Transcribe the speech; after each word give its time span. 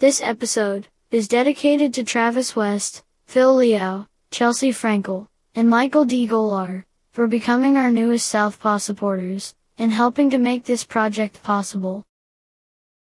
This 0.00 0.20
episode 0.20 0.88
is 1.12 1.28
dedicated 1.28 1.94
to 1.94 2.02
Travis 2.02 2.56
West, 2.56 3.04
Phil 3.26 3.54
Leo, 3.54 4.08
Chelsea 4.32 4.72
Frankel, 4.72 5.28
and 5.54 5.70
Michael 5.70 6.04
D. 6.04 6.26
Golar 6.26 6.82
for 7.12 7.28
becoming 7.28 7.76
our 7.76 7.92
newest 7.92 8.26
Southpaw 8.26 8.78
supporters 8.78 9.54
and 9.78 9.92
helping 9.92 10.30
to 10.30 10.38
make 10.38 10.64
this 10.64 10.82
project 10.82 11.44
possible. 11.44 12.04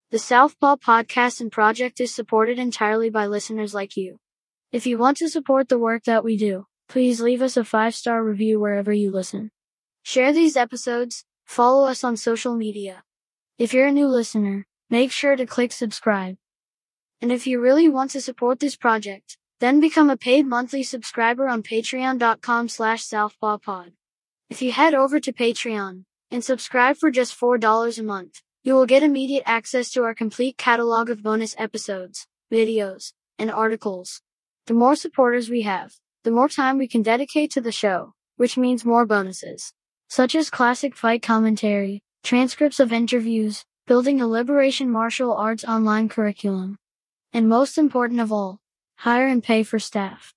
The 0.09 0.19
Southpaw 0.19 0.75
podcast 0.75 1.39
and 1.39 1.49
project 1.49 2.01
is 2.01 2.13
supported 2.13 2.59
entirely 2.59 3.09
by 3.09 3.25
listeners 3.25 3.73
like 3.73 3.95
you. 3.95 4.17
If 4.73 4.85
you 4.85 4.97
want 4.97 5.15
to 5.17 5.29
support 5.29 5.69
the 5.69 5.79
work 5.79 6.03
that 6.03 6.25
we 6.25 6.35
do, 6.35 6.65
please 6.89 7.21
leave 7.21 7.41
us 7.41 7.55
a 7.55 7.63
five 7.63 7.95
star 7.95 8.21
review 8.21 8.59
wherever 8.59 8.91
you 8.91 9.11
listen. 9.11 9.51
Share 10.03 10.33
these 10.33 10.57
episodes, 10.57 11.23
follow 11.45 11.87
us 11.87 12.03
on 12.03 12.17
social 12.17 12.53
media. 12.53 13.03
If 13.57 13.73
you're 13.73 13.87
a 13.87 13.93
new 13.93 14.07
listener, 14.07 14.67
make 14.89 15.13
sure 15.13 15.37
to 15.37 15.45
click 15.45 15.71
subscribe. 15.71 16.35
And 17.21 17.31
if 17.31 17.45
you 17.45 17.61
really 17.61 17.87
want 17.87 18.11
to 18.11 18.21
support 18.21 18.59
this 18.59 18.75
project, 18.75 19.37
then 19.59 19.79
become 19.79 20.09
a 20.09 20.17
paid 20.17 20.47
monthly 20.47 20.81
subscriber 20.81 21.47
on 21.47 21.61
patreon.com 21.61 22.67
slash 22.67 23.03
southpawpod. 23.03 23.91
If 24.49 24.61
you 24.61 24.71
head 24.71 24.95
over 24.95 25.19
to 25.19 25.31
Patreon 25.31 26.05
and 26.31 26.43
subscribe 26.43 26.97
for 26.97 27.11
just 27.11 27.39
$4 27.39 27.99
a 27.99 28.03
month, 28.03 28.41
you 28.63 28.73
will 28.73 28.87
get 28.87 29.03
immediate 29.03 29.43
access 29.45 29.91
to 29.91 30.03
our 30.03 30.15
complete 30.15 30.57
catalog 30.57 31.09
of 31.09 31.21
bonus 31.21 31.55
episodes, 31.59 32.27
videos, 32.51 33.13
and 33.37 33.51
articles. 33.51 34.21
The 34.65 34.73
more 34.73 34.95
supporters 34.95 35.49
we 35.49 35.61
have, 35.61 35.93
the 36.23 36.31
more 36.31 36.49
time 36.49 36.77
we 36.77 36.87
can 36.87 37.01
dedicate 37.03 37.51
to 37.51 37.61
the 37.61 37.71
show, 37.71 38.13
which 38.37 38.57
means 38.57 38.83
more 38.83 39.05
bonuses, 39.05 39.73
such 40.09 40.35
as 40.35 40.49
classic 40.49 40.95
fight 40.95 41.21
commentary, 41.21 42.01
transcripts 42.23 42.79
of 42.79 42.91
interviews, 42.91 43.63
building 43.87 44.21
a 44.21 44.27
liberation 44.27 44.91
martial 44.91 45.33
arts 45.33 45.63
online 45.63 46.09
curriculum, 46.09 46.77
and 47.33 47.47
most 47.47 47.77
important 47.77 48.19
of 48.19 48.31
all, 48.31 48.59
hire 48.97 49.27
and 49.27 49.43
pay 49.43 49.63
for 49.63 49.79
staff. 49.79 50.33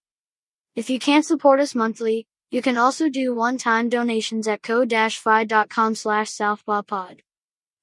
If 0.75 0.91
you 0.91 0.99
can't 0.99 1.25
support 1.25 1.61
us 1.61 1.75
monthly, 1.75 2.27
you 2.51 2.63
can 2.63 2.77
also 2.77 3.09
do 3.09 3.35
one-time 3.35 3.89
donations 3.89 4.47
at 4.47 4.63
ko-fi.com 4.63 5.95
slash 5.95 6.31
southpawpod. 6.31 7.21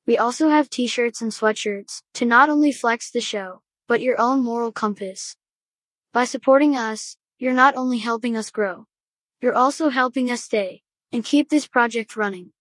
We 0.07 0.17
also 0.17 0.49
have 0.49 0.69
t-shirts 0.69 1.21
and 1.21 1.31
sweatshirts 1.31 2.01
to 2.15 2.25
not 2.25 2.49
only 2.49 2.71
flex 2.71 3.11
the 3.11 3.21
show, 3.21 3.61
but 3.87 4.01
your 4.01 4.19
own 4.19 4.43
moral 4.43 4.71
compass. 4.71 5.35
By 6.13 6.25
supporting 6.25 6.75
us, 6.75 7.17
you're 7.37 7.53
not 7.53 7.75
only 7.75 7.99
helping 7.99 8.35
us 8.35 8.49
grow, 8.49 8.87
you're 9.41 9.55
also 9.55 9.89
helping 9.89 10.31
us 10.31 10.43
stay 10.43 10.81
and 11.11 11.25
keep 11.25 11.49
this 11.49 11.67
project 11.67 12.15
running. 12.15 12.51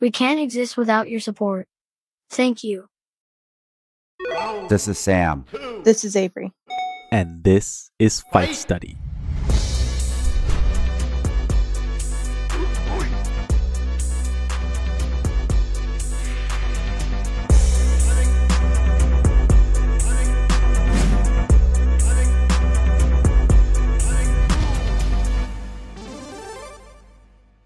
We 0.00 0.10
can't 0.10 0.40
exist 0.40 0.76
without 0.76 1.08
your 1.08 1.20
support. 1.20 1.68
Thank 2.30 2.64
you. 2.64 2.88
This 4.68 4.88
is 4.88 4.98
Sam. 4.98 5.44
This 5.84 6.04
is 6.04 6.16
Avery. 6.16 6.52
And 7.12 7.44
this 7.44 7.90
is 8.00 8.20
Fight 8.32 8.56
Study. 8.56 8.98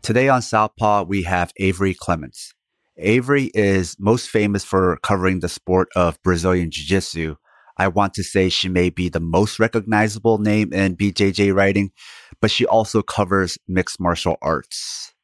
Today 0.03 0.29
on 0.29 0.43
Southpaw, 0.43 1.05
we 1.05 1.23
have 1.23 1.53
Avery 1.59 1.95
Clements. 1.95 2.53
Avery 2.99 3.51
is 3.55 3.97
most 3.99 4.29
famous 4.29 4.65
for 4.65 4.99
covering 5.03 5.41
the 5.41 5.49
sport 5.49 5.89
of 5.95 6.21
Brazilian 6.23 6.71
Jiu 6.71 6.85
Jitsu. 6.85 7.37
I 7.77 7.89
want 7.89 8.15
to 8.15 8.25
say 8.25 8.49
she 8.49 8.69
may 8.69 8.91
be 8.91 9.09
the 9.09 9.21
most 9.21 9.61
recognizable 9.61 10.39
name 10.39 10.73
in 10.73 10.97
BJJ 10.97 11.55
writing, 11.55 11.93
but 12.41 12.51
she 12.51 12.67
also 12.67 13.03
covers 13.03 13.57
mixed 13.69 14.01
martial 14.01 14.37
arts. 14.43 15.15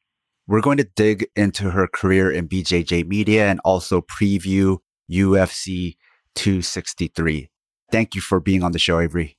We're 0.47 0.61
going 0.61 0.77
to 0.77 0.87
dig 0.95 1.27
into 1.35 1.71
her 1.71 1.87
career 1.87 2.31
in 2.31 2.47
BJJ 2.47 3.07
media 3.07 3.47
and 3.47 3.59
also 3.65 4.01
preview 4.01 4.77
UFC 5.11 5.97
263. 6.35 7.49
Thank 7.91 8.15
you 8.15 8.21
for 8.21 8.39
being 8.39 8.63
on 8.63 8.71
the 8.71 8.79
show, 8.79 8.99
Avery. 8.99 9.37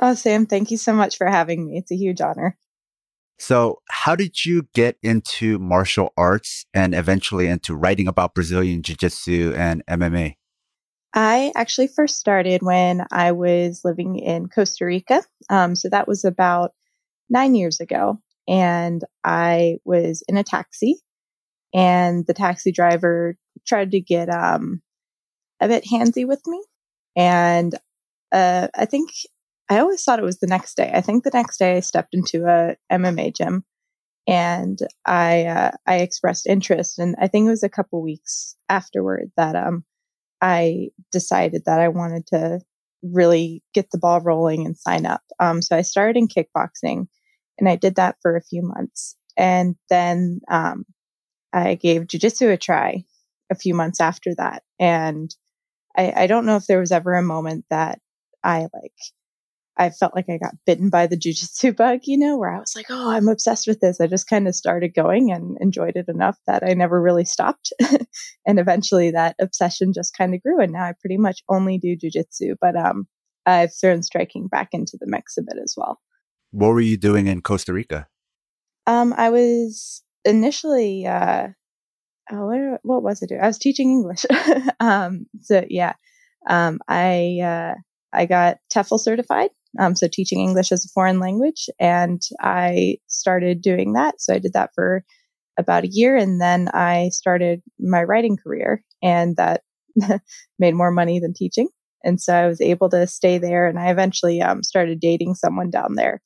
Oh, 0.00 0.14
Sam, 0.14 0.46
thank 0.46 0.70
you 0.70 0.76
so 0.78 0.92
much 0.92 1.16
for 1.16 1.26
having 1.26 1.66
me. 1.66 1.76
It's 1.76 1.90
a 1.92 1.96
huge 1.96 2.20
honor. 2.20 2.56
So, 3.38 3.80
how 3.88 4.16
did 4.16 4.44
you 4.44 4.66
get 4.74 4.96
into 5.02 5.58
martial 5.60 6.12
arts 6.16 6.66
and 6.74 6.94
eventually 6.94 7.46
into 7.46 7.76
writing 7.76 8.08
about 8.08 8.34
Brazilian 8.34 8.82
Jiu 8.82 8.96
Jitsu 8.96 9.54
and 9.56 9.84
MMA? 9.86 10.34
I 11.14 11.52
actually 11.56 11.88
first 11.88 12.16
started 12.16 12.62
when 12.62 13.06
I 13.12 13.32
was 13.32 13.82
living 13.84 14.18
in 14.18 14.48
Costa 14.48 14.84
Rica. 14.84 15.22
Um, 15.48 15.76
so, 15.76 15.88
that 15.88 16.08
was 16.08 16.24
about 16.24 16.72
nine 17.30 17.54
years 17.54 17.78
ago. 17.78 18.18
And 18.48 19.02
I 19.22 19.76
was 19.84 20.24
in 20.26 20.36
a 20.36 20.42
taxi, 20.42 21.00
and 21.72 22.26
the 22.26 22.34
taxi 22.34 22.72
driver 22.72 23.36
tried 23.66 23.92
to 23.92 24.00
get 24.00 24.28
um, 24.28 24.82
a 25.60 25.68
bit 25.68 25.84
handsy 25.84 26.26
with 26.26 26.40
me. 26.46 26.60
And 27.14 27.74
uh, 28.32 28.68
I 28.74 28.86
think 28.86 29.10
I 29.68 29.78
always 29.80 30.02
thought 30.02 30.18
it 30.18 30.24
was 30.24 30.38
the 30.38 30.46
next 30.46 30.76
day. 30.76 30.90
I 30.94 31.00
think 31.00 31.24
the 31.24 31.30
next 31.32 31.58
day 31.58 31.76
I 31.76 31.80
stepped 31.80 32.14
into 32.14 32.46
a 32.46 32.76
MMA 32.90 33.30
gym 33.32 33.64
and 34.26 34.78
I 35.06 35.46
uh, 35.46 35.72
I 35.86 35.96
expressed 35.98 36.46
interest, 36.46 36.98
and 36.98 37.16
I 37.20 37.28
think 37.28 37.46
it 37.46 37.50
was 37.50 37.62
a 37.64 37.68
couple 37.70 38.02
weeks 38.02 38.56
afterward 38.68 39.32
that 39.36 39.56
um 39.56 39.84
I 40.42 40.90
decided 41.12 41.64
that 41.66 41.80
I 41.80 41.88
wanted 41.88 42.26
to 42.28 42.60
really 43.02 43.62
get 43.74 43.90
the 43.92 43.98
ball 43.98 44.20
rolling 44.20 44.66
and 44.66 44.76
sign 44.78 45.06
up. 45.06 45.22
Um, 45.40 45.62
so 45.62 45.76
I 45.76 45.82
started 45.82 46.18
in 46.18 46.28
kickboxing, 46.28 47.08
and 47.58 47.68
I 47.68 47.76
did 47.76 47.96
that 47.96 48.16
for 48.22 48.36
a 48.36 48.42
few 48.42 48.62
months, 48.62 49.16
and 49.36 49.76
then 49.90 50.40
um, 50.50 50.84
I 51.52 51.74
gave 51.76 52.02
jujitsu 52.04 52.52
a 52.52 52.56
try 52.58 53.04
a 53.50 53.56
few 53.56 53.74
months 53.74 54.00
after 54.00 54.34
that, 54.36 54.62
and 54.80 55.34
I, 55.96 56.24
I 56.24 56.26
don't 56.28 56.46
know 56.46 56.56
if 56.56 56.66
there 56.66 56.80
was 56.80 56.92
ever 56.92 57.14
a 57.14 57.22
moment 57.22 57.66
that 57.70 58.00
I 58.44 58.68
like 58.74 58.92
I 59.78 59.90
felt 59.90 60.14
like 60.14 60.26
I 60.28 60.38
got 60.38 60.54
bitten 60.66 60.90
by 60.90 61.06
the 61.06 61.16
jujitsu 61.16 61.76
bug, 61.76 62.00
you 62.04 62.18
know, 62.18 62.36
where 62.36 62.54
I 62.54 62.58
was 62.58 62.74
like, 62.74 62.86
oh, 62.90 63.10
I'm 63.10 63.28
obsessed 63.28 63.68
with 63.68 63.78
this. 63.80 64.00
I 64.00 64.08
just 64.08 64.28
kind 64.28 64.48
of 64.48 64.56
started 64.56 64.92
going 64.94 65.30
and 65.30 65.56
enjoyed 65.60 65.94
it 65.94 66.08
enough 66.08 66.36
that 66.48 66.64
I 66.64 66.74
never 66.74 67.00
really 67.00 67.24
stopped. 67.24 67.72
and 68.46 68.58
eventually 68.58 69.12
that 69.12 69.36
obsession 69.40 69.92
just 69.94 70.16
kind 70.16 70.34
of 70.34 70.42
grew. 70.42 70.60
And 70.60 70.72
now 70.72 70.84
I 70.84 70.94
pretty 71.00 71.16
much 71.16 71.42
only 71.48 71.78
do 71.78 71.96
jujitsu, 71.96 72.56
but 72.60 72.76
um, 72.76 73.06
I've 73.46 73.70
thrown 73.80 74.02
striking 74.02 74.48
back 74.48 74.70
into 74.72 74.98
the 75.00 75.06
mix 75.06 75.36
a 75.36 75.42
bit 75.42 75.62
as 75.62 75.74
well. 75.76 76.00
What 76.50 76.68
were 76.68 76.80
you 76.80 76.96
doing 76.96 77.28
in 77.28 77.40
Costa 77.40 77.72
Rica? 77.72 78.08
Um, 78.88 79.14
I 79.16 79.30
was 79.30 80.02
initially, 80.24 81.06
uh, 81.06 81.48
oh, 82.32 82.46
what, 82.46 82.80
what 82.82 83.02
was 83.04 83.22
it? 83.22 83.30
I 83.40 83.46
was 83.46 83.58
teaching 83.58 83.90
English. 83.90 84.26
um, 84.80 85.26
so 85.42 85.64
yeah, 85.68 85.92
um, 86.48 86.80
I, 86.88 87.38
uh, 87.42 87.74
I 88.12 88.26
got 88.26 88.56
TEFL 88.74 88.98
certified 88.98 89.50
um, 89.78 89.94
so 89.94 90.08
teaching 90.10 90.40
English 90.40 90.72
as 90.72 90.84
a 90.84 90.88
foreign 90.88 91.20
language. 91.20 91.68
And 91.78 92.20
I 92.40 92.98
started 93.06 93.62
doing 93.62 93.92
that. 93.92 94.20
So 94.20 94.34
I 94.34 94.38
did 94.38 94.52
that 94.52 94.70
for 94.74 95.04
about 95.58 95.84
a 95.84 95.88
year. 95.88 96.16
And 96.16 96.40
then 96.40 96.68
I 96.74 97.10
started 97.12 97.62
my 97.78 98.02
writing 98.02 98.36
career, 98.36 98.82
and 99.02 99.36
that 99.36 99.62
made 100.58 100.74
more 100.74 100.90
money 100.90 101.20
than 101.20 101.32
teaching. 101.32 101.68
And 102.04 102.20
so 102.20 102.34
I 102.34 102.46
was 102.46 102.60
able 102.60 102.88
to 102.90 103.06
stay 103.06 103.38
there. 103.38 103.66
And 103.66 103.78
I 103.78 103.90
eventually 103.90 104.40
um, 104.40 104.62
started 104.62 105.00
dating 105.00 105.34
someone 105.34 105.70
down 105.70 105.94
there. 105.94 106.20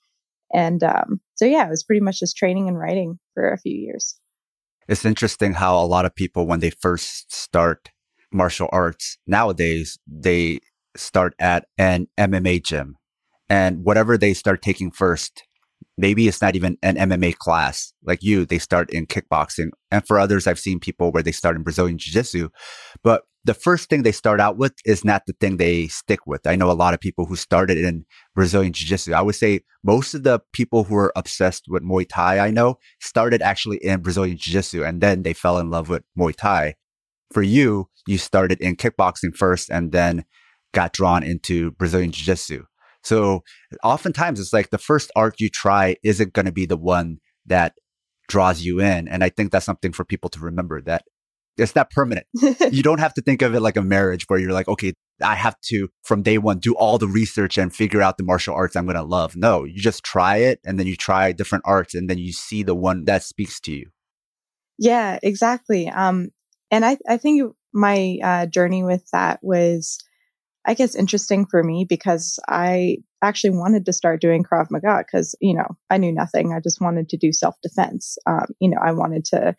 And 0.52 0.82
um, 0.82 1.20
so, 1.34 1.46
yeah, 1.46 1.66
it 1.66 1.70
was 1.70 1.82
pretty 1.82 2.02
much 2.02 2.20
just 2.20 2.36
training 2.36 2.68
and 2.68 2.78
writing 2.78 3.18
for 3.32 3.50
a 3.50 3.58
few 3.58 3.74
years. 3.74 4.18
It's 4.86 5.06
interesting 5.06 5.54
how 5.54 5.78
a 5.78 5.86
lot 5.86 6.04
of 6.04 6.14
people, 6.14 6.46
when 6.46 6.60
they 6.60 6.70
first 6.70 7.34
start 7.34 7.90
martial 8.30 8.68
arts 8.70 9.16
nowadays, 9.26 9.98
they 10.06 10.60
start 10.94 11.34
at 11.38 11.66
an 11.78 12.08
MMA 12.18 12.62
gym 12.62 12.98
and 13.52 13.84
whatever 13.84 14.16
they 14.16 14.32
start 14.32 14.62
taking 14.62 14.90
first, 14.90 15.42
maybe 15.98 16.26
it's 16.26 16.40
not 16.40 16.56
even 16.56 16.78
an 16.82 16.96
MMA 16.96 17.36
class 17.36 17.92
like 18.02 18.22
you, 18.22 18.46
they 18.46 18.58
start 18.58 18.88
in 18.90 19.04
kickboxing. 19.06 19.68
And 19.90 20.06
for 20.06 20.18
others, 20.18 20.46
I've 20.46 20.58
seen 20.58 20.80
people 20.80 21.12
where 21.12 21.22
they 21.22 21.32
start 21.32 21.56
in 21.56 21.62
Brazilian 21.62 21.98
Jiu 21.98 22.14
Jitsu, 22.14 22.48
but 23.04 23.24
the 23.44 23.52
first 23.52 23.90
thing 23.90 24.04
they 24.04 24.12
start 24.12 24.40
out 24.40 24.56
with 24.56 24.72
is 24.86 25.04
not 25.04 25.26
the 25.26 25.34
thing 25.38 25.58
they 25.58 25.88
stick 25.88 26.20
with. 26.26 26.46
I 26.46 26.56
know 26.56 26.70
a 26.70 26.72
lot 26.72 26.94
of 26.94 27.00
people 27.00 27.26
who 27.26 27.36
started 27.36 27.76
in 27.76 28.06
Brazilian 28.34 28.72
Jiu 28.72 28.88
Jitsu. 28.88 29.12
I 29.12 29.20
would 29.20 29.34
say 29.34 29.60
most 29.84 30.14
of 30.14 30.22
the 30.22 30.40
people 30.54 30.84
who 30.84 30.96
are 30.96 31.12
obsessed 31.14 31.64
with 31.68 31.82
Muay 31.82 32.06
Thai 32.08 32.38
I 32.38 32.50
know 32.52 32.78
started 33.02 33.42
actually 33.42 33.84
in 33.84 34.00
Brazilian 34.00 34.38
Jiu 34.38 34.54
Jitsu 34.54 34.82
and 34.82 35.02
then 35.02 35.24
they 35.24 35.34
fell 35.34 35.58
in 35.58 35.68
love 35.68 35.90
with 35.90 36.04
Muay 36.18 36.34
Thai. 36.34 36.76
For 37.34 37.42
you, 37.42 37.90
you 38.06 38.16
started 38.16 38.62
in 38.62 38.76
kickboxing 38.76 39.36
first 39.36 39.68
and 39.68 39.92
then 39.92 40.24
got 40.72 40.94
drawn 40.94 41.22
into 41.22 41.72
Brazilian 41.72 42.12
Jiu 42.12 42.24
Jitsu. 42.24 42.64
So 43.04 43.42
oftentimes 43.82 44.40
it's 44.40 44.52
like 44.52 44.70
the 44.70 44.78
first 44.78 45.10
art 45.16 45.40
you 45.40 45.48
try 45.48 45.96
isn't 46.02 46.32
going 46.32 46.46
to 46.46 46.52
be 46.52 46.66
the 46.66 46.76
one 46.76 47.18
that 47.46 47.74
draws 48.28 48.62
you 48.62 48.80
in. 48.80 49.08
And 49.08 49.22
I 49.24 49.28
think 49.28 49.52
that's 49.52 49.66
something 49.66 49.92
for 49.92 50.04
people 50.04 50.30
to 50.30 50.40
remember 50.40 50.80
that 50.82 51.04
it's 51.58 51.74
not 51.74 51.90
permanent. 51.90 52.26
you 52.70 52.82
don't 52.82 53.00
have 53.00 53.14
to 53.14 53.20
think 53.20 53.42
of 53.42 53.54
it 53.54 53.60
like 53.60 53.76
a 53.76 53.82
marriage 53.82 54.24
where 54.28 54.38
you're 54.38 54.52
like, 54.52 54.68
okay, 54.68 54.94
I 55.22 55.34
have 55.34 55.60
to 55.66 55.88
from 56.02 56.22
day 56.22 56.38
one 56.38 56.58
do 56.58 56.74
all 56.74 56.98
the 56.98 57.08
research 57.08 57.58
and 57.58 57.74
figure 57.74 58.00
out 58.00 58.16
the 58.16 58.24
martial 58.24 58.54
arts 58.54 58.74
I'm 58.74 58.86
going 58.86 58.96
to 58.96 59.02
love. 59.02 59.36
No, 59.36 59.64
you 59.64 59.80
just 59.80 60.02
try 60.02 60.38
it 60.38 60.60
and 60.64 60.78
then 60.78 60.86
you 60.86 60.96
try 60.96 61.32
different 61.32 61.64
arts 61.66 61.94
and 61.94 62.08
then 62.08 62.18
you 62.18 62.32
see 62.32 62.62
the 62.62 62.74
one 62.74 63.04
that 63.04 63.22
speaks 63.22 63.60
to 63.60 63.72
you. 63.72 63.90
Yeah, 64.78 65.18
exactly. 65.22 65.88
Um, 65.88 66.30
and 66.70 66.84
I, 66.84 66.96
I 67.08 67.18
think 67.18 67.54
my 67.74 68.18
uh, 68.22 68.46
journey 68.46 68.82
with 68.82 69.06
that 69.12 69.38
was, 69.42 69.98
I 70.64 70.74
guess, 70.74 70.94
interesting 70.94 71.46
for 71.46 71.62
me 71.64 71.84
because 71.88 72.38
I 72.48 72.98
actually 73.22 73.50
wanted 73.50 73.84
to 73.86 73.92
start 73.92 74.20
doing 74.20 74.44
Krav 74.44 74.66
Maga 74.70 75.04
because, 75.04 75.34
you 75.40 75.54
know, 75.54 75.66
I 75.90 75.96
knew 75.96 76.12
nothing. 76.12 76.52
I 76.52 76.60
just 76.60 76.80
wanted 76.80 77.08
to 77.08 77.16
do 77.16 77.32
self 77.32 77.56
defense. 77.62 78.16
Um, 78.26 78.46
you 78.60 78.70
know, 78.70 78.78
I 78.82 78.92
wanted 78.92 79.24
to, 79.26 79.56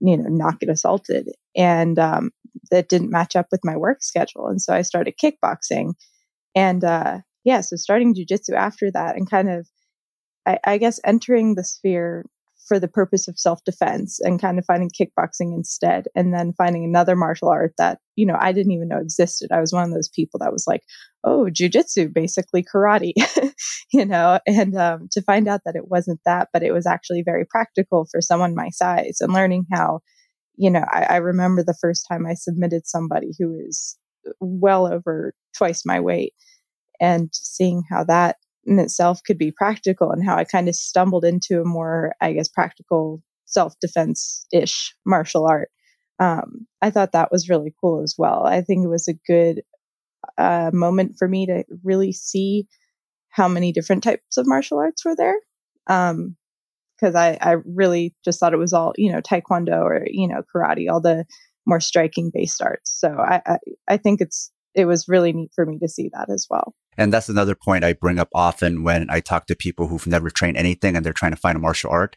you 0.00 0.16
know, 0.16 0.28
not 0.28 0.58
get 0.60 0.70
assaulted. 0.70 1.28
And 1.56 1.98
um, 1.98 2.30
that 2.70 2.88
didn't 2.88 3.10
match 3.10 3.36
up 3.36 3.46
with 3.50 3.60
my 3.64 3.76
work 3.76 4.02
schedule. 4.02 4.46
And 4.46 4.60
so 4.62 4.72
I 4.72 4.82
started 4.82 5.18
kickboxing. 5.22 5.92
And 6.54 6.84
uh, 6.84 7.18
yeah, 7.44 7.60
so 7.60 7.76
starting 7.76 8.14
jujitsu 8.14 8.54
after 8.54 8.90
that 8.92 9.16
and 9.16 9.28
kind 9.28 9.50
of, 9.50 9.68
I, 10.46 10.58
I 10.64 10.78
guess, 10.78 11.00
entering 11.04 11.54
the 11.54 11.64
sphere 11.64 12.24
for 12.70 12.78
the 12.78 12.86
purpose 12.86 13.26
of 13.26 13.36
self 13.36 13.58
defense 13.64 14.20
and 14.20 14.40
kind 14.40 14.56
of 14.56 14.64
finding 14.64 14.90
kickboxing 14.90 15.52
instead. 15.52 16.06
And 16.14 16.32
then 16.32 16.54
finding 16.56 16.84
another 16.84 17.16
martial 17.16 17.48
art 17.48 17.72
that, 17.78 17.98
you 18.14 18.24
know, 18.24 18.36
I 18.38 18.52
didn't 18.52 18.70
even 18.70 18.86
know 18.86 19.00
existed. 19.00 19.50
I 19.50 19.60
was 19.60 19.72
one 19.72 19.82
of 19.82 19.92
those 19.92 20.08
people 20.08 20.38
that 20.38 20.52
was 20.52 20.66
like, 20.68 20.82
oh, 21.24 21.48
jujitsu, 21.50 22.14
basically 22.14 22.62
karate, 22.62 23.12
you 23.92 24.04
know, 24.04 24.38
and 24.46 24.76
um, 24.76 25.08
to 25.10 25.22
find 25.22 25.48
out 25.48 25.62
that 25.64 25.74
it 25.74 25.88
wasn't 25.88 26.20
that, 26.24 26.48
but 26.52 26.62
it 26.62 26.72
was 26.72 26.86
actually 26.86 27.24
very 27.24 27.44
practical 27.44 28.06
for 28.08 28.20
someone 28.20 28.54
my 28.54 28.68
size 28.70 29.16
and 29.20 29.32
learning 29.32 29.64
how, 29.72 29.98
you 30.56 30.70
know, 30.70 30.84
I, 30.92 31.06
I 31.10 31.16
remember 31.16 31.64
the 31.64 31.76
first 31.80 32.06
time 32.08 32.24
I 32.24 32.34
submitted 32.34 32.86
somebody 32.86 33.32
who 33.36 33.58
is 33.66 33.98
well 34.38 34.86
over 34.86 35.34
twice 35.58 35.82
my 35.84 35.98
weight 35.98 36.34
and 37.00 37.30
seeing 37.32 37.82
how 37.90 38.04
that 38.04 38.36
in 38.64 38.78
itself 38.78 39.20
could 39.26 39.38
be 39.38 39.52
practical 39.52 40.10
and 40.10 40.24
how 40.24 40.36
I 40.36 40.44
kind 40.44 40.68
of 40.68 40.74
stumbled 40.74 41.24
into 41.24 41.60
a 41.60 41.64
more, 41.64 42.14
I 42.20 42.32
guess, 42.32 42.48
practical 42.48 43.22
self 43.46 43.74
defense 43.80 44.46
ish 44.52 44.94
martial 45.06 45.46
art. 45.46 45.70
Um, 46.18 46.66
I 46.82 46.90
thought 46.90 47.12
that 47.12 47.32
was 47.32 47.48
really 47.48 47.74
cool 47.80 48.02
as 48.02 48.14
well. 48.18 48.46
I 48.46 48.60
think 48.60 48.84
it 48.84 48.88
was 48.88 49.08
a 49.08 49.14
good 49.26 49.62
uh, 50.36 50.70
moment 50.72 51.16
for 51.18 51.26
me 51.26 51.46
to 51.46 51.64
really 51.82 52.12
see 52.12 52.66
how 53.30 53.48
many 53.48 53.72
different 53.72 54.02
types 54.02 54.36
of 54.36 54.46
martial 54.46 54.78
arts 54.78 55.04
were 55.04 55.16
there. 55.16 55.36
Um, 55.86 56.36
because 57.00 57.14
I, 57.14 57.38
I 57.40 57.56
really 57.64 58.14
just 58.24 58.38
thought 58.38 58.52
it 58.52 58.58
was 58.58 58.74
all, 58.74 58.92
you 58.96 59.10
know, 59.10 59.22
taekwondo 59.22 59.80
or, 59.82 60.04
you 60.06 60.28
know, 60.28 60.42
karate, 60.54 60.90
all 60.90 61.00
the 61.00 61.24
more 61.64 61.80
striking 61.80 62.30
based 62.32 62.60
arts. 62.60 62.94
So 62.94 63.08
I, 63.08 63.40
I, 63.46 63.58
I 63.88 63.96
think 63.96 64.20
it's, 64.20 64.52
it 64.74 64.84
was 64.86 65.08
really 65.08 65.32
neat 65.32 65.50
for 65.54 65.66
me 65.66 65.78
to 65.78 65.88
see 65.88 66.10
that 66.12 66.30
as 66.30 66.46
well. 66.48 66.74
And 66.96 67.12
that's 67.12 67.28
another 67.28 67.54
point 67.54 67.84
I 67.84 67.92
bring 67.92 68.18
up 68.18 68.28
often 68.34 68.82
when 68.82 69.08
I 69.10 69.20
talk 69.20 69.46
to 69.46 69.56
people 69.56 69.88
who've 69.88 70.06
never 70.06 70.30
trained 70.30 70.56
anything 70.56 70.96
and 70.96 71.04
they're 71.04 71.12
trying 71.12 71.32
to 71.32 71.36
find 71.36 71.56
a 71.56 71.60
martial 71.60 71.90
art 71.90 72.16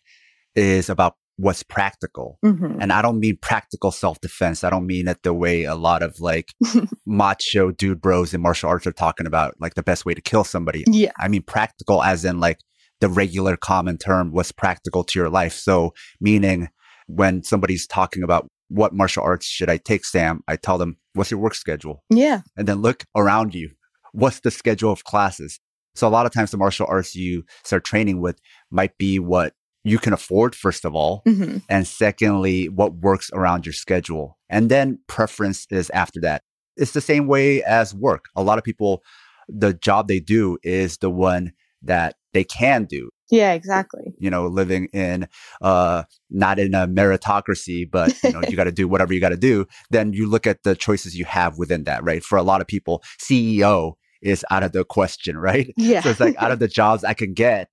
is 0.56 0.90
about 0.90 1.16
what's 1.38 1.64
practical. 1.64 2.38
Mm-hmm. 2.46 2.80
And 2.80 2.94
I 2.94 3.02
don't 3.02 3.20
mean 3.20 3.38
practical 3.42 3.92
self 3.92 4.20
defense. 4.22 4.64
I 4.64 4.70
don't 4.70 4.86
mean 4.86 5.08
it 5.08 5.24
the 5.24 5.34
way 5.34 5.64
a 5.64 5.76
lot 5.76 6.04
of 6.04 6.20
like 6.20 6.54
macho 7.06 7.72
dude 7.72 8.02
bros 8.02 8.34
in 8.34 8.42
martial 8.42 8.70
arts 8.70 8.86
are 8.86 8.92
talking 8.92 9.26
about, 9.26 9.56
like 9.60 9.76
the 9.76 9.84
best 9.84 10.06
way 10.06 10.14
to 10.14 10.22
kill 10.22 10.44
somebody. 10.44 10.84
Yeah. 10.88 11.12
I 11.18 11.28
mean 11.28 11.44
practical 11.44 12.04
as 12.04 12.26
in 12.26 12.40
like 12.40 12.60
the 13.02 13.10
regular 13.10 13.58
common 13.58 13.98
term, 13.98 14.32
what's 14.32 14.52
practical 14.52 15.04
to 15.04 15.20
your 15.20 15.30
life. 15.30 15.54
So 15.54 15.94
meaning 16.22 16.70
when 17.08 17.44
somebody's 17.44 17.88
talking 17.88 18.24
about 18.24 18.50
what 18.74 18.94
martial 18.94 19.24
arts 19.24 19.46
should 19.46 19.70
I 19.70 19.78
take, 19.78 20.04
Sam, 20.04 20.44
I 20.48 20.56
tell 20.56 20.80
them, 20.80 20.98
what's 21.14 21.30
your 21.30 21.40
work 21.40 21.54
schedule? 21.54 22.04
Yeah. 22.10 22.42
And 22.58 22.68
then 22.68 22.82
look 22.82 23.06
around 23.16 23.54
you. 23.54 23.70
What's 24.14 24.40
the 24.40 24.50
schedule 24.50 24.92
of 24.92 25.04
classes? 25.04 25.60
So 25.94 26.08
a 26.08 26.10
lot 26.10 26.26
of 26.26 26.32
times 26.32 26.50
the 26.50 26.58
martial 26.58 26.88
arts 26.90 27.16
you 27.16 27.44
start 27.64 27.84
training 27.84 28.20
with 28.20 28.40
might 28.72 28.98
be 28.98 29.20
what 29.20 29.54
you 29.84 30.00
can 30.00 30.12
afford, 30.12 30.56
first 30.56 30.86
of 30.86 30.96
all. 30.96 31.22
Mm-hmm. 31.28 31.58
And 31.70 31.86
secondly, 31.86 32.68
what 32.68 32.96
works 32.96 33.30
around 33.34 33.66
your 33.66 33.74
schedule. 33.74 34.40
And 34.50 34.70
then 34.70 35.00
preference 35.08 35.68
is 35.70 35.92
after 35.92 36.20
that. 36.22 36.42
It's 36.76 36.94
the 36.94 37.02
same 37.02 37.28
way 37.28 37.62
as 37.64 37.94
work. 37.94 38.26
A 38.36 38.42
lot 38.42 38.58
of 38.58 38.64
people, 38.64 39.04
the 39.48 39.74
job 39.74 40.08
they 40.08 40.20
do 40.20 40.58
is 40.64 40.98
the 40.98 41.12
one 41.12 41.54
that 41.84 42.16
they 42.34 42.44
can 42.44 42.86
do. 42.86 43.10
Yeah, 43.32 43.54
exactly. 43.54 44.14
You 44.20 44.30
know, 44.30 44.48
living 44.48 44.88
in 44.94 45.28
uh 45.62 46.04
not 46.30 46.60
in 46.60 46.74
a 46.74 46.88
meritocracy, 46.88 47.90
but 47.90 48.16
you 48.24 48.32
know, 48.32 48.42
you 48.48 48.56
got 48.56 48.66
to 48.66 48.72
do 48.72 48.88
whatever 48.88 49.14
you 49.14 49.20
got 49.20 49.30
to 49.30 49.38
do, 49.38 49.66
then 49.92 50.14
you 50.14 50.30
look 50.30 50.46
at 50.46 50.64
the 50.64 50.76
choices 50.76 51.18
you 51.18 51.26
have 51.26 51.58
within 51.58 51.86
that, 51.86 52.04
right? 52.04 52.24
For 52.24 52.38
a 52.38 52.44
lot 52.44 52.62
of 52.62 52.68
people, 52.68 53.04
CEO 53.20 53.94
is 54.22 54.46
out 54.50 54.64
of 54.64 54.72
the 54.72 54.86
question, 54.86 55.38
right? 55.38 55.74
Yeah. 55.78 56.02
So 56.02 56.10
it's 56.10 56.20
like 56.20 56.36
out 56.42 56.52
of 56.52 56.60
the 56.60 56.68
jobs 56.80 57.04
I 57.04 57.14
can 57.14 57.34
get, 57.34 57.70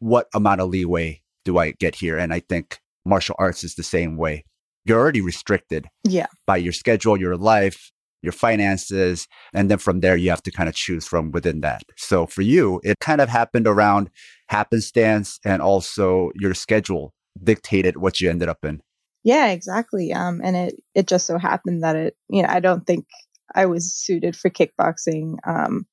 what 0.00 0.26
amount 0.34 0.60
of 0.60 0.68
leeway 0.68 1.22
do 1.44 1.58
I 1.58 1.72
get 1.72 1.94
here? 1.94 2.18
And 2.18 2.32
I 2.32 2.40
think 2.40 2.80
martial 3.04 3.36
arts 3.38 3.64
is 3.64 3.76
the 3.76 3.82
same 3.82 4.16
way. 4.16 4.44
You're 4.84 4.98
already 4.98 5.20
restricted 5.20 5.86
yeah. 6.04 6.26
by 6.46 6.56
your 6.56 6.72
schedule, 6.72 7.18
your 7.18 7.36
life, 7.36 7.92
your 8.22 8.32
finances. 8.32 9.26
And 9.52 9.70
then 9.70 9.78
from 9.78 10.00
there, 10.00 10.16
you 10.16 10.30
have 10.30 10.42
to 10.42 10.50
kind 10.50 10.68
of 10.68 10.74
choose 10.74 11.06
from 11.06 11.30
within 11.30 11.60
that. 11.60 11.82
So 11.96 12.26
for 12.26 12.42
you, 12.42 12.80
it 12.84 12.98
kind 13.00 13.20
of 13.20 13.28
happened 13.28 13.66
around 13.66 14.10
happenstance 14.48 15.38
and 15.44 15.62
also 15.62 16.30
your 16.34 16.54
schedule 16.54 17.12
dictated 17.42 17.96
what 17.96 18.20
you 18.20 18.28
ended 18.28 18.48
up 18.48 18.64
in. 18.64 18.80
Yeah, 19.22 19.48
exactly. 19.48 20.12
Um, 20.12 20.40
and 20.42 20.56
it, 20.56 20.74
it 20.94 21.06
just 21.06 21.26
so 21.26 21.38
happened 21.38 21.82
that 21.82 21.96
it, 21.96 22.16
you 22.28 22.42
know, 22.42 22.48
I 22.48 22.60
don't 22.60 22.86
think 22.86 23.06
I 23.54 23.66
was 23.66 23.94
suited 23.94 24.36
for 24.36 24.50
kickboxing. 24.50 25.36
Um, 25.46 25.86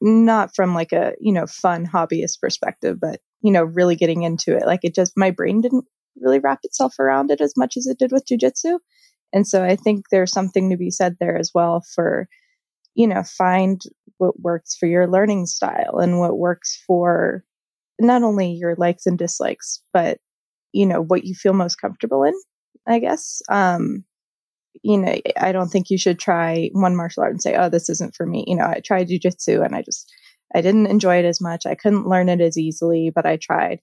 not 0.00 0.54
from 0.54 0.74
like 0.74 0.92
a, 0.92 1.12
you 1.20 1.32
know, 1.32 1.46
fun 1.46 1.86
hobbyist 1.86 2.40
perspective, 2.40 2.98
but, 3.00 3.20
you 3.42 3.50
know, 3.50 3.62
really 3.62 3.96
getting 3.96 4.22
into 4.22 4.54
it. 4.54 4.66
Like 4.66 4.80
it 4.82 4.94
just, 4.94 5.14
my 5.16 5.30
brain 5.30 5.60
didn't 5.60 5.86
really 6.20 6.38
wrap 6.38 6.60
itself 6.64 6.98
around 6.98 7.30
it 7.30 7.40
as 7.40 7.54
much 7.56 7.76
as 7.76 7.86
it 7.86 7.98
did 7.98 8.12
with 8.12 8.26
jujitsu. 8.30 8.78
And 9.32 9.46
so 9.46 9.64
I 9.64 9.76
think 9.76 10.06
there's 10.10 10.32
something 10.32 10.70
to 10.70 10.76
be 10.76 10.90
said 10.90 11.16
there 11.20 11.36
as 11.36 11.50
well 11.54 11.82
for, 11.94 12.28
you 12.94 13.06
know, 13.06 13.22
find 13.22 13.80
what 14.18 14.40
works 14.40 14.76
for 14.76 14.86
your 14.86 15.06
learning 15.06 15.46
style 15.46 15.98
and 15.98 16.18
what 16.18 16.38
works 16.38 16.82
for 16.86 17.44
not 18.00 18.22
only 18.22 18.50
your 18.52 18.74
likes 18.76 19.06
and 19.06 19.18
dislikes, 19.18 19.82
but, 19.92 20.18
you 20.72 20.86
know, 20.86 21.02
what 21.02 21.24
you 21.24 21.34
feel 21.34 21.52
most 21.52 21.76
comfortable 21.76 22.24
in, 22.24 22.34
I 22.88 22.98
guess. 22.98 23.40
Um, 23.48 24.04
you 24.82 24.98
know, 24.98 25.14
I 25.36 25.52
don't 25.52 25.68
think 25.68 25.90
you 25.90 25.98
should 25.98 26.18
try 26.18 26.70
one 26.72 26.96
martial 26.96 27.22
art 27.22 27.32
and 27.32 27.42
say, 27.42 27.56
oh, 27.56 27.68
this 27.68 27.88
isn't 27.88 28.14
for 28.14 28.26
me. 28.26 28.44
You 28.46 28.56
know, 28.56 28.66
I 28.66 28.80
tried 28.84 29.08
jujitsu 29.08 29.64
and 29.64 29.74
I 29.74 29.82
just, 29.82 30.10
I 30.54 30.60
didn't 30.60 30.86
enjoy 30.86 31.16
it 31.16 31.24
as 31.24 31.40
much. 31.40 31.66
I 31.66 31.74
couldn't 31.74 32.08
learn 32.08 32.28
it 32.28 32.40
as 32.40 32.56
easily, 32.56 33.10
but 33.14 33.26
I 33.26 33.36
tried, 33.36 33.80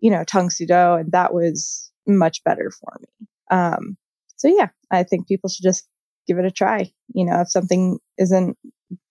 you 0.00 0.10
know, 0.10 0.24
Tang 0.24 0.50
Soo 0.50 0.66
Do 0.66 0.94
and 0.94 1.12
that 1.12 1.32
was 1.32 1.90
much 2.06 2.42
better 2.44 2.70
for 2.70 2.98
me. 3.00 3.26
Um, 3.50 3.96
so 4.40 4.48
yeah, 4.48 4.68
I 4.90 5.02
think 5.02 5.28
people 5.28 5.50
should 5.50 5.62
just 5.62 5.86
give 6.26 6.38
it 6.38 6.46
a 6.46 6.50
try. 6.50 6.90
You 7.14 7.26
know, 7.26 7.42
if 7.42 7.50
something 7.50 7.98
isn't 8.16 8.56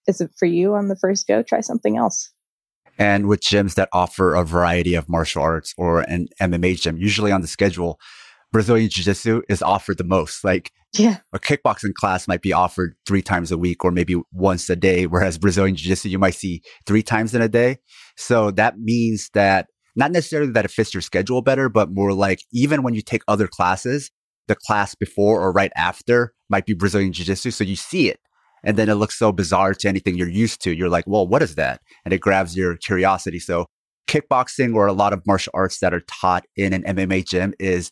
isn't 0.07 0.31
for 0.39 0.47
you 0.47 0.73
on 0.73 0.87
the 0.87 0.95
first 0.95 1.27
go, 1.27 1.43
try 1.43 1.61
something 1.61 1.97
else. 1.97 2.31
And 2.97 3.27
with 3.27 3.41
gyms 3.41 3.75
that 3.75 3.89
offer 3.93 4.33
a 4.33 4.43
variety 4.43 4.95
of 4.95 5.07
martial 5.07 5.43
arts 5.43 5.75
or 5.77 6.01
an 6.01 6.29
MMA 6.41 6.81
gym, 6.81 6.97
usually 6.97 7.31
on 7.31 7.41
the 7.41 7.47
schedule, 7.47 7.99
Brazilian 8.51 8.89
Jiu 8.89 9.03
Jitsu 9.03 9.43
is 9.47 9.61
offered 9.61 9.99
the 9.99 10.03
most. 10.03 10.43
Like 10.43 10.71
yeah. 10.97 11.17
a 11.31 11.37
kickboxing 11.37 11.93
class 11.93 12.27
might 12.27 12.41
be 12.41 12.51
offered 12.51 12.95
three 13.05 13.21
times 13.21 13.51
a 13.51 13.57
week 13.57 13.85
or 13.85 13.91
maybe 13.91 14.19
once 14.33 14.67
a 14.67 14.75
day, 14.75 15.05
whereas 15.05 15.37
Brazilian 15.37 15.75
Jiu 15.75 15.89
Jitsu 15.89 16.09
you 16.09 16.17
might 16.17 16.33
see 16.33 16.63
three 16.87 17.03
times 17.03 17.35
in 17.35 17.41
a 17.43 17.47
day. 17.47 17.77
So 18.17 18.49
that 18.51 18.79
means 18.79 19.29
that 19.35 19.67
not 19.95 20.11
necessarily 20.11 20.51
that 20.53 20.65
it 20.65 20.71
fits 20.71 20.91
your 20.91 21.01
schedule 21.01 21.43
better, 21.43 21.69
but 21.69 21.91
more 21.91 22.13
like 22.13 22.41
even 22.51 22.81
when 22.81 22.95
you 22.95 23.03
take 23.03 23.21
other 23.27 23.47
classes, 23.47 24.09
the 24.49 24.55
class 24.55 24.93
before 24.95 25.39
or 25.41 25.53
right 25.53 25.71
after 25.77 26.33
might 26.49 26.65
be 26.65 26.73
Brazilian 26.73 27.13
Jiu 27.13 27.25
Jitsu. 27.25 27.51
So 27.51 27.63
you 27.63 27.77
see 27.77 28.09
it 28.09 28.19
and 28.63 28.77
then 28.77 28.89
it 28.89 28.95
looks 28.95 29.17
so 29.17 29.31
bizarre 29.31 29.73
to 29.73 29.87
anything 29.87 30.15
you're 30.15 30.27
used 30.27 30.61
to. 30.63 30.75
You're 30.75 30.89
like, 30.89 31.05
well, 31.07 31.25
what 31.25 31.41
is 31.41 31.55
that? 31.55 31.79
And 32.03 32.13
it 32.13 32.19
grabs 32.19 32.57
your 32.57 32.75
curiosity. 32.75 33.39
So 33.39 33.67
kickboxing 34.07 34.75
or 34.75 34.87
a 34.87 34.93
lot 34.93 35.13
of 35.13 35.25
martial 35.25 35.51
arts 35.53 35.79
that 35.79 35.93
are 35.93 36.01
taught 36.01 36.43
in 36.55 36.73
an 36.73 36.83
MMA 36.83 37.25
gym 37.25 37.53
is 37.59 37.91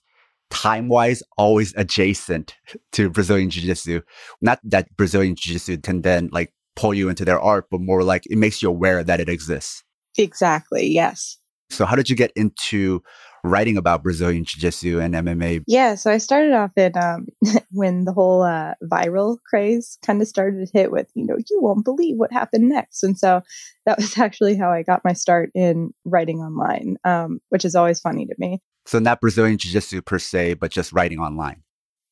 time 0.49 0.89
wise 0.89 1.21
always 1.37 1.73
adjacent 1.77 2.55
to 2.93 3.09
Brazilian 3.09 3.49
Jiu 3.49 3.63
Jitsu. 3.63 4.01
Not 4.41 4.59
that 4.63 4.95
Brazilian 4.97 5.35
Jiu 5.35 5.53
Jitsu 5.53 5.77
can 5.77 6.01
then 6.01 6.29
like 6.31 6.53
pull 6.75 6.93
you 6.93 7.09
into 7.09 7.23
their 7.23 7.39
art, 7.39 7.65
but 7.71 7.81
more 7.81 8.03
like 8.03 8.23
it 8.29 8.37
makes 8.37 8.61
you 8.61 8.69
aware 8.69 9.03
that 9.03 9.19
it 9.19 9.29
exists. 9.29 9.83
Exactly. 10.17 10.87
Yes. 10.87 11.37
So 11.69 11.85
how 11.85 11.95
did 11.95 12.09
you 12.09 12.15
get 12.15 12.31
into 12.35 13.01
writing 13.43 13.77
about 13.77 14.03
Brazilian 14.03 14.43
Jiu 14.43 14.59
Jitsu 14.59 14.99
and 14.99 15.13
MMA? 15.13 15.63
Yeah, 15.67 15.95
so 15.95 16.11
I 16.11 16.17
started 16.17 16.53
off 16.53 16.71
in 16.75 16.97
um, 16.97 17.27
when 17.71 18.05
the 18.05 18.13
whole 18.13 18.43
uh, 18.43 18.73
viral 18.83 19.37
craze 19.47 19.97
kind 20.05 20.21
of 20.21 20.27
started 20.27 20.65
to 20.65 20.71
hit 20.77 20.91
with, 20.91 21.09
you 21.15 21.25
know, 21.25 21.37
you 21.49 21.61
won't 21.61 21.85
believe 21.85 22.17
what 22.17 22.31
happened 22.31 22.69
next. 22.69 23.03
And 23.03 23.17
so 23.17 23.41
that 23.85 23.97
was 23.97 24.17
actually 24.17 24.57
how 24.57 24.71
I 24.71 24.83
got 24.83 25.05
my 25.05 25.13
start 25.13 25.51
in 25.53 25.93
writing 26.05 26.39
online, 26.39 26.97
um, 27.03 27.39
which 27.49 27.65
is 27.65 27.75
always 27.75 27.99
funny 27.99 28.25
to 28.25 28.35
me. 28.37 28.61
So 28.85 28.99
not 28.99 29.21
Brazilian 29.21 29.57
Jiu 29.57 29.71
Jitsu 29.71 30.01
per 30.01 30.19
se, 30.19 30.55
but 30.55 30.71
just 30.71 30.93
writing 30.93 31.19
online. 31.19 31.63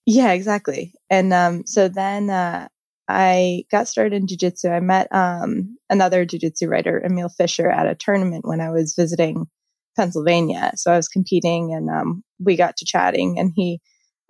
Yeah, 0.05 0.33
exactly. 0.33 0.93
And 1.09 1.33
um, 1.33 1.63
so 1.65 1.87
then 1.87 2.29
uh, 2.29 2.67
I 3.07 3.65
got 3.71 3.87
started 3.87 4.13
in 4.13 4.27
jujitsu. 4.27 4.71
I 4.71 4.79
met 4.79 5.07
um, 5.13 5.77
another 5.89 6.25
jujitsu 6.25 6.69
writer, 6.69 7.01
Emil 7.03 7.29
Fisher, 7.29 7.69
at 7.69 7.87
a 7.87 7.95
tournament 7.95 8.45
when 8.47 8.61
I 8.61 8.71
was 8.71 8.95
visiting 8.95 9.47
Pennsylvania. 9.95 10.71
So 10.75 10.91
I 10.91 10.97
was 10.97 11.07
competing 11.07 11.73
and 11.73 11.89
um, 11.89 12.23
we 12.39 12.55
got 12.55 12.77
to 12.77 12.85
chatting 12.85 13.39
and 13.39 13.51
he 13.55 13.79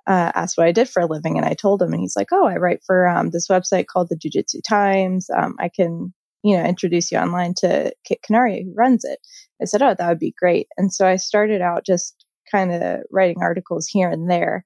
uh, 0.07 0.31
asked 0.35 0.57
what 0.57 0.67
I 0.67 0.71
did 0.71 0.89
for 0.89 1.01
a 1.01 1.07
living. 1.07 1.37
And 1.37 1.45
I 1.45 1.53
told 1.53 1.81
him, 1.81 1.91
and 1.91 1.99
he's 1.99 2.15
like, 2.15 2.29
Oh, 2.31 2.45
I 2.45 2.55
write 2.55 2.81
for 2.85 3.07
um, 3.07 3.31
this 3.31 3.47
website 3.47 3.87
called 3.87 4.07
the 4.09 4.17
Jiu 4.17 4.31
Jitsu 4.31 4.61
Times. 4.67 5.27
Um, 5.35 5.55
I 5.59 5.69
can, 5.69 6.13
you 6.43 6.55
know, 6.55 6.63
introduce 6.63 7.11
you 7.11 7.17
online 7.17 7.53
to 7.57 7.91
Kit 8.07 8.19
Canaria, 8.23 8.63
who 8.63 8.73
runs 8.75 9.03
it. 9.03 9.19
I 9.61 9.65
said, 9.65 9.81
Oh, 9.81 9.95
that 9.97 10.07
would 10.07 10.19
be 10.19 10.35
great. 10.37 10.67
And 10.77 10.93
so 10.93 11.07
I 11.07 11.15
started 11.15 11.61
out 11.61 11.85
just 11.85 12.25
kind 12.51 12.71
of 12.71 12.99
writing 13.11 13.37
articles 13.41 13.87
here 13.87 14.09
and 14.09 14.29
there. 14.29 14.63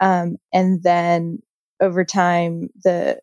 Um, 0.00 0.36
and 0.52 0.82
then 0.84 1.40
over 1.80 2.04
time, 2.04 2.68
the 2.84 3.18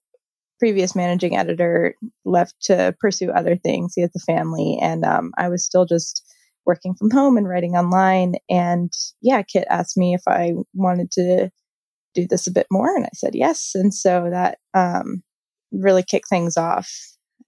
previous 0.59 0.95
managing 0.95 1.37
editor 1.37 1.95
left 2.23 2.55
to 2.63 2.95
pursue 2.99 3.31
other 3.31 3.55
things. 3.55 3.93
He 3.95 4.01
has 4.01 4.11
a 4.15 4.19
family, 4.19 4.77
and 4.81 5.05
um, 5.05 5.31
I 5.37 5.49
was 5.49 5.65
still 5.65 5.85
just 5.85 6.25
working 6.65 6.95
from 6.95 7.11
home 7.11 7.37
and 7.37 7.47
writing 7.47 7.75
online. 7.75 8.35
And 8.49 8.91
yeah, 9.21 9.41
Kit 9.41 9.65
asked 9.69 9.97
me 9.97 10.13
if 10.13 10.21
I 10.27 10.53
wanted 10.73 11.11
to 11.11 11.49
do 12.13 12.27
this 12.27 12.47
a 12.47 12.51
bit 12.51 12.67
more, 12.71 12.95
and 12.95 13.05
I 13.05 13.09
said 13.13 13.35
yes. 13.35 13.71
And 13.75 13.93
so 13.93 14.29
that 14.31 14.57
um, 14.73 15.23
really 15.71 16.03
kicked 16.03 16.29
things 16.29 16.57
off. 16.57 16.89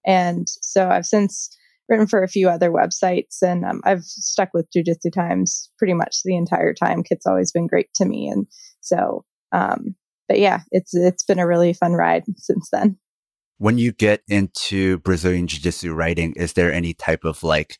And 0.06 0.48
so 0.62 0.90
I've 0.90 1.06
since 1.06 1.50
written 1.90 2.08
for 2.08 2.22
a 2.22 2.28
few 2.28 2.50
other 2.50 2.72
websites, 2.72 3.42
and 3.42 3.66
um, 3.66 3.82
I've 3.86 4.04
stuck 4.04 4.50
with 4.54 4.68
Jiu 4.72 4.84
Jitsu 4.84 5.10
Times 5.10 5.70
pretty 5.78 5.94
much 5.94 6.18
the 6.24 6.36
entire 6.36 6.74
time. 6.74 7.04
Kit's 7.04 7.26
always 7.26 7.52
been 7.52 7.68
great 7.68 7.90
to 7.96 8.06
me, 8.06 8.28
and 8.28 8.48
so. 8.82 9.24
Um, 9.54 9.96
but 10.28 10.40
yeah, 10.40 10.62
it's 10.72 10.94
it's 10.94 11.24
been 11.24 11.40
a 11.40 11.48
really 11.48 11.74
fun 11.74 11.94
ride 11.94 12.24
since 12.36 12.70
then. 12.72 12.98
When 13.60 13.78
you 13.78 13.92
get 13.92 14.22
into 14.28 15.00
Brazilian 15.00 15.48
Jiu 15.48 15.60
Jitsu 15.60 15.94
writing, 15.94 16.34
is 16.36 16.54
there 16.54 16.72
any 16.72 16.94
type 16.94 17.24
of 17.24 17.44
like 17.44 17.80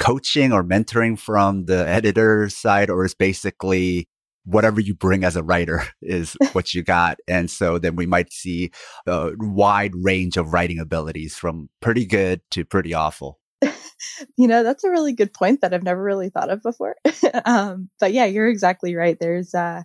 coaching 0.00 0.52
or 0.52 0.64
mentoring 0.64 1.16
from 1.16 1.66
the 1.66 1.88
editor 1.88 2.48
side, 2.48 2.90
or 2.90 3.04
is 3.04 3.14
basically 3.14 4.08
whatever 4.44 4.80
you 4.80 4.94
bring 4.94 5.22
as 5.22 5.36
a 5.36 5.42
writer 5.42 5.84
is 6.02 6.36
what 6.52 6.74
you 6.74 6.82
got. 6.82 7.18
And 7.28 7.50
so 7.50 7.78
then 7.78 7.96
we 7.96 8.06
might 8.06 8.32
see 8.32 8.70
a 9.06 9.30
wide 9.38 9.92
range 9.94 10.36
of 10.36 10.52
writing 10.52 10.78
abilities 10.80 11.36
from 11.36 11.68
pretty 11.80 12.06
good 12.06 12.40
to 12.52 12.64
pretty 12.64 12.94
awful. 12.94 13.38
you 13.62 14.48
know, 14.48 14.62
that's 14.62 14.84
a 14.84 14.90
really 14.90 15.12
good 15.12 15.32
point 15.32 15.60
that 15.60 15.74
I've 15.74 15.82
never 15.82 16.02
really 16.02 16.30
thought 16.30 16.50
of 16.50 16.62
before. 16.62 16.96
um, 17.44 17.90
but 18.00 18.12
yeah, 18.12 18.24
you're 18.24 18.48
exactly 18.48 18.96
right. 18.96 19.18
There's, 19.20 19.54
uh, 19.54 19.82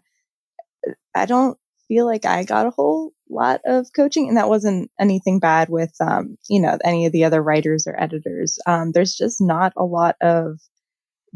I 1.13 1.25
don't 1.25 1.57
feel 1.88 2.05
like 2.05 2.25
I 2.25 2.43
got 2.43 2.67
a 2.67 2.72
whole 2.72 3.12
lot 3.29 3.62
of 3.65 3.88
coaching 3.96 4.27
and 4.27 4.38
that 4.38 4.50
wasn't 4.50 4.89
anything 5.00 5.39
bad 5.39 5.70
with 5.70 5.94
um, 6.00 6.38
you 6.50 6.62
know 6.62 6.77
any 6.84 7.05
of 7.05 7.12
the 7.12 7.24
other 7.24 7.41
writers 7.41 7.86
or 7.88 8.00
editors. 8.00 8.58
Um, 8.65 8.91
there's 8.91 9.15
just 9.15 9.41
not 9.41 9.74
a 9.77 9.84
lot 9.84 10.15
of 10.22 10.60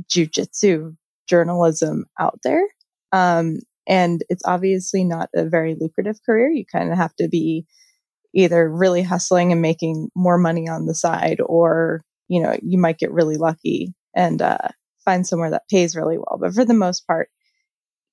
jujitsu 0.09 0.95
journalism 1.27 2.05
out 2.19 2.39
there. 2.43 2.63
Um, 3.11 3.59
and 3.87 4.23
it's 4.29 4.43
obviously 4.45 5.03
not 5.03 5.29
a 5.35 5.45
very 5.45 5.75
lucrative 5.79 6.17
career. 6.25 6.51
You 6.51 6.63
kind 6.71 6.91
of 6.91 6.97
have 6.97 7.15
to 7.15 7.27
be 7.27 7.65
either 8.35 8.69
really 8.69 9.01
hustling 9.01 9.51
and 9.51 9.61
making 9.61 10.09
more 10.15 10.37
money 10.37 10.67
on 10.69 10.85
the 10.85 10.93
side 10.93 11.39
or 11.43 12.03
you 12.27 12.41
know 12.41 12.55
you 12.61 12.77
might 12.77 12.99
get 12.99 13.11
really 13.11 13.37
lucky 13.37 13.93
and 14.15 14.41
uh, 14.41 14.57
find 15.03 15.25
somewhere 15.25 15.51
that 15.51 15.67
pays 15.69 15.95
really 15.95 16.17
well. 16.17 16.37
But 16.39 16.53
for 16.53 16.65
the 16.65 16.73
most 16.73 17.07
part 17.07 17.29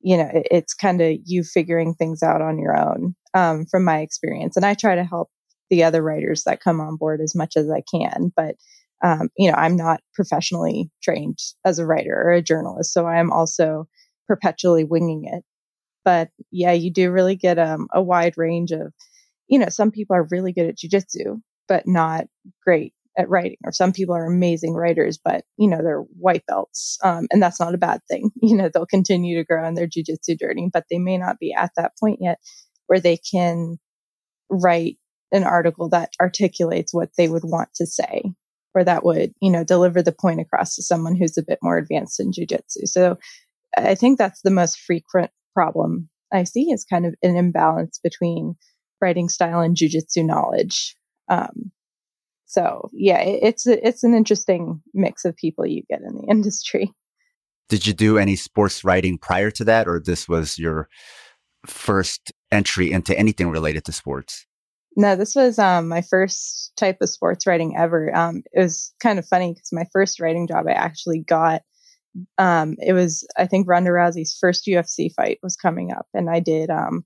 you 0.01 0.17
know, 0.17 0.29
it, 0.33 0.47
it's 0.51 0.75
kind 0.75 1.01
of 1.01 1.17
you 1.25 1.43
figuring 1.43 1.95
things 1.95 2.23
out 2.23 2.43
on 2.43 2.59
your 2.59 2.77
own 2.77 3.15
um, 3.35 3.67
from 3.67 3.85
my 3.85 4.01
experience. 4.01 4.57
And 4.57 4.65
I 4.65 4.75
try 4.75 4.95
to 4.95 5.05
help 5.05 5.31
the 5.71 5.85
other 5.85 6.03
writers 6.03 6.45
that 6.45 6.61
come 6.61 6.81
on 6.81 6.97
board 6.97 7.21
as 7.21 7.35
much 7.35 7.57
as 7.57 7.71
I 7.71 7.83
can. 7.91 8.33
But, 8.37 8.55
um, 9.05 9.29
you 9.37 9.51
know, 9.51 9.57
I'm 9.57 9.77
not 9.77 10.01
professionally 10.15 10.91
trained 11.03 11.39
as 11.65 11.79
a 11.79 11.87
writer 11.87 12.15
or 12.15 12.33
a 12.33 12.43
journalist. 12.43 12.93
So 12.93 13.07
I 13.07 13.19
am 13.19 13.33
also 13.33 13.89
perpetually 14.29 14.85
winging 14.85 15.25
it. 15.33 15.45
But 16.05 16.31
yeah, 16.53 16.73
you 16.73 16.93
do 16.93 17.11
really 17.11 17.35
get 17.35 17.59
um, 17.59 17.89
a 17.93 18.01
wide 18.01 18.35
range 18.37 18.71
of, 18.71 18.93
you 19.49 19.59
know, 19.59 19.69
some 19.69 19.91
people 19.91 20.15
are 20.15 20.29
really 20.31 20.53
good 20.53 20.67
at 20.67 20.79
jujitsu, 20.79 21.41
but 21.69 21.87
not 21.87 22.27
great 22.65 22.93
at 23.19 23.29
writing 23.29 23.57
or 23.65 23.73
some 23.73 23.93
people 23.93 24.15
are 24.15 24.27
amazing 24.27 24.75
writers 24.75 25.19
but 25.23 25.45
you 25.57 25.69
know 25.69 25.79
they're 25.83 26.05
white 26.19 26.45
belts 26.47 26.99
um, 27.03 27.27
and 27.31 27.43
that's 27.43 27.61
not 27.61 27.75
a 27.75 27.79
bad 27.79 28.01
thing. 28.11 28.31
You 28.43 28.57
know 28.57 28.71
they'll 28.73 28.87
continue 28.87 29.37
to 29.37 29.45
grow 29.45 29.67
in 29.67 29.75
their 29.75 29.87
jiu-jitsu 29.87 30.37
journey 30.37 30.69
but 30.73 30.85
they 30.91 30.99
may 30.99 31.19
not 31.19 31.39
be 31.39 31.53
at 31.53 31.73
that 31.77 31.93
point 31.99 32.19
yet 32.21 32.39
where 32.87 33.01
they 33.01 33.17
can 33.17 33.79
write 34.49 34.99
an 35.33 35.45
article 35.45 35.89
that 35.89 36.11
articulates 36.21 36.95
what 36.95 37.11
they 37.19 37.29
would 37.29 37.43
want 37.45 37.71
to 37.77 37.87
say 37.87 38.23
or 38.75 38.85
that 38.85 39.05
would 39.05 39.33
you 39.41 39.51
know 39.51 39.65
deliver 39.65 40.03
the 40.03 40.13
point 40.13 40.41
across 40.41 40.77
to 40.77 40.83
someone 40.83 41.17
who's 41.17 41.37
a 41.37 41.43
bit 41.43 41.59
more 41.63 41.79
advanced 41.79 42.21
in 42.21 42.33
jiu-jitsu. 42.33 42.87
So 42.87 43.19
i 43.77 43.95
think 43.95 44.19
that's 44.19 44.43
the 44.43 44.51
most 44.51 44.79
frequent 44.79 45.31
problem 45.55 46.09
i 46.33 46.45
see 46.45 46.71
is 46.71 46.85
kind 46.85 47.07
of 47.07 47.15
an 47.23 47.37
imbalance 47.37 47.99
between 48.03 48.55
writing 49.01 49.29
style 49.29 49.61
and 49.61 49.77
jiu-jitsu 49.77 50.23
knowledge 50.23 50.97
um, 51.29 51.73
so 52.47 52.89
yeah, 52.93 53.19
it, 53.19 53.41
it's 53.43 53.67
it's 53.67 54.05
an 54.05 54.15
interesting 54.15 54.81
mix 54.95 55.25
of 55.25 55.37
people 55.37 55.67
you 55.67 55.83
get 55.91 56.01
in 56.01 56.15
the 56.17 56.27
industry. 56.31 56.93
Did 57.69 57.87
you 57.87 57.93
do 57.93 58.17
any 58.17 58.37
sports 58.37 58.85
writing 58.85 59.19
prior 59.19 59.51
to 59.51 59.65
that, 59.65 59.89
or 59.89 60.01
this 60.01 60.29
was 60.29 60.59
your 60.59 60.89
first 61.67 62.33
entry 62.53 62.93
into 62.93 63.19
anything 63.19 63.51
related 63.51 63.85
to 63.87 63.93
sports? 63.93 64.47
No, 64.97 65.17
this 65.17 65.35
was 65.35 65.59
um, 65.59 65.89
my 65.89 66.01
first 66.01 66.73
type 66.77 66.99
of 67.03 67.11
sports 67.11 67.47
writing 67.47 67.77
ever. 67.77 68.17
Um, 68.17 68.43
it 68.53 68.61
was 68.61 68.95
kind 69.01 69.19
of 69.19 69.27
funny 69.27 69.53
because 69.53 69.73
my 69.73 69.85
first 69.93 70.21
writing 70.21 70.47
job 70.47 70.67
I 70.69 70.73
actually 70.73 71.21
got. 71.21 71.63
Um, 72.39 72.77
it 72.79 72.95
was 72.95 73.27
I 73.37 73.47
think 73.47 73.69
Ronda 73.69 73.91
Rousey's 73.91 74.39
first 74.41 74.67
UFC 74.67 75.13
fight 75.13 75.39
was 75.43 75.57
coming 75.57 75.93
up, 75.93 76.07
and 76.15 76.31
I 76.31 76.39
did 76.41 76.71
um, 76.71 77.05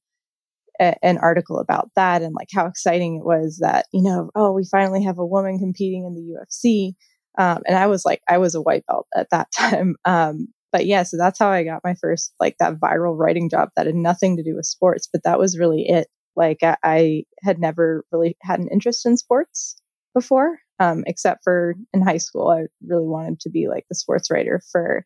a, 0.80 0.94
an 1.04 1.18
article 1.18 1.58
about 1.58 1.90
that 1.94 2.22
and 2.22 2.34
like 2.34 2.48
how 2.52 2.66
exciting 2.66 3.16
it 3.16 3.24
was 3.24 3.58
that, 3.60 3.86
you 3.92 4.02
know, 4.02 4.30
oh, 4.34 4.52
we 4.52 4.64
finally 4.64 5.02
have 5.02 5.18
a 5.18 5.26
woman 5.26 5.58
competing 5.58 6.04
in 6.06 6.14
the 6.14 6.22
UFC. 6.22 6.94
Um, 7.38 7.62
and 7.66 7.76
I 7.76 7.86
was 7.86 8.04
like, 8.04 8.22
I 8.28 8.38
was 8.38 8.54
a 8.54 8.62
white 8.62 8.84
belt 8.86 9.06
at 9.14 9.28
that 9.30 9.48
time. 9.58 9.96
Um, 10.04 10.48
but 10.72 10.86
yeah, 10.86 11.02
so 11.02 11.16
that's 11.16 11.38
how 11.38 11.50
I 11.50 11.64
got 11.64 11.82
my 11.84 11.94
first 12.00 12.32
like 12.40 12.56
that 12.58 12.76
viral 12.76 13.16
writing 13.16 13.50
job 13.50 13.70
that 13.76 13.86
had 13.86 13.94
nothing 13.94 14.36
to 14.36 14.42
do 14.42 14.54
with 14.56 14.66
sports, 14.66 15.08
but 15.12 15.22
that 15.24 15.38
was 15.38 15.58
really 15.58 15.84
it. 15.88 16.08
Like 16.36 16.58
I, 16.62 16.76
I 16.82 17.24
had 17.42 17.58
never 17.58 18.04
really 18.12 18.36
had 18.42 18.60
an 18.60 18.68
interest 18.70 19.04
in 19.04 19.16
sports 19.16 19.76
before, 20.14 20.58
um, 20.78 21.02
except 21.06 21.42
for 21.42 21.74
in 21.92 22.02
high 22.02 22.18
school. 22.18 22.48
I 22.48 22.66
really 22.86 23.06
wanted 23.06 23.40
to 23.40 23.50
be 23.50 23.68
like 23.68 23.84
the 23.88 23.96
sports 23.96 24.30
writer 24.30 24.62
for 24.70 25.04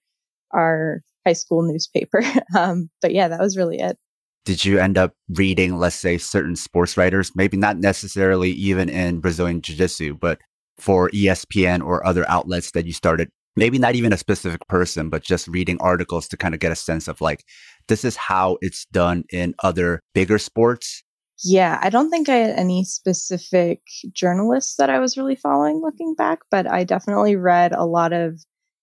our 0.52 1.00
high 1.26 1.32
school 1.32 1.62
newspaper. 1.62 2.22
um, 2.56 2.90
but 3.00 3.12
yeah, 3.14 3.28
that 3.28 3.40
was 3.40 3.56
really 3.56 3.78
it 3.78 3.96
did 4.44 4.64
you 4.64 4.78
end 4.78 4.98
up 4.98 5.14
reading, 5.30 5.78
let's 5.78 5.96
say, 5.96 6.18
certain 6.18 6.56
sports 6.56 6.96
writers? 6.96 7.32
Maybe 7.34 7.56
not 7.56 7.78
necessarily 7.78 8.50
even 8.50 8.88
in 8.88 9.20
Brazilian 9.20 9.62
Jiu 9.62 9.76
Jitsu, 9.76 10.14
but 10.14 10.38
for 10.78 11.10
ESPN 11.10 11.84
or 11.84 12.06
other 12.06 12.28
outlets 12.28 12.72
that 12.72 12.86
you 12.86 12.92
started, 12.92 13.30
maybe 13.56 13.78
not 13.78 13.94
even 13.94 14.12
a 14.12 14.18
specific 14.18 14.66
person, 14.68 15.08
but 15.08 15.22
just 15.22 15.48
reading 15.48 15.78
articles 15.80 16.28
to 16.28 16.36
kind 16.36 16.54
of 16.54 16.60
get 16.60 16.72
a 16.72 16.76
sense 16.76 17.08
of 17.08 17.20
like, 17.20 17.44
this 17.88 18.04
is 18.04 18.16
how 18.16 18.58
it's 18.60 18.84
done 18.86 19.24
in 19.32 19.54
other 19.62 20.00
bigger 20.14 20.38
sports. 20.38 21.02
Yeah, 21.42 21.78
I 21.82 21.90
don't 21.90 22.10
think 22.10 22.28
I 22.28 22.36
had 22.36 22.58
any 22.58 22.84
specific 22.84 23.80
journalists 24.12 24.76
that 24.76 24.90
I 24.90 24.98
was 24.98 25.16
really 25.16 25.36
following 25.36 25.80
looking 25.80 26.14
back, 26.14 26.40
but 26.50 26.70
I 26.70 26.84
definitely 26.84 27.36
read 27.36 27.72
a 27.72 27.84
lot 27.84 28.12
of 28.12 28.40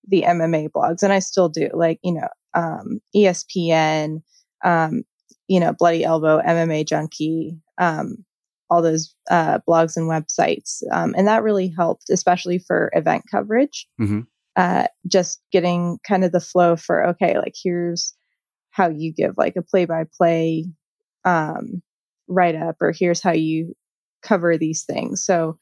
the 0.07 0.23
MMA 0.23 0.69
blogs 0.69 1.03
and 1.03 1.13
I 1.13 1.19
still 1.19 1.49
do, 1.49 1.69
like, 1.73 1.99
you 2.03 2.13
know, 2.13 2.27
um, 2.53 2.99
ESPN, 3.15 4.21
um, 4.63 5.03
you 5.51 5.59
know, 5.59 5.73
Bloody 5.73 6.05
Elbow, 6.05 6.41
MMA 6.41 6.87
Junkie, 6.87 7.57
um, 7.77 8.23
all 8.69 8.81
those 8.81 9.13
uh, 9.29 9.59
blogs 9.67 9.97
and 9.97 10.09
websites. 10.09 10.81
Um, 10.93 11.13
and 11.17 11.27
that 11.27 11.43
really 11.43 11.67
helped, 11.67 12.09
especially 12.09 12.57
for 12.57 12.89
event 12.93 13.25
coverage. 13.29 13.85
Mm-hmm. 13.99 14.21
Uh, 14.55 14.85
just 15.07 15.41
getting 15.51 15.99
kind 16.07 16.23
of 16.23 16.31
the 16.31 16.39
flow 16.39 16.77
for, 16.77 17.05
okay, 17.09 17.37
like 17.37 17.53
here's 17.61 18.13
how 18.69 18.87
you 18.87 19.11
give 19.13 19.33
like 19.35 19.57
a 19.57 19.61
play 19.61 19.83
by 19.83 20.05
play 20.17 20.67
write 21.25 22.55
up, 22.55 22.77
or 22.79 22.93
here's 22.97 23.21
how 23.21 23.33
you 23.33 23.73
cover 24.23 24.57
these 24.57 24.85
things. 24.85 25.25
So, 25.25 25.57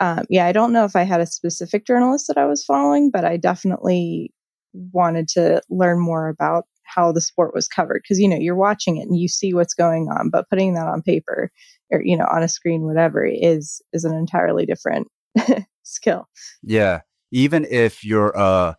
um, 0.00 0.24
yeah, 0.30 0.46
I 0.46 0.52
don't 0.52 0.72
know 0.72 0.86
if 0.86 0.96
I 0.96 1.02
had 1.02 1.20
a 1.20 1.26
specific 1.26 1.84
journalist 1.84 2.28
that 2.28 2.38
I 2.38 2.46
was 2.46 2.64
following, 2.64 3.10
but 3.10 3.26
I 3.26 3.36
definitely 3.36 4.32
wanted 4.72 5.28
to 5.28 5.60
learn 5.68 6.00
more 6.00 6.28
about 6.28 6.64
how 6.86 7.12
the 7.12 7.20
sport 7.20 7.54
was 7.54 7.68
covered 7.68 8.02
because 8.02 8.18
you 8.18 8.28
know 8.28 8.36
you're 8.36 8.54
watching 8.54 8.96
it 8.96 9.08
and 9.08 9.18
you 9.18 9.28
see 9.28 9.52
what's 9.54 9.74
going 9.74 10.08
on 10.08 10.30
but 10.30 10.48
putting 10.48 10.74
that 10.74 10.86
on 10.86 11.02
paper 11.02 11.50
or 11.90 12.02
you 12.02 12.16
know 12.16 12.26
on 12.30 12.42
a 12.42 12.48
screen 12.48 12.82
whatever 12.82 13.24
is 13.24 13.80
is 13.92 14.04
an 14.04 14.14
entirely 14.14 14.66
different 14.66 15.08
skill. 15.82 16.28
Yeah. 16.62 17.00
Even 17.32 17.66
if 17.70 18.04
you're 18.04 18.32
a 18.34 18.76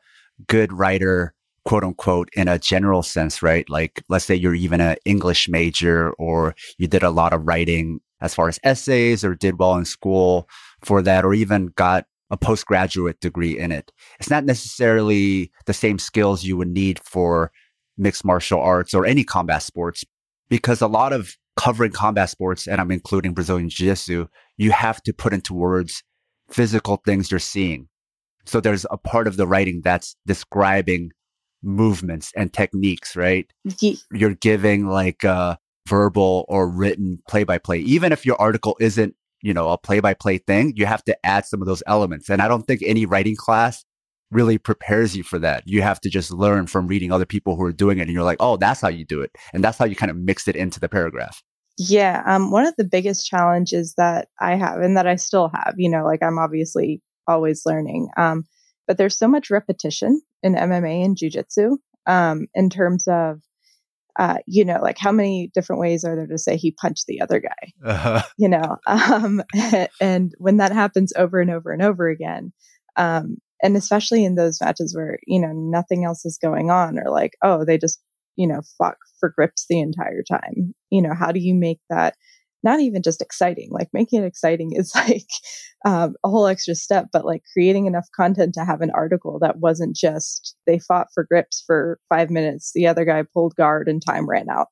good 0.48 0.72
writer 0.72 1.34
quote 1.66 1.84
unquote 1.84 2.30
in 2.34 2.48
a 2.48 2.60
general 2.60 3.04
sense 3.04 3.42
right? 3.42 3.70
Like 3.70 4.04
let's 4.10 4.26
say 4.26 4.36
you're 4.36 4.56
even 4.56 4.80
an 4.80 4.96
english 5.04 5.50
major 5.50 6.12
or 6.14 6.56
you 6.78 6.88
did 6.88 7.04
a 7.04 7.10
lot 7.10 7.34
of 7.34 7.46
writing 7.46 8.00
as 8.22 8.34
far 8.34 8.48
as 8.48 8.60
essays 8.64 9.24
or 9.26 9.36
did 9.36 9.60
well 9.60 9.76
in 9.76 9.86
school 9.86 10.48
for 10.84 11.02
that 11.02 11.26
or 11.26 11.34
even 11.34 11.68
got 11.76 12.06
a 12.30 12.38
postgraduate 12.38 13.20
degree 13.22 13.58
in 13.58 13.72
it. 13.72 13.92
It's 14.20 14.30
not 14.30 14.44
necessarily 14.44 15.52
the 15.66 15.74
same 15.74 15.98
skills 16.00 16.44
you 16.44 16.58
would 16.58 16.68
need 16.68 17.00
for 17.00 17.52
mixed 17.98 18.26
martial 18.26 18.62
arts 18.62 18.94
or 18.94 19.06
any 19.06 19.24
combat 19.24 19.64
sports 19.64 20.04
because 20.50 20.82
a 20.82 20.88
lot 20.88 21.14
of 21.14 21.36
covering 21.58 21.92
combat 21.92 22.30
sports, 22.30 22.68
and 22.68 22.80
I'm 22.80 22.92
including 22.92 23.34
Brazilian 23.34 23.70
Jiu 23.70 23.88
Jitsu, 23.88 24.28
you 24.58 24.72
have 24.72 25.02
to 25.04 25.14
put 25.14 25.34
into 25.34 25.54
words 25.54 26.04
physical 26.50 27.02
things 27.06 27.32
you're 27.32 27.40
seeing. 27.40 27.88
So 28.46 28.62
there's 28.62 28.86
a 28.90 28.98
part 28.98 29.28
of 29.28 29.36
the 29.36 29.48
writing 29.48 29.82
that's 29.84 30.16
describing 30.26 31.12
movements 31.62 32.32
and 32.36 32.54
techniques, 32.54 33.16
right? 33.16 33.52
You're 34.14 34.36
giving 34.36 34.88
like 34.88 35.24
a 35.24 35.58
verbal 35.88 36.46
or 36.48 36.70
written 36.70 37.22
play 37.28 37.44
by 37.44 37.58
play. 37.58 37.80
Even 37.80 38.12
if 38.12 38.26
your 38.26 38.40
article 38.40 38.78
isn't, 38.80 39.16
you 39.42 39.54
know, 39.54 39.70
a 39.70 39.78
play 39.78 40.00
by 40.00 40.14
play 40.14 40.38
thing, 40.38 40.74
you 40.76 40.86
have 40.86 41.04
to 41.06 41.26
add 41.26 41.46
some 41.46 41.62
of 41.62 41.68
those 41.68 41.84
elements. 41.88 42.30
And 42.30 42.42
I 42.42 42.48
don't 42.48 42.64
think 42.64 42.82
any 42.86 43.06
writing 43.06 43.36
class 43.36 43.84
really 44.32 44.58
prepares 44.58 45.16
you 45.16 45.24
for 45.24 45.40
that. 45.40 45.64
You 45.66 45.82
have 45.82 46.02
to 46.02 46.10
just 46.10 46.32
learn 46.32 46.68
from 46.68 46.88
reading 46.88 47.12
other 47.12 47.26
people 47.26 47.56
who 47.56 47.64
are 47.64 47.74
doing 47.74 48.00
it. 48.00 48.04
And 48.04 48.12
you're 48.12 48.24
like, 48.24 48.38
oh, 48.40 48.58
that's 48.58 48.82
how 48.82 48.90
you 48.90 49.06
do 49.06 49.22
it. 49.22 49.32
And 49.54 49.64
that's 49.64 49.78
how 49.78 49.86
you 49.86 49.96
kind 49.96 50.12
of 50.12 50.18
mix 50.18 50.48
it 50.48 50.56
into 50.56 50.80
the 50.80 50.90
paragraph. 50.90 51.42
Yeah. 51.78 52.24
Um, 52.26 52.52
one 52.52 52.66
of 52.66 52.76
the 52.78 52.84
biggest 52.84 53.28
challenges 53.28 53.94
that 53.98 54.30
I 54.40 54.56
have 54.56 54.82
and 54.82 54.98
that 54.98 55.08
I 55.08 55.16
still 55.16 55.50
have, 55.54 55.76
you 55.78 55.90
know, 55.90 56.04
like 56.04 56.24
I'm 56.24 56.40
obviously 56.40 57.02
always 57.28 57.62
learning. 57.66 58.10
Um, 58.18 58.46
but 58.88 58.98
there's 58.98 59.18
so 59.18 59.28
much 59.28 59.50
repetition 59.50 60.22
in 60.42 60.56
MMA 60.56 61.06
and 61.06 61.16
jujitsu 61.16 61.78
um, 62.08 62.48
in 62.56 62.70
terms 62.70 63.08
of, 63.08 63.42
uh, 64.18 64.38
you 64.48 64.66
know, 64.66 64.80
like 64.82 64.98
how 64.98 65.12
many 65.12 65.52
different 65.54 65.80
ways 65.80 66.04
are 66.04 66.16
there 66.16 66.26
to 66.26 66.40
say 66.40 66.58
he 66.58 66.72
punched 66.72 67.06
the 67.06 67.22
other 67.22 67.40
guy? 67.40 67.74
Uh-huh. 67.86 68.24
You 68.38 68.50
know, 68.50 68.78
um, 68.88 69.44
and 70.02 70.34
when 70.40 70.58
that 70.58 70.72
happens 70.72 71.14
over 71.16 71.40
and 71.40 71.52
over 71.52 71.72
and 71.72 71.84
over 71.84 72.10
again, 72.10 72.54
um, 72.96 73.38
and 73.62 73.76
especially 73.76 74.24
in 74.26 74.36
those 74.36 74.62
matches 74.62 74.96
where 74.96 75.20
you 75.26 75.40
know 75.40 75.52
nothing 75.54 76.06
else 76.06 76.26
is 76.26 76.38
going 76.42 76.70
on, 76.70 76.98
or 77.00 77.10
like, 77.10 77.34
oh, 77.44 77.66
they 77.66 77.78
just 77.78 78.02
you 78.36 78.48
know 78.48 78.62
fuck 78.78 78.98
for 79.20 79.30
grips 79.30 79.66
the 79.70 79.80
entire 79.80 80.24
time. 80.24 80.74
You 80.90 81.02
know, 81.02 81.14
how 81.14 81.32
do 81.32 81.40
you 81.40 81.56
make 81.56 81.80
that 81.90 82.16
not 82.64 82.80
even 82.80 83.02
just 83.02 83.22
exciting. 83.22 83.70
Like 83.72 83.90
making 83.94 84.24
it 84.24 84.28
exciting 84.28 84.74
is 84.74 84.94
like 84.96 85.28
um, 85.86 86.16
a 86.24 86.30
whole 86.30 86.48
extra 86.48 86.76
step, 86.76 87.08
but 87.12 87.26
like 87.26 87.44
creating 87.54 87.86
enough 87.86 88.08
content 88.16 88.54
to 88.56 88.66
have 88.66 88.82
an 88.82 88.92
article 88.92 89.40
that 89.40 89.60
wasn't 89.60 89.96
just 89.96 90.56
they 90.66 90.80
fought 90.80 91.08
for 91.14 91.24
grips 91.24 91.64
for 91.66 92.00
five 92.10 92.30
minutes, 92.30 92.72
the 92.74 92.88
other 92.88 93.06
guy 93.06 93.24
pulled 93.34 93.56
guard 93.56 93.88
and 93.88 94.02
time 94.06 94.28
ran 94.28 94.50
out. 94.50 94.68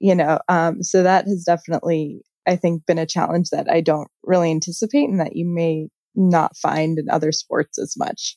You 0.00 0.14
know, 0.14 0.38
um, 0.48 0.82
so 0.82 1.02
that 1.02 1.26
has 1.26 1.44
definitely, 1.44 2.22
I 2.46 2.56
think, 2.56 2.84
been 2.84 2.98
a 2.98 3.06
challenge 3.06 3.50
that 3.50 3.70
I 3.70 3.80
don't 3.80 4.08
really 4.22 4.50
anticipate 4.50 5.08
and 5.08 5.20
that 5.20 5.36
you 5.36 5.46
may 5.46 5.88
not 6.14 6.56
find 6.56 6.98
in 6.98 7.08
other 7.10 7.32
sports 7.32 7.78
as 7.78 7.94
much. 7.96 8.36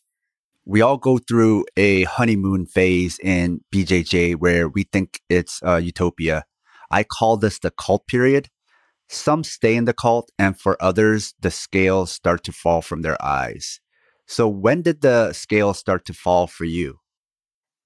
We 0.65 0.81
all 0.81 0.97
go 0.97 1.17
through 1.17 1.65
a 1.77 2.03
honeymoon 2.03 2.65
phase 2.65 3.17
in 3.23 3.61
BJJ 3.73 4.35
where 4.35 4.67
we 4.67 4.83
think 4.83 5.21
it's 5.29 5.61
uh, 5.63 5.77
utopia. 5.77 6.43
I 6.91 7.03
call 7.03 7.37
this 7.37 7.59
the 7.59 7.71
cult 7.71 8.07
period 8.07 8.49
some 9.09 9.43
stay 9.43 9.75
in 9.75 9.85
the 9.85 9.93
cult, 9.93 10.31
and 10.37 10.59
for 10.59 10.81
others, 10.81 11.33
the 11.39 11.51
scales 11.51 12.11
start 12.11 12.43
to 12.45 12.51
fall 12.51 12.81
from 12.81 13.01
their 13.01 13.21
eyes. 13.23 13.79
So, 14.25 14.49
when 14.49 14.81
did 14.81 15.01
the 15.01 15.31
scales 15.33 15.77
start 15.77 16.05
to 16.05 16.13
fall 16.13 16.47
for 16.47 16.65
you? 16.65 16.99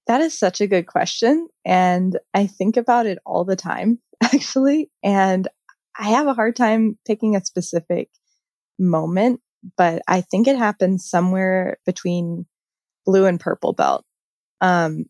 That 0.08 0.22
is 0.22 0.38
such 0.38 0.62
a 0.62 0.68
good 0.68 0.88
question. 0.88 1.48
And 1.64 2.18
I 2.34 2.48
think 2.48 2.76
about 2.76 3.06
it 3.06 3.20
all 3.26 3.46
the 3.46 3.56
time, 3.56 4.00
actually. 4.24 4.90
And 5.04 5.48
I 5.98 6.10
have 6.10 6.26
a 6.26 6.34
hard 6.34 6.56
time 6.56 6.98
picking 7.06 7.36
a 7.36 7.46
specific 7.46 8.10
moment, 8.80 9.42
but 9.78 10.02
I 10.08 10.22
think 10.22 10.48
it 10.48 10.58
happened 10.58 11.02
somewhere 11.02 11.78
between 11.86 12.46
blue 13.06 13.26
and 13.26 13.40
purple 13.40 13.74
belt. 13.74 14.06
Um, 14.60 15.06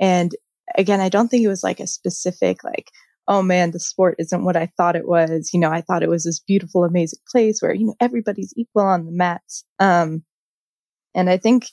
and 0.00 0.32
again, 0.76 1.00
I 1.00 1.08
don't 1.08 1.28
think 1.28 1.44
it 1.44 1.48
was 1.48 1.62
like 1.62 1.80
a 1.80 1.86
specific, 1.86 2.64
like, 2.64 2.90
oh 3.28 3.42
man, 3.42 3.70
the 3.70 3.80
sport 3.80 4.16
isn't 4.18 4.44
what 4.44 4.56
I 4.56 4.70
thought 4.76 4.96
it 4.96 5.06
was. 5.06 5.50
You 5.52 5.60
know, 5.60 5.70
I 5.70 5.80
thought 5.80 6.02
it 6.02 6.08
was 6.08 6.24
this 6.24 6.40
beautiful, 6.40 6.84
amazing 6.84 7.20
place 7.30 7.60
where, 7.60 7.74
you 7.74 7.86
know, 7.86 7.94
everybody's 8.00 8.52
equal 8.56 8.82
on 8.82 9.06
the 9.06 9.12
mats. 9.12 9.64
Um, 9.78 10.24
and 11.14 11.28
I 11.30 11.36
think 11.36 11.66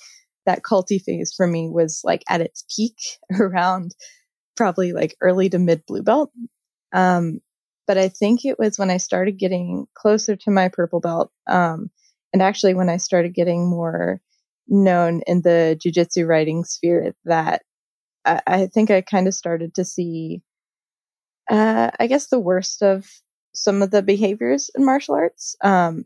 that 0.46 0.64
culty 0.64 1.02
phase 1.02 1.34
for 1.36 1.48
me 1.48 1.70
was 1.70 2.02
like 2.04 2.24
at 2.30 2.42
its 2.42 2.66
peak 2.76 2.98
around 3.40 3.96
probably 4.56 4.92
like 4.92 5.16
early 5.22 5.50
to 5.50 5.60
mid 5.60 5.86
blue 5.86 6.04
belt. 6.04 6.32
Um, 6.94 7.40
but 7.88 7.98
I 7.98 8.10
think 8.10 8.46
it 8.46 8.60
was 8.60 8.78
when 8.78 8.92
I 8.92 8.98
started 8.98 9.40
getting 9.40 9.88
closer 9.96 10.36
to 10.36 10.52
my 10.52 10.70
purple 10.70 11.00
belt. 11.00 11.32
Um, 11.48 11.90
and 12.34 12.42
actually 12.42 12.74
when 12.74 12.90
I 12.90 12.98
started 12.98 13.34
getting 13.34 13.70
more 13.70 14.22
known 14.68 15.22
in 15.26 15.42
the 15.42 15.80
jujitsu 15.84 16.28
writing 16.28 16.64
sphere 16.64 17.16
that 17.26 17.64
I, 18.26 18.42
I 18.46 18.68
think 18.68 18.92
I 18.92 19.02
kind 19.02 19.28
of 19.28 19.34
started 19.34 19.74
to 19.76 19.86
see 19.86 20.42
uh, 21.50 21.90
I 22.00 22.08
guess 22.08 22.28
the 22.28 22.40
worst 22.40 22.84
of 22.84 23.08
some 23.54 23.82
of 23.82 23.92
the 23.92 24.04
behaviors 24.04 24.70
in 24.78 24.86
martial 24.86 25.16
arts. 25.16 25.56
Um, 25.64 26.06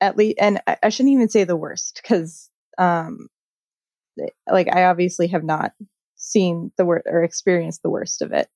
at 0.00 0.16
least, 0.16 0.38
and 0.40 0.60
I, 0.66 0.76
I, 0.84 0.88
shouldn't 0.88 1.12
even 1.12 1.28
say 1.28 1.44
the 1.44 1.56
worst 1.56 2.00
because, 2.02 2.48
um, 2.78 3.28
like 4.50 4.74
I 4.74 4.84
obviously 4.84 5.26
have 5.28 5.44
not 5.44 5.72
seen 6.16 6.72
the 6.78 6.84
worst 6.84 7.06
or 7.06 7.22
experienced 7.22 7.82
the 7.82 7.90
worst 7.90 8.22
of 8.22 8.32
it, 8.32 8.48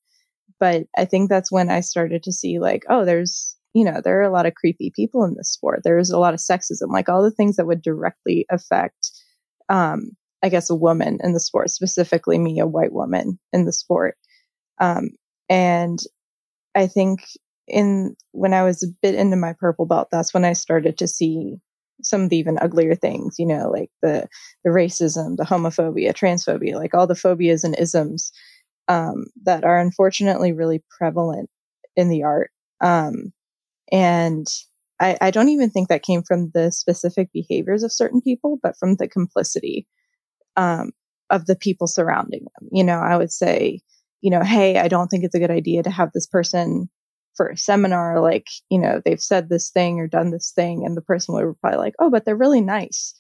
but 0.59 0.85
I 0.97 1.05
think 1.05 1.29
that's 1.29 1.53
when 1.53 1.71
I 1.71 1.81
started 1.81 2.23
to 2.23 2.33
see 2.33 2.59
like, 2.59 2.85
oh, 2.89 3.05
there's, 3.05 3.57
you 3.75 3.85
know, 3.85 4.01
there 4.03 4.19
are 4.21 4.23
a 4.25 4.33
lot 4.33 4.47
of 4.47 4.55
creepy 4.55 4.93
people 4.95 5.25
in 5.25 5.35
this 5.37 5.53
sport. 5.53 5.81
There's 5.85 6.11
a 6.11 6.19
lot 6.19 6.35
of 6.35 6.41
sexism, 6.41 6.91
like 6.91 7.09
all 7.09 7.23
the 7.23 7.33
things 7.33 7.57
that 7.57 7.67
would 7.67 7.83
directly 7.83 8.47
affect, 8.51 9.11
um, 9.69 10.13
I 10.43 10.49
guess 10.49 10.71
a 10.71 10.75
woman 10.77 11.19
in 11.23 11.33
the 11.33 11.41
sport, 11.41 11.71
specifically 11.71 12.39
me, 12.39 12.61
a 12.61 12.67
white 12.67 12.93
woman 12.93 13.39
in 13.53 13.65
the 13.65 13.73
sport. 13.73 14.17
Um, 14.81 15.11
and 15.49 15.99
I 16.75 16.87
think 16.87 17.21
in 17.67 18.17
when 18.33 18.55
I 18.55 18.63
was 18.63 18.83
a 18.83 18.89
bit 19.03 19.15
into 19.15 19.37
my 19.37 19.55
purple 19.59 19.87
belt, 19.87 20.09
that's 20.13 20.35
when 20.35 20.45
I 20.45 20.53
started 20.53 20.99
to 20.99 21.09
see 21.09 21.57
some 22.03 22.23
of 22.23 22.31
the 22.31 22.37
even 22.37 22.59
uglier 22.59 22.95
things, 22.95 23.37
you 23.39 23.47
know, 23.47 23.71
like 23.71 23.91
the 24.03 24.29
the 24.65 24.71
racism, 24.71 25.37
the 25.37 25.45
homophobia, 25.45 26.13
transphobia, 26.13 26.75
like 26.75 26.95
all 26.95 27.07
the 27.07 27.15
phobias 27.15 27.65
and 27.65 27.79
isms 27.79 28.33
um, 28.89 29.27
that 29.45 29.65
are 29.65 29.79
unfortunately 29.79 30.53
really 30.53 30.83
prevalent 30.97 31.51
in 31.97 32.09
the 32.09 32.23
art. 32.25 32.51
Um, 32.81 33.33
and 33.93 34.47
I, 35.01 35.17
I 35.21 35.31
don't 35.31 35.49
even 35.49 35.71
think 35.71 35.89
that 35.89 36.03
came 36.03 36.23
from 36.23 36.51
the 36.55 36.71
specific 36.71 37.31
behaviors 37.33 37.83
of 37.83 37.93
certain 37.93 38.21
people, 38.21 38.59
but 38.63 38.77
from 38.79 38.97
the 38.97 39.09
complicity 39.09 39.87
um, 40.57 40.93
of 41.31 41.47
the 41.47 41.57
people 41.57 41.87
surrounding 41.87 42.45
them. 42.45 42.69
You 42.71 42.85
know, 42.85 42.99
I 42.99 43.17
would 43.17 43.33
say 43.33 43.81
you 44.25 44.31
know, 44.31 44.43
hey, 44.43 44.79
I 44.79 44.89
don't 44.89 45.09
think 45.09 45.23
it's 45.23 45.35
a 45.35 45.39
good 45.39 45.51
idea 45.51 45.83
to 45.83 45.91
have 45.91 46.11
this 46.15 46.27
person 46.27 46.89
for 47.37 47.49
a 47.49 47.59
seminar. 47.59 48.23
Like, 48.23 48.47
you 48.71 48.79
know, 48.79 49.03
they've 49.05 49.21
said 49.21 49.51
this 49.51 49.69
thing 49.69 50.01
or 50.01 50.09
done 50.09 50.31
this 50.31 50.51
thing. 50.57 50.87
And 50.87 50.97
the 50.97 51.03
person 51.03 51.35
would 51.35 51.45
reply 51.45 51.75
like, 51.75 51.93
oh, 51.99 52.09
but 52.09 52.25
they're 52.25 52.35
really 52.35 52.63
nice. 52.63 53.15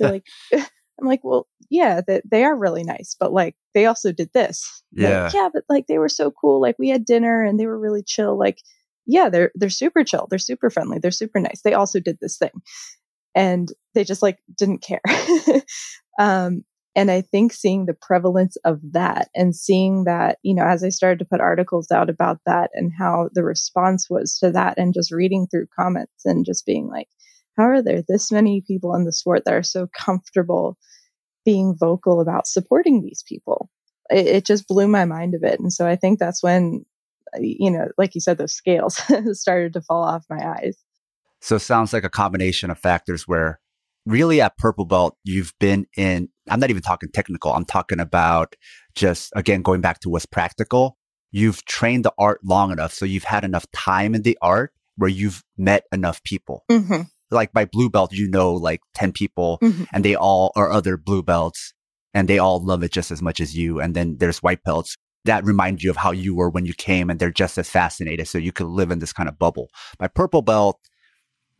like, 0.00 0.24
I'm 0.52 1.06
like, 1.06 1.20
well, 1.22 1.46
yeah, 1.70 2.00
they, 2.04 2.22
they 2.28 2.42
are 2.42 2.58
really 2.58 2.82
nice, 2.82 3.14
but 3.20 3.32
like 3.32 3.54
they 3.72 3.86
also 3.86 4.10
did 4.10 4.30
this. 4.34 4.82
Yeah. 4.90 5.24
Like, 5.24 5.34
yeah, 5.34 5.48
but 5.54 5.62
like 5.68 5.86
they 5.86 5.98
were 5.98 6.08
so 6.08 6.32
cool. 6.32 6.60
Like 6.60 6.76
we 6.76 6.88
had 6.88 7.04
dinner 7.04 7.44
and 7.44 7.60
they 7.60 7.66
were 7.66 7.78
really 7.78 8.02
chill. 8.02 8.36
Like, 8.36 8.58
yeah, 9.06 9.28
they're 9.28 9.50
they're 9.54 9.70
super 9.70 10.04
chill. 10.04 10.26
They're 10.30 10.38
super 10.38 10.70
friendly. 10.70 10.98
They're 10.98 11.10
super 11.10 11.40
nice. 11.40 11.62
They 11.62 11.74
also 11.74 12.00
did 12.00 12.18
this 12.20 12.38
thing. 12.38 12.62
And 13.34 13.72
they 13.94 14.04
just 14.04 14.22
like 14.22 14.38
didn't 14.58 14.82
care. 14.82 15.00
um, 16.18 16.64
and 16.94 17.10
I 17.10 17.22
think 17.22 17.52
seeing 17.52 17.86
the 17.86 17.94
prevalence 17.94 18.56
of 18.64 18.80
that 18.92 19.30
and 19.34 19.56
seeing 19.56 20.04
that, 20.04 20.38
you 20.42 20.54
know, 20.54 20.64
as 20.64 20.84
I 20.84 20.90
started 20.90 21.18
to 21.20 21.24
put 21.24 21.40
articles 21.40 21.90
out 21.90 22.10
about 22.10 22.40
that 22.44 22.70
and 22.74 22.92
how 22.96 23.30
the 23.32 23.42
response 23.42 24.08
was 24.10 24.38
to 24.38 24.50
that 24.50 24.76
and 24.76 24.92
just 24.92 25.10
reading 25.10 25.46
through 25.46 25.68
comments 25.78 26.24
and 26.26 26.44
just 26.44 26.66
being 26.66 26.88
like, 26.88 27.08
how 27.56 27.64
are 27.64 27.82
there 27.82 28.02
this 28.06 28.30
many 28.30 28.62
people 28.66 28.94
in 28.94 29.04
the 29.04 29.12
sport 29.12 29.44
that 29.44 29.54
are 29.54 29.62
so 29.62 29.88
comfortable 29.98 30.76
being 31.44 31.74
vocal 31.78 32.20
about 32.20 32.46
supporting 32.46 33.00
these 33.00 33.24
people? 33.26 33.70
It, 34.10 34.26
it 34.26 34.46
just 34.46 34.68
blew 34.68 34.86
my 34.86 35.06
mind 35.06 35.34
a 35.34 35.38
bit. 35.38 35.60
And 35.60 35.72
so 35.72 35.86
I 35.86 35.96
think 35.96 36.18
that's 36.18 36.42
when, 36.42 36.84
you 37.38 37.70
know, 37.70 37.88
like 37.98 38.14
you 38.14 38.20
said, 38.20 38.38
those 38.38 38.54
scales 38.54 39.00
started 39.32 39.72
to 39.74 39.80
fall 39.80 40.02
off 40.04 40.24
my 40.28 40.56
eyes. 40.58 40.76
So 41.40 41.56
it 41.56 41.60
sounds 41.60 41.92
like 41.92 42.04
a 42.04 42.10
combination 42.10 42.70
of 42.70 42.78
factors 42.78 43.26
where 43.26 43.60
really 44.06 44.40
at 44.40 44.56
purple 44.58 44.84
belt, 44.84 45.16
you've 45.24 45.52
been 45.58 45.86
in, 45.96 46.28
I'm 46.48 46.60
not 46.60 46.70
even 46.70 46.82
talking 46.82 47.10
technical. 47.10 47.52
I'm 47.52 47.64
talking 47.64 48.00
about 48.00 48.54
just, 48.94 49.32
again, 49.34 49.62
going 49.62 49.80
back 49.80 50.00
to 50.00 50.08
what's 50.08 50.26
practical. 50.26 50.96
You've 51.30 51.64
trained 51.64 52.04
the 52.04 52.12
art 52.18 52.40
long 52.44 52.70
enough. 52.72 52.92
So 52.92 53.04
you've 53.04 53.24
had 53.24 53.44
enough 53.44 53.66
time 53.72 54.14
in 54.14 54.22
the 54.22 54.38
art 54.42 54.72
where 54.96 55.10
you've 55.10 55.42
met 55.56 55.84
enough 55.92 56.22
people. 56.22 56.64
Mm-hmm. 56.70 57.02
Like 57.30 57.52
by 57.52 57.64
blue 57.64 57.88
belt, 57.88 58.12
you 58.12 58.28
know, 58.28 58.52
like 58.52 58.80
10 58.94 59.12
people 59.12 59.58
mm-hmm. 59.62 59.84
and 59.92 60.04
they 60.04 60.14
all 60.14 60.52
are 60.54 60.70
other 60.70 60.96
blue 60.96 61.22
belts 61.22 61.72
and 62.12 62.28
they 62.28 62.38
all 62.38 62.62
love 62.62 62.82
it 62.82 62.92
just 62.92 63.10
as 63.10 63.22
much 63.22 63.40
as 63.40 63.56
you. 63.56 63.80
And 63.80 63.94
then 63.94 64.18
there's 64.18 64.42
white 64.42 64.62
belts 64.62 64.96
that 65.24 65.44
reminds 65.44 65.82
you 65.82 65.90
of 65.90 65.96
how 65.96 66.10
you 66.10 66.34
were 66.34 66.50
when 66.50 66.66
you 66.66 66.74
came 66.74 67.10
and 67.10 67.18
they're 67.18 67.30
just 67.30 67.58
as 67.58 67.68
fascinated. 67.68 68.26
So 68.28 68.38
you 68.38 68.52
could 68.52 68.66
live 68.66 68.90
in 68.90 68.98
this 68.98 69.12
kind 69.12 69.28
of 69.28 69.38
bubble. 69.38 69.70
By 69.98 70.08
purple 70.08 70.42
belt, 70.42 70.80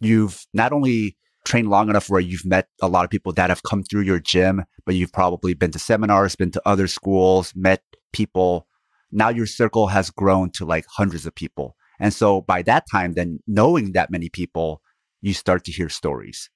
you've 0.00 0.46
not 0.52 0.72
only 0.72 1.16
trained 1.44 1.68
long 1.68 1.88
enough 1.88 2.08
where 2.08 2.20
you've 2.20 2.44
met 2.44 2.68
a 2.80 2.88
lot 2.88 3.04
of 3.04 3.10
people 3.10 3.32
that 3.32 3.50
have 3.50 3.62
come 3.62 3.82
through 3.82 4.02
your 4.02 4.20
gym, 4.20 4.64
but 4.84 4.94
you've 4.94 5.12
probably 5.12 5.54
been 5.54 5.70
to 5.72 5.78
seminars, 5.78 6.36
been 6.36 6.50
to 6.52 6.62
other 6.66 6.86
schools, 6.86 7.52
met 7.54 7.82
people. 8.12 8.66
Now 9.10 9.28
your 9.28 9.46
circle 9.46 9.88
has 9.88 10.10
grown 10.10 10.50
to 10.52 10.64
like 10.64 10.86
hundreds 10.88 11.26
of 11.26 11.34
people. 11.34 11.76
And 12.00 12.12
so 12.12 12.40
by 12.40 12.62
that 12.62 12.84
time, 12.90 13.14
then 13.14 13.40
knowing 13.46 13.92
that 13.92 14.10
many 14.10 14.28
people, 14.28 14.82
you 15.20 15.34
start 15.34 15.64
to 15.64 15.72
hear 15.72 15.88
stories. 15.88 16.50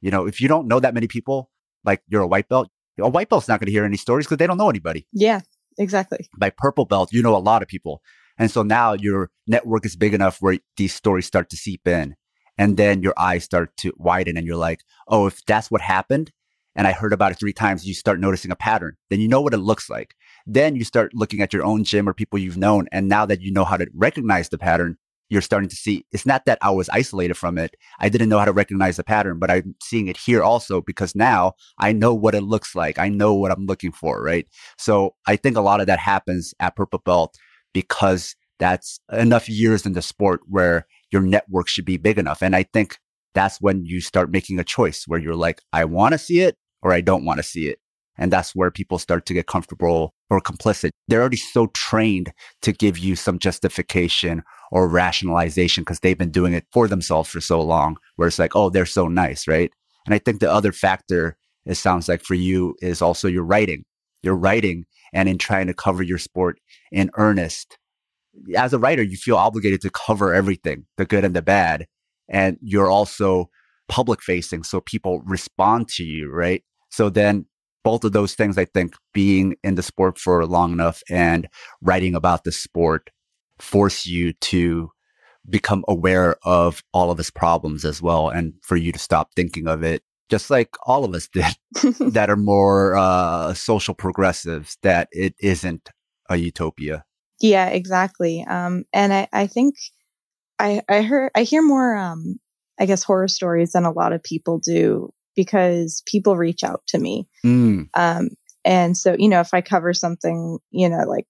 You 0.00 0.10
know, 0.10 0.26
if 0.26 0.40
you 0.40 0.48
don't 0.48 0.66
know 0.66 0.80
that 0.80 0.94
many 0.94 1.06
people, 1.06 1.50
like 1.84 2.02
you're 2.08 2.22
a 2.22 2.26
white 2.26 2.48
belt, 2.48 2.68
a 2.98 3.08
white 3.08 3.28
belt's 3.28 3.48
not 3.48 3.60
going 3.60 3.66
to 3.66 3.72
hear 3.72 3.84
any 3.84 3.96
stories 3.96 4.26
because 4.26 4.38
they 4.38 4.46
don't 4.46 4.58
know 4.58 4.68
anybody. 4.68 5.06
Yeah, 5.12 5.40
exactly. 5.78 6.28
By 6.38 6.50
purple 6.50 6.84
belt, 6.84 7.12
you 7.12 7.22
know 7.22 7.36
a 7.36 7.38
lot 7.38 7.62
of 7.62 7.68
people. 7.68 8.02
And 8.38 8.50
so 8.50 8.62
now 8.62 8.94
your 8.94 9.30
network 9.46 9.84
is 9.84 9.96
big 9.96 10.14
enough 10.14 10.38
where 10.40 10.58
these 10.76 10.94
stories 10.94 11.26
start 11.26 11.50
to 11.50 11.56
seep 11.56 11.86
in. 11.86 12.16
And 12.58 12.76
then 12.76 13.02
your 13.02 13.14
eyes 13.16 13.44
start 13.44 13.76
to 13.78 13.92
widen 13.96 14.36
and 14.36 14.46
you're 14.46 14.56
like, 14.56 14.80
oh, 15.08 15.26
if 15.26 15.44
that's 15.46 15.70
what 15.70 15.80
happened 15.80 16.32
and 16.74 16.86
I 16.86 16.92
heard 16.92 17.12
about 17.12 17.32
it 17.32 17.38
three 17.38 17.52
times, 17.52 17.86
you 17.86 17.94
start 17.94 18.18
noticing 18.18 18.50
a 18.50 18.56
pattern. 18.56 18.96
Then 19.10 19.20
you 19.20 19.28
know 19.28 19.40
what 19.40 19.54
it 19.54 19.58
looks 19.58 19.90
like. 19.90 20.14
Then 20.46 20.74
you 20.74 20.84
start 20.84 21.12
looking 21.14 21.40
at 21.40 21.52
your 21.52 21.64
own 21.64 21.84
gym 21.84 22.08
or 22.08 22.14
people 22.14 22.38
you've 22.38 22.56
known. 22.56 22.86
And 22.92 23.08
now 23.08 23.26
that 23.26 23.42
you 23.42 23.52
know 23.52 23.64
how 23.64 23.76
to 23.76 23.88
recognize 23.94 24.48
the 24.48 24.58
pattern, 24.58 24.96
you're 25.32 25.40
starting 25.40 25.70
to 25.70 25.76
see 25.76 26.04
it's 26.12 26.26
not 26.26 26.44
that 26.44 26.58
I 26.60 26.70
was 26.70 26.90
isolated 26.90 27.34
from 27.34 27.56
it. 27.56 27.74
I 27.98 28.10
didn't 28.10 28.28
know 28.28 28.38
how 28.38 28.44
to 28.44 28.52
recognize 28.52 28.98
the 28.98 29.02
pattern, 29.02 29.38
but 29.38 29.50
I'm 29.50 29.74
seeing 29.82 30.08
it 30.08 30.18
here 30.18 30.42
also 30.42 30.82
because 30.82 31.14
now 31.14 31.54
I 31.78 31.92
know 31.92 32.12
what 32.12 32.34
it 32.34 32.42
looks 32.42 32.74
like. 32.74 32.98
I 32.98 33.08
know 33.08 33.32
what 33.32 33.50
I'm 33.50 33.64
looking 33.64 33.92
for, 33.92 34.22
right? 34.22 34.46
So 34.76 35.14
I 35.26 35.36
think 35.36 35.56
a 35.56 35.62
lot 35.62 35.80
of 35.80 35.86
that 35.86 35.98
happens 35.98 36.52
at 36.60 36.76
Purple 36.76 37.00
Belt 37.02 37.34
because 37.72 38.36
that's 38.58 39.00
enough 39.10 39.48
years 39.48 39.86
in 39.86 39.94
the 39.94 40.02
sport 40.02 40.42
where 40.48 40.86
your 41.10 41.22
network 41.22 41.66
should 41.66 41.86
be 41.86 41.96
big 41.96 42.18
enough. 42.18 42.42
And 42.42 42.54
I 42.54 42.64
think 42.64 42.98
that's 43.32 43.58
when 43.58 43.86
you 43.86 44.02
start 44.02 44.30
making 44.30 44.58
a 44.58 44.64
choice 44.64 45.04
where 45.06 45.18
you're 45.18 45.34
like, 45.34 45.62
I 45.72 45.86
want 45.86 46.12
to 46.12 46.18
see 46.18 46.40
it 46.40 46.58
or 46.82 46.92
I 46.92 47.00
don't 47.00 47.24
want 47.24 47.38
to 47.38 47.42
see 47.42 47.68
it. 47.68 47.78
And 48.18 48.32
that's 48.32 48.54
where 48.54 48.70
people 48.70 48.98
start 48.98 49.24
to 49.26 49.34
get 49.34 49.46
comfortable 49.46 50.14
or 50.28 50.40
complicit. 50.40 50.90
They're 51.08 51.20
already 51.20 51.36
so 51.36 51.68
trained 51.68 52.32
to 52.60 52.72
give 52.72 52.98
you 52.98 53.16
some 53.16 53.38
justification 53.38 54.42
or 54.70 54.88
rationalization 54.88 55.82
because 55.82 56.00
they've 56.00 56.18
been 56.18 56.30
doing 56.30 56.52
it 56.52 56.66
for 56.72 56.88
themselves 56.88 57.30
for 57.30 57.40
so 57.40 57.60
long, 57.60 57.96
where 58.16 58.28
it's 58.28 58.38
like, 58.38 58.54
oh, 58.54 58.70
they're 58.70 58.86
so 58.86 59.08
nice, 59.08 59.48
right? 59.48 59.72
And 60.06 60.14
I 60.14 60.18
think 60.18 60.40
the 60.40 60.52
other 60.52 60.72
factor, 60.72 61.36
it 61.64 61.76
sounds 61.76 62.08
like 62.08 62.22
for 62.22 62.34
you, 62.34 62.74
is 62.80 63.00
also 63.00 63.28
your 63.28 63.44
writing. 63.44 63.84
Your 64.22 64.36
writing 64.36 64.84
and 65.12 65.28
in 65.28 65.38
trying 65.38 65.66
to 65.66 65.74
cover 65.74 66.02
your 66.02 66.18
sport 66.18 66.60
in 66.90 67.10
earnest. 67.14 67.78
As 68.56 68.72
a 68.72 68.78
writer, 68.78 69.02
you 69.02 69.16
feel 69.16 69.36
obligated 69.36 69.80
to 69.82 69.90
cover 69.90 70.32
everything, 70.32 70.86
the 70.96 71.04
good 71.04 71.24
and 71.24 71.34
the 71.34 71.42
bad. 71.42 71.86
And 72.28 72.56
you're 72.62 72.90
also 72.90 73.50
public 73.88 74.22
facing. 74.22 74.62
So 74.62 74.80
people 74.80 75.20
respond 75.26 75.88
to 75.88 76.04
you, 76.04 76.30
right? 76.30 76.62
So 76.90 77.10
then 77.10 77.46
both 77.84 78.04
of 78.04 78.12
those 78.12 78.34
things, 78.34 78.58
I 78.58 78.64
think 78.64 78.94
being 79.12 79.56
in 79.62 79.74
the 79.74 79.82
sport 79.82 80.18
for 80.18 80.44
long 80.46 80.72
enough 80.72 81.02
and 81.10 81.48
writing 81.80 82.14
about 82.14 82.44
the 82.44 82.52
sport 82.52 83.10
force 83.58 84.06
you 84.06 84.32
to 84.34 84.90
become 85.48 85.84
aware 85.88 86.36
of 86.44 86.82
all 86.92 87.10
of 87.10 87.18
its 87.18 87.30
problems 87.30 87.84
as 87.84 88.00
well. 88.00 88.28
And 88.28 88.54
for 88.62 88.76
you 88.76 88.92
to 88.92 88.98
stop 88.98 89.34
thinking 89.34 89.66
of 89.66 89.82
it, 89.82 90.02
just 90.28 90.50
like 90.50 90.70
all 90.86 91.04
of 91.04 91.14
us 91.14 91.28
did 91.28 91.54
that 92.12 92.30
are 92.30 92.36
more 92.36 92.96
uh, 92.96 93.54
social 93.54 93.94
progressives, 93.94 94.78
that 94.82 95.08
it 95.12 95.34
isn't 95.40 95.90
a 96.28 96.36
utopia. 96.36 97.04
Yeah, 97.40 97.66
exactly. 97.66 98.44
Um, 98.48 98.84
and 98.92 99.12
I, 99.12 99.28
I 99.32 99.46
think 99.46 99.74
I, 100.58 100.82
I 100.88 101.02
heard, 101.02 101.32
I 101.34 101.42
hear 101.42 101.62
more, 101.62 101.96
um, 101.96 102.38
I 102.78 102.86
guess 102.86 103.02
horror 103.02 103.28
stories 103.28 103.72
than 103.72 103.84
a 103.84 103.92
lot 103.92 104.12
of 104.12 104.22
people 104.22 104.58
do 104.58 105.12
because 105.34 106.02
people 106.06 106.36
reach 106.36 106.62
out 106.62 106.82
to 106.88 106.98
me. 106.98 107.26
Mm. 107.44 107.88
Um, 107.94 108.28
and 108.64 108.96
so, 108.96 109.16
you 109.18 109.28
know, 109.28 109.40
if 109.40 109.52
I 109.52 109.60
cover 109.60 109.92
something, 109.92 110.58
you 110.70 110.88
know, 110.88 111.04
like, 111.06 111.26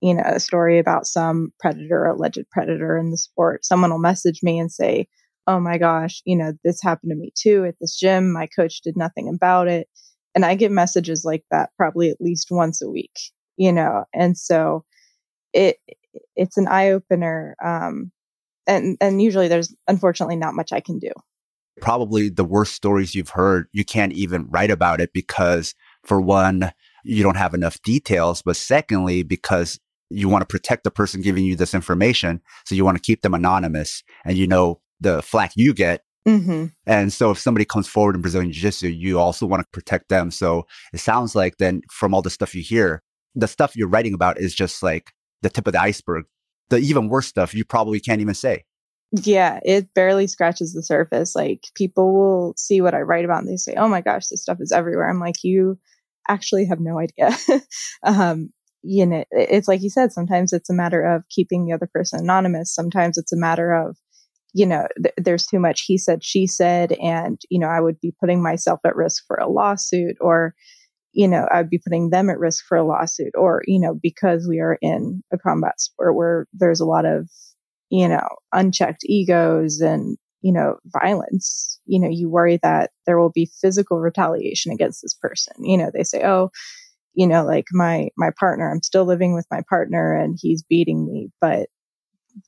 you 0.00 0.14
know, 0.14 0.22
a 0.26 0.40
story 0.40 0.78
about 0.78 1.06
some 1.06 1.52
predator, 1.58 2.04
alleged 2.04 2.44
predator 2.50 2.96
in 2.96 3.10
the 3.10 3.16
sport, 3.16 3.64
someone 3.64 3.90
will 3.90 3.98
message 3.98 4.40
me 4.42 4.58
and 4.58 4.70
say, 4.70 5.06
Oh 5.46 5.60
my 5.60 5.76
gosh, 5.76 6.22
you 6.24 6.36
know, 6.36 6.52
this 6.64 6.80
happened 6.82 7.10
to 7.10 7.16
me 7.16 7.30
too 7.38 7.64
at 7.66 7.74
this 7.80 7.98
gym. 7.98 8.32
My 8.32 8.46
coach 8.46 8.80
did 8.80 8.96
nothing 8.96 9.28
about 9.28 9.68
it. 9.68 9.88
And 10.34 10.44
I 10.44 10.54
get 10.54 10.72
messages 10.72 11.22
like 11.24 11.44
that 11.50 11.70
probably 11.76 12.10
at 12.10 12.20
least 12.20 12.48
once 12.50 12.82
a 12.82 12.90
week, 12.90 13.12
you 13.56 13.72
know, 13.72 14.04
and 14.14 14.36
so 14.36 14.84
it, 15.52 15.76
it's 16.34 16.56
an 16.56 16.66
eye 16.66 16.90
opener. 16.90 17.56
Um, 17.62 18.10
and, 18.66 18.96
and 19.00 19.22
usually 19.22 19.48
there's 19.48 19.74
unfortunately 19.86 20.36
not 20.36 20.54
much 20.54 20.72
I 20.72 20.80
can 20.80 20.98
do 20.98 21.10
probably 21.80 22.28
the 22.28 22.44
worst 22.44 22.74
stories 22.74 23.14
you've 23.14 23.30
heard, 23.30 23.66
you 23.72 23.84
can't 23.84 24.12
even 24.12 24.48
write 24.48 24.70
about 24.70 25.00
it 25.00 25.12
because 25.12 25.74
for 26.04 26.20
one, 26.20 26.72
you 27.04 27.22
don't 27.22 27.36
have 27.36 27.54
enough 27.54 27.80
details. 27.82 28.42
But 28.42 28.56
secondly, 28.56 29.22
because 29.22 29.78
you 30.10 30.28
want 30.28 30.42
to 30.42 30.46
protect 30.46 30.84
the 30.84 30.90
person 30.90 31.20
giving 31.20 31.44
you 31.44 31.56
this 31.56 31.74
information. 31.74 32.40
So 32.64 32.74
you 32.74 32.84
want 32.84 32.96
to 32.96 33.02
keep 33.02 33.22
them 33.22 33.34
anonymous 33.34 34.02
and 34.24 34.36
you 34.36 34.46
know 34.46 34.80
the 35.00 35.22
flack 35.22 35.52
you 35.56 35.74
get. 35.74 36.02
Mm-hmm. 36.26 36.66
And 36.86 37.12
so 37.12 37.30
if 37.30 37.38
somebody 37.38 37.64
comes 37.64 37.86
forward 37.86 38.14
in 38.14 38.22
Brazilian 38.22 38.52
Jiu 38.52 38.62
Jitsu, 38.62 38.88
you 38.88 39.18
also 39.18 39.46
want 39.46 39.62
to 39.62 39.68
protect 39.72 40.08
them. 40.08 40.30
So 40.30 40.66
it 40.92 41.00
sounds 41.00 41.34
like 41.34 41.58
then 41.58 41.82
from 41.90 42.14
all 42.14 42.22
the 42.22 42.30
stuff 42.30 42.54
you 42.54 42.62
hear, 42.62 43.02
the 43.34 43.48
stuff 43.48 43.76
you're 43.76 43.88
writing 43.88 44.14
about 44.14 44.38
is 44.38 44.54
just 44.54 44.82
like 44.82 45.12
the 45.42 45.50
tip 45.50 45.66
of 45.66 45.72
the 45.72 45.80
iceberg. 45.80 46.24
The 46.70 46.78
even 46.78 47.08
worse 47.08 47.26
stuff 47.26 47.54
you 47.54 47.64
probably 47.64 48.00
can't 48.00 48.22
even 48.22 48.34
say. 48.34 48.64
Yeah, 49.22 49.60
it 49.64 49.92
barely 49.94 50.26
scratches 50.26 50.72
the 50.72 50.82
surface. 50.82 51.36
Like 51.36 51.64
people 51.76 52.12
will 52.14 52.54
see 52.56 52.80
what 52.80 52.94
I 52.94 53.00
write 53.02 53.24
about 53.24 53.40
and 53.42 53.48
they 53.48 53.56
say, 53.56 53.74
"Oh 53.76 53.88
my 53.88 54.00
gosh, 54.00 54.26
this 54.26 54.42
stuff 54.42 54.58
is 54.60 54.72
everywhere." 54.72 55.08
I'm 55.08 55.20
like, 55.20 55.36
"You 55.44 55.78
actually 56.28 56.64
have 56.66 56.80
no 56.80 56.98
idea." 56.98 57.36
um, 58.02 58.50
you 58.82 59.06
know, 59.06 59.24
it's 59.30 59.68
like 59.68 59.82
you 59.82 59.90
said, 59.90 60.12
sometimes 60.12 60.52
it's 60.52 60.68
a 60.70 60.74
matter 60.74 61.02
of 61.02 61.22
keeping 61.30 61.64
the 61.64 61.72
other 61.72 61.88
person 61.92 62.20
anonymous. 62.20 62.74
Sometimes 62.74 63.16
it's 63.16 63.32
a 63.32 63.36
matter 63.36 63.72
of, 63.72 63.96
you 64.54 64.66
know, 64.66 64.88
th- 65.02 65.14
there's 65.18 65.46
too 65.46 65.60
much 65.60 65.84
he 65.86 65.98
said, 65.98 66.24
she 66.24 66.46
said, 66.48 66.92
and, 66.94 67.40
you 67.50 67.58
know, 67.60 67.68
I 67.68 67.80
would 67.80 68.00
be 68.00 68.14
putting 68.20 68.42
myself 68.42 68.80
at 68.86 68.96
risk 68.96 69.24
for 69.28 69.36
a 69.36 69.48
lawsuit 69.50 70.16
or, 70.20 70.54
you 71.12 71.28
know, 71.28 71.48
I'd 71.52 71.70
be 71.70 71.78
putting 71.78 72.10
them 72.10 72.30
at 72.30 72.38
risk 72.38 72.64
for 72.68 72.76
a 72.78 72.84
lawsuit 72.86 73.32
or, 73.36 73.62
you 73.66 73.80
know, 73.80 73.94
because 74.02 74.46
we 74.48 74.60
are 74.60 74.78
in 74.82 75.22
a 75.32 75.38
combat 75.38 75.80
sport 75.80 76.16
where 76.16 76.46
there's 76.54 76.80
a 76.80 76.86
lot 76.86 77.06
of 77.06 77.28
you 77.94 78.08
know, 78.08 78.26
unchecked 78.52 79.04
egos 79.04 79.80
and, 79.80 80.18
you 80.42 80.52
know, 80.52 80.78
violence, 80.86 81.78
you 81.86 82.00
know, 82.00 82.08
you 82.10 82.28
worry 82.28 82.58
that 82.60 82.90
there 83.06 83.20
will 83.20 83.30
be 83.30 83.48
physical 83.60 84.00
retaliation 84.00 84.72
against 84.72 85.00
this 85.00 85.14
person. 85.14 85.54
You 85.60 85.78
know, 85.78 85.92
they 85.94 86.02
say, 86.02 86.24
oh, 86.24 86.50
you 87.14 87.24
know, 87.24 87.44
like 87.44 87.66
my, 87.70 88.08
my 88.18 88.30
partner, 88.36 88.68
I'm 88.68 88.82
still 88.82 89.04
living 89.04 89.32
with 89.32 89.46
my 89.48 89.60
partner 89.68 90.12
and 90.12 90.36
he's 90.42 90.64
beating 90.64 91.06
me, 91.06 91.30
but 91.40 91.68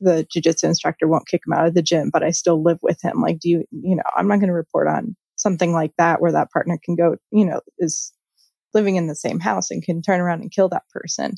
the 0.01 0.27
jujitsu 0.35 0.65
instructor 0.65 1.07
won't 1.07 1.29
kick 1.29 1.43
him 1.47 1.53
out 1.53 1.69
of 1.69 1.75
the 1.75 1.81
gym, 1.83 2.11
but 2.13 2.25
I 2.25 2.33
still 2.33 2.61
live 2.61 2.81
with 2.83 3.01
him. 3.01 3.21
Like, 3.21 3.39
do 3.39 3.49
you, 3.49 3.65
you 3.71 3.95
know, 3.95 4.03
I'm 4.17 4.27
not 4.27 4.41
going 4.41 4.49
to 4.49 4.53
report 4.53 4.89
on 4.89 5.15
something 5.37 5.73
like 5.73 5.93
that 5.97 6.21
where 6.21 6.33
that 6.33 6.51
partner 6.51 6.77
can 6.85 6.97
go, 6.97 7.19
you 7.31 7.45
know, 7.45 7.61
is 7.79 8.13
living 8.75 8.97
in 8.97 9.07
the 9.07 9.15
same 9.15 9.39
house 9.39 9.71
and 9.71 9.81
can 9.81 10.03
turn 10.03 10.19
around 10.19 10.41
and 10.41 10.51
kill 10.51 10.69
that 10.71 10.89
person. 10.93 11.35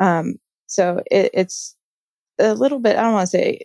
Um, 0.00 0.38
so 0.66 1.02
it, 1.08 1.30
it's 1.32 1.76
a 2.38 2.54
little 2.54 2.80
bit, 2.80 2.96
I 2.96 3.02
don't 3.02 3.12
want 3.12 3.30
to 3.30 3.36
say 3.36 3.60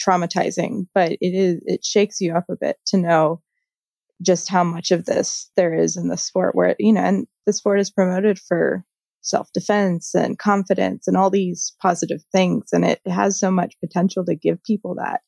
traumatizing, 0.00 0.86
but 0.94 1.12
it 1.12 1.18
is, 1.20 1.60
it 1.66 1.84
shakes 1.84 2.20
you 2.20 2.34
up 2.34 2.46
a 2.50 2.56
bit 2.56 2.76
to 2.86 2.96
know 2.96 3.40
just 4.22 4.48
how 4.48 4.64
much 4.64 4.90
of 4.90 5.04
this 5.04 5.50
there 5.56 5.74
is 5.74 5.96
in 5.96 6.08
the 6.08 6.16
sport 6.16 6.54
where, 6.54 6.76
you 6.78 6.92
know, 6.92 7.02
and 7.02 7.26
the 7.46 7.52
sport 7.52 7.80
is 7.80 7.90
promoted 7.90 8.38
for 8.38 8.84
self 9.24 9.52
defense 9.52 10.14
and 10.14 10.38
confidence 10.38 11.08
and 11.08 11.16
all 11.16 11.30
these 11.30 11.74
positive 11.82 12.22
things. 12.32 12.68
And 12.72 12.84
it 12.84 13.00
has 13.06 13.38
so 13.38 13.50
much 13.50 13.74
potential 13.80 14.24
to 14.26 14.34
give 14.34 14.62
people 14.64 14.96
that. 14.96 15.20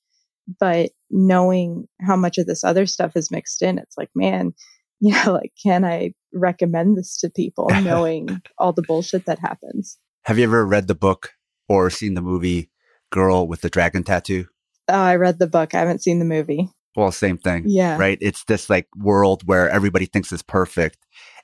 But 0.60 0.90
knowing 1.10 1.88
how 2.00 2.16
much 2.16 2.38
of 2.38 2.46
this 2.46 2.62
other 2.62 2.86
stuff 2.86 3.16
is 3.16 3.30
mixed 3.30 3.62
in, 3.62 3.78
it's 3.78 3.96
like, 3.98 4.10
man, 4.14 4.54
you 5.00 5.12
know, 5.12 5.32
like, 5.32 5.52
can 5.62 5.84
I 5.84 6.12
recommend 6.32 6.96
this 6.96 7.18
to 7.18 7.30
people 7.30 7.68
knowing 7.82 8.40
all 8.58 8.72
the 8.72 8.82
bullshit 8.82 9.26
that 9.26 9.38
happens? 9.38 9.98
Have 10.24 10.38
you 10.38 10.44
ever 10.44 10.66
read 10.66 10.88
the 10.88 10.94
book 10.94 11.32
or 11.68 11.90
seen 11.90 12.14
the 12.14 12.22
movie 12.22 12.70
girl 13.10 13.46
with 13.46 13.60
the 13.60 13.70
dragon 13.70 14.04
tattoo? 14.04 14.46
Oh, 14.88 14.94
I 14.94 15.16
read 15.16 15.38
the 15.38 15.46
book. 15.46 15.74
I 15.74 15.80
haven't 15.80 16.02
seen 16.02 16.18
the 16.18 16.24
movie. 16.24 16.70
Well, 16.94 17.12
same 17.12 17.36
thing. 17.36 17.64
Yeah. 17.66 17.98
Right. 17.98 18.18
It's 18.20 18.44
this 18.44 18.70
like 18.70 18.86
world 18.96 19.42
where 19.44 19.68
everybody 19.68 20.06
thinks 20.06 20.32
it's 20.32 20.42
perfect 20.42 20.98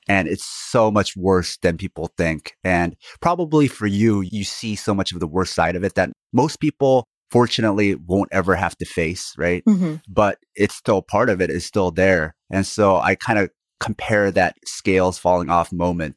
and 0.07 0.27
it's 0.27 0.45
so 0.45 0.89
much 0.89 1.15
worse 1.15 1.57
than 1.57 1.77
people 1.77 2.09
think. 2.17 2.53
And 2.63 2.95
probably 3.21 3.67
for 3.67 3.85
you, 3.85 4.21
you 4.21 4.43
see 4.43 4.75
so 4.75 4.93
much 4.93 5.11
of 5.11 5.19
the 5.19 5.27
worst 5.27 5.53
side 5.53 5.75
of 5.75 5.83
it 5.83 5.95
that 5.95 6.11
most 6.33 6.59
people 6.59 7.05
fortunately 7.29 7.95
won't 7.95 8.29
ever 8.31 8.55
have 8.55 8.75
to 8.77 8.85
face. 8.85 9.33
Right. 9.37 9.63
Mm-hmm. 9.65 9.95
But 10.07 10.39
it's 10.55 10.75
still 10.75 11.01
part 11.01 11.29
of 11.29 11.41
it 11.41 11.49
is 11.49 11.65
still 11.65 11.91
there. 11.91 12.35
And 12.49 12.65
so 12.65 12.97
I 12.97 13.15
kind 13.15 13.39
of 13.39 13.51
compare 13.79 14.31
that 14.31 14.55
scales 14.65 15.17
falling 15.19 15.49
off 15.49 15.71
moment 15.71 16.15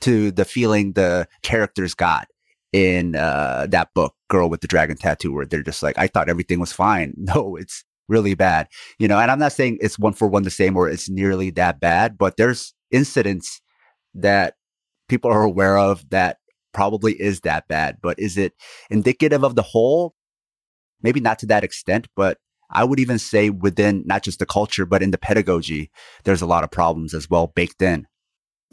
to 0.00 0.30
the 0.30 0.44
feeling 0.44 0.92
the 0.92 1.26
characters 1.42 1.94
got 1.94 2.28
in 2.72 3.16
uh, 3.16 3.66
that 3.70 3.88
book, 3.94 4.14
Girl 4.28 4.48
with 4.48 4.60
the 4.60 4.68
Dragon 4.68 4.96
Tattoo, 4.96 5.32
where 5.32 5.46
they're 5.46 5.62
just 5.62 5.82
like, 5.82 5.98
I 5.98 6.06
thought 6.06 6.28
everything 6.28 6.60
was 6.60 6.72
fine. 6.72 7.14
No, 7.18 7.56
it's 7.56 7.84
really 8.08 8.34
bad. 8.34 8.68
You 8.98 9.08
know, 9.08 9.18
and 9.18 9.30
I'm 9.30 9.38
not 9.38 9.52
saying 9.52 9.78
it's 9.80 9.98
one 9.98 10.14
for 10.14 10.28
one 10.28 10.42
the 10.42 10.50
same 10.50 10.76
or 10.76 10.88
it's 10.88 11.08
nearly 11.08 11.50
that 11.50 11.78
bad, 11.78 12.16
but 12.16 12.36
there's 12.36 12.74
incidents 12.90 13.60
that 14.14 14.54
people 15.08 15.30
are 15.30 15.42
aware 15.42 15.78
of 15.78 16.08
that 16.10 16.38
probably 16.72 17.12
is 17.20 17.40
that 17.40 17.68
bad. 17.68 17.98
But 18.02 18.18
is 18.18 18.38
it 18.38 18.54
indicative 18.90 19.44
of 19.44 19.56
the 19.56 19.62
whole? 19.62 20.14
Maybe 21.02 21.20
not 21.20 21.38
to 21.40 21.46
that 21.46 21.64
extent, 21.64 22.08
but 22.16 22.38
I 22.70 22.84
would 22.84 22.98
even 22.98 23.18
say 23.18 23.50
within 23.50 24.02
not 24.06 24.22
just 24.22 24.38
the 24.38 24.46
culture, 24.46 24.84
but 24.84 25.02
in 25.02 25.10
the 25.10 25.18
pedagogy, 25.18 25.90
there's 26.24 26.42
a 26.42 26.46
lot 26.46 26.64
of 26.64 26.70
problems 26.70 27.14
as 27.14 27.30
well 27.30 27.46
baked 27.48 27.82
in. 27.82 28.06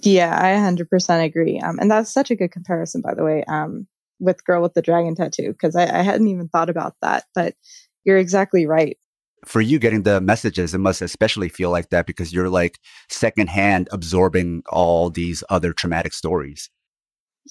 Yeah, 0.02 0.38
I 0.40 0.52
100% 0.60 1.24
agree. 1.24 1.60
Um, 1.60 1.80
and 1.80 1.90
that's 1.90 2.12
such 2.12 2.32
a 2.32 2.36
good 2.36 2.52
comparison, 2.52 3.02
by 3.02 3.14
the 3.14 3.24
way, 3.24 3.44
um, 3.48 3.88
with 4.20 4.44
Girl 4.46 4.62
with 4.62 4.74
the 4.74 4.82
Dragon 4.82 5.16
Tattoo, 5.16 5.52
because 5.52 5.76
I, 5.76 5.84
I 5.84 6.02
hadn't 6.02 6.28
even 6.28 6.48
thought 6.48 6.70
about 6.70 6.96
that. 7.02 7.26
But 7.34 7.56
you're 8.04 8.18
exactly 8.18 8.66
right. 8.66 8.98
For 9.46 9.62
you 9.62 9.78
getting 9.78 10.04
the 10.04 10.22
messages, 10.22 10.74
it 10.74 10.80
must 10.80 11.02
especially 11.02 11.50
feel 11.50 11.70
like 11.70 11.90
that 11.90 12.08
because 12.08 12.34
you're 12.34 12.50
like 12.50 12.80
secondhand 13.10 13.90
absorbing 13.92 14.64
all 14.70 15.10
these 15.10 15.44
other 15.50 15.72
traumatic 15.72 16.14
stories. 16.14 16.70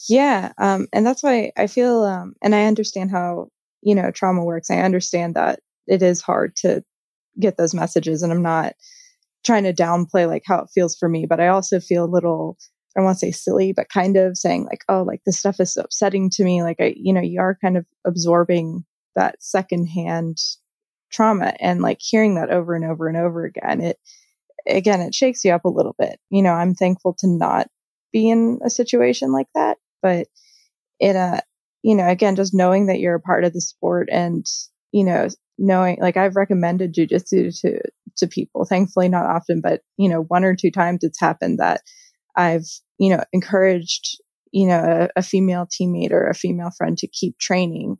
Yeah. 0.08 0.52
Um, 0.58 0.88
and 0.92 1.06
that's 1.06 1.22
why 1.22 1.52
I 1.56 1.68
feel, 1.68 2.02
um, 2.02 2.34
and 2.42 2.54
I 2.54 2.64
understand 2.64 3.12
how, 3.12 3.48
you 3.82 3.94
know, 3.94 4.10
trauma 4.10 4.44
works. 4.44 4.70
I 4.70 4.78
understand 4.80 5.34
that 5.36 5.60
it 5.86 6.02
is 6.02 6.20
hard 6.20 6.56
to 6.56 6.82
get 7.38 7.56
those 7.56 7.74
messages 7.74 8.22
and 8.22 8.32
I'm 8.32 8.42
not 8.42 8.74
trying 9.44 9.64
to 9.64 9.72
downplay 9.72 10.26
like 10.26 10.42
how 10.46 10.60
it 10.60 10.70
feels 10.74 10.96
for 10.96 11.08
me, 11.08 11.26
but 11.26 11.38
I 11.38 11.48
also 11.48 11.78
feel 11.78 12.04
a 12.04 12.06
little 12.06 12.56
I 12.94 13.00
don't 13.00 13.06
want 13.06 13.18
to 13.18 13.26
say 13.26 13.32
silly, 13.32 13.72
but 13.72 13.88
kind 13.88 14.16
of 14.16 14.36
saying 14.36 14.64
like, 14.64 14.84
oh, 14.88 15.02
like 15.02 15.22
this 15.24 15.38
stuff 15.38 15.60
is 15.60 15.74
so 15.74 15.82
upsetting 15.82 16.30
to 16.30 16.44
me. 16.44 16.62
Like 16.62 16.76
I, 16.80 16.94
you 16.96 17.12
know, 17.12 17.20
you 17.20 17.40
are 17.40 17.58
kind 17.60 17.76
of 17.76 17.86
absorbing 18.06 18.84
that 19.16 19.36
secondhand 19.40 20.38
trauma 21.10 21.54
and 21.60 21.80
like 21.80 21.98
hearing 22.00 22.34
that 22.36 22.50
over 22.50 22.74
and 22.74 22.84
over 22.84 23.08
and 23.08 23.16
over 23.16 23.44
again. 23.44 23.80
It 23.80 23.98
again, 24.66 25.00
it 25.00 25.14
shakes 25.14 25.44
you 25.44 25.52
up 25.52 25.64
a 25.64 25.70
little 25.70 25.94
bit. 25.98 26.18
You 26.30 26.42
know, 26.42 26.52
I'm 26.52 26.74
thankful 26.74 27.14
to 27.18 27.26
not 27.26 27.68
be 28.12 28.28
in 28.28 28.60
a 28.64 28.70
situation 28.70 29.32
like 29.32 29.48
that, 29.54 29.78
but 30.02 30.28
it, 31.00 31.16
uh, 31.16 31.40
you 31.82 31.94
know, 31.94 32.08
again, 32.08 32.36
just 32.36 32.54
knowing 32.54 32.86
that 32.86 33.00
you're 33.00 33.16
a 33.16 33.20
part 33.20 33.44
of 33.44 33.52
the 33.52 33.60
sport 33.60 34.08
and, 34.10 34.46
you 34.92 35.04
know, 35.04 35.28
knowing 35.58 35.98
like 36.00 36.16
I've 36.16 36.36
recommended 36.36 36.94
jujitsu 36.94 37.60
to 37.60 37.80
to 38.16 38.26
people. 38.26 38.64
Thankfully, 38.64 39.08
not 39.08 39.26
often, 39.26 39.60
but 39.60 39.82
you 39.96 40.08
know, 40.08 40.22
one 40.22 40.44
or 40.44 40.54
two 40.54 40.70
times 40.70 41.02
it's 41.02 41.20
happened 41.20 41.58
that 41.58 41.82
I've 42.36 42.66
you 42.98 43.14
know 43.14 43.22
encouraged 43.32 44.18
you 44.52 44.66
know 44.66 45.08
a, 45.16 45.20
a 45.20 45.22
female 45.22 45.66
teammate 45.66 46.12
or 46.12 46.28
a 46.28 46.34
female 46.34 46.70
friend 46.76 46.96
to 46.98 47.08
keep 47.08 47.38
training, 47.38 47.96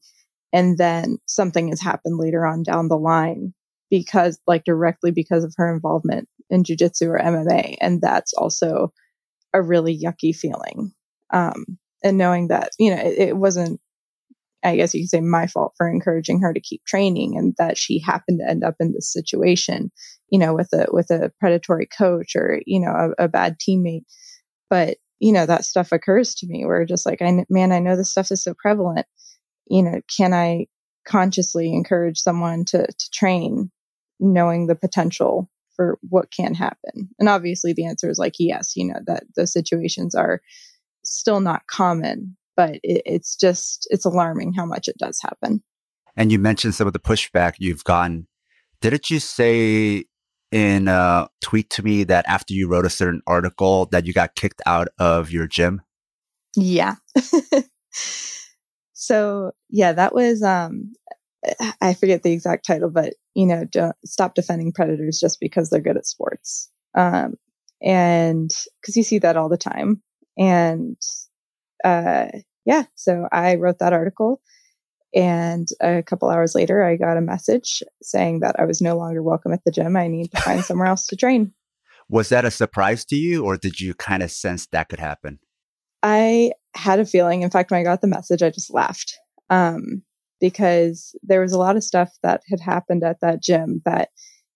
and 0.53 0.79
then 0.79 1.19
something 1.27 1.69
has 1.69 1.81
happened 1.81 2.19
later 2.19 2.47
on 2.47 2.63
down 2.63 2.89
the 2.89 2.99
line 2.99 3.53
because 3.91 4.39
like 4.47 4.65
directly 4.65 5.11
because 5.11 5.45
of 5.45 5.55
her 5.57 5.73
involvement 5.73 6.29
in 6.51 6.63
jujitsu 6.63 7.09
or 7.09 7.19
MMA, 7.19 7.77
and 7.81 8.01
that's 8.01 8.33
also 8.35 8.93
a 9.53 9.63
really 9.63 9.99
yucky 9.99 10.35
feeling. 10.35 10.93
Um, 11.33 11.79
and 12.03 12.19
knowing 12.19 12.49
that 12.49 12.71
you 12.79 12.95
know 12.95 13.01
it, 13.01 13.29
it 13.29 13.37
wasn't 13.37 13.81
I 14.65 14.77
guess 14.77 14.95
you 14.95 15.03
could 15.03 15.11
say 15.11 15.21
my 15.21 15.47
fault 15.47 15.75
for 15.77 15.89
encouraging 15.89 16.41
her 16.41 16.53
to 16.55 16.61
keep 16.61 16.85
training 16.85 17.37
and 17.37 17.55
that 17.59 17.77
she 17.77 18.01
happened 18.01 18.41
to 18.41 18.51
end 18.51 18.65
up 18.65 18.77
in 18.81 18.93
this 18.93 19.13
situation, 19.13 19.93
you 20.31 20.39
know, 20.39 20.55
with 20.55 20.73
a, 20.73 20.87
with 20.91 21.11
a 21.11 21.31
predatory 21.39 21.87
coach 21.87 22.35
or, 22.35 22.61
you 22.67 22.81
know, 22.81 23.13
a, 23.19 23.25
a 23.25 23.29
bad 23.29 23.57
teammate. 23.59 24.05
But, 24.71 24.99
you 25.19 25.33
know, 25.33 25.47
that 25.47 25.65
stuff 25.65 25.93
occurs 25.93 26.35
to 26.37 26.47
me 26.47 26.65
where 26.65 26.85
just 26.85 27.07
like, 27.07 27.23
I, 27.23 27.45
man, 27.49 27.73
I 27.73 27.79
know 27.79 27.97
this 27.97 28.11
stuff 28.11 28.31
is 28.31 28.43
so 28.43 28.55
prevalent. 28.55 29.07
You 29.67 29.83
know, 29.83 30.01
can 30.15 30.35
I 30.35 30.67
consciously 31.07 31.73
encourage 31.73 32.19
someone 32.19 32.65
to, 32.67 32.87
to 32.87 33.11
train 33.13 33.71
knowing 34.21 34.67
the 34.67 34.75
potential 34.75 35.51
for 35.77 35.99
what 36.09 36.31
can 36.31 36.55
happen? 36.55 37.11
And 37.19 37.29
obviously 37.29 37.73
the 37.73 37.87
answer 37.87 38.11
is 38.11 38.19
like, 38.19 38.35
yes, 38.39 38.73
you 38.77 38.87
know, 38.87 39.01
that 39.07 39.25
those 39.37 39.53
situations 39.53 40.15
are 40.15 40.41
still 41.05 41.41
not 41.41 41.67
common, 41.67 42.37
but 42.57 42.77
it, 42.83 43.03
it's 43.05 43.37
just 43.37 43.87
it's 43.91 44.05
alarming 44.05 44.53
how 44.53 44.65
much 44.65 44.89
it 44.89 44.97
does 44.99 45.21
happen. 45.23 45.63
And 46.17 46.31
you 46.31 46.39
mentioned 46.39 46.75
some 46.75 46.87
of 46.87 46.93
the 46.93 47.01
pushback 47.01 47.55
you've 47.59 47.85
gotten. 47.85 48.29
Didn't 48.81 49.11
you 49.11 49.19
say 49.19 50.05
in 50.55 50.87
a 50.87 51.29
tweet 51.41 51.69
to 51.69 51.83
me 51.83 52.05
that 52.05 52.25
after 52.29 52.55
you 52.55 52.69
wrote 52.69 52.87
a 52.87 52.91
certain 52.91 53.21
article 53.27 53.87
that 53.87 54.07
you 54.07 54.13
got 54.13 54.37
kicked 54.37 54.63
out 54.67 54.87
of 54.99 55.33
your 55.33 55.49
gym? 55.49 55.83
Yeah. 56.57 56.95
so 58.93 59.51
yeah, 59.69 59.93
that 59.93 60.15
was 60.15 60.45
um 60.45 60.93
I 61.81 61.95
forget 61.95 62.23
the 62.23 62.31
exact 62.33 62.65
title, 62.65 62.89
but 62.89 63.15
you 63.35 63.47
know, 63.47 63.65
don't 63.65 63.97
stop 64.05 64.37
defending 64.37 64.73
predators 64.73 65.19
just 65.19 65.41
because 65.41 65.71
they're 65.71 65.81
good 65.81 65.97
at 65.97 66.07
sports. 66.07 66.71
Um, 66.97 67.35
and 67.83 68.51
because 68.81 68.97
you 68.97 69.03
see 69.03 69.19
that 69.19 69.37
all 69.37 69.49
the 69.49 69.59
time. 69.59 70.01
And 70.39 70.97
uh, 71.83 72.29
yeah, 72.65 72.85
so 72.95 73.27
I 73.33 73.57
wrote 73.57 73.81
that 73.81 73.93
article. 73.93 74.41
And 75.15 75.69
a 75.81 76.03
couple 76.03 76.29
hours 76.29 76.55
later, 76.55 76.83
I 76.83 76.97
got 76.97 77.17
a 77.17 77.23
message 77.23 77.83
saying 78.03 78.41
that 78.41 78.57
I 78.59 78.65
was 78.65 78.81
no 78.81 78.97
longer 78.97 79.23
welcome 79.23 79.53
at 79.53 79.65
the 79.65 79.71
gym. 79.71 79.97
I 79.97 80.09
need 80.09 80.31
to 80.33 80.41
find 80.41 80.65
somewhere 80.65 80.89
else 80.89 81.07
to 81.07 81.17
train. 81.17 81.53
Was 82.09 82.29
that 82.29 82.45
a 82.45 82.51
surprise 82.51 83.05
to 83.07 83.17
you, 83.17 83.45
or 83.45 83.57
did 83.57 83.81
you 83.81 83.95
kind 83.95 84.23
of 84.23 84.31
sense 84.31 84.67
that 84.67 84.89
could 84.89 84.99
happen? 84.99 85.39
I 86.03 86.53
had 86.75 87.01
a 87.01 87.07
feeling. 87.07 87.43
In 87.43 87.51
fact, 87.51 87.71
when 87.71 87.81
I 87.81 87.85
got 87.85 88.03
the 88.03 88.09
message, 88.09 88.43
I 88.43 88.51
just 88.51 88.75
laughed 88.75 89.17
um, 89.49 90.03
because 90.41 91.17
there 91.23 91.41
was 91.41 91.53
a 91.53 91.59
lot 91.59 91.77
of 91.77 91.85
stuff 91.85 92.11
that 92.23 92.43
had 92.51 92.61
happened 92.61 93.05
at 93.05 93.21
that 93.21 93.43
gym 93.43 93.81
that 93.87 94.11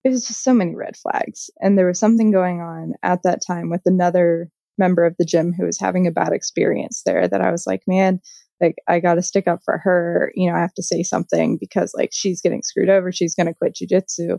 it 0.05 0.11
was 0.11 0.27
just 0.27 0.45
so 0.45 0.53
many 0.53 0.75
red 0.75 0.97
flags. 0.97 1.49
And 1.61 1.79
there 1.79 1.87
was 1.87 1.99
something 1.99 2.31
going 2.31 2.61
on 2.61 2.95
at 3.03 3.23
that 3.23 3.41
time 3.47 3.71
with 3.71 3.83
another 3.87 4.51
member 4.77 5.05
of 5.05 5.17
the 5.19 5.25
gym 5.25 5.53
who 5.53 5.65
was 5.65 5.81
having 5.81 6.07
a 6.07 6.13
bad 6.13 6.33
experience 6.33 7.03
there 7.05 7.27
that 7.27 7.41
I 7.41 7.51
was 7.51 7.67
like, 7.67 7.83
man, 7.87 8.21
like 8.61 8.77
I 8.89 9.01
got 9.01 9.15
to 9.15 9.23
stick 9.23 9.47
up 9.47 9.61
for 9.65 9.79
her. 9.79 10.33
You 10.35 10.51
know, 10.51 10.57
I 10.57 10.61
have 10.61 10.75
to 10.75 10.83
say 10.83 11.03
something 11.03 11.59
because 11.59 11.93
like 11.97 12.11
she's 12.13 12.41
getting 12.41 12.63
screwed 12.63 12.89
over. 12.89 13.13
She's 13.13 13.35
going 13.35 13.47
to 13.47 13.55
quit 13.55 13.77
jujitsu 13.77 14.39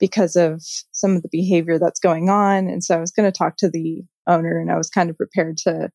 because 0.00 0.36
of 0.36 0.62
some 0.92 1.16
of 1.16 1.22
the 1.22 1.28
behavior 1.30 1.78
that's 1.78 2.00
going 2.00 2.28
on. 2.28 2.68
And 2.68 2.82
so 2.82 2.96
I 2.96 3.00
was 3.00 3.10
going 3.10 3.30
to 3.30 3.36
talk 3.36 3.56
to 3.58 3.70
the 3.70 4.02
owner 4.26 4.58
and 4.58 4.70
I 4.70 4.76
was 4.76 4.90
kind 4.90 5.08
of 5.08 5.16
prepared 5.16 5.56
to 5.58 5.90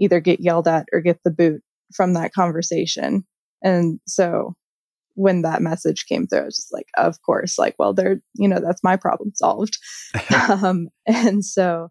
either 0.00 0.20
get 0.20 0.40
yelled 0.40 0.68
at 0.68 0.86
or 0.92 1.00
get 1.00 1.20
the 1.24 1.30
boot 1.30 1.60
from 1.94 2.14
that 2.14 2.32
conversation. 2.32 3.24
And 3.62 4.00
so 4.06 4.54
when 5.14 5.42
that 5.42 5.60
message 5.60 6.06
came 6.06 6.26
through, 6.26 6.40
I 6.40 6.44
was 6.44 6.56
just 6.56 6.72
like, 6.72 6.86
of 6.96 7.20
course, 7.26 7.58
like, 7.58 7.74
well, 7.78 7.92
they're, 7.92 8.20
you 8.34 8.48
know, 8.48 8.60
that's 8.60 8.82
my 8.82 8.96
problem 8.96 9.32
solved. 9.34 9.76
um, 10.48 10.88
and 11.06 11.44
so 11.44 11.88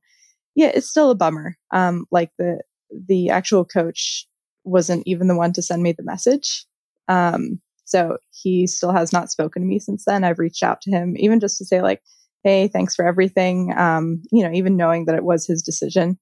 yeah, 0.56 0.72
it's 0.74 0.90
still 0.90 1.12
a 1.12 1.16
bummer. 1.16 1.56
Um, 1.72 2.06
like 2.12 2.32
the 2.38 2.62
the 3.08 3.30
actual 3.30 3.64
coach 3.64 4.26
wasn't 4.64 5.04
even 5.06 5.28
the 5.28 5.36
one 5.36 5.54
to 5.54 5.62
send 5.62 5.84
me 5.84 5.92
the 5.92 6.04
message. 6.04 6.66
Um, 7.08 7.62
so 7.86 8.18
he 8.32 8.68
still 8.68 8.94
has 8.94 9.12
not 9.12 9.32
spoken 9.32 9.62
to 9.62 9.68
me 9.68 9.80
since 9.80 10.06
then. 10.06 10.24
I've 10.24 10.40
reached 10.40 10.64
out 10.64 10.82
to 10.82 10.92
him 10.92 11.16
even 11.18 11.40
just 11.40 11.58
to 11.58 11.66
say 11.66 11.82
like, 11.82 12.02
hey, 12.44 12.68
thanks 12.68 12.96
for 12.96 13.06
everything. 13.06 13.74
Um, 13.78 14.22
you 14.32 14.44
know, 14.44 14.52
even 14.54 14.78
knowing 14.78 15.06
that 15.06 15.16
it 15.16 15.24
was 15.24 15.46
his 15.46 15.62
decision, 15.62 16.18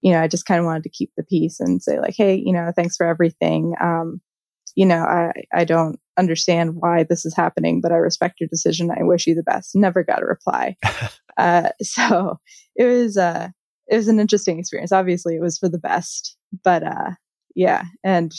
you 0.00 0.12
know, 0.12 0.22
I 0.22 0.28
just 0.28 0.46
kind 0.46 0.60
of 0.60 0.66
wanted 0.66 0.84
to 0.84 0.90
keep 0.90 1.10
the 1.16 1.24
peace 1.24 1.60
and 1.60 1.82
say 1.82 1.98
like, 1.98 2.14
hey, 2.16 2.34
you 2.34 2.52
know, 2.52 2.72
thanks 2.74 2.96
for 2.96 3.06
everything. 3.06 3.74
Um, 3.80 4.20
you 4.76 4.86
know, 4.86 5.02
I, 5.02 5.32
I 5.52 5.64
don't 5.64 5.98
understand 6.16 6.76
why 6.76 7.02
this 7.02 7.26
is 7.26 7.34
happening, 7.34 7.80
but 7.80 7.90
I 7.90 7.96
respect 7.96 8.40
your 8.40 8.48
decision. 8.48 8.90
I 8.90 9.02
wish 9.02 9.26
you 9.26 9.34
the 9.34 9.42
best. 9.42 9.74
Never 9.74 10.04
got 10.04 10.22
a 10.22 10.26
reply. 10.26 10.76
uh, 11.36 11.70
so 11.82 12.38
it 12.76 12.84
was, 12.84 13.16
uh, 13.16 13.48
it 13.88 13.96
was 13.96 14.08
an 14.08 14.20
interesting 14.20 14.58
experience. 14.58 14.92
Obviously, 14.92 15.34
it 15.34 15.42
was 15.42 15.58
for 15.58 15.68
the 15.68 15.78
best, 15.78 16.36
but 16.62 16.84
uh, 16.84 17.10
yeah, 17.54 17.84
and 18.04 18.32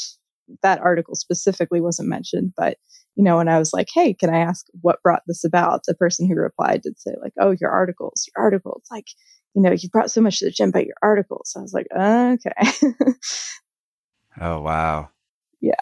that 0.63 0.79
article 0.79 1.15
specifically 1.15 1.81
wasn't 1.81 2.09
mentioned. 2.09 2.53
But 2.57 2.77
you 3.15 3.23
know, 3.23 3.37
when 3.37 3.47
I 3.49 3.59
was 3.59 3.73
like, 3.73 3.87
"Hey, 3.93 4.13
can 4.13 4.29
I 4.33 4.39
ask 4.39 4.65
what 4.81 5.01
brought 5.03 5.23
this 5.27 5.43
about?" 5.43 5.81
The 5.85 5.95
person 5.95 6.27
who 6.27 6.35
replied 6.35 6.81
did 6.81 6.99
say, 6.99 7.11
"Like, 7.21 7.33
oh, 7.39 7.55
your 7.59 7.71
articles, 7.71 8.27
your 8.27 8.43
articles, 8.43 8.83
like." 8.91 9.05
You 9.55 9.63
know, 9.63 9.71
you 9.71 9.89
brought 9.89 10.11
so 10.11 10.21
much 10.21 10.37
to 10.39 10.45
the 10.45 10.51
gym, 10.51 10.69
but 10.69 10.85
your 10.85 10.95
articles. 11.01 11.49
So 11.51 11.59
I 11.59 11.63
was 11.63 11.73
like, 11.73 11.87
okay. 11.91 12.93
oh 14.39 14.61
wow. 14.61 15.09
Yeah. 15.59 15.73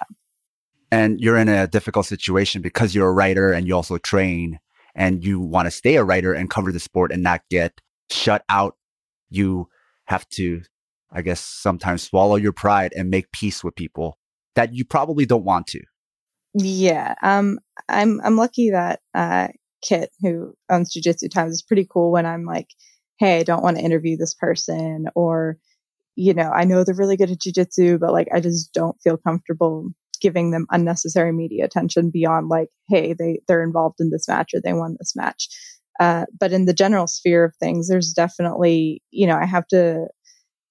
And 0.89 1.19
you're 1.19 1.37
in 1.37 1.49
a 1.49 1.67
difficult 1.67 2.05
situation 2.05 2.61
because 2.61 2.95
you're 2.95 3.09
a 3.09 3.13
writer 3.13 3.51
and 3.51 3.67
you 3.67 3.75
also 3.75 3.97
train 3.97 4.59
and 4.95 5.23
you 5.23 5.39
want 5.41 5.67
to 5.67 5.71
stay 5.71 5.97
a 5.97 6.03
writer 6.03 6.33
and 6.33 6.49
cover 6.49 6.71
the 6.71 6.79
sport 6.79 7.11
and 7.11 7.21
not 7.21 7.41
get 7.49 7.81
shut 8.09 8.43
out 8.47 8.77
you 9.29 9.67
have 10.05 10.27
to, 10.29 10.61
I 11.11 11.21
guess, 11.21 11.39
sometimes 11.39 12.03
swallow 12.03 12.35
your 12.35 12.53
pride 12.53 12.93
and 12.95 13.09
make 13.09 13.31
peace 13.31 13.63
with 13.63 13.75
people 13.75 14.17
that 14.55 14.73
you 14.73 14.85
probably 14.85 15.25
don't 15.25 15.45
want 15.45 15.67
to. 15.67 15.81
Yeah. 16.53 17.15
Um, 17.21 17.59
I'm, 17.87 18.19
I'm 18.23 18.35
lucky 18.35 18.71
that, 18.71 18.99
uh, 19.13 19.49
Kit, 19.83 20.09
who 20.21 20.53
owns 20.69 20.91
Jiu 20.91 21.01
Jitsu 21.01 21.29
Times, 21.29 21.53
is 21.53 21.61
pretty 21.61 21.87
cool 21.89 22.11
when 22.11 22.25
I'm 22.25 22.45
like, 22.45 22.67
hey, 23.19 23.39
I 23.39 23.43
don't 23.43 23.63
want 23.63 23.77
to 23.77 23.83
interview 23.83 24.17
this 24.17 24.33
person 24.33 25.05
or, 25.15 25.57
you 26.15 26.33
know, 26.33 26.51
I 26.51 26.65
know 26.65 26.83
they're 26.83 26.95
really 26.95 27.17
good 27.17 27.31
at 27.31 27.39
jujitsu, 27.39 27.99
but 27.99 28.11
like 28.11 28.27
I 28.33 28.39
just 28.39 28.73
don't 28.73 28.99
feel 29.01 29.17
comfortable 29.17 29.89
giving 30.19 30.49
them 30.49 30.65
unnecessary 30.71 31.31
media 31.31 31.63
attention 31.65 32.09
beyond 32.09 32.49
like, 32.49 32.69
hey, 32.89 33.13
they 33.13 33.39
they're 33.47 33.63
involved 33.63 33.97
in 33.99 34.09
this 34.09 34.27
match 34.27 34.51
or 34.53 34.61
they 34.61 34.73
won 34.73 34.95
this 34.99 35.15
match. 35.15 35.47
Uh, 35.99 36.25
but 36.39 36.51
in 36.51 36.65
the 36.65 36.73
general 36.73 37.07
sphere 37.07 37.43
of 37.43 37.55
things, 37.55 37.87
there's 37.87 38.13
definitely, 38.13 39.01
you 39.11 39.27
know, 39.27 39.37
I 39.37 39.45
have 39.45 39.67
to 39.67 40.07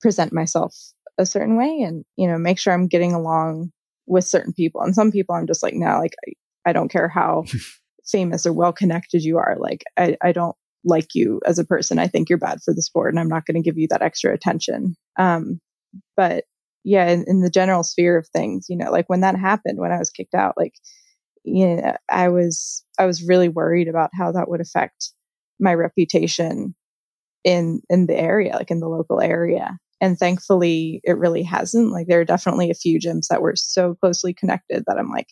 present 0.06 0.32
myself 0.32 0.72
a 1.18 1.26
certain 1.26 1.56
way 1.56 1.80
and, 1.80 2.04
you 2.14 2.28
know, 2.28 2.38
make 2.38 2.60
sure 2.60 2.72
I'm 2.72 2.86
getting 2.86 3.12
along 3.12 3.72
with 4.06 4.24
certain 4.24 4.52
people. 4.52 4.82
And 4.82 4.94
some 4.94 5.10
people 5.10 5.34
I'm 5.34 5.48
just 5.48 5.64
like, 5.64 5.74
no, 5.74 5.98
like 5.98 6.14
I, 6.28 6.70
I 6.70 6.72
don't 6.72 6.92
care 6.92 7.08
how 7.08 7.42
famous 8.06 8.46
or 8.46 8.52
well 8.52 8.72
connected 8.72 9.24
you 9.24 9.38
are. 9.38 9.56
Like 9.58 9.82
I, 9.96 10.16
I 10.22 10.30
don't 10.30 10.54
like 10.84 11.08
you 11.16 11.40
as 11.44 11.58
a 11.58 11.64
person. 11.64 11.98
I 11.98 12.06
think 12.06 12.28
you're 12.28 12.38
bad 12.38 12.60
for 12.64 12.72
the 12.72 12.82
sport 12.82 13.12
and 13.12 13.18
I'm 13.18 13.26
not 13.26 13.46
going 13.46 13.60
to 13.60 13.68
give 13.68 13.76
you 13.76 13.88
that 13.90 14.00
extra 14.00 14.32
attention. 14.32 14.94
Um, 15.18 15.58
but 16.16 16.44
yeah, 16.84 17.08
in, 17.08 17.24
in, 17.26 17.40
the 17.40 17.50
general 17.50 17.82
sphere 17.82 18.16
of 18.16 18.28
things, 18.28 18.66
you 18.68 18.76
know, 18.76 18.92
like 18.92 19.08
when 19.08 19.22
that 19.22 19.36
happened, 19.36 19.80
when 19.80 19.90
I 19.90 19.98
was 19.98 20.10
kicked 20.10 20.36
out, 20.36 20.54
like, 20.56 20.74
you 21.42 21.66
know, 21.66 21.96
I 22.08 22.28
was, 22.28 22.84
I 22.96 23.06
was 23.06 23.26
really 23.26 23.48
worried 23.48 23.88
about 23.88 24.10
how 24.16 24.30
that 24.30 24.48
would 24.48 24.60
affect 24.60 25.10
my 25.58 25.74
reputation 25.74 26.76
in, 27.42 27.80
in 27.90 28.06
the 28.06 28.14
area, 28.14 28.54
like 28.54 28.70
in 28.70 28.78
the 28.78 28.88
local 28.88 29.20
area. 29.20 29.76
And 30.00 30.18
thankfully 30.18 31.00
it 31.04 31.16
really 31.16 31.42
hasn't. 31.42 31.92
Like 31.92 32.06
there 32.06 32.20
are 32.20 32.24
definitely 32.24 32.70
a 32.70 32.74
few 32.74 32.98
gyms 33.00 33.28
that 33.30 33.40
were 33.40 33.54
so 33.56 33.94
closely 33.94 34.34
connected 34.34 34.84
that 34.86 34.98
I'm 34.98 35.10
like, 35.10 35.28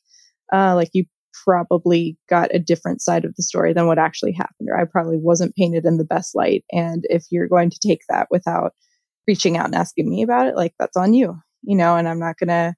uh, 0.53 0.75
like 0.75 0.91
you 0.93 1.05
probably 1.45 2.17
got 2.29 2.55
a 2.55 2.59
different 2.59 3.03
side 3.03 3.25
of 3.25 3.35
the 3.37 3.43
story 3.43 3.73
than 3.73 3.87
what 3.87 3.99
actually 3.99 4.33
happened, 4.33 4.69
or 4.71 4.79
I 4.79 4.85
probably 4.85 5.19
wasn't 5.19 5.57
painted 5.57 5.85
in 5.85 5.99
the 5.99 6.05
best 6.05 6.35
light. 6.35 6.65
And 6.71 7.05
if 7.11 7.25
you're 7.31 7.49
going 7.49 7.71
to 7.71 7.79
take 7.87 8.01
that 8.09 8.29
without 8.31 8.73
reaching 9.27 9.57
out 9.57 9.67
and 9.67 9.75
asking 9.75 10.09
me 10.09 10.23
about 10.23 10.47
it, 10.47 10.57
like 10.57 10.75
that's 10.79 10.97
on 10.97 11.13
you, 11.13 11.39
you 11.63 11.77
know, 11.77 11.97
and 11.97 12.09
I'm 12.09 12.21
not 12.21 12.39
going 12.39 12.49
to 12.49 12.75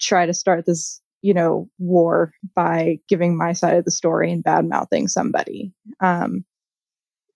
try 0.00 0.26
to 0.26 0.34
start 0.34 0.64
this, 0.66 1.00
you 1.22 1.34
know, 1.34 1.68
war 1.78 2.32
by 2.54 2.98
giving 3.08 3.36
my 3.36 3.52
side 3.52 3.76
of 3.76 3.84
the 3.84 3.90
story 3.90 4.32
and 4.32 4.44
bad 4.44 4.68
mouthing 4.68 5.08
somebody. 5.08 5.72
Um, 6.00 6.44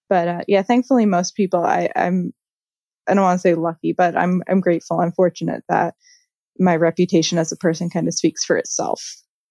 but 0.09 0.29
uh, 0.29 0.40
yeah, 0.49 0.62
thankfully, 0.62 1.07
most 1.07 1.35
people, 1.35 1.64
I, 1.64 1.90
I'm, 1.95 2.33
I 3.09 3.14
don't 3.14 3.25
want 3.25 3.38
to 3.38 3.42
say 3.42 3.55
lucky, 3.55 3.92
but 3.92 4.16
I'm, 4.16 4.42
I'm 4.49 4.61
grateful. 4.61 5.01
I'm 5.01 5.12
fortunate 5.12 5.64
that 5.69 5.95
my 6.59 6.77
reputation 6.77 7.38
as 7.38 7.53
a 7.53 7.57
person 7.57 7.90
kind 7.90 8.09
of 8.09 8.14
speaks 8.14 8.45
for 8.45 8.57
itself 8.57 9.03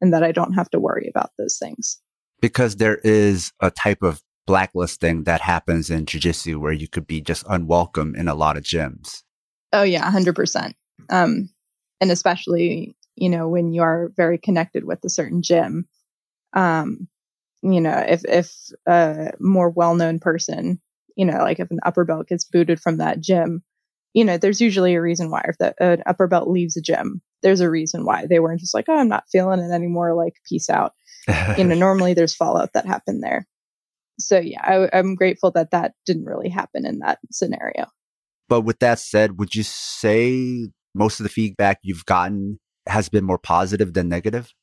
and 0.02 0.14
that 0.14 0.24
I 0.24 0.32
don't 0.32 0.54
have 0.54 0.70
to 0.72 0.80
worry 0.80 1.10
about 1.14 1.32
those 1.38 1.58
things. 1.58 2.00
Because 2.42 2.78
there 2.78 3.00
is 3.04 3.52
a 3.62 3.72
type 3.72 4.04
of 4.04 4.22
blacklisting 4.46 5.24
that 5.24 5.42
happens 5.42 5.90
in 5.90 6.06
jujitsu 6.06 6.58
where 6.58 6.74
you 6.74 6.88
could 6.88 7.08
be 7.08 7.22
just 7.22 7.46
unwelcome 7.50 8.16
in 8.16 8.28
a 8.28 8.36
lot 8.36 8.58
of 8.58 8.64
gyms. 8.64 9.24
Oh 9.74 9.84
yeah, 9.84 10.10
hundred 10.10 10.36
percent. 10.36 10.76
Um, 11.10 11.50
and 12.00 12.12
especially 12.12 12.96
you 13.16 13.30
know 13.30 13.48
when 13.48 13.74
you 13.74 13.82
are 13.82 14.12
very 14.16 14.38
connected 14.38 14.86
with 14.86 15.04
a 15.04 15.10
certain 15.10 15.42
gym. 15.42 15.88
Um, 16.54 17.08
you 17.62 17.82
know, 17.82 17.98
if 18.08 18.24
if 18.26 18.54
a 18.88 19.32
more 19.40 19.70
well 19.70 19.96
known 19.96 20.20
person, 20.20 20.80
you 21.16 21.26
know, 21.26 21.40
like 21.40 21.60
if 21.60 21.72
an 21.72 21.80
upper 21.84 22.06
belt 22.06 22.28
gets 22.28 22.46
booted 22.46 22.80
from 22.80 22.98
that 22.98 23.22
gym, 23.22 23.64
you 24.14 24.24
know, 24.24 24.38
there's 24.38 24.62
usually 24.62 24.96
a 24.96 25.02
reason 25.02 25.30
why. 25.30 25.44
If 25.48 25.58
the, 25.58 25.76
an 25.84 26.04
upper 26.06 26.28
belt 26.28 26.48
leaves 26.50 26.78
a 26.78 26.82
gym, 26.82 27.22
there's 27.42 27.62
a 27.62 27.70
reason 27.70 28.06
why 28.06 28.26
they 28.28 28.40
weren't 28.40 28.62
just 28.62 28.74
like, 28.74 28.86
oh, 28.88 28.98
I'm 28.98 29.10
not 29.10 29.26
feeling 29.32 29.60
it 29.60 29.74
anymore. 29.74 30.14
Like, 30.16 30.36
peace 30.48 30.70
out. 30.70 30.94
you 31.58 31.64
know, 31.64 31.76
normally 31.76 32.14
there's 32.14 32.36
fallout 32.36 32.74
that 32.74 32.86
happened 32.86 33.24
there. 33.24 33.48
So 34.20 34.40
yeah, 34.40 34.62
I, 34.64 34.98
I'm 34.98 35.16
grateful 35.16 35.52
that 35.52 35.72
that 35.72 35.94
didn't 36.06 36.26
really 36.26 36.50
happen 36.50 36.86
in 36.86 37.00
that 37.00 37.20
scenario. 37.32 37.88
But 38.48 38.62
with 38.62 38.80
that 38.80 39.00
said, 39.00 39.40
would 39.40 39.56
you 39.56 39.64
say 39.64 40.70
most 40.94 41.20
of 41.20 41.24
the 41.24 41.30
feedback 41.30 41.80
you've 41.82 42.06
gotten 42.06 42.60
has 42.88 43.10
been 43.10 43.26
more 43.26 43.40
positive 43.40 43.94
than 43.94 44.08
negative? 44.08 44.54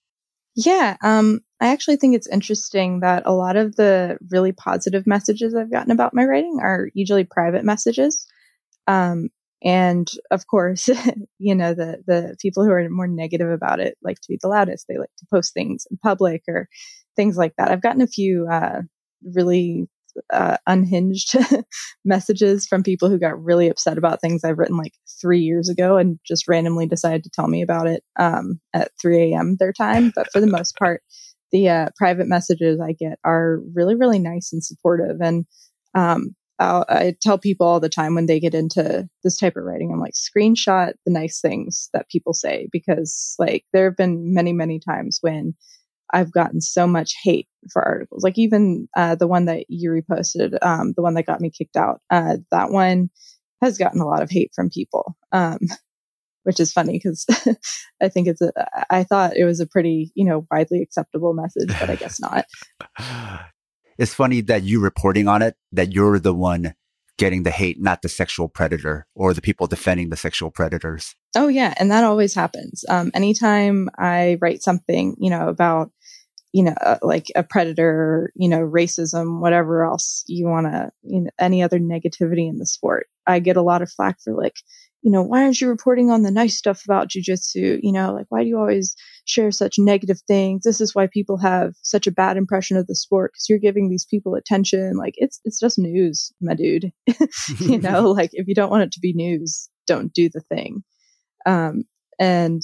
Yeah, 0.55 0.97
um, 1.03 1.41
I 1.61 1.69
actually 1.69 1.97
think 1.97 2.15
it's 2.15 2.27
interesting 2.29 3.01
that 3.01 3.23
a 3.25 3.33
lot 3.33 3.57
of 3.57 3.77
the 3.77 4.19
really 4.31 4.53
positive 4.53 5.07
messages 5.07 5.55
I've 5.55 5.71
gotten 5.71 5.93
about 5.93 6.15
my 6.15 6.25
writing 6.25 6.59
are 6.61 6.89
usually 6.95 7.25
private 7.25 7.65
messages. 7.65 8.27
Um, 8.89 9.31
and 9.65 10.11
of 10.31 10.47
course, 10.49 10.89
you 11.39 11.55
know, 11.55 11.75
the, 11.75 12.03
the 12.07 12.37
people 12.41 12.65
who 12.65 12.73
are 12.73 12.89
more 12.91 13.09
negative 13.09 13.51
about 13.51 13.81
it 13.81 13.99
like 14.03 14.21
to 14.21 14.29
be 14.29 14.39
the 14.43 14.49
loudest. 14.49 14.87
They 14.89 14.99
like 14.99 15.11
to 15.19 15.27
post 15.33 15.55
things 15.55 15.87
in 15.91 15.99
public 15.99 16.43
or 16.49 16.69
things 17.17 17.37
like 17.39 17.55
that. 17.59 17.71
I've 17.71 17.83
gotten 17.83 18.03
a 18.03 18.07
few, 18.09 18.49
uh, 18.51 18.83
really, 19.35 19.89
uh, 20.33 20.57
unhinged 20.67 21.37
messages 22.05 22.67
from 22.67 22.83
people 22.83 23.09
who 23.09 23.19
got 23.19 23.43
really 23.43 23.69
upset 23.69 23.99
about 23.99 24.21
things 24.21 24.45
I've 24.45 24.59
written 24.59 24.77
like 24.77 24.93
three 25.21 25.41
years 25.41 25.69
ago 25.69 25.97
and 25.97 26.19
just 26.27 26.49
randomly 26.49 26.87
decided 26.87 27.25
to 27.25 27.31
tell 27.31 27.49
me 27.49 27.63
about 27.63 27.87
it, 27.87 28.03
um, 28.19 28.61
at 28.75 28.91
3 29.01 29.33
a.m. 29.33 29.57
their 29.59 29.73
time. 29.73 30.13
But 30.15 30.31
for 30.33 30.41
the 30.41 30.47
most 30.47 30.77
part, 30.77 31.03
the, 31.51 31.69
uh, 31.69 31.89
private 31.97 32.27
messages 32.29 32.81
I 32.81 32.93
get 32.93 33.19
are 33.25 33.61
really, 33.75 33.95
really 33.95 34.19
nice 34.19 34.53
and 34.53 34.65
supportive. 34.65 35.17
And, 35.21 35.47
um, 35.95 36.35
I 36.59 37.15
tell 37.21 37.39
people 37.39 37.67
all 37.67 37.81
the 37.81 37.89
time 37.89 38.15
when 38.15 38.27
they 38.27 38.39
get 38.39 38.55
into 38.55 39.09
this 39.25 39.37
type 39.37 39.57
of 39.57 39.65
writing, 39.65 39.91
I'm 39.93 40.01
like, 40.01 40.15
screenshot 40.15 40.93
the 41.05 41.13
nice 41.13 41.41
things 41.41 41.89
that 41.93 42.09
people 42.09 42.35
say 42.35 42.69
because, 42.71 43.35
like, 43.39 43.65
there 43.73 43.87
have 43.87 43.97
been 43.97 44.33
many, 44.33 44.53
many 44.53 44.79
times 44.79 45.19
when 45.23 45.55
I've 46.13 46.33
gotten 46.33 46.61
so 46.61 46.87
much 46.87 47.15
hate 47.23 47.49
for 47.73 47.83
articles. 47.83 48.23
Like, 48.23 48.39
even 48.39 48.89
uh, 48.97 49.15
the 49.15 49.27
one 49.27 49.47
that 49.47 49.65
you 49.69 49.91
reposted, 49.91 50.57
um, 50.63 50.93
the 50.97 51.03
one 51.03 51.15
that 51.15 51.27
got 51.27 51.41
me 51.41 51.51
kicked 51.51 51.77
out, 51.77 52.01
uh, 52.11 52.39
that 52.51 52.71
one 52.71 53.11
has 53.63 53.79
gotten 53.79 54.01
a 54.01 54.07
lot 54.07 54.23
of 54.23 54.31
hate 54.31 54.51
from 54.55 54.71
people, 54.71 55.17
um, 55.33 55.59
which 56.43 56.61
is 56.61 56.73
funny 56.73 56.95
because 56.95 57.25
I 58.03 58.09
think 58.09 58.29
it's 58.29 58.41
a, 58.41 58.53
I 58.91 59.05
thought 59.05 59.37
it 59.37 59.45
was 59.45 59.61
a 59.61 59.67
pretty, 59.67 60.13
you 60.15 60.25
know, 60.25 60.47
widely 60.51 60.83
acceptable 60.83 61.33
message, 61.33 61.69
but 61.79 61.89
I 61.89 61.97
guess 61.97 62.21
not. 62.21 62.45
it's 63.99 64.15
funny 64.15 64.41
that 64.43 64.65
you 64.65 64.81
reporting 64.81 65.29
on 65.29 65.43
it, 65.43 65.55
that 65.71 65.93
you're 65.93 66.19
the 66.19 66.35
one 66.35 66.75
getting 67.19 67.45
the 67.45 67.51
hate, 67.51 67.81
not 67.81 68.03
the 68.03 68.09
sexual 68.09 68.49
predator 68.49 69.07
or 69.15 69.33
the 69.33 69.41
people 69.41 69.67
defending 69.67 70.11
the 70.11 70.17
sexual 70.17 70.51
predators. 70.51 71.15
Oh 71.37 71.47
yeah. 71.47 71.75
And 71.79 71.91
that 71.91 72.05
always 72.05 72.35
happens. 72.35 72.85
Um, 72.89 73.11
anytime 73.15 73.89
I 73.99 74.39
write 74.41 74.63
something, 74.63 75.15
you 75.19 75.31
know, 75.31 75.49
about, 75.49 75.93
you 76.53 76.63
know, 76.63 76.75
uh, 76.81 76.99
like 77.03 77.27
a 77.35 77.43
predator, 77.43 78.31
you 78.35 78.49
know, 78.49 78.61
racism, 78.61 79.41
whatever 79.41 79.85
else 79.85 80.23
you 80.27 80.47
want 80.47 80.67
to, 80.67 80.91
you 81.03 81.23
know, 81.23 81.31
any 81.39 81.63
other 81.63 81.79
negativity 81.79 82.49
in 82.49 82.59
the 82.59 82.67
sport, 82.67 83.07
I 83.27 83.39
get 83.39 83.57
a 83.57 83.63
lot 83.63 83.83
of 83.83 83.91
flack 83.91 84.21
for 84.23 84.35
like, 84.35 84.57
you 85.03 85.11
know, 85.11 85.23
why 85.23 85.43
aren't 85.43 85.61
you 85.61 85.69
reporting 85.69 86.11
on 86.11 86.23
the 86.23 86.31
nice 86.31 86.57
stuff 86.57 86.85
about 86.85 87.09
jujitsu? 87.09 87.81
You 87.83 87.93
know, 87.93 88.13
like, 88.13 88.27
why 88.29 88.43
do 88.43 88.49
you 88.49 88.59
always 88.59 88.95
share 89.25 89.51
such 89.51 89.77
negative 89.79 90.21
things? 90.29 90.63
This 90.63 90.81
is 90.81 90.95
why 90.95 91.09
people 91.09 91.39
have 91.39 91.75
such 91.83 92.07
a 92.07 92.13
bad 92.13 92.37
impression 92.37 92.77
of 92.77 92.87
the 92.87 92.95
sport 92.95 93.33
because 93.33 93.49
you're 93.49 93.59
giving 93.59 93.89
these 93.89 94.05
people 94.05 94.35
attention. 94.35 94.97
Like, 94.97 95.15
it's, 95.17 95.41
it's 95.45 95.59
just 95.59 95.79
news, 95.79 96.33
my 96.41 96.55
dude. 96.55 96.93
you 97.59 97.79
know, 97.81 98.11
like, 98.11 98.31
if 98.33 98.47
you 98.47 98.55
don't 98.55 98.71
want 98.71 98.85
it 98.85 98.93
to 98.93 99.01
be 99.01 99.13
news, 99.13 99.69
don't 99.87 100.13
do 100.13 100.29
the 100.33 100.41
thing. 100.41 100.85
Um, 101.47 101.83
and 102.21 102.63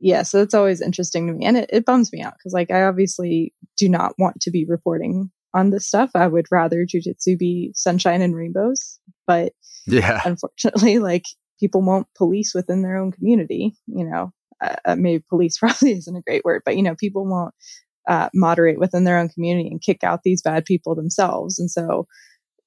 yeah, 0.00 0.22
so 0.22 0.40
it's 0.40 0.54
always 0.54 0.80
interesting 0.80 1.26
to 1.26 1.34
me. 1.34 1.44
And 1.44 1.58
it, 1.58 1.70
it 1.72 1.84
bums 1.84 2.12
me 2.12 2.22
out 2.22 2.34
because, 2.38 2.52
like, 2.52 2.70
I 2.70 2.84
obviously 2.84 3.54
do 3.76 3.88
not 3.88 4.14
want 4.18 4.40
to 4.40 4.50
be 4.50 4.64
reporting 4.64 5.30
on 5.54 5.70
this 5.70 5.86
stuff. 5.86 6.10
I 6.14 6.26
would 6.26 6.46
rather 6.50 6.86
jujitsu 6.86 7.38
be 7.38 7.72
sunshine 7.74 8.22
and 8.22 8.34
rainbows. 8.34 8.98
But 9.26 9.52
yeah, 9.86 10.20
unfortunately, 10.24 10.98
like 10.98 11.24
people 11.58 11.82
won't 11.82 12.06
police 12.16 12.54
within 12.54 12.82
their 12.82 12.96
own 12.96 13.12
community. 13.12 13.74
You 13.86 14.04
know, 14.04 14.32
uh, 14.62 14.76
uh, 14.84 14.96
maybe 14.96 15.24
police 15.28 15.58
probably 15.60 15.92
isn't 15.92 16.16
a 16.16 16.22
great 16.22 16.44
word, 16.44 16.62
but 16.64 16.76
you 16.76 16.82
know, 16.82 16.94
people 16.94 17.26
won't 17.26 17.54
uh, 18.08 18.30
moderate 18.34 18.78
within 18.78 19.04
their 19.04 19.18
own 19.18 19.28
community 19.28 19.68
and 19.68 19.82
kick 19.82 20.02
out 20.02 20.22
these 20.22 20.42
bad 20.42 20.64
people 20.64 20.94
themselves. 20.94 21.58
And 21.58 21.70
so, 21.70 22.06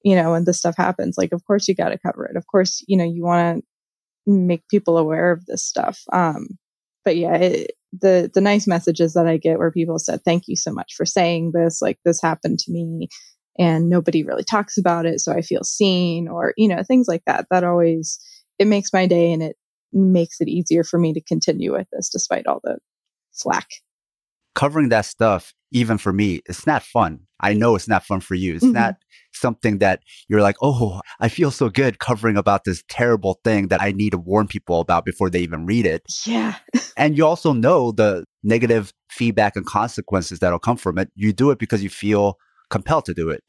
you 0.04 0.14
know, 0.14 0.30
when 0.32 0.44
this 0.44 0.58
stuff 0.58 0.76
happens, 0.76 1.16
like, 1.18 1.32
of 1.32 1.44
course 1.44 1.66
you 1.66 1.74
got 1.74 1.88
to 1.88 1.98
cover 1.98 2.24
it. 2.26 2.36
Of 2.36 2.46
course, 2.46 2.84
you 2.86 2.96
know, 2.96 3.04
you 3.04 3.24
want 3.24 3.58
to 3.58 4.32
make 4.32 4.66
people 4.68 4.96
aware 4.96 5.32
of 5.32 5.44
this 5.46 5.64
stuff. 5.64 6.00
Um, 6.12 6.46
but 7.04 7.16
yeah, 7.16 7.36
it, 7.36 7.72
the 7.92 8.30
the 8.32 8.40
nice 8.40 8.66
messages 8.66 9.14
that 9.14 9.26
I 9.26 9.36
get 9.36 9.58
where 9.58 9.70
people 9.70 9.98
said, 9.98 10.22
"Thank 10.24 10.44
you 10.46 10.56
so 10.56 10.72
much 10.72 10.94
for 10.96 11.04
saying 11.06 11.52
this. 11.52 11.80
Like 11.80 11.98
this 12.04 12.20
happened 12.20 12.58
to 12.60 12.72
me." 12.72 13.08
And 13.56 13.88
nobody 13.88 14.24
really 14.24 14.42
talks 14.42 14.76
about 14.76 15.06
it, 15.06 15.20
so 15.20 15.32
I 15.32 15.40
feel 15.40 15.62
seen, 15.62 16.26
or 16.28 16.54
you 16.56 16.68
know, 16.68 16.82
things 16.82 17.06
like 17.06 17.22
that. 17.26 17.46
That 17.50 17.64
always 17.64 18.18
it 18.58 18.66
makes 18.66 18.92
my 18.92 19.06
day 19.06 19.32
and 19.32 19.42
it 19.42 19.56
makes 19.92 20.40
it 20.40 20.48
easier 20.48 20.84
for 20.84 20.98
me 20.98 21.12
to 21.12 21.20
continue 21.20 21.72
with 21.72 21.86
this 21.92 22.08
despite 22.08 22.46
all 22.46 22.60
the 22.64 22.78
flack. 23.32 23.68
Covering 24.54 24.88
that 24.90 25.04
stuff, 25.04 25.52
even 25.74 25.98
for 25.98 26.12
me, 26.12 26.40
it's 26.46 26.66
not 26.66 26.82
fun. 26.82 27.20
I 27.40 27.52
know 27.52 27.74
it's 27.74 27.88
not 27.88 28.04
fun 28.04 28.20
for 28.20 28.36
you. 28.36 28.54
It's 28.54 28.64
mm-hmm. 28.64 28.74
not 28.74 28.94
something 29.32 29.78
that 29.78 30.00
you're 30.28 30.40
like, 30.40 30.54
oh, 30.62 31.00
I 31.20 31.28
feel 31.28 31.50
so 31.50 31.68
good 31.68 31.98
covering 31.98 32.36
about 32.36 32.62
this 32.64 32.84
terrible 32.88 33.40
thing 33.44 33.68
that 33.68 33.82
I 33.82 33.90
need 33.90 34.10
to 34.10 34.18
warn 34.18 34.46
people 34.46 34.80
about 34.80 35.04
before 35.04 35.28
they 35.28 35.40
even 35.40 35.66
read 35.66 35.84
it. 35.84 36.02
Yeah. 36.24 36.54
and 36.96 37.18
you 37.18 37.26
also 37.26 37.52
know 37.52 37.90
the 37.90 38.24
negative 38.44 38.92
feedback 39.10 39.56
and 39.56 39.66
consequences 39.66 40.38
that'll 40.38 40.60
come 40.60 40.76
from 40.76 40.96
it. 40.96 41.10
You 41.16 41.32
do 41.32 41.50
it 41.50 41.58
because 41.58 41.82
you 41.82 41.90
feel 41.90 42.38
compelled 42.70 43.04
to 43.06 43.14
do 43.14 43.28
it. 43.28 43.42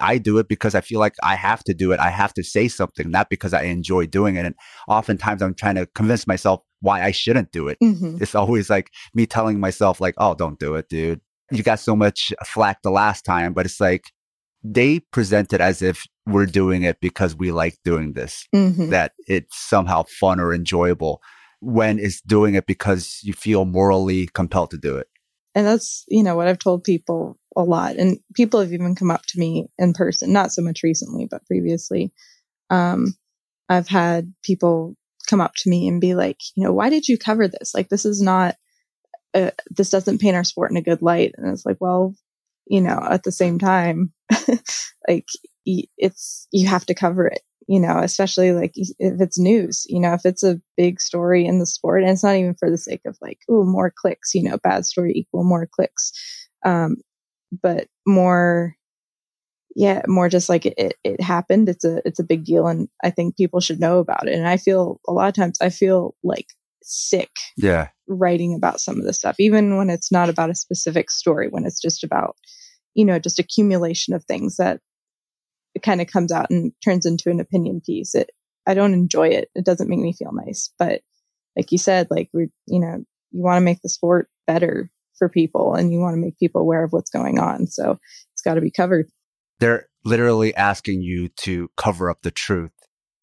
I 0.00 0.18
do 0.18 0.38
it 0.38 0.48
because 0.48 0.74
I 0.74 0.80
feel 0.80 1.00
like 1.00 1.14
I 1.22 1.34
have 1.36 1.64
to 1.64 1.74
do 1.74 1.92
it. 1.92 2.00
I 2.00 2.10
have 2.10 2.34
to 2.34 2.44
say 2.44 2.68
something, 2.68 3.10
not 3.10 3.30
because 3.30 3.52
I 3.52 3.62
enjoy 3.62 4.06
doing 4.06 4.36
it. 4.36 4.44
And 4.44 4.54
oftentimes 4.88 5.42
I'm 5.42 5.54
trying 5.54 5.74
to 5.76 5.86
convince 5.86 6.26
myself 6.26 6.60
why 6.80 7.02
I 7.02 7.10
shouldn't 7.10 7.50
do 7.50 7.68
it. 7.68 7.78
Mhm. 7.82 8.20
It's 8.20 8.34
always 8.34 8.70
like 8.70 8.90
me 9.14 9.26
telling 9.26 9.58
myself, 9.58 10.00
like, 10.00 10.14
oh, 10.18 10.34
don't 10.34 10.58
do 10.58 10.74
it, 10.76 10.88
dude. 10.88 11.20
You 11.50 11.62
got 11.62 11.80
so 11.80 11.96
much 11.96 12.32
flack 12.44 12.82
the 12.82 12.90
last 12.90 13.24
time, 13.24 13.52
but 13.54 13.66
it's 13.66 13.80
like 13.80 14.12
they 14.62 15.00
present 15.00 15.52
it 15.52 15.60
as 15.60 15.82
if 15.82 16.04
we're 16.26 16.46
doing 16.46 16.82
it 16.82 17.00
because 17.00 17.36
we 17.36 17.52
like 17.52 17.78
doing 17.84 18.12
this, 18.12 18.46
Mhm. 18.54 18.90
that 18.90 19.12
it's 19.26 19.56
somehow 19.58 20.04
fun 20.20 20.40
or 20.40 20.52
enjoyable 20.52 21.22
when 21.60 21.98
it's 21.98 22.20
doing 22.20 22.54
it 22.54 22.66
because 22.66 23.20
you 23.22 23.32
feel 23.32 23.64
morally 23.64 24.28
compelled 24.34 24.70
to 24.70 24.78
do 24.78 24.96
it. 24.96 25.08
And 25.54 25.66
that's, 25.66 26.04
you 26.08 26.22
know, 26.22 26.36
what 26.36 26.48
I've 26.48 26.58
told 26.58 26.84
people 26.84 27.38
a 27.56 27.62
lot. 27.62 27.96
And 27.96 28.18
people 28.34 28.60
have 28.60 28.72
even 28.72 28.94
come 28.94 29.10
up 29.10 29.26
to 29.26 29.38
me 29.38 29.68
in 29.78 29.92
person, 29.92 30.32
not 30.32 30.52
so 30.52 30.62
much 30.62 30.82
recently, 30.82 31.26
but 31.28 31.44
previously. 31.46 32.12
Um, 32.70 33.16
I've 33.68 33.88
had 33.88 34.32
people 34.44 34.96
come 35.28 35.40
up 35.40 35.54
to 35.56 35.70
me 35.70 35.88
and 35.88 36.00
be 36.00 36.14
like, 36.14 36.38
you 36.54 36.62
know, 36.64 36.72
why 36.72 36.90
did 36.90 37.08
you 37.08 37.18
cover 37.18 37.48
this? 37.48 37.74
Like, 37.74 37.88
this 37.88 38.04
is 38.04 38.20
not, 38.22 38.56
uh, 39.34 39.50
this 39.70 39.90
doesn't 39.90 40.20
paint 40.20 40.36
our 40.36 40.44
sport 40.44 40.70
in 40.70 40.76
a 40.76 40.82
good 40.82 41.02
light. 41.02 41.34
And 41.36 41.52
it's 41.52 41.66
like, 41.66 41.76
well, 41.80 42.14
you 42.66 42.80
know, 42.80 43.06
at 43.10 43.22
the 43.24 43.32
same 43.32 43.58
time, 43.58 44.12
like, 45.08 45.26
it's, 45.64 46.46
you 46.50 46.66
have 46.66 46.86
to 46.86 46.94
cover 46.94 47.26
it, 47.26 47.42
you 47.66 47.78
know, 47.78 47.98
especially 47.98 48.52
like 48.52 48.72
if 48.74 49.20
it's 49.20 49.38
news, 49.38 49.84
you 49.88 50.00
know, 50.00 50.14
if 50.14 50.24
it's 50.24 50.42
a 50.42 50.60
big 50.76 51.00
story 51.00 51.44
in 51.44 51.58
the 51.58 51.66
sport 51.66 52.02
and 52.02 52.10
it's 52.10 52.24
not 52.24 52.36
even 52.36 52.54
for 52.54 52.70
the 52.70 52.78
sake 52.78 53.02
of 53.06 53.18
like, 53.20 53.38
oh, 53.50 53.64
more 53.64 53.92
clicks, 53.94 54.34
you 54.34 54.42
know, 54.42 54.58
bad 54.62 54.86
story 54.86 55.12
equal 55.14 55.44
more 55.44 55.68
clicks. 55.70 56.12
Um, 56.64 56.96
but 57.62 57.86
more, 58.06 58.74
yeah, 59.76 60.02
more 60.08 60.28
just 60.28 60.48
like 60.48 60.64
it, 60.66 60.74
it, 60.78 60.94
it 61.04 61.20
happened. 61.20 61.68
It's 61.68 61.84
a, 61.84 62.00
it's 62.06 62.18
a 62.18 62.24
big 62.24 62.44
deal. 62.44 62.66
And 62.66 62.88
I 63.04 63.10
think 63.10 63.36
people 63.36 63.60
should 63.60 63.80
know 63.80 63.98
about 63.98 64.26
it. 64.26 64.34
And 64.34 64.48
I 64.48 64.56
feel 64.56 65.00
a 65.06 65.12
lot 65.12 65.28
of 65.28 65.34
times 65.34 65.58
I 65.60 65.68
feel 65.68 66.14
like 66.24 66.46
sick 66.88 67.30
Yeah. 67.56 67.88
writing 68.06 68.54
about 68.54 68.80
some 68.80 68.98
of 68.98 69.04
this 69.04 69.18
stuff, 69.18 69.36
even 69.38 69.76
when 69.76 69.90
it's 69.90 70.10
not 70.10 70.28
about 70.28 70.50
a 70.50 70.54
specific 70.54 71.10
story, 71.10 71.48
when 71.48 71.64
it's 71.64 71.80
just 71.80 72.02
about, 72.04 72.36
you 72.94 73.04
know, 73.04 73.18
just 73.18 73.38
accumulation 73.38 74.14
of 74.14 74.24
things 74.24 74.56
that 74.56 74.80
it 75.74 75.82
kind 75.82 76.00
of 76.00 76.06
comes 76.06 76.32
out 76.32 76.50
and 76.50 76.72
turns 76.84 77.06
into 77.06 77.30
an 77.30 77.40
opinion 77.40 77.80
piece. 77.84 78.14
It, 78.14 78.30
I 78.66 78.74
don't 78.74 78.94
enjoy 78.94 79.28
it. 79.28 79.48
It 79.54 79.64
doesn't 79.64 79.88
make 79.88 80.00
me 80.00 80.12
feel 80.12 80.32
nice. 80.32 80.72
But 80.78 81.02
like 81.56 81.72
you 81.72 81.78
said, 81.78 82.08
like 82.10 82.30
we, 82.32 82.48
you 82.66 82.80
know, 82.80 83.04
you 83.30 83.42
want 83.42 83.58
to 83.58 83.64
make 83.64 83.80
the 83.82 83.88
sport 83.88 84.28
better 84.46 84.90
for 85.18 85.28
people 85.28 85.74
and 85.74 85.92
you 85.92 85.98
want 85.98 86.14
to 86.14 86.20
make 86.20 86.38
people 86.38 86.60
aware 86.60 86.84
of 86.84 86.92
what's 86.92 87.10
going 87.10 87.38
on. 87.38 87.66
So 87.66 87.98
it's 88.32 88.42
got 88.42 88.54
to 88.54 88.60
be 88.60 88.70
covered. 88.70 89.08
They're 89.60 89.86
literally 90.04 90.54
asking 90.54 91.02
you 91.02 91.28
to 91.40 91.68
cover 91.76 92.10
up 92.10 92.22
the 92.22 92.30
truth. 92.30 92.72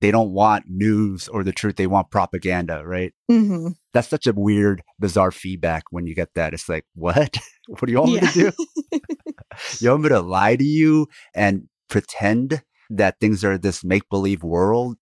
They 0.06 0.12
don't 0.12 0.34
want 0.34 0.66
news 0.68 1.28
or 1.28 1.44
the 1.44 1.52
truth. 1.52 1.78
They 1.78 1.88
want 1.88 2.12
propaganda, 2.12 2.86
right? 2.86 3.12
hmm 3.28 3.70
That's 3.92 4.08
such 4.08 4.28
a 4.28 4.34
weird, 4.34 4.84
bizarre 5.00 5.32
feedback 5.32 5.86
when 5.90 6.06
you 6.06 6.14
get 6.14 6.30
that. 6.36 6.54
It's 6.54 6.70
like, 6.70 6.86
what? 6.94 7.40
what 7.68 7.82
do 7.82 7.92
you 7.92 8.00
want 8.00 8.14
me 8.14 8.20
to 8.20 8.28
do? 8.28 8.52
You 9.80 9.90
want 9.90 10.04
me 10.04 10.10
to 10.10 10.20
lie 10.22 10.58
to 10.58 10.64
you 10.64 11.08
and 11.34 11.70
pretend 11.90 12.62
that 12.92 13.20
things 13.20 13.44
are 13.44 13.58
this 13.58 13.84
make 13.84 14.08
believe 14.10 14.44
world? 14.44 14.98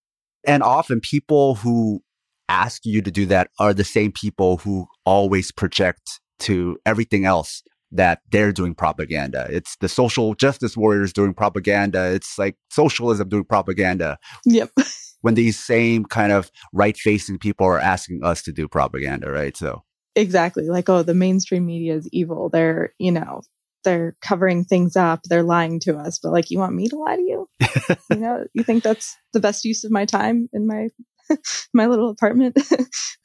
And 0.48 0.64
often 0.64 1.02
people 1.02 1.56
who 1.56 2.02
ask 2.48 2.86
you 2.86 3.02
to 3.02 3.12
do 3.12 3.26
that 3.26 3.50
are 3.60 3.74
the 3.74 3.84
same 3.84 4.14
people 4.14 4.56
who 4.60 4.88
always 5.06 5.52
project 5.52 6.22
to 6.40 6.78
everything 6.86 7.26
else 7.26 7.62
that 7.94 8.22
they're 8.32 8.52
doing 8.52 8.76
propaganda. 8.76 9.48
It's 9.50 9.76
the 9.78 9.88
social 9.88 10.34
justice 10.36 10.76
warriors 10.76 11.14
doing 11.14 11.34
propaganda. 11.34 12.12
It's 12.12 12.38
like 12.38 12.56
socialism 12.70 13.30
doing 13.30 13.46
propaganda 13.46 14.18
yep. 14.46 14.70
when 15.22 15.36
these 15.36 15.58
same 15.58 16.06
kind 16.06 16.32
of 16.32 16.52
right 16.74 16.98
facing 16.98 17.38
people 17.38 17.66
are 17.66 17.80
asking 17.80 18.24
us 18.24 18.42
to 18.44 18.52
do 18.52 18.68
propaganda, 18.68 19.32
right? 19.32 19.56
So 19.56 19.84
exactly 20.16 20.68
like 20.68 20.90
oh 20.90 21.04
the 21.04 21.14
mainstream 21.14 21.66
media 21.66 21.96
is 21.96 22.08
evil 22.12 22.50
they're 22.50 22.94
you 23.00 23.12
know 23.12 23.42
they're 23.84 24.16
covering 24.22 24.64
things 24.64 24.96
up 24.96 25.22
they're 25.24 25.44
lying 25.44 25.80
to 25.80 25.98
us 25.98 26.20
but 26.20 26.32
like 26.32 26.52
you 26.52 26.60
want 26.60 26.76
me 26.76 26.88
to 26.88 26.98
lie 26.98 27.16
to 27.16 27.22
you 27.22 27.50
you 28.12 28.18
know 28.18 28.46
you 28.54 28.64
think 28.64 28.84
that's 28.84 29.18
the 29.34 29.40
best 29.40 29.66
use 29.66 29.84
of 29.84 29.92
my 29.92 30.06
time 30.06 30.48
in 30.54 30.68
my 30.68 30.88
my 31.74 31.88
little 31.88 32.10
apartment 32.10 32.56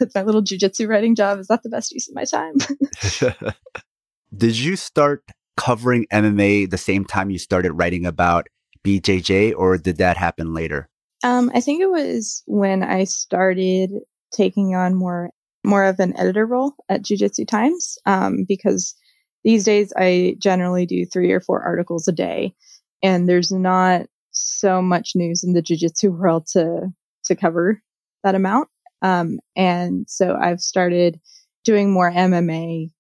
with 0.01 0.15
my 0.15 0.23
little 0.23 0.43
jujitsu 0.43 0.89
writing 0.89 1.15
job 1.15 1.39
is 1.39 1.49
that 1.49 1.63
the 1.63 1.69
best 1.69 1.93
use 1.93 2.09
of 2.09 2.15
my 2.15 2.25
time 2.25 2.55
Did 4.37 4.59
you 4.59 4.77
start 4.77 5.25
covering 5.57 6.07
MMA 6.13 6.71
the 6.71 6.79
same 6.79 7.05
time 7.05 7.31
you 7.31 7.39
started 7.39 7.73
writing 7.73 8.07
about 8.07 8.47
BJJ, 8.87 9.55
or 9.57 9.79
did 9.79 9.97
that 9.99 10.17
happen 10.17 10.55
later? 10.55 10.89
um 11.25 11.51
i 11.55 11.61
think 11.61 11.81
it 11.81 11.91
was 11.91 12.43
when 12.47 12.83
i 12.83 13.05
started 13.05 13.91
taking 14.33 14.75
on 14.75 14.95
more 14.95 15.31
more 15.65 15.85
of 15.85 15.99
an 15.99 16.17
editor 16.17 16.47
role 16.47 16.75
at 16.89 17.03
Jiu-Jitsu 17.03 17.45
times 17.45 17.99
um 18.07 18.45
because 18.47 18.95
these 19.45 19.65
days 19.65 19.93
i 19.97 20.37
generally 20.39 20.87
do 20.87 21.05
three 21.05 21.33
or 21.33 21.41
four 21.41 21.63
articles 21.63 22.09
a 22.09 22.13
day 22.13 22.55
and 23.03 23.29
there's 23.29 23.51
not 23.51 24.03
so 24.31 24.81
much 24.81 25.13
news 25.15 25.43
in 25.43 25.53
the 25.53 25.63
jiu-jitsu 25.63 26.11
world 26.19 26.47
to 26.53 26.89
to 27.25 27.35
cover 27.35 27.83
that 28.25 28.35
amount 28.35 28.69
um, 29.03 29.39
and 29.57 30.07
so 30.09 30.37
i've 30.41 30.61
started 30.61 31.21
doing 31.65 31.91
more 31.91 32.11
mma 32.11 32.91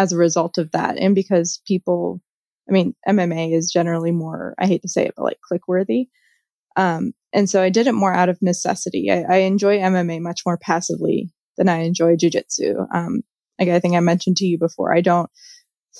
as 0.00 0.12
a 0.12 0.16
result 0.16 0.56
of 0.56 0.70
that 0.70 0.96
and 0.96 1.14
because 1.14 1.60
people 1.66 2.22
i 2.68 2.72
mean 2.72 2.94
mma 3.06 3.54
is 3.54 3.70
generally 3.70 4.10
more 4.10 4.54
i 4.58 4.66
hate 4.66 4.80
to 4.80 4.88
say 4.88 5.04
it 5.04 5.12
but 5.14 5.24
like 5.24 5.40
click 5.46 5.68
worthy 5.68 6.08
um, 6.76 7.12
and 7.34 7.50
so 7.50 7.60
i 7.60 7.68
did 7.68 7.86
it 7.86 7.92
more 7.92 8.14
out 8.14 8.30
of 8.30 8.40
necessity 8.40 9.10
i, 9.10 9.20
I 9.22 9.36
enjoy 9.38 9.78
mma 9.78 10.20
much 10.20 10.40
more 10.46 10.56
passively 10.56 11.30
than 11.58 11.68
i 11.68 11.82
enjoy 11.82 12.16
jiu-jitsu 12.16 12.86
um, 12.94 13.20
like 13.58 13.68
i 13.68 13.78
think 13.78 13.94
i 13.94 14.00
mentioned 14.00 14.38
to 14.38 14.46
you 14.46 14.58
before 14.58 14.94
i 14.94 15.02
don't 15.02 15.30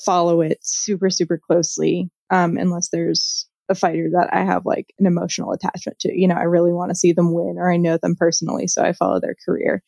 follow 0.06 0.40
it 0.40 0.58
super 0.62 1.10
super 1.10 1.38
closely 1.38 2.10
um, 2.30 2.56
unless 2.56 2.88
there's 2.88 3.50
a 3.68 3.74
fighter 3.74 4.08
that 4.12 4.28
I 4.32 4.44
have 4.44 4.66
like 4.66 4.92
an 4.98 5.06
emotional 5.06 5.52
attachment 5.52 6.00
to. 6.00 6.12
You 6.12 6.26
know, 6.26 6.34
I 6.34 6.42
really 6.42 6.72
want 6.72 6.90
to 6.90 6.96
see 6.96 7.12
them 7.12 7.32
win, 7.32 7.54
or 7.56 7.72
I 7.72 7.76
know 7.76 7.96
them 7.96 8.16
personally, 8.18 8.66
so 8.66 8.82
I 8.82 8.92
follow 8.92 9.20
their 9.20 9.36
career. 9.46 9.82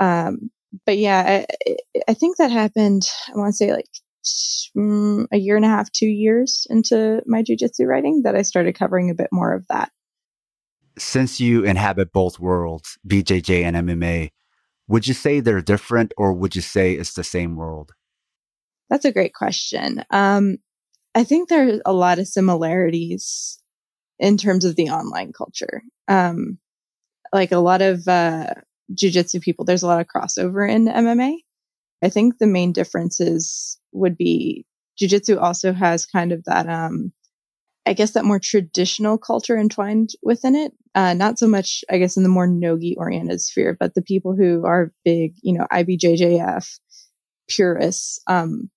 Um, 0.00 0.50
but 0.86 0.98
yeah, 0.98 1.44
I, 1.66 1.76
I 2.08 2.14
think 2.14 2.36
that 2.36 2.50
happened. 2.50 3.02
I 3.28 3.38
want 3.38 3.52
to 3.52 3.56
say 3.56 3.72
like 3.72 3.88
mm, 4.76 5.26
a 5.32 5.38
year 5.38 5.56
and 5.56 5.64
a 5.64 5.68
half, 5.68 5.90
two 5.92 6.06
years 6.06 6.66
into 6.70 7.22
my 7.26 7.42
jujitsu 7.42 7.86
writing 7.86 8.22
that 8.24 8.36
I 8.36 8.42
started 8.42 8.74
covering 8.74 9.10
a 9.10 9.14
bit 9.14 9.28
more 9.32 9.52
of 9.52 9.66
that. 9.68 9.90
Since 10.98 11.40
you 11.40 11.64
inhabit 11.64 12.12
both 12.12 12.38
worlds, 12.38 12.98
BJJ 13.06 13.62
and 13.64 13.76
MMA, 13.88 14.30
would 14.88 15.06
you 15.06 15.14
say 15.14 15.40
they're 15.40 15.62
different, 15.62 16.12
or 16.16 16.32
would 16.32 16.56
you 16.56 16.62
say 16.62 16.92
it's 16.92 17.14
the 17.14 17.24
same 17.24 17.56
world? 17.56 17.92
That's 18.90 19.04
a 19.04 19.12
great 19.12 19.34
question. 19.34 20.04
Um, 20.10 20.58
I 21.14 21.24
think 21.24 21.48
there's 21.48 21.80
a 21.86 21.92
lot 21.92 22.18
of 22.18 22.26
similarities 22.26 23.60
in 24.18 24.36
terms 24.36 24.64
of 24.64 24.76
the 24.76 24.90
online 24.90 25.32
culture. 25.32 25.82
Um, 26.08 26.58
like 27.32 27.52
a 27.52 27.58
lot 27.58 27.82
of 27.82 28.06
uh, 28.08 28.54
jujitsu 28.94 29.40
people, 29.40 29.64
there's 29.64 29.82
a 29.82 29.86
lot 29.86 30.00
of 30.00 30.06
crossover 30.06 30.68
in 30.68 30.86
MMA. 30.86 31.36
I 32.02 32.08
think 32.08 32.38
the 32.38 32.46
main 32.46 32.72
differences 32.72 33.78
would 33.92 34.16
be 34.16 34.64
jujitsu 35.00 35.40
also 35.40 35.72
has 35.72 36.06
kind 36.06 36.32
of 36.32 36.44
that, 36.44 36.68
um, 36.68 37.12
I 37.86 37.92
guess, 37.92 38.12
that 38.12 38.24
more 38.24 38.38
traditional 38.38 39.18
culture 39.18 39.58
entwined 39.58 40.10
within 40.22 40.54
it. 40.54 40.72
Uh, 40.94 41.14
not 41.14 41.38
so 41.38 41.46
much, 41.46 41.84
I 41.90 41.98
guess, 41.98 42.16
in 42.16 42.22
the 42.22 42.28
more 42.28 42.46
nogi 42.46 42.96
oriented 42.96 43.40
sphere, 43.40 43.76
but 43.78 43.94
the 43.94 44.02
people 44.02 44.34
who 44.34 44.64
are 44.66 44.92
big, 45.04 45.34
you 45.42 45.56
know, 45.56 45.66
IBJJF 45.72 46.78
purists, 47.48 48.20
um, 48.26 48.70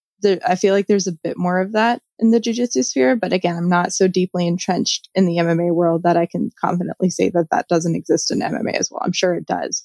I 0.48 0.56
feel 0.56 0.74
like 0.74 0.88
there's 0.88 1.08
a 1.08 1.18
bit 1.24 1.38
more 1.38 1.60
of 1.60 1.74
that 1.74 2.02
in 2.20 2.32
the 2.32 2.40
jujitsu 2.40 2.86
sphere. 2.86 3.16
But 3.16 3.34
again, 3.34 3.58
I'm 3.58 3.70
not 3.70 3.92
so 3.92 4.08
deeply 4.08 4.48
entrenched 4.48 5.10
in 5.16 5.26
the 5.26 5.38
MMA 5.38 5.74
world 5.74 6.04
that 6.04 6.18
I 6.18 6.26
can 6.26 6.50
confidently 6.60 7.10
say 7.10 7.30
that 7.30 7.48
that 7.52 7.68
doesn't 7.68 7.96
exist 7.96 8.32
in 8.32 8.40
MMA 8.40 8.74
as 8.74 8.90
well. 8.90 9.02
I'm 9.04 9.12
sure 9.12 9.34
it 9.34 9.46
does, 9.46 9.84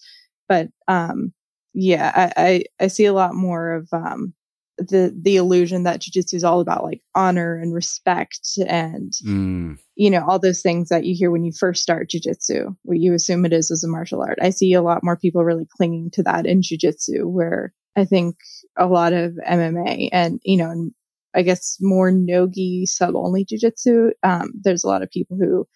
but 0.49 0.69
um, 0.89 1.33
yeah, 1.75 2.13
I, 2.15 2.43
I, 2.43 2.85
I 2.85 2.87
see 2.89 3.05
a 3.05 3.13
lot 3.13 3.35
more 3.35 3.73
of 3.73 3.89
um, 3.93 4.35
the 4.79 5.15
the 5.21 5.37
illusion 5.37 5.83
that 5.85 6.01
jujitsu 6.01 6.35
is 6.35 6.45
all 6.45 6.61
about 6.61 6.85
like 6.85 7.03
honor 7.15 7.59
and 7.61 7.75
respect 7.75 8.41
and 8.67 9.13
Mm, 9.25 9.79
you 9.97 10.11
know 10.11 10.25
all 10.27 10.39
those 10.39 10.63
things 10.63 10.89
that 10.89 11.05
you 11.05 11.15
hear 11.17 11.31
when 11.31 11.45
you 11.45 11.53
first 11.53 11.83
start 11.83 12.11
jujitsu, 12.11 12.77
what 12.83 12.99
you 12.99 13.15
assume 13.15 13.45
it 13.45 13.53
is 13.53 13.71
as 13.71 13.83
a 13.83 13.89
martial 13.89 14.23
art. 14.23 14.39
I 14.41 14.51
see 14.51 14.73
a 14.73 14.83
lot 14.83 15.03
more 15.03 15.17
people 15.17 15.45
really 15.45 15.67
clinging 15.77 16.11
to 16.13 16.23
that 16.23 16.47
in 16.47 16.63
jujitsu, 16.63 17.25
where 17.25 17.73
I 17.97 18.05
think 18.05 18.37
a 18.77 18.87
lot 18.87 19.13
of 19.13 19.33
MMA 19.49 20.09
and 20.13 20.41
you 20.45 20.57
know, 20.57 20.71
and 20.71 20.93
I 21.35 21.43
guess 21.43 21.77
more 21.81 22.11
nogi 22.13 22.87
sub 22.87 23.17
only 23.17 23.45
jujitsu. 23.45 24.13
Um, 24.23 24.53
there's 24.63 24.85
a 24.85 24.89
lot 24.89 25.03
of 25.03 25.11
people 25.11 25.37
who 25.37 25.67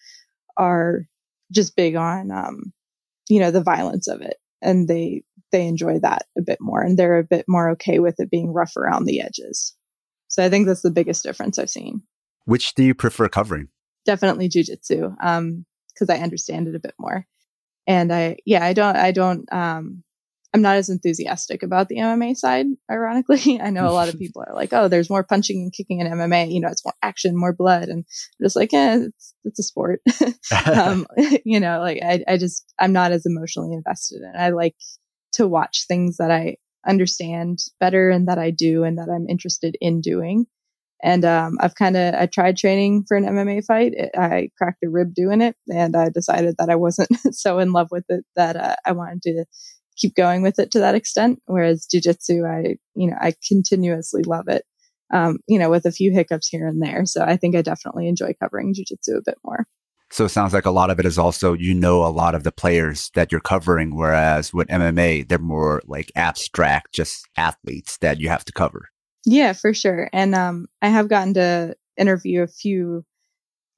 are 0.57 1.07
just 1.51 1.77
big 1.77 1.97
on 1.97 2.31
um, 2.31 2.73
you 3.29 3.41
know, 3.41 3.51
the 3.51 3.63
violence 3.63 4.09
of 4.09 4.21
it, 4.21 4.37
and 4.63 4.89
they 4.89 5.23
they 5.51 5.67
enjoy 5.67 5.99
that 5.99 6.27
a 6.39 6.43
bit 6.43 6.59
more, 6.61 6.81
and 6.83 6.99
they're 6.99 7.19
a 7.19 7.25
bit 7.25 7.45
more 7.49 7.71
okay 7.71 7.99
with 7.99 8.19
it 8.19 8.31
being 8.31 8.53
rough 8.53 8.77
around 8.77 9.05
the 9.05 9.21
edges. 9.21 9.75
So 10.29 10.43
I 10.43 10.49
think 10.49 10.67
that's 10.67 10.83
the 10.83 10.91
biggest 10.91 11.23
difference 11.23 11.59
I've 11.59 11.69
seen. 11.69 12.03
which 12.47 12.75
do 12.75 12.83
you 12.83 12.95
prefer 12.95 13.29
covering? 13.29 13.69
definitely 14.05 14.49
jujitsu. 14.49 15.15
Um, 15.23 15.65
cause 15.99 16.11
I 16.11 16.19
understand 16.19 16.69
it 16.69 16.75
a 16.75 16.81
bit 16.81 16.95
more. 16.99 17.27
And 17.87 18.13
I, 18.13 18.37
yeah, 18.45 18.65
I 18.65 18.73
don't, 18.73 18.97
I 18.97 19.13
don't, 19.13 19.53
um, 19.53 20.03
I'm 20.55 20.63
not 20.63 20.77
as 20.77 20.91
enthusiastic 20.91 21.63
about 21.63 21.89
the 21.89 21.97
MMA 21.97 22.37
side, 22.37 22.67
ironically. 22.91 23.61
I 23.63 23.71
know 23.71 23.89
a 23.89 23.93
lot 23.93 24.09
of 24.09 24.19
people 24.19 24.45
are 24.47 24.55
like, 24.55 24.73
oh, 24.73 24.89
there's 24.89 25.11
more 25.11 25.25
punching 25.25 25.57
and 25.57 25.73
kicking 25.73 26.01
in 26.01 26.07
MMA. 26.07 26.53
You 26.53 26.61
know, 26.61 26.69
it's 26.69 26.85
more 26.85 26.95
action, 27.03 27.37
more 27.37 27.55
blood. 27.55 27.89
And 27.89 28.05
I'm 28.05 28.45
just 28.45 28.57
like, 28.57 28.73
yeah, 28.73 28.99
it's, 28.99 29.35
it's 29.45 29.59
a 29.59 29.63
sport. 29.63 30.01
um, 30.67 31.07
you 31.45 31.61
know, 31.61 31.81
like 31.81 32.03
I, 32.03 32.23
I 32.29 32.37
just, 32.37 32.73
I'm 32.79 32.93
not 32.93 33.13
as 33.13 33.25
emotionally 33.27 33.73
invested 33.73 34.21
in 34.23 34.29
it. 34.29 34.39
I 34.39 34.51
like 34.51 34.77
to 35.35 35.49
watch 35.49 35.87
things 35.89 36.19
that 36.19 36.31
I 36.31 36.57
understand 36.87 37.59
better 37.81 38.11
and 38.11 38.29
that 38.29 38.39
I 38.39 38.51
do 38.51 38.85
and 38.85 38.99
that 38.99 39.09
I'm 39.09 39.29
interested 39.29 39.77
in 39.81 40.01
doing. 40.01 40.47
And 41.05 41.25
um, 41.25 41.57
I've 41.61 41.75
kind 41.75 41.97
of 41.97 42.15
I 42.15 42.27
tried 42.27 42.57
training 42.57 43.07
for 43.09 43.17
an 43.17 43.25
MMA 43.25 43.65
fight. 43.65 43.93
It, 43.95 44.11
I 44.17 44.51
cracked 44.57 44.85
a 44.85 44.89
rib 44.89 45.15
doing 45.15 45.41
it, 45.41 45.57
and 45.69 45.97
I 45.97 46.11
decided 46.11 46.55
that 46.59 46.71
I 46.71 46.77
wasn't 46.77 47.09
so 47.33 47.59
in 47.59 47.73
love 47.73 47.89
with 47.91 48.05
it 48.09 48.25
that 48.37 48.55
uh, 48.55 48.77
I 48.87 48.93
wanted 48.93 49.23
to 49.23 49.45
keep 50.03 50.15
going 50.15 50.43
with 50.43 50.59
it 50.59 50.71
to 50.73 50.81
that 50.81 50.95
extent. 50.95 51.41
Whereas 51.47 51.87
jujitsu, 51.87 52.49
I, 52.49 52.77
you 52.95 53.11
know, 53.11 53.17
I 53.21 53.35
continuously 53.47 54.23
love 54.25 54.49
it. 54.49 54.65
Um, 55.13 55.39
you 55.47 55.59
know, 55.59 55.69
with 55.69 55.85
a 55.85 55.93
few 55.93 56.11
hiccups 56.11 56.49
here 56.49 56.67
and 56.67 56.83
there. 56.83 57.05
So 57.05 57.23
I 57.23 57.37
think 57.37 57.55
I 57.55 57.61
definitely 57.61 58.09
enjoy 58.09 58.35
covering 58.41 58.75
jujitsu 58.75 59.19
a 59.19 59.23
bit 59.25 59.37
more. 59.45 59.67
So 60.11 60.25
it 60.25 60.31
sounds 60.31 60.55
like 60.55 60.67
a 60.67 60.71
lot 60.71 60.91
of 60.91 60.99
it 60.99 61.07
is 61.07 61.19
also, 61.19 61.53
you 61.53 61.75
know, 61.75 62.05
a 62.05 62.09
lot 62.09 62.35
of 62.35 62.45
the 62.45 62.53
players 62.53 63.11
that 63.15 63.31
you're 63.31 63.41
covering. 63.41 63.95
Whereas 63.95 64.53
with 64.55 64.69
MMA, 64.69 65.29
they're 65.29 65.39
more 65.39 65.83
like 65.87 66.11
abstract, 66.17 66.95
just 66.95 67.29
athletes 67.37 67.99
that 67.99 68.21
you 68.21 68.29
have 68.29 68.45
to 68.47 68.53
cover. 68.53 68.89
Yeah, 69.25 69.53
for 69.53 69.73
sure. 69.73 70.09
And, 70.13 70.35
um, 70.35 70.67
I 70.81 70.89
have 70.89 71.09
gotten 71.09 71.35
to 71.35 71.77
interview 71.97 72.43
a 72.43 72.49
few 72.49 73.05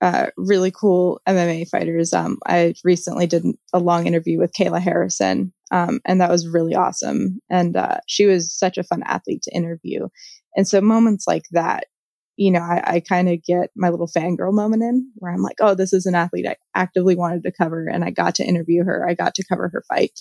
uh, 0.01 0.27
really 0.37 0.71
cool 0.71 1.21
MMA 1.27 1.69
fighters. 1.69 2.13
Um, 2.13 2.39
I 2.47 2.75
recently 2.85 3.27
did 3.27 3.45
a 3.73 3.79
long 3.79 4.07
interview 4.07 4.39
with 4.39 4.53
Kayla 4.53 4.81
Harrison, 4.81 5.53
um, 5.75 6.01
and 6.05 6.21
that 6.21 6.31
was 6.31 6.47
really 6.47 6.77
awesome. 6.77 7.41
And 7.51 7.77
uh, 7.77 7.99
she 8.07 8.27
was 8.27 8.57
such 8.57 8.79
a 8.79 8.85
fun 8.85 9.03
athlete 9.07 9.43
to 9.43 9.57
interview. 9.57 10.07
And 10.57 10.69
so 10.69 10.81
moments 10.81 11.27
like 11.27 11.47
that, 11.51 11.87
you 12.37 12.53
know, 12.53 12.61
I, 12.61 12.83
I 12.85 13.01
kind 13.01 13.29
of 13.29 13.43
get 13.43 13.71
my 13.75 13.89
little 13.89 14.07
fangirl 14.07 14.53
moment 14.53 14.85
in 14.85 15.11
where 15.17 15.33
I'm 15.33 15.43
like, 15.43 15.57
oh, 15.61 15.75
this 15.75 15.93
is 15.93 16.07
an 16.07 16.15
athlete 16.15 16.47
I 16.47 16.55
actively 16.77 17.17
wanted 17.17 17.43
to 17.43 17.53
cover, 17.53 17.89
and 17.89 18.05
I 18.05 18.11
got 18.11 18.37
to 18.37 18.45
interview 18.45 18.85
her. 18.85 19.05
I 19.09 19.15
got 19.15 19.35
to 19.35 19.45
cover 19.49 19.69
her 19.69 19.83
fight. 19.89 20.13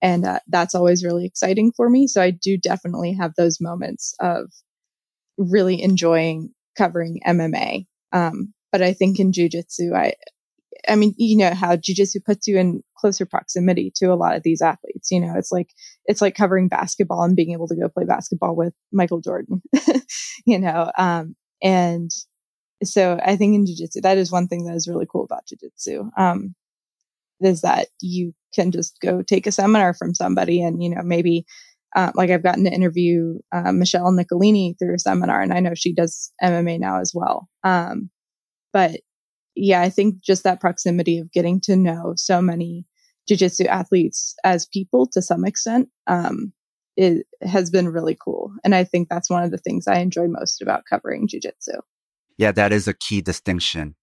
And 0.00 0.24
uh, 0.24 0.38
that's 0.48 0.74
always 0.74 1.04
really 1.04 1.26
exciting 1.26 1.72
for 1.76 1.90
me. 1.90 2.06
So 2.06 2.22
I 2.22 2.30
do 2.30 2.56
definitely 2.56 3.16
have 3.20 3.32
those 3.36 3.60
moments 3.60 4.14
of 4.20 4.52
really 5.36 5.82
enjoying 5.82 6.50
covering 6.78 7.20
MMA. 7.26 7.86
Um, 8.12 8.54
but 8.70 8.82
I 8.82 8.92
think 8.92 9.18
in 9.18 9.32
jujitsu, 9.32 9.94
I, 9.96 10.14
I 10.88 10.94
mean, 10.94 11.14
you 11.16 11.38
know 11.38 11.54
how 11.54 11.76
jujitsu 11.76 12.24
puts 12.24 12.46
you 12.46 12.58
in 12.58 12.82
closer 13.02 13.26
proximity 13.26 13.92
to 13.96 14.06
a 14.06 14.14
lot 14.14 14.36
of 14.36 14.44
these 14.44 14.62
athletes. 14.62 15.10
You 15.10 15.20
know, 15.20 15.34
it's 15.36 15.52
like 15.52 15.70
it's 16.06 16.22
like 16.22 16.34
covering 16.34 16.68
basketball 16.68 17.22
and 17.22 17.36
being 17.36 17.52
able 17.52 17.66
to 17.68 17.76
go 17.76 17.88
play 17.88 18.04
basketball 18.04 18.56
with 18.56 18.72
Michael 18.92 19.20
Jordan. 19.20 19.60
you 20.46 20.58
know, 20.58 20.90
um, 20.96 21.34
and 21.62 22.10
so 22.84 23.18
I 23.22 23.36
think 23.36 23.54
in 23.54 23.64
jujitsu, 23.64 24.02
that 24.02 24.18
is 24.18 24.32
one 24.32 24.48
thing 24.48 24.64
that 24.64 24.76
is 24.76 24.88
really 24.88 25.06
cool 25.10 25.24
about 25.24 25.44
jujitsu. 25.46 26.08
Um, 26.16 26.54
is 27.40 27.62
that 27.62 27.88
you 28.00 28.32
can 28.54 28.70
just 28.70 28.98
go 29.00 29.20
take 29.20 29.48
a 29.48 29.52
seminar 29.52 29.94
from 29.94 30.14
somebody 30.14 30.62
and 30.62 30.80
you 30.80 30.88
know 30.88 31.02
maybe 31.02 31.44
uh, 31.94 32.12
like 32.14 32.30
I've 32.30 32.42
gotten 32.42 32.64
to 32.64 32.72
interview 32.72 33.38
uh, 33.52 33.72
Michelle 33.72 34.12
Nicolini 34.12 34.76
through 34.78 34.94
a 34.94 34.98
seminar, 34.98 35.42
and 35.42 35.52
I 35.52 35.60
know 35.60 35.74
she 35.74 35.92
does 35.92 36.32
MMA 36.42 36.78
now 36.78 37.00
as 37.00 37.12
well. 37.14 37.48
Um, 37.64 38.10
but 38.72 39.00
yeah, 39.54 39.82
I 39.82 39.90
think 39.90 40.22
just 40.22 40.44
that 40.44 40.60
proximity 40.60 41.18
of 41.18 41.32
getting 41.32 41.60
to 41.62 41.76
know 41.76 42.14
so 42.16 42.40
many 42.40 42.86
jujitsu 43.30 43.66
athletes 43.66 44.34
as 44.44 44.66
people 44.66 45.06
to 45.08 45.22
some 45.22 45.44
extent, 45.44 45.88
um, 46.06 46.52
it 46.96 47.26
has 47.40 47.70
been 47.70 47.88
really 47.88 48.16
cool. 48.22 48.52
And 48.64 48.74
I 48.74 48.84
think 48.84 49.08
that's 49.08 49.30
one 49.30 49.42
of 49.42 49.50
the 49.50 49.58
things 49.58 49.86
I 49.86 49.98
enjoy 49.98 50.26
most 50.28 50.60
about 50.60 50.84
covering 50.88 51.28
jujitsu. 51.28 51.80
Yeah, 52.38 52.52
that 52.52 52.72
is 52.72 52.88
a 52.88 52.94
key 52.94 53.20
distinction. 53.20 53.94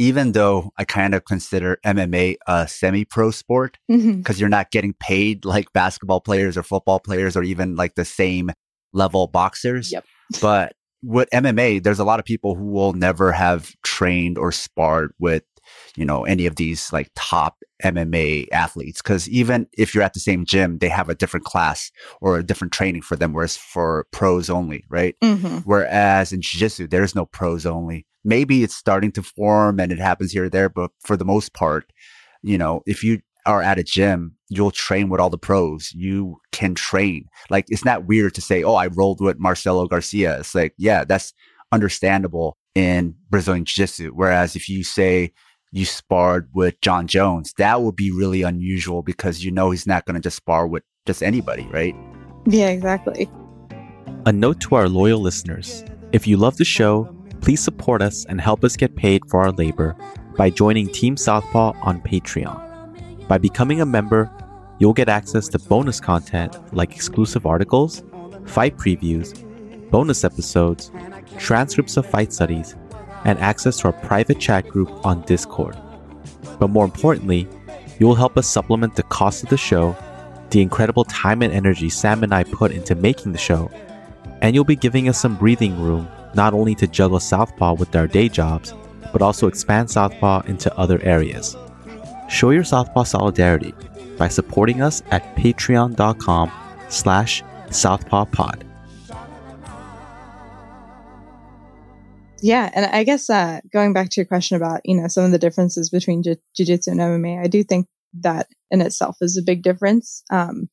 Even 0.00 0.32
though 0.32 0.72
I 0.76 0.84
kind 0.84 1.14
of 1.14 1.24
consider 1.24 1.78
MMA 1.86 2.36
a 2.48 2.66
semi 2.66 3.04
pro 3.04 3.30
sport 3.30 3.78
because 3.86 4.04
mm-hmm. 4.06 4.32
you're 4.36 4.48
not 4.48 4.72
getting 4.72 4.94
paid 4.98 5.44
like 5.44 5.72
basketball 5.72 6.20
players 6.20 6.56
or 6.56 6.64
football 6.64 6.98
players 6.98 7.36
or 7.36 7.44
even 7.44 7.76
like 7.76 7.94
the 7.94 8.04
same 8.04 8.50
level 8.92 9.28
boxers. 9.28 9.92
Yep. 9.92 10.04
But 10.40 10.74
with 11.04 11.28
MMA, 11.30 11.82
there's 11.82 12.00
a 12.00 12.04
lot 12.04 12.18
of 12.18 12.24
people 12.24 12.54
who 12.56 12.64
will 12.64 12.92
never 12.94 13.30
have 13.30 13.72
trained 13.84 14.36
or 14.36 14.50
sparred 14.50 15.12
with, 15.20 15.44
you 15.96 16.04
know, 16.04 16.24
any 16.24 16.46
of 16.46 16.56
these 16.56 16.92
like 16.92 17.10
top 17.14 17.58
MMA 17.84 18.48
athletes. 18.50 19.02
Cause 19.02 19.28
even 19.28 19.66
if 19.76 19.94
you're 19.94 20.02
at 20.02 20.14
the 20.14 20.20
same 20.20 20.44
gym, 20.44 20.78
they 20.78 20.88
have 20.88 21.08
a 21.08 21.14
different 21.14 21.44
class 21.44 21.92
or 22.20 22.38
a 22.38 22.42
different 22.42 22.72
training 22.72 23.02
for 23.02 23.16
them, 23.16 23.32
whereas 23.32 23.56
for 23.56 24.06
pros 24.10 24.50
only, 24.50 24.84
right? 24.88 25.14
Mm-hmm. 25.22 25.58
Whereas 25.58 26.32
in 26.32 26.40
Jiu 26.40 26.58
Jitsu, 26.60 26.88
there's 26.88 27.14
no 27.14 27.26
pros 27.26 27.66
only. 27.66 28.06
Maybe 28.24 28.64
it's 28.64 28.74
starting 28.74 29.12
to 29.12 29.22
form 29.22 29.78
and 29.78 29.92
it 29.92 29.98
happens 29.98 30.32
here 30.32 30.44
or 30.44 30.48
there, 30.48 30.68
but 30.68 30.90
for 31.00 31.16
the 31.16 31.24
most 31.24 31.52
part, 31.52 31.92
you 32.42 32.58
know, 32.58 32.82
if 32.86 33.04
you 33.04 33.20
are 33.46 33.62
at 33.62 33.78
a 33.78 33.84
gym, 33.84 34.36
you'll 34.48 34.70
train 34.70 35.10
with 35.10 35.20
all 35.20 35.30
the 35.30 35.38
pros. 35.38 35.92
You 35.92 36.38
can 36.52 36.74
train. 36.74 37.28
Like 37.50 37.66
it's 37.68 37.84
not 37.84 38.06
weird 38.06 38.34
to 38.34 38.40
say, 38.40 38.62
"Oh, 38.62 38.74
I 38.74 38.86
rolled 38.86 39.20
with 39.20 39.38
Marcelo 39.38 39.86
Garcia." 39.86 40.38
It's 40.40 40.54
like, 40.54 40.74
yeah, 40.78 41.04
that's 41.04 41.34
understandable 41.72 42.56
in 42.74 43.14
Brazilian 43.30 43.64
Jiu-Jitsu. 43.64 44.10
Whereas 44.10 44.56
if 44.56 44.68
you 44.68 44.82
say 44.84 45.32
you 45.74 45.84
sparred 45.84 46.48
with 46.54 46.80
Jon 46.80 47.08
Jones, 47.08 47.52
that 47.58 47.82
would 47.82 47.96
be 47.96 48.12
really 48.12 48.42
unusual 48.42 49.02
because 49.02 49.44
you 49.44 49.50
know 49.50 49.72
he's 49.72 49.88
not 49.88 50.04
going 50.04 50.14
to 50.14 50.20
just 50.20 50.36
spar 50.36 50.68
with 50.68 50.84
just 51.04 51.20
anybody, 51.20 51.66
right? 51.72 51.94
Yeah, 52.46 52.68
exactly. 52.68 53.28
A 54.24 54.32
note 54.32 54.60
to 54.60 54.76
our 54.76 54.88
loyal 54.88 55.20
listeners: 55.20 55.84
if 56.12 56.28
you 56.28 56.36
love 56.36 56.58
the 56.58 56.64
show, 56.64 57.12
please 57.40 57.60
support 57.60 58.02
us 58.02 58.24
and 58.26 58.40
help 58.40 58.62
us 58.62 58.76
get 58.76 58.94
paid 58.94 59.22
for 59.28 59.40
our 59.40 59.50
labor 59.50 59.96
by 60.36 60.48
joining 60.48 60.88
Team 60.88 61.16
Southpaw 61.16 61.72
on 61.82 62.00
Patreon. 62.00 63.26
By 63.26 63.38
becoming 63.38 63.80
a 63.80 63.86
member, 63.86 64.30
you'll 64.78 64.92
get 64.92 65.08
access 65.08 65.48
to 65.48 65.58
bonus 65.58 66.00
content 66.00 66.56
like 66.72 66.94
exclusive 66.94 67.46
articles, 67.46 68.04
fight 68.46 68.76
previews, 68.76 69.34
bonus 69.90 70.22
episodes, 70.22 70.92
transcripts 71.38 71.96
of 71.96 72.06
fight 72.06 72.32
studies, 72.32 72.76
and 73.24 73.38
access 73.38 73.78
to 73.78 73.88
our 73.88 73.92
private 73.92 74.38
chat 74.38 74.68
group 74.68 74.90
on 75.04 75.22
Discord. 75.22 75.76
But 76.58 76.70
more 76.70 76.84
importantly, 76.84 77.48
you 77.98 78.06
will 78.06 78.14
help 78.14 78.36
us 78.36 78.48
supplement 78.48 78.96
the 78.96 79.02
cost 79.04 79.42
of 79.42 79.48
the 79.48 79.56
show, 79.56 79.96
the 80.50 80.62
incredible 80.62 81.04
time 81.04 81.42
and 81.42 81.52
energy 81.52 81.88
Sam 81.88 82.22
and 82.22 82.34
I 82.34 82.44
put 82.44 82.72
into 82.72 82.94
making 82.94 83.32
the 83.32 83.38
show, 83.38 83.70
and 84.42 84.54
you'll 84.54 84.64
be 84.64 84.76
giving 84.76 85.08
us 85.08 85.20
some 85.20 85.36
breathing 85.36 85.80
room 85.80 86.08
not 86.34 86.52
only 86.52 86.74
to 86.76 86.86
juggle 86.86 87.20
Southpaw 87.20 87.74
with 87.74 87.94
our 87.94 88.06
day 88.06 88.28
jobs, 88.28 88.74
but 89.12 89.22
also 89.22 89.46
expand 89.46 89.90
Southpaw 89.90 90.42
into 90.46 90.76
other 90.76 91.00
areas. 91.02 91.56
Show 92.28 92.50
your 92.50 92.64
Southpaw 92.64 93.04
solidarity 93.04 93.72
by 94.18 94.28
supporting 94.28 94.82
us 94.82 95.02
at 95.10 95.36
patreon.com 95.36 96.50
slash 96.88 97.42
southpawpod. 97.68 98.62
Yeah, 102.44 102.70
and 102.74 102.84
I 102.86 103.04
guess 103.04 103.30
uh, 103.30 103.60
going 103.72 103.94
back 103.94 104.10
to 104.10 104.20
your 104.20 104.26
question 104.26 104.56
about, 104.58 104.82
you 104.84 104.94
know, 105.00 105.08
some 105.08 105.24
of 105.24 105.30
the 105.32 105.38
differences 105.38 105.88
between 105.88 106.22
jiu- 106.22 106.36
jujitsu 106.58 106.88
and 106.88 107.00
MMA, 107.00 107.38
I 107.38 107.46
do 107.46 107.64
think 107.64 107.86
that 108.20 108.48
in 108.70 108.82
itself 108.82 109.16
is 109.22 109.38
a 109.38 109.42
big 109.42 109.62
difference. 109.62 110.22
Um, 110.30 110.68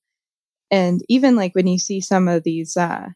and 0.71 1.01
even 1.09 1.35
like 1.35 1.55
when 1.55 1.67
you 1.67 1.79
see 1.79 2.01
some 2.01 2.27
of 2.27 2.43
these 2.43 2.77
uh, 2.77 3.09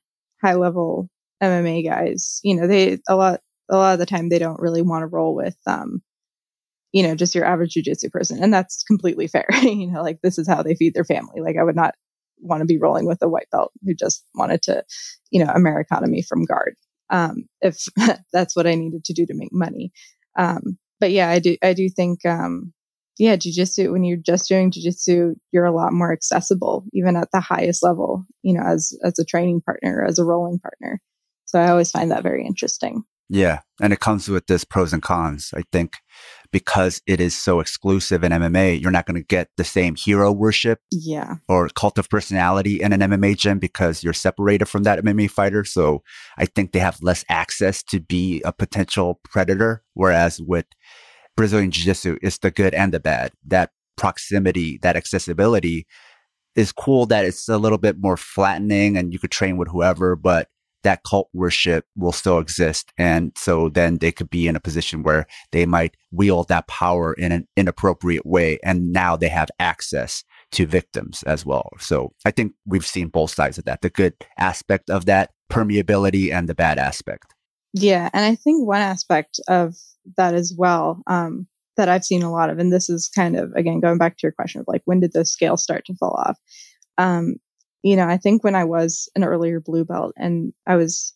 high 0.44 0.56
level 0.56 1.10
MMA 1.42 1.84
guys, 1.84 2.40
you 2.44 2.56
know, 2.56 2.68
they 2.68 3.00
a 3.10 3.16
lot 3.16 3.42
a 3.72 3.78
lot 3.78 3.94
of 3.94 4.00
the 4.00 4.06
time 4.08 4.30
they 4.30 4.40
don't 4.40 4.62
really 4.62 4.84
want 4.84 5.04
to 5.04 5.08
roll 5.08 5.36
with 5.36 5.58
um, 5.68 6.02
you 6.94 7.04
know, 7.04 7.16
just 7.16 7.36
your 7.36 7.46
average 7.46 7.76
jujitsu 7.76 8.12
person. 8.12 8.44
And 8.44 8.54
that's 8.54 8.84
completely 8.84 9.28
fair. 9.30 9.48
you 9.64 9.92
know, 9.92 10.02
like 10.04 10.20
this 10.24 10.38
is 10.40 10.48
how 10.48 10.64
they 10.64 10.76
feed 10.76 10.94
their 10.96 11.06
family. 11.06 11.42
Like 11.42 11.58
I 11.60 11.64
would 11.64 11.76
not 11.76 11.96
want 12.42 12.62
to 12.62 12.66
be 12.68 12.78
rolling 12.80 13.08
with 13.08 13.20
a 13.22 13.30
white 13.30 13.50
belt 13.52 13.72
who 13.86 13.94
just 13.96 14.24
wanted 14.36 14.62
to, 14.64 14.84
you 15.32 15.44
know, 15.44 15.52
Americana 15.54 16.08
me 16.08 16.22
from 16.22 16.46
guard. 16.46 16.76
Um, 17.10 17.46
if 17.62 17.86
that's 18.34 18.56
what 18.56 18.68
I 18.68 18.76
needed 18.76 19.06
to 19.06 19.14
do 19.14 19.26
to 19.26 19.34
make 19.34 19.52
money. 19.52 19.92
Um, 20.38 20.78
but 21.00 21.12
yeah, 21.12 21.30
I 21.30 21.40
do, 21.40 21.58
I 21.64 21.74
do 21.74 21.90
think, 21.90 22.26
um, 22.26 22.74
yeah, 23.18 23.36
jujitsu, 23.38 23.92
when 23.92 24.04
you're 24.04 24.18
just 24.18 24.50
doing 24.50 24.72
jujitsu, 24.72 25.36
you're 25.52 25.66
a 25.66 25.76
lot 25.76 25.94
more 25.94 26.12
accessible, 26.12 26.86
even 26.94 27.16
at 27.16 27.30
the 27.32 27.40
highest 27.40 27.84
level, 27.84 28.26
you 28.44 28.54
know, 28.54 28.64
as, 28.64 28.98
as 29.04 29.18
a 29.20 29.26
training 29.26 29.62
partner, 29.62 30.06
as 30.06 30.20
a 30.20 30.26
rolling 30.26 30.60
partner. 30.60 31.00
So 31.46 31.60
I 31.60 31.70
always 31.70 31.92
find 31.92 32.12
that 32.12 32.24
very 32.24 32.46
interesting. 32.46 33.04
Yeah. 33.30 33.60
And 33.82 33.94
it 33.94 34.00
comes 34.00 34.28
with 34.28 34.48
this 34.48 34.64
pros 34.64 34.94
and 34.94 35.02
cons. 35.02 35.54
I 35.56 35.64
think 35.72 35.94
because 36.56 37.02
it 37.06 37.20
is 37.20 37.38
so 37.38 37.60
exclusive 37.60 38.24
in 38.24 38.32
MMA, 38.32 38.80
you're 38.80 38.90
not 38.90 39.06
going 39.06 39.22
to 39.22 39.28
get 39.28 39.50
the 39.58 39.64
same 39.66 39.94
hero 39.94 40.32
worship. 40.32 40.80
Yeah. 40.90 41.36
Or 41.50 41.68
cult 41.68 41.98
of 41.98 42.10
personality 42.10 42.82
in 42.82 42.94
an 42.94 43.02
MMA 43.02 43.36
gym 43.36 43.60
because 43.60 44.06
you're 44.06 44.14
separated 44.14 44.68
from 44.68 44.84
that 44.84 45.04
MMA 45.04 45.30
fighter. 45.30 45.66
So 45.66 46.02
I 46.38 46.46
think 46.46 46.72
they 46.72 46.80
have 46.80 46.98
less 47.02 47.26
access 47.28 47.84
to 47.84 48.00
be 48.00 48.42
a 48.46 48.54
potential 48.54 49.20
predator. 49.26 49.84
Whereas 49.96 50.40
with 50.40 50.66
Brazilian 51.36 51.72
Jiu 51.72 51.84
Jitsu 51.84 52.20
it's 52.22 52.38
the 52.38 52.52
good 52.52 52.74
and 52.74 52.94
the 52.94 53.02
bad. 53.02 53.34
That 53.46 53.72
proximity, 53.98 54.80
that 54.82 54.96
accessibility 54.96 55.86
is 56.56 56.72
cool 56.72 57.06
that 57.08 57.26
it's 57.26 57.50
a 57.50 57.58
little 57.58 57.78
bit 57.78 57.98
more 58.00 58.16
flattening 58.16 58.96
and 58.96 59.12
you 59.12 59.20
could 59.20 59.32
train 59.32 59.58
with 59.58 59.68
whoever, 59.68 60.16
but 60.16 60.48
that 60.86 61.04
cult 61.04 61.30
worship 61.34 61.86
will 61.98 62.12
still 62.12 62.38
exist. 62.38 62.94
And 62.98 63.32
so 63.36 63.70
then 63.70 63.98
they 63.98 64.12
could 64.12 64.30
be 64.30 64.48
in 64.48 64.56
a 64.56 64.60
position 64.60 65.04
where 65.04 65.26
they 65.52 65.66
might 65.66 65.98
wield 66.12 66.48
that 66.48 66.68
power 66.68 67.14
in 67.14 67.32
an 67.32 67.48
inappropriate 67.58 68.26
way. 68.26 68.60
And 68.64 68.94
now 68.94 69.16
they 69.18 69.28
have 69.28 69.50
access 69.60 70.24
to 70.52 70.68
victims 70.68 71.24
as 71.24 71.46
well. 71.46 71.70
So 71.80 72.14
I 72.24 72.32
think 72.32 72.54
we've 72.66 72.86
seen 72.86 73.08
both 73.08 73.32
sides 73.32 73.58
of 73.58 73.66
that, 73.66 73.82
the 73.82 73.90
good 73.90 74.14
aspect 74.38 74.90
of 74.90 75.06
that 75.06 75.32
permeability 75.52 76.32
and 76.32 76.48
the 76.48 76.56
bad 76.56 76.78
aspect. 76.78 77.34
Yeah. 77.74 78.10
And 78.14 78.24
I 78.24 78.36
think 78.36 78.66
one 78.66 78.82
aspect 78.82 79.40
of 79.48 79.76
that 80.18 80.36
as 80.36 80.54
well, 80.56 81.02
um, 81.08 81.48
that 81.78 81.90
I've 81.90 82.06
seen 82.06 82.24
a 82.24 82.32
lot 82.32 82.50
of, 82.50 82.60
and 82.60 82.72
this 82.72 82.90
is 82.90 83.10
kind 83.10 83.36
of, 83.36 83.52
again, 83.54 83.82
going 83.82 83.98
back 83.98 84.18
to 84.18 84.22
your 84.24 84.32
question 84.32 84.62
of 84.62 84.68
like, 84.68 84.84
when 84.86 85.00
did 85.02 85.14
those 85.14 85.32
scales 85.32 85.64
start 85.64 85.84
to 85.86 85.96
fall 85.96 86.16
off? 86.26 86.38
Um, 86.98 87.36
you 87.86 87.96
know, 87.96 88.08
I 88.08 88.18
think 88.18 88.44
when 88.44 88.56
I 88.56 88.64
was 88.64 89.08
an 89.16 89.24
earlier 89.24 89.60
blue 89.60 89.86
belt 89.86 90.12
and 90.18 90.52
I 90.66 90.76
was 90.76 91.14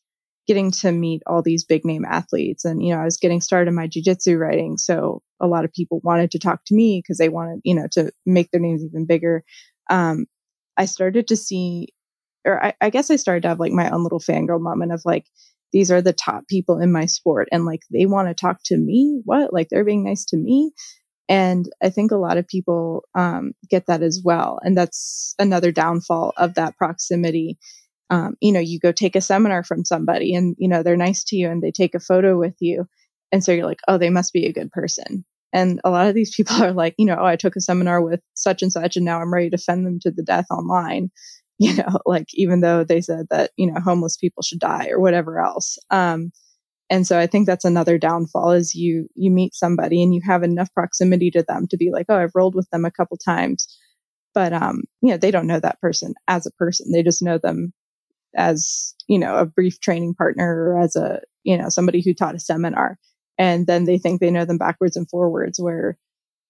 getting 0.47 0.70
to 0.70 0.91
meet 0.91 1.24
all 1.26 1.41
these 1.41 1.63
big 1.63 1.84
name 1.84 2.05
athletes 2.05 2.63
and, 2.63 2.86
you 2.86 2.93
know, 2.93 3.01
I 3.01 3.05
was 3.05 3.17
getting 3.17 3.41
started 3.41 3.70
in 3.70 3.76
my 3.76 3.88
jujitsu 3.88 4.38
writing. 4.39 4.78
So 4.78 5.24
a 5.39 5.47
lot 5.47 5.65
of 5.65 5.74
people 5.74 5.99
wanted 6.03 6.30
to 6.30 6.38
talk 6.38 6.61
to 6.67 6.76
me 6.76 7.01
because 7.03 7.17
they 7.17 7.28
wanted, 7.28 7.61
you 7.63 7.74
know, 7.74 7.88
to 7.93 8.11
make 8.28 8.51
their 8.51 8.61
names 8.61 8.84
even 8.84 9.07
bigger. 9.07 9.43
Um, 9.89 10.28
I 10.78 10.86
started 10.86 11.28
to 11.30 11.36
see, 11.36 11.88
or 12.45 12.63
I, 12.63 12.74
I 12.82 12.91
guess 12.91 13.09
I 13.09 13.15
started 13.15 13.41
to 13.41 13.47
have 13.47 13.59
like 13.59 13.72
my 13.72 13.89
own 13.89 14.03
little 14.03 14.20
fangirl 14.20 14.61
moment 14.61 14.91
of 14.91 15.01
like, 15.05 15.26
these 15.74 15.89
are 15.89 16.03
the 16.03 16.13
top 16.13 16.47
people 16.47 16.78
in 16.78 16.91
my 16.91 17.07
sport 17.07 17.49
and 17.51 17.65
like 17.65 17.82
they 17.91 18.05
want 18.05 18.28
to 18.28 18.36
talk 18.36 18.59
to 18.65 18.78
me 18.78 19.22
what 19.26 19.53
like 19.53 19.70
they're 19.70 19.84
being 19.84 20.03
nice 20.03 20.24
to 20.26 20.38
me 20.38 20.72
and 21.30 21.70
i 21.84 21.90
think 21.90 22.12
a 22.12 22.18
lot 22.18 22.38
of 22.38 22.48
people 22.48 23.04
um, 23.16 23.54
get 23.70 23.86
that 23.88 24.04
as 24.04 24.22
well. 24.26 24.60
And 24.64 24.78
that's 24.78 25.36
another 25.40 25.72
downfall 25.72 26.34
of 26.38 26.56
that 26.56 26.78
proximity. 26.78 27.58
Um, 28.12 28.36
you 28.42 28.52
know 28.52 28.60
you 28.60 28.80
go 28.80 28.92
take 28.92 29.16
a 29.16 29.22
seminar 29.22 29.64
from 29.64 29.86
somebody 29.86 30.36
and 30.36 30.56
you 30.60 30.68
know 30.70 30.84
they're 30.84 30.98
nice 30.98 31.24
to 31.26 31.38
you 31.38 31.50
and 31.50 31.62
they 31.64 31.72
take 31.72 31.96
a 31.96 32.00
photo 32.00 32.38
with 32.40 32.56
you. 32.60 32.88
And 33.32 33.44
so 33.44 33.52
you're 33.54 33.66
like 33.66 33.82
oh 33.88 33.98
they 34.00 34.10
must 34.10 34.34
be 34.34 34.46
a 34.48 34.54
good 34.54 34.72
person. 34.72 35.26
And 35.54 35.82
a 35.84 35.92
lot 35.92 36.08
of 36.08 36.16
these 36.16 36.36
people 36.38 36.64
are 36.64 36.74
like 36.74 36.96
you 36.98 37.06
know 37.06 37.18
oh 37.20 37.26
i 37.26 37.36
took 37.38 37.56
a 37.56 37.62
seminar 37.62 38.02
with 38.02 38.22
such 38.36 38.62
and 38.64 38.72
such 38.72 38.98
and 38.98 39.06
now 39.06 39.22
i'm 39.22 39.34
ready 39.34 39.50
to 39.52 39.58
fend 39.58 39.86
them 39.86 40.00
to 40.02 40.12
the 40.12 40.24
death 40.24 40.48
online. 40.52 41.12
You 41.62 41.76
know, 41.76 42.00
like 42.06 42.28
even 42.36 42.62
though 42.62 42.86
they 42.86 43.02
said 43.02 43.28
that, 43.32 43.52
you 43.58 43.68
know, 43.70 43.82
homeless 43.82 44.16
people 44.16 44.44
should 44.44 44.60
die 44.60 44.88
or 44.92 45.00
whatever 45.02 45.42
else. 45.42 45.78
Um, 45.90 46.32
and 46.90 47.06
so 47.06 47.20
I 47.20 47.28
think 47.28 47.46
that's 47.46 47.66
another 47.66 47.98
downfall 47.98 48.52
is 48.52 48.74
you, 48.74 49.08
you 49.16 49.30
meet 49.32 49.54
somebody 49.54 50.02
and 50.02 50.14
you 50.14 50.22
have 50.26 50.44
enough 50.44 50.74
proximity 50.74 51.30
to 51.32 51.44
them 51.44 51.68
to 51.68 51.78
be 51.78 51.92
like, 51.92 52.08
oh, 52.10 52.18
I've 52.18 52.36
rolled 52.36 52.56
with 52.56 52.70
them 52.72 52.86
a 52.86 52.92
couple 52.92 53.18
times. 53.18 53.68
But, 54.34 54.54
um, 54.54 54.84
you 55.02 55.10
know, 55.10 55.18
they 55.18 55.32
don't 55.32 55.48
know 55.48 55.60
that 55.60 55.82
person 55.82 56.14
as 56.28 56.46
a 56.46 56.52
person. 56.52 56.92
They 56.92 57.04
just 57.04 57.22
know 57.22 57.38
them 57.38 57.74
as, 58.36 58.94
you 59.08 59.20
know, 59.20 59.36
a 59.36 59.46
brief 59.46 59.80
training 59.80 60.16
partner 60.16 60.72
or 60.72 60.80
as 60.80 60.96
a, 60.96 61.22
you 61.44 61.58
know, 61.58 61.70
somebody 61.70 62.02
who 62.02 62.14
taught 62.14 62.36
a 62.36 62.40
seminar. 62.40 62.98
And 63.38 63.68
then 63.68 63.86
they 63.86 63.98
think 63.98 64.20
they 64.20 64.32
know 64.32 64.46
them 64.46 64.58
backwards 64.58 64.96
and 64.96 65.10
forwards 65.10 65.60
where, 65.60 65.98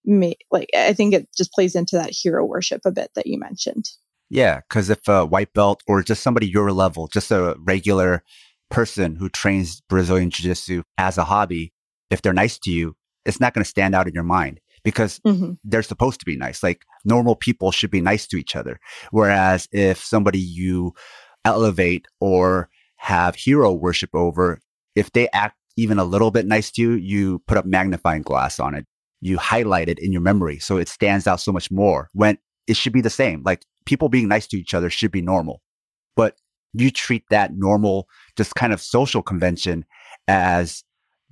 me, 0.04 0.36
like, 0.50 0.68
I 0.76 0.92
think 0.92 1.14
it 1.14 1.28
just 1.36 1.52
plays 1.52 1.74
into 1.74 1.96
that 1.96 2.10
hero 2.10 2.44
worship 2.44 2.82
a 2.84 2.90
bit 2.90 3.10
that 3.14 3.26
you 3.26 3.38
mentioned. 3.38 3.86
Yeah, 4.28 4.60
because 4.68 4.90
if 4.90 5.06
a 5.08 5.26
white 5.26 5.52
belt 5.52 5.82
or 5.86 6.02
just 6.02 6.22
somebody 6.22 6.46
your 6.46 6.72
level, 6.72 7.08
just 7.08 7.30
a 7.30 7.56
regular 7.58 8.22
person 8.70 9.16
who 9.16 9.28
trains 9.28 9.80
Brazilian 9.88 10.30
Jiu 10.30 10.44
Jitsu 10.44 10.82
as 10.98 11.18
a 11.18 11.24
hobby, 11.24 11.72
if 12.10 12.22
they're 12.22 12.32
nice 12.32 12.58
to 12.60 12.70
you, 12.70 12.96
it's 13.24 13.40
not 13.40 13.54
going 13.54 13.64
to 13.64 13.68
stand 13.68 13.94
out 13.94 14.08
in 14.08 14.14
your 14.14 14.24
mind 14.24 14.60
because 14.82 15.20
mm-hmm. 15.20 15.52
they're 15.64 15.82
supposed 15.82 16.20
to 16.20 16.26
be 16.26 16.36
nice. 16.36 16.62
Like 16.62 16.84
normal 17.04 17.36
people 17.36 17.70
should 17.70 17.90
be 17.90 18.00
nice 18.00 18.26
to 18.28 18.36
each 18.36 18.56
other. 18.56 18.80
Whereas 19.10 19.68
if 19.72 20.02
somebody 20.02 20.38
you 20.38 20.94
elevate 21.44 22.06
or 22.20 22.68
have 22.96 23.34
hero 23.34 23.72
worship 23.72 24.10
over, 24.14 24.60
if 24.94 25.12
they 25.12 25.28
act 25.32 25.56
even 25.76 25.98
a 25.98 26.04
little 26.04 26.30
bit 26.30 26.46
nice 26.46 26.70
to 26.72 26.82
you, 26.82 26.92
you 26.92 27.42
put 27.46 27.58
up 27.58 27.66
magnifying 27.66 28.22
glass 28.22 28.58
on 28.58 28.74
it. 28.74 28.86
You 29.20 29.38
highlight 29.38 29.88
it 29.88 29.98
in 29.98 30.12
your 30.12 30.22
memory. 30.22 30.58
So 30.58 30.78
it 30.78 30.88
stands 30.88 31.26
out 31.26 31.40
so 31.40 31.52
much 31.52 31.70
more 31.70 32.08
when 32.12 32.38
it 32.66 32.76
should 32.76 32.92
be 32.92 33.00
the 33.00 33.10
same. 33.10 33.42
Like 33.44 33.64
people 33.84 34.08
being 34.08 34.28
nice 34.28 34.46
to 34.48 34.58
each 34.58 34.74
other 34.74 34.90
should 34.90 35.12
be 35.12 35.22
normal. 35.22 35.60
But 36.16 36.36
you 36.72 36.90
treat 36.90 37.24
that 37.30 37.52
normal, 37.54 38.08
just 38.36 38.54
kind 38.54 38.72
of 38.72 38.80
social 38.80 39.22
convention 39.22 39.84
as 40.28 40.84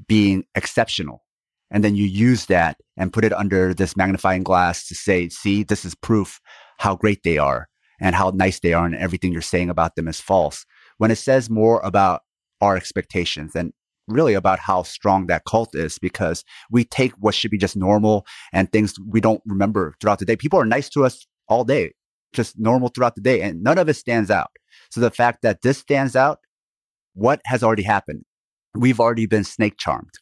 being 0.06 0.44
exceptional. 0.54 1.24
And 1.70 1.84
then 1.84 1.94
you 1.94 2.06
use 2.06 2.46
that 2.46 2.78
and 2.96 3.12
put 3.12 3.24
it 3.24 3.32
under 3.32 3.74
this 3.74 3.96
magnifying 3.96 4.42
glass 4.42 4.86
to 4.88 4.94
say, 4.94 5.28
see, 5.28 5.62
this 5.62 5.84
is 5.84 5.94
proof 5.94 6.40
how 6.78 6.96
great 6.96 7.22
they 7.24 7.38
are 7.38 7.68
and 8.00 8.14
how 8.14 8.30
nice 8.30 8.60
they 8.60 8.72
are 8.72 8.86
and 8.86 8.94
everything 8.94 9.32
you're 9.32 9.42
saying 9.42 9.68
about 9.68 9.96
them 9.96 10.08
is 10.08 10.20
false. 10.20 10.64
When 10.96 11.10
it 11.10 11.16
says 11.16 11.50
more 11.50 11.80
about 11.80 12.22
our 12.60 12.76
expectations 12.76 13.54
and 13.54 13.72
really 14.06 14.34
about 14.34 14.58
how 14.58 14.82
strong 14.82 15.26
that 15.26 15.44
cult 15.44 15.74
is 15.74 15.98
because 15.98 16.42
we 16.70 16.84
take 16.84 17.12
what 17.18 17.34
should 17.34 17.50
be 17.50 17.58
just 17.58 17.76
normal 17.76 18.26
and 18.52 18.72
things 18.72 18.94
we 19.06 19.20
don't 19.20 19.42
remember 19.44 19.94
throughout 20.00 20.18
the 20.18 20.24
day. 20.24 20.36
People 20.36 20.58
are 20.58 20.64
nice 20.64 20.88
to 20.88 21.04
us 21.04 21.26
all 21.48 21.64
day 21.64 21.92
just 22.32 22.58
normal 22.58 22.88
throughout 22.88 23.14
the 23.14 23.20
day 23.20 23.40
and 23.42 23.62
none 23.62 23.78
of 23.78 23.88
it 23.88 23.94
stands 23.94 24.30
out. 24.30 24.50
So 24.90 25.00
the 25.00 25.10
fact 25.10 25.42
that 25.42 25.62
this 25.62 25.78
stands 25.78 26.16
out, 26.16 26.38
what 27.14 27.40
has 27.46 27.62
already 27.62 27.82
happened? 27.82 28.24
We've 28.74 29.00
already 29.00 29.26
been 29.26 29.44
snake 29.44 29.76
charmed. 29.78 30.12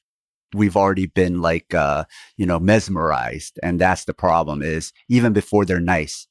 We've 0.55 0.77
already 0.77 1.07
been 1.07 1.43
like, 1.43 1.75
uh, 1.75 2.05
you 2.37 2.47
know, 2.47 2.59
mesmerized. 2.59 3.59
And 3.63 3.81
that's 3.81 4.05
the 4.05 4.15
problem 4.15 4.63
is 4.63 4.93
even 5.09 5.33
before 5.33 5.65
they're 5.65 5.81
nice, 5.81 6.27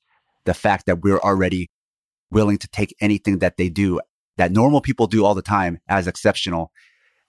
the 0.46 0.54
fact 0.54 0.86
that 0.86 1.02
we're 1.02 1.20
already 1.20 1.70
willing 2.32 2.58
to 2.58 2.68
take 2.70 2.96
anything 3.02 3.40
that 3.40 3.58
they 3.58 3.70
do 3.70 4.00
that 4.38 4.52
normal 4.52 4.82
people 4.82 5.08
do 5.08 5.24
all 5.24 5.36
the 5.36 5.42
time 5.42 5.80
as 5.88 6.08
exceptional. 6.08 6.72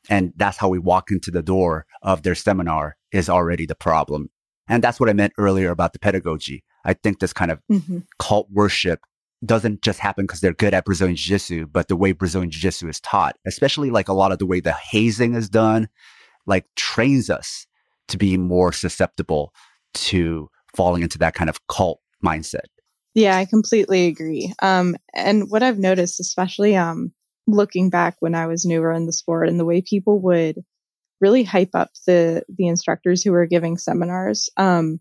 And 0.09 0.33
that's 0.37 0.59
how 0.59 0.69
we 0.69 0.79
walk 0.79 1.11
into 1.11 1.31
the 1.31 1.43
door 1.43 1.87
of 2.03 2.23
their 2.23 2.35
seminar 2.35 2.97
is 3.13 3.29
already 3.29 3.67
the 3.67 3.75
problem. 3.75 4.31
And 4.69 4.83
that's 4.83 4.99
what 4.99 5.09
I 5.09 5.13
meant 5.13 5.33
earlier 5.39 5.71
about 5.71 5.93
the 5.93 5.99
pedagogy. 5.99 6.65
I 6.87 6.95
think 6.95 7.19
this 7.19 7.33
kind 7.33 7.51
of 7.51 7.61
mm-hmm. 7.71 7.99
cult 8.19 8.49
worship 8.51 9.01
doesn't 9.45 9.83
just 9.83 9.99
happen 9.99 10.25
because 10.25 10.41
they're 10.41 10.55
good 10.55 10.73
at 10.73 10.85
Brazilian 10.85 11.17
Jiu 11.17 11.35
Jitsu, 11.35 11.67
but 11.67 11.89
the 11.89 11.97
way 11.97 12.13
Brazilian 12.13 12.51
Jiu 12.51 12.63
Jitsu 12.63 12.89
is 12.89 13.01
taught, 13.01 13.37
especially 13.47 13.91
like 13.91 14.09
a 14.09 14.15
lot 14.15 14.33
of 14.33 14.39
the 14.39 14.47
way 14.47 14.61
the 14.61 14.73
hazing 14.73 15.35
is 15.35 15.51
done, 15.51 15.89
like 16.47 16.65
trains 16.77 17.29
us 17.29 17.67
to 18.09 18.17
be 18.17 18.37
more 18.37 18.73
susceptible 18.73 19.53
to 19.95 20.49
falling 20.75 21.03
into 21.03 21.19
that 21.19 21.35
kind 21.35 21.51
of 21.51 21.67
cult 21.67 22.01
mindset. 22.25 22.67
Yeah, 23.15 23.37
I 23.37 23.47
completely 23.47 24.07
agree. 24.07 24.53
Um, 24.63 24.97
and 25.15 25.51
what 25.51 25.63
I've 25.63 25.79
noticed, 25.79 26.21
especially 26.21 26.77
um, 26.77 27.13
looking 27.47 27.91
back 27.91 28.17
when 28.21 28.35
I 28.35 28.47
was 28.47 28.65
newer 28.65 28.93
in 28.93 29.07
the 29.07 29.13
sport 29.13 29.49
and 29.49 29.59
the 29.59 29.65
way 29.65 29.83
people 29.83 30.21
would 30.23 30.57
really 31.21 31.43
hype 31.43 31.71
up 31.75 31.91
the 32.07 32.43
the 32.49 32.69
instructors 32.69 33.23
who 33.23 33.33
were 33.33 33.47
giving 33.47 33.79
seminars. 33.79 34.51
Um, 34.57 35.01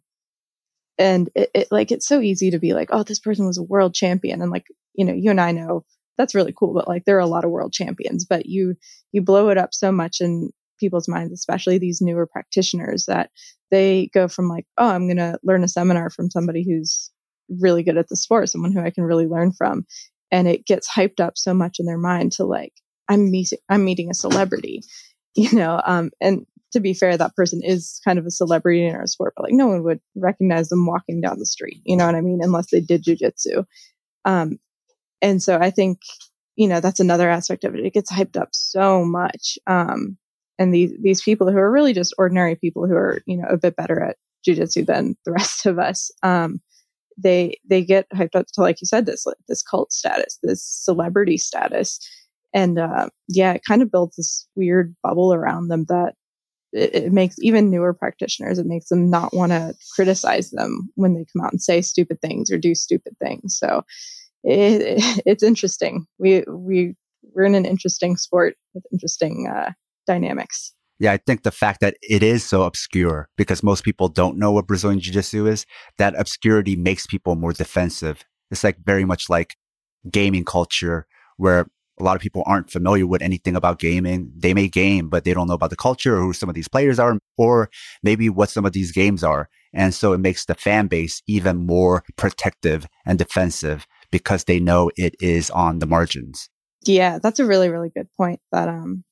and 0.97 1.29
it, 1.35 1.49
it, 1.53 1.67
like 1.71 1.91
it's 1.91 2.07
so 2.07 2.21
easy 2.21 2.51
to 2.51 2.59
be 2.59 2.73
like 2.73 2.89
oh 2.91 3.03
this 3.03 3.19
person 3.19 3.45
was 3.45 3.57
a 3.57 3.63
world 3.63 3.93
champion. 3.93 4.41
And 4.41 4.51
like 4.51 4.65
you 4.95 5.05
know 5.05 5.13
you 5.13 5.29
and 5.29 5.41
i 5.41 5.51
know 5.51 5.83
that's 6.17 6.35
really 6.35 6.53
cool 6.57 6.73
but 6.73 6.87
like 6.87 7.05
there 7.05 7.17
are 7.17 7.19
a 7.19 7.27
lot 7.27 7.43
of 7.45 7.51
world 7.51 7.73
champions 7.73 8.25
but 8.25 8.45
you 8.45 8.75
you 9.11 9.21
blow 9.21 9.49
it 9.49 9.57
up 9.57 9.73
so 9.73 9.91
much 9.91 10.21
in 10.21 10.49
people's 10.79 11.07
minds 11.07 11.31
especially 11.33 11.77
these 11.77 12.01
newer 12.01 12.25
practitioners 12.25 13.05
that 13.05 13.29
they 13.71 14.09
go 14.13 14.27
from 14.27 14.47
like 14.47 14.65
oh 14.77 14.89
i'm 14.89 15.07
going 15.07 15.17
to 15.17 15.37
learn 15.43 15.63
a 15.63 15.67
seminar 15.67 16.09
from 16.09 16.29
somebody 16.29 16.63
who's 16.63 17.11
really 17.61 17.83
good 17.83 17.97
at 17.97 18.07
the 18.09 18.15
sport 18.15 18.49
someone 18.49 18.71
who 18.71 18.81
i 18.81 18.89
can 18.89 19.03
really 19.03 19.27
learn 19.27 19.51
from. 19.51 19.85
And 20.31 20.47
it 20.47 20.65
gets 20.65 20.89
hyped 20.91 21.19
up 21.21 21.37
so 21.37 21.53
much 21.53 21.77
in 21.79 21.85
their 21.85 21.97
mind 21.97 22.33
to 22.33 22.45
like 22.45 22.73
i'm 23.07 23.31
meeting 23.31 23.59
i'm 23.69 23.85
meeting 23.85 24.09
a 24.09 24.15
celebrity 24.15 24.81
you 25.35 25.53
know 25.53 25.81
um 25.85 26.11
and 26.19 26.45
to 26.75 26.81
be 26.81 26.93
fair, 26.93 27.15
that 27.17 27.35
person 27.35 27.61
is 27.63 28.01
kind 28.03 28.19
of 28.19 28.25
a 28.25 28.31
celebrity 28.31 28.85
in 28.85 28.93
our 28.95 29.07
sport, 29.07 29.33
but 29.35 29.43
like 29.43 29.53
no 29.53 29.67
one 29.67 29.81
would 29.83 30.01
recognize 30.13 30.67
them 30.67 30.85
walking 30.85 31.21
down 31.21 31.39
the 31.39 31.45
street. 31.45 31.81
You 31.85 31.95
know 31.95 32.05
what 32.05 32.15
I 32.15 32.21
mean? 32.21 32.39
Unless 32.43 32.67
they 32.69 32.81
did 32.81 33.05
jujitsu. 33.05 33.65
Um, 34.25 34.59
and 35.21 35.41
so 35.41 35.57
I 35.57 35.71
think, 35.71 35.99
you 36.57 36.67
know, 36.67 36.81
that's 36.81 36.99
another 36.99 37.29
aspect 37.29 37.63
of 37.63 37.75
it. 37.75 37.85
It 37.85 37.93
gets 37.93 38.11
hyped 38.11 38.35
up 38.35 38.49
so 38.51 39.05
much. 39.05 39.57
Um, 39.67 40.17
and 40.59 40.73
these, 40.73 40.91
these 41.01 41.21
people 41.21 41.49
who 41.49 41.57
are 41.57 41.71
really 41.71 41.93
just 41.93 42.13
ordinary 42.17 42.55
people 42.55 42.87
who 42.87 42.95
are, 42.95 43.21
you 43.25 43.37
know, 43.37 43.47
a 43.49 43.57
bit 43.57 43.77
better 43.77 44.03
at 44.03 44.17
jujitsu 44.45 44.85
than 44.85 45.15
the 45.25 45.31
rest 45.31 45.65
of 45.65 45.79
us, 45.79 46.11
um, 46.23 46.59
they, 47.17 47.57
they 47.69 47.85
get 47.85 48.05
hyped 48.13 48.35
up 48.35 48.47
to, 48.53 48.61
like 48.61 48.81
you 48.81 48.85
said, 48.85 49.05
this, 49.05 49.25
this 49.47 49.63
cult 49.63 49.93
status, 49.93 50.37
this 50.43 50.61
celebrity 50.61 51.37
status. 51.37 51.99
And, 52.53 52.77
uh, 52.77 53.07
yeah, 53.29 53.53
it 53.53 53.63
kind 53.65 53.81
of 53.81 53.91
builds 53.91 54.17
this 54.17 54.45
weird 54.55 54.93
bubble 55.01 55.33
around 55.33 55.69
them 55.69 55.85
that 55.87 56.15
it, 56.75 56.95
it 56.95 57.11
makes 57.13 57.35
even 57.39 57.69
newer 57.69 57.93
practitioners, 57.93 58.59
it 58.59 58.65
makes 58.65 58.89
them 58.89 59.09
not 59.09 59.33
want 59.33 59.51
to 59.51 59.75
criticize 59.95 60.51
them 60.51 60.89
when 60.95 61.13
they 61.13 61.25
come 61.33 61.45
out 61.45 61.51
and 61.51 61.61
say 61.61 61.81
stupid 61.81 62.21
things 62.21 62.51
or 62.51 62.57
do 62.57 62.75
stupid 62.75 63.13
things. 63.19 63.57
So 63.57 63.83
it, 64.43 64.81
it, 64.81 65.21
it's 65.25 65.43
interesting. 65.43 66.05
We, 66.19 66.43
we, 66.47 66.95
we're 67.33 67.45
in 67.45 67.55
an 67.55 67.65
interesting 67.65 68.17
sport 68.17 68.55
with 68.73 68.85
interesting 68.91 69.47
uh, 69.51 69.71
dynamics. 70.05 70.73
Yeah, 70.99 71.11
I 71.11 71.17
think 71.17 71.43
the 71.43 71.51
fact 71.51 71.81
that 71.81 71.97
it 72.01 72.23
is 72.23 72.45
so 72.45 72.63
obscure 72.63 73.27
because 73.35 73.63
most 73.63 73.83
people 73.83 74.07
don't 74.07 74.37
know 74.37 74.51
what 74.51 74.67
Brazilian 74.67 75.01
Jiu 75.01 75.13
Jitsu 75.13 75.45
is, 75.45 75.65
that 75.97 76.17
obscurity 76.17 76.75
makes 76.77 77.05
people 77.05 77.35
more 77.35 77.51
defensive. 77.51 78.23
It's 78.49 78.63
like 78.63 78.77
very 78.85 79.03
much 79.03 79.29
like 79.29 79.57
gaming 80.09 80.45
culture 80.45 81.05
where 81.37 81.67
a 81.99 82.03
lot 82.03 82.15
of 82.15 82.21
people 82.21 82.43
aren't 82.45 82.69
familiar 82.69 83.07
with 83.07 83.21
anything 83.21 83.55
about 83.55 83.79
gaming. 83.79 84.31
They 84.35 84.53
may 84.53 84.67
game, 84.67 85.09
but 85.09 85.23
they 85.23 85.33
don't 85.33 85.47
know 85.47 85.53
about 85.53 85.69
the 85.69 85.75
culture 85.75 86.17
or 86.17 86.21
who 86.21 86.33
some 86.33 86.49
of 86.49 86.55
these 86.55 86.67
players 86.67 86.99
are, 86.99 87.17
or 87.37 87.69
maybe 88.03 88.29
what 88.29 88.49
some 88.49 88.65
of 88.65 88.73
these 88.73 88.91
games 88.91 89.23
are. 89.23 89.49
And 89.73 89.93
so 89.93 90.13
it 90.13 90.19
makes 90.19 90.45
the 90.45 90.55
fan 90.55 90.87
base 90.87 91.21
even 91.27 91.65
more 91.65 92.03
protective 92.17 92.87
and 93.05 93.17
defensive 93.17 93.87
because 94.11 94.45
they 94.45 94.59
know 94.59 94.91
it 94.97 95.15
is 95.19 95.49
on 95.51 95.79
the 95.79 95.85
margins. 95.85 96.49
Yeah, 96.85 97.19
that's 97.19 97.39
a 97.39 97.45
really, 97.45 97.69
really 97.69 97.89
good 97.89 98.07
point 98.17 98.39
that 98.51 98.67
um 98.67 99.03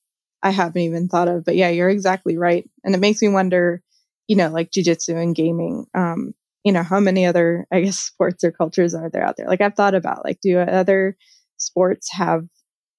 I 0.42 0.50
haven't 0.50 0.82
even 0.82 1.08
thought 1.08 1.28
of. 1.28 1.44
But 1.44 1.56
yeah, 1.56 1.70
you're 1.70 1.88
exactly 1.88 2.36
right. 2.36 2.68
And 2.84 2.94
it 2.94 3.00
makes 3.00 3.22
me 3.22 3.28
wonder, 3.28 3.82
you 4.28 4.36
know, 4.36 4.50
like 4.50 4.70
jujitsu 4.70 5.20
and 5.20 5.34
gaming, 5.34 5.86
um, 5.94 6.34
you 6.64 6.72
know, 6.72 6.82
how 6.82 7.00
many 7.00 7.24
other, 7.24 7.66
I 7.72 7.80
guess, 7.80 7.98
sports 8.10 8.44
or 8.44 8.52
cultures 8.52 8.94
are 8.94 9.08
there 9.10 9.24
out 9.24 9.36
there? 9.36 9.48
Like 9.48 9.62
I've 9.62 9.74
thought 9.74 9.94
about 9.94 10.24
like, 10.24 10.40
do 10.42 10.58
other 10.58 11.16
sports 11.56 12.08
have 12.12 12.44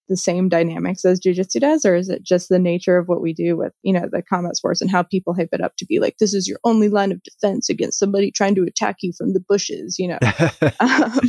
the 0.07 0.17
same 0.17 0.49
dynamics 0.49 1.05
as 1.05 1.19
jujitsu 1.19 1.59
does, 1.59 1.85
or 1.85 1.95
is 1.95 2.09
it 2.09 2.23
just 2.23 2.49
the 2.49 2.59
nature 2.59 2.97
of 2.97 3.07
what 3.07 3.21
we 3.21 3.33
do 3.33 3.57
with, 3.57 3.73
you 3.83 3.93
know, 3.93 4.07
the 4.11 4.21
combat 4.21 4.55
sports 4.55 4.81
and 4.81 4.91
how 4.91 5.03
people 5.03 5.33
hype 5.33 5.49
it 5.51 5.61
up 5.61 5.75
to 5.77 5.85
be 5.85 5.99
like, 5.99 6.17
this 6.19 6.33
is 6.33 6.47
your 6.47 6.59
only 6.63 6.89
line 6.89 7.11
of 7.11 7.21
defense 7.23 7.69
against 7.69 7.99
somebody 7.99 8.31
trying 8.31 8.55
to 8.55 8.63
attack 8.63 8.97
you 9.01 9.11
from 9.17 9.33
the 9.33 9.43
bushes, 9.47 9.97
you 9.97 10.07
know? 10.07 10.19
um, 10.79 11.19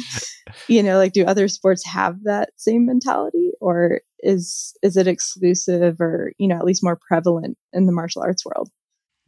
you 0.68 0.82
know, 0.82 0.96
like 0.98 1.12
do 1.12 1.24
other 1.24 1.48
sports 1.48 1.84
have 1.86 2.22
that 2.24 2.50
same 2.56 2.86
mentality 2.86 3.50
or 3.60 4.00
is, 4.20 4.74
is 4.82 4.96
it 4.96 5.06
exclusive 5.06 6.00
or, 6.00 6.32
you 6.38 6.48
know, 6.48 6.56
at 6.56 6.64
least 6.64 6.84
more 6.84 6.98
prevalent 7.08 7.56
in 7.72 7.86
the 7.86 7.92
martial 7.92 8.22
arts 8.22 8.44
world? 8.44 8.70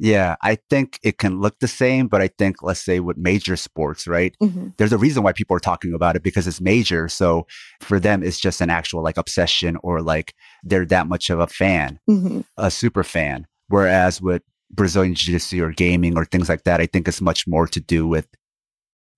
Yeah, 0.01 0.37
I 0.43 0.59
think 0.71 1.01
it 1.03 1.19
can 1.19 1.41
look 1.41 1.59
the 1.59 1.67
same, 1.67 2.07
but 2.07 2.21
I 2.21 2.29
think, 2.29 2.63
let's 2.63 2.81
say, 2.81 3.01
with 3.01 3.17
major 3.17 3.57
sports, 3.57 4.07
right? 4.07 4.37
Mm-hmm. 4.41 4.69
There's 4.77 4.93
a 4.93 4.99
reason 4.99 5.25
why 5.25 5.33
people 5.33 5.57
are 5.57 5.61
talking 5.61 5.93
about 5.93 6.15
it 6.15 6.23
because 6.23 6.47
it's 6.47 6.61
major. 6.61 7.09
So 7.09 7.47
for 7.81 7.99
them, 7.99 8.23
it's 8.23 8.39
just 8.39 8.61
an 8.61 8.71
actual 8.71 9.03
like 9.03 9.17
obsession 9.17 9.77
or 9.83 10.01
like 10.01 10.35
they're 10.63 10.87
that 10.87 11.09
much 11.09 11.31
of 11.31 11.41
a 11.41 11.49
fan, 11.49 11.99
mm-hmm. 12.09 12.43
a 12.57 12.71
super 12.71 13.03
fan. 13.03 13.47
Whereas 13.69 14.23
with 14.23 14.43
Brazilian 14.71 15.15
Jiu 15.15 15.35
Jitsu 15.35 15.65
or 15.65 15.73
gaming 15.73 16.17
or 16.17 16.25
things 16.25 16.49
like 16.49 16.63
that, 16.63 16.81
I 16.81 16.87
think 16.87 17.09
it's 17.09 17.21
much 17.21 17.49
more 17.49 17.67
to 17.67 17.81
do 17.81 18.07
with 18.07 18.29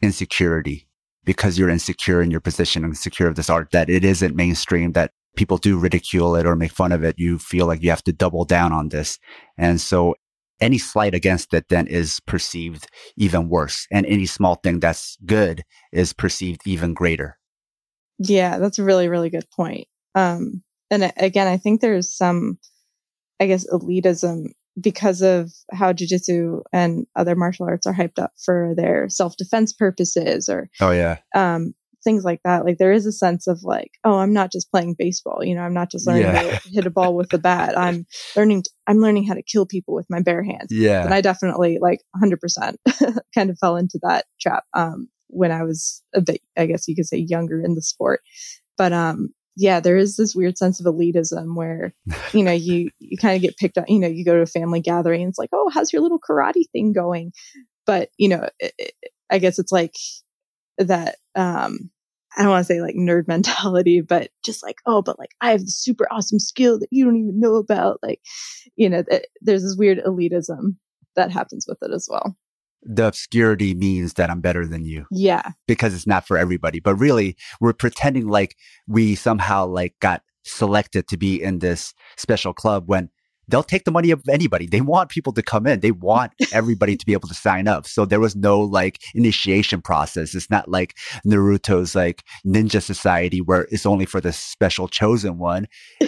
insecurity 0.01 0.89
because 1.25 1.59
you're 1.59 1.69
insecure 1.69 2.23
in 2.23 2.31
your 2.31 2.41
position 2.41 2.85
and 2.85 2.93
insecure 2.93 3.27
of 3.27 3.35
this 3.35 3.51
art 3.51 3.71
that 3.73 3.91
it 3.91 4.03
isn't 4.03 4.35
mainstream, 4.35 4.93
that 4.93 5.13
people 5.37 5.59
do 5.59 5.79
ridicule 5.79 6.35
it 6.37 6.47
or 6.47 6.57
make 6.57 6.73
fun 6.73 6.91
of 6.91 7.05
it. 7.05 7.17
You 7.19 7.39
feel 7.39 7.67
like 7.67 7.83
you 7.83 7.91
have 7.91 8.05
to 8.05 8.13
double 8.13 8.47
down 8.47 8.73
on 8.73 8.89
this. 8.89 9.19
And 9.59 9.79
so 9.79 10.15
any 10.61 10.79
slight 10.79 11.15
against 11.15 11.55
it 11.55 11.69
then 11.69 11.87
is 11.87 12.21
perceived 12.27 12.87
even 13.17 13.49
worse. 13.49 13.87
And 13.91 14.07
any 14.07 14.27
small 14.27 14.57
thing 14.57 14.81
that's 14.81 15.17
good 15.25 15.65
is 15.93 16.13
perceived 16.13 16.63
even 16.67 16.95
greater. 16.95 17.39
Yeah, 18.19 18.59
that's 18.59 18.79
a 18.79 18.85
really, 18.85 19.09
really 19.09 19.31
good 19.31 19.49
point. 19.51 19.89
Um, 20.15 20.63
and 20.91 21.13
again, 21.17 21.47
I 21.47 21.57
think 21.57 21.81
there's 21.81 22.15
some, 22.15 22.59
I 23.39 23.47
guess, 23.47 23.67
elitism 23.71 24.49
because 24.81 25.23
of 25.23 25.53
how 25.73 25.93
jujitsu 25.93 26.63
and 26.73 27.07
other 27.17 27.35
martial 27.35 27.67
arts 27.67 27.87
are 27.87 27.95
hyped 27.95 28.19
up 28.19 28.33
for 28.45 28.75
their 28.77 29.09
self 29.09 29.37
defense 29.37 29.73
purposes 29.73 30.49
or, 30.49 30.69
oh, 30.81 30.91
yeah. 30.91 31.19
Um, 31.35 31.75
things 32.03 32.25
like 32.25 32.41
that. 32.45 32.65
Like 32.65 32.79
there 32.79 32.93
is 32.93 33.07
a 33.07 33.13
sense 33.13 33.47
of 33.47 33.63
like, 33.63 33.91
oh, 34.05 34.19
I'm 34.19 34.33
not 34.33 34.53
just 34.53 34.71
playing 34.71 34.97
baseball. 34.99 35.45
You 35.45 35.55
know, 35.55 35.63
I'm 35.63 35.75
not 35.75 35.91
just 35.91 36.07
learning 36.07 36.23
yeah. 36.23 36.59
to 36.59 36.69
hit 36.69 36.87
a 36.87 36.91
ball 36.91 37.15
with 37.15 37.31
the 37.31 37.39
bat. 37.39 37.77
I'm 37.79 38.07
learning. 38.37 38.63
To, 38.63 38.71
I'm 38.87 38.99
learning 38.99 39.27
how 39.27 39.35
to 39.35 39.43
kill 39.43 39.67
people 39.67 39.95
with 39.95 40.07
my 40.09 40.21
bare 40.21 40.43
hands. 40.43 40.69
Yeah. 40.71 41.05
And 41.05 41.15
I 41.15 41.21
definitely 41.21 41.79
like 41.81 42.01
100 42.13 42.41
percent 42.41 42.81
kind 43.35 43.51
of 43.51 43.59
fell 43.59 43.77
into 43.77 43.99
that 44.03 44.25
trap 44.41 44.65
um, 44.75 45.09
when 45.29 45.53
I 45.53 45.63
was 45.63 46.03
a 46.15 46.21
bit, 46.21 46.41
I 46.57 46.67
guess 46.67 46.89
you 46.89 46.97
could 46.97 47.07
say, 47.07 47.19
younger 47.19 47.63
in 47.63 47.75
the 47.75 47.83
sport. 47.83 48.21
But 48.77 48.93
um, 48.93 49.31
yeah, 49.57 49.81
there 49.81 49.97
is 49.97 50.17
this 50.17 50.35
weird 50.35 50.57
sense 50.57 50.81
of 50.81 50.87
elitism 50.87 51.55
where, 51.55 51.95
you 52.33 52.43
know, 52.43 52.53
you, 52.53 52.91
you 52.99 53.17
kind 53.19 53.37
of 53.37 53.43
get 53.43 53.57
picked 53.57 53.79
up, 53.79 53.85
you 53.89 53.99
know, 53.99 54.09
you 54.09 54.25
go 54.25 54.35
to 54.35 54.43
a 54.43 54.47
family 54.47 54.81
gathering 54.81 55.23
and 55.23 55.31
it's 55.31 55.39
like, 55.39 55.51
oh, 55.53 55.71
how's 55.73 55.93
your 55.93 56.03
little 56.03 56.21
karate 56.21 56.65
thing 56.73 56.93
going? 56.93 57.33
But, 57.87 58.11
you 58.19 58.29
know, 58.29 58.49
it, 58.59 58.95
I 59.31 59.39
guess 59.39 59.59
it's 59.59 59.73
like 59.73 59.95
that 60.79 61.17
um 61.35 61.91
I 62.37 62.43
don't 62.43 62.51
want 62.51 62.67
to 62.67 62.73
say 62.73 62.81
like 62.81 62.95
nerd 62.95 63.27
mentality, 63.29 64.01
but 64.01 64.31
just 64.45 64.63
like, 64.63 64.77
oh, 64.87 65.03
but 65.03 65.19
like 65.19 65.35
I 65.41 65.51
have 65.51 65.61
the 65.61 65.71
super 65.71 66.07
awesome 66.11 66.39
skill 66.39 66.79
that 66.79 66.89
you 66.91 67.05
don't 67.05 67.17
even 67.17 67.41
know 67.41 67.57
about. 67.57 67.99
Like, 68.03 68.21
you 68.77 68.89
know, 68.89 69.03
th- 69.03 69.25
there's 69.41 69.63
this 69.63 69.77
weird 69.77 69.99
elitism 69.99 70.77
that 71.17 71.33
happens 71.33 71.67
with 71.69 71.79
it 71.83 71.93
as 71.93 72.09
well. 72.11 72.37
The 72.83 73.09
obscurity 73.09 73.75
means 73.75 74.15
that 74.15 74.31
I'm 74.31 74.41
better 74.41 74.67
than 74.67 74.85
you. 74.85 75.07
Yeah. 75.11 75.51
Because 75.67 75.93
it's 75.93 76.07
not 76.07 76.27
for 76.27 76.39
everybody. 76.39 76.81
But 76.81 76.95
really, 76.95 77.37
we're 77.61 77.75
pretending 77.75 78.27
like 78.27 78.57
we 78.87 79.15
somehow 79.17 79.67
like 79.67 79.95
got 80.01 80.23
selected 80.45 81.07
to 81.09 81.19
be 81.19 81.43
in 81.43 81.59
this 81.59 81.93
special 82.17 82.55
club 82.55 82.85
when 82.87 83.11
they'll 83.51 83.63
take 83.63 83.85
the 83.85 83.91
money 83.91 84.11
of 84.11 84.23
anybody. 84.29 84.67
They 84.67 84.81
want 84.81 85.11
people 85.11 85.33
to 85.33 85.43
come 85.43 85.67
in. 85.67 85.81
They 85.81 85.91
want 85.91 86.33
everybody 86.53 86.97
to 86.97 87.07
be 87.07 87.13
able 87.13 87.29
to 87.29 87.35
sign 87.35 87.69
up. 87.69 87.87
So 87.87 88.05
there 88.05 88.21
was 88.21 88.37
no 88.37 88.61
like 88.61 89.03
initiation 89.15 89.83
process. 89.83 90.35
It's 90.35 90.51
not 90.51 90.69
like 90.69 90.97
Naruto's 91.27 91.95
like 91.95 92.25
ninja 92.47 92.83
society 92.83 93.41
where 93.41 93.67
it's 93.71 93.87
only 93.87 94.07
for 94.07 94.21
the 94.21 94.33
special 94.33 94.89
chosen 94.89 95.39
one. 95.39 95.67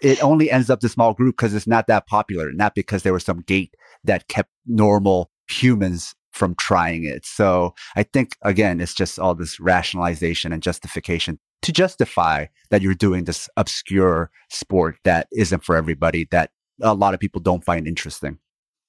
it 0.00 0.22
only 0.22 0.50
ends 0.50 0.70
up 0.70 0.80
the 0.80 0.88
small 0.88 1.14
group 1.14 1.36
because 1.36 1.54
it's 1.54 1.66
not 1.66 1.86
that 1.88 2.06
popular, 2.06 2.52
not 2.52 2.74
because 2.74 3.02
there 3.02 3.12
was 3.12 3.24
some 3.24 3.40
gate 3.40 3.74
that 4.04 4.28
kept 4.28 4.50
normal 4.66 5.30
humans 5.48 6.14
from 6.32 6.54
trying 6.54 7.04
it. 7.04 7.26
So 7.26 7.74
I 7.96 8.04
think 8.04 8.36
again, 8.42 8.80
it's 8.80 8.94
just 8.94 9.18
all 9.18 9.34
this 9.34 9.58
rationalization 9.58 10.52
and 10.52 10.62
justification 10.62 11.38
to 11.62 11.72
justify 11.72 12.46
that 12.70 12.82
you're 12.82 12.94
doing 12.94 13.24
this 13.24 13.48
obscure 13.56 14.30
sport 14.50 14.96
that 15.04 15.28
isn't 15.32 15.64
for 15.64 15.76
everybody 15.76 16.26
that 16.30 16.50
a 16.82 16.94
lot 16.94 17.14
of 17.14 17.20
people 17.20 17.40
don't 17.40 17.64
find 17.64 17.86
interesting. 17.86 18.38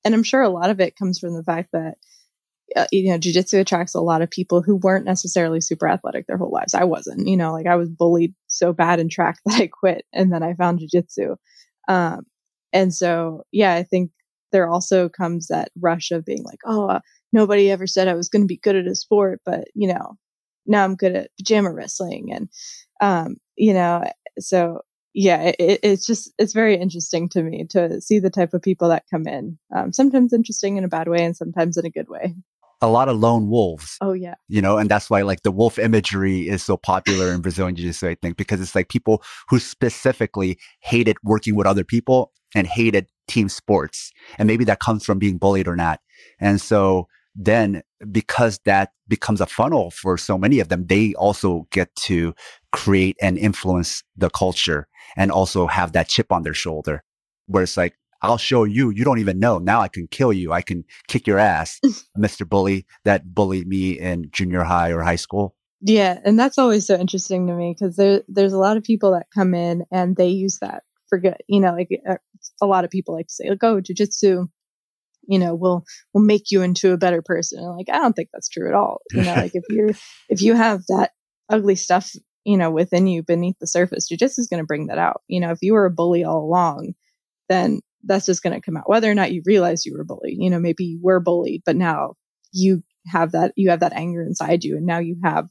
And 0.06 0.14
I'm 0.14 0.24
sure 0.24 0.42
a 0.42 0.50
lot 0.50 0.70
of 0.70 0.80
it 0.80 0.96
comes 0.96 1.20
from 1.20 1.34
the 1.34 1.44
fact 1.44 1.70
that 1.74 1.96
uh, 2.76 2.86
you 2.92 3.10
know, 3.10 3.18
jujitsu 3.18 3.60
attracts 3.60 3.96
a 3.96 4.02
lot 4.02 4.22
of 4.22 4.30
people 4.30 4.62
who 4.62 4.76
weren't 4.76 5.06
necessarily 5.06 5.62
super 5.62 5.88
athletic 5.88 6.28
their 6.28 6.38
whole 6.38 6.52
lives. 6.52 6.74
I 6.74 6.84
wasn't, 6.84 7.28
you 7.28 7.38
know, 7.38 7.52
like 7.52 7.66
I 7.66 7.76
was 7.76 7.90
bullied 7.90 8.34
so 8.48 8.74
bad 8.74 9.00
in 9.00 9.10
track 9.10 9.38
that 9.46 9.62
I 9.62 9.68
quit 9.68 10.06
and 10.14 10.32
then 10.32 10.44
I 10.44 10.54
found 10.54 10.80
jujitsu. 10.80 11.36
Um, 11.88 12.26
and 12.72 12.94
so, 12.94 13.44
yeah, 13.52 13.74
I 13.74 13.84
think 13.84 14.12
there 14.52 14.70
also 14.70 15.10
comes 15.10 15.48
that 15.48 15.72
rush 15.80 16.12
of 16.12 16.26
being 16.26 16.44
like, 16.44 16.60
oh, 16.66 16.88
uh, 16.88 17.00
nobody 17.34 17.72
ever 17.72 17.88
said 17.88 18.08
I 18.08 18.14
was 18.14 18.30
going 18.30 18.44
to 18.44 18.48
be 18.48 18.58
good 18.58 18.76
at 18.76 18.88
a 18.88 18.96
sport, 18.96 19.42
but 19.46 19.66
you 19.74 19.88
know, 19.88 20.18
now 20.70 20.86
I'm 20.86 20.96
good 20.96 21.16
at 21.16 21.32
pajama 21.38 21.74
wrestling. 21.74 22.32
And, 22.34 22.50
um, 23.02 23.36
you 23.58 23.74
know, 23.74 24.04
so 24.40 24.82
yeah, 25.14 25.52
it, 25.60 25.80
it's 25.84 26.06
just, 26.06 26.32
it's 26.38 26.54
very 26.54 26.78
interesting 26.78 27.28
to 27.30 27.42
me 27.42 27.66
to 27.72 28.00
see 28.00 28.20
the 28.20 28.30
type 28.30 28.54
of 28.54 28.62
people 28.62 28.88
that 28.90 29.04
come 29.12 29.28
in. 29.28 29.58
Um, 29.76 29.92
sometimes 29.92 30.32
interesting 30.32 30.78
in 30.78 30.84
a 30.84 30.88
bad 30.88 31.08
way 31.10 31.26
and 31.26 31.36
sometimes 31.36 31.76
in 31.76 31.86
a 31.86 31.90
good 31.90 32.08
way. 32.08 32.36
A 32.82 32.88
lot 32.88 33.10
of 33.10 33.18
lone 33.18 33.50
wolves. 33.50 33.98
Oh 34.00 34.14
yeah. 34.14 34.36
You 34.48 34.62
know, 34.62 34.78
and 34.78 34.90
that's 34.90 35.10
why 35.10 35.24
like 35.24 35.42
the 35.42 35.52
wolf 35.52 35.78
imagery 35.78 36.48
is 36.48 36.64
so 36.64 36.78
popular 36.78 37.34
in 37.34 37.42
Brazilian 37.42 37.76
Jiu-Jitsu, 37.76 38.08
I 38.08 38.16
think, 38.16 38.38
because 38.38 38.62
it's 38.62 38.76
like 38.76 38.88
people 38.88 39.22
who 39.50 39.60
specifically 39.60 40.58
hated 40.80 41.18
working 41.24 41.56
with 41.56 41.68
other 41.68 41.84
people 41.84 42.32
and 42.56 42.66
hated 42.68 43.08
team 43.28 43.50
sports. 43.50 44.14
And 44.38 44.48
maybe 44.48 44.64
that 44.66 44.80
comes 44.80 45.04
from 45.04 45.20
being 45.20 45.38
bullied 45.38 45.68
or 45.68 45.76
not. 45.76 46.00
And 46.40 46.62
so 46.62 47.08
then 47.36 47.84
because 48.12 48.60
that 48.66 48.92
becomes 49.08 49.42
a 49.42 49.46
funnel 49.46 49.92
for 49.92 50.18
so 50.18 50.38
many 50.38 50.60
of 50.60 50.70
them, 50.70 50.86
they 50.88 51.14
also 51.16 51.68
get 51.72 51.94
to 51.96 52.34
create 52.72 53.18
and 53.22 53.38
influence 53.38 54.04
the 54.16 54.30
culture 54.30 54.88
and 55.18 55.32
also 55.32 55.68
have 55.68 55.92
that 55.94 56.08
chip 56.08 56.32
on 56.32 56.44
their 56.44 56.54
shoulder 56.54 57.04
where 57.48 57.64
it's 57.64 57.78
like, 57.78 57.96
I'll 58.22 58.38
show 58.38 58.66
you. 58.66 58.90
You 58.90 59.06
don't 59.06 59.20
even 59.20 59.40
know. 59.40 59.60
Now 59.60 59.82
I 59.82 59.88
can 59.88 60.08
kill 60.08 60.34
you. 60.34 60.52
I 60.52 60.62
can 60.62 60.84
kick 61.08 61.26
your 61.26 61.40
ass, 61.40 61.80
Mr. 62.18 62.48
Bully 62.48 62.86
that 63.06 63.34
bullied 63.34 63.68
me 63.68 63.98
in 63.98 64.30
junior 64.32 64.64
high 64.64 64.92
or 64.92 65.02
high 65.02 65.16
school. 65.16 65.56
Yeah. 65.82 66.20
And 66.26 66.38
that's 66.38 66.58
always 66.58 66.86
so 66.86 67.00
interesting 67.00 67.48
to 67.48 67.54
me 67.54 67.74
because 67.78 67.96
there, 67.96 68.24
there's 68.28 68.52
a 68.52 68.58
lot 68.58 68.76
of 68.76 68.84
people 68.84 69.12
that 69.14 69.28
come 69.34 69.54
in 69.54 69.86
and 69.92 70.18
they 70.18 70.28
use 70.28 70.60
that 70.60 70.84
for 71.08 71.18
good. 71.18 71.38
You 71.48 71.62
know, 71.62 71.72
like 71.74 71.90
uh, 72.08 72.16
a 72.62 72.66
lot 72.66 72.84
of 72.84 72.92
people 72.92 73.16
like 73.16 73.28
to 73.28 73.34
say, 73.34 73.50
like, 73.50 73.64
oh, 73.64 73.80
jujitsu 73.80 74.50
you 75.30 75.40
know 75.40 75.56
will 75.56 75.86
will 76.14 76.22
make 76.22 76.52
you 76.52 76.62
into 76.62 76.92
a 76.92 76.98
better 76.98 77.22
person 77.22 77.60
and 77.60 77.76
like 77.76 77.88
i 77.90 77.98
don't 77.98 78.14
think 78.14 78.30
that's 78.34 78.50
true 78.50 78.68
at 78.68 78.74
all 78.74 79.00
you 79.14 79.22
know 79.22 79.36
like 79.36 79.52
if 79.54 79.64
you're 79.70 79.92
if 80.28 80.42
you 80.42 80.56
have 80.56 80.82
that 80.88 81.12
ugly 81.50 81.76
stuff 81.76 82.12
you 82.44 82.58
know 82.58 82.72
within 82.72 83.08
you 83.08 83.24
beneath 83.24 83.56
the 83.60 83.68
surface 83.68 84.10
jujitsu 84.12 84.40
is 84.40 84.48
going 84.50 84.62
to 84.62 84.68
bring 84.68 84.88
that 84.88 84.98
out 84.98 85.22
you 85.28 85.40
know 85.40 85.52
if 85.52 85.60
you 85.62 85.74
were 85.74 85.86
a 85.86 85.92
bully 85.92 86.24
all 86.24 86.44
along 86.44 86.94
then 87.48 87.80
that's 88.04 88.26
just 88.26 88.44
going 88.44 88.54
to 88.54 88.62
come 88.62 88.76
out 88.76 88.90
whether 88.90 89.10
or 89.10 89.16
not 89.16 89.32
you 89.32 89.42
realize 89.46 89.86
you 89.86 89.96
were 89.96 90.04
bullied 90.04 90.38
you 90.40 90.50
know 90.50 90.60
maybe 90.60 90.84
you 90.84 91.00
were 91.02 91.20
bullied 91.20 91.62
but 91.66 91.76
now 91.76 92.14
you 92.52 92.84
have 93.08 93.32
that 93.32 93.54
you 93.56 93.70
have 93.70 93.82
that 93.82 93.94
anger 93.94 94.24
inside 94.24 94.64
you 94.64 94.78
and 94.78 94.86
now 94.86 95.00
you 95.00 95.16
have 95.24 95.48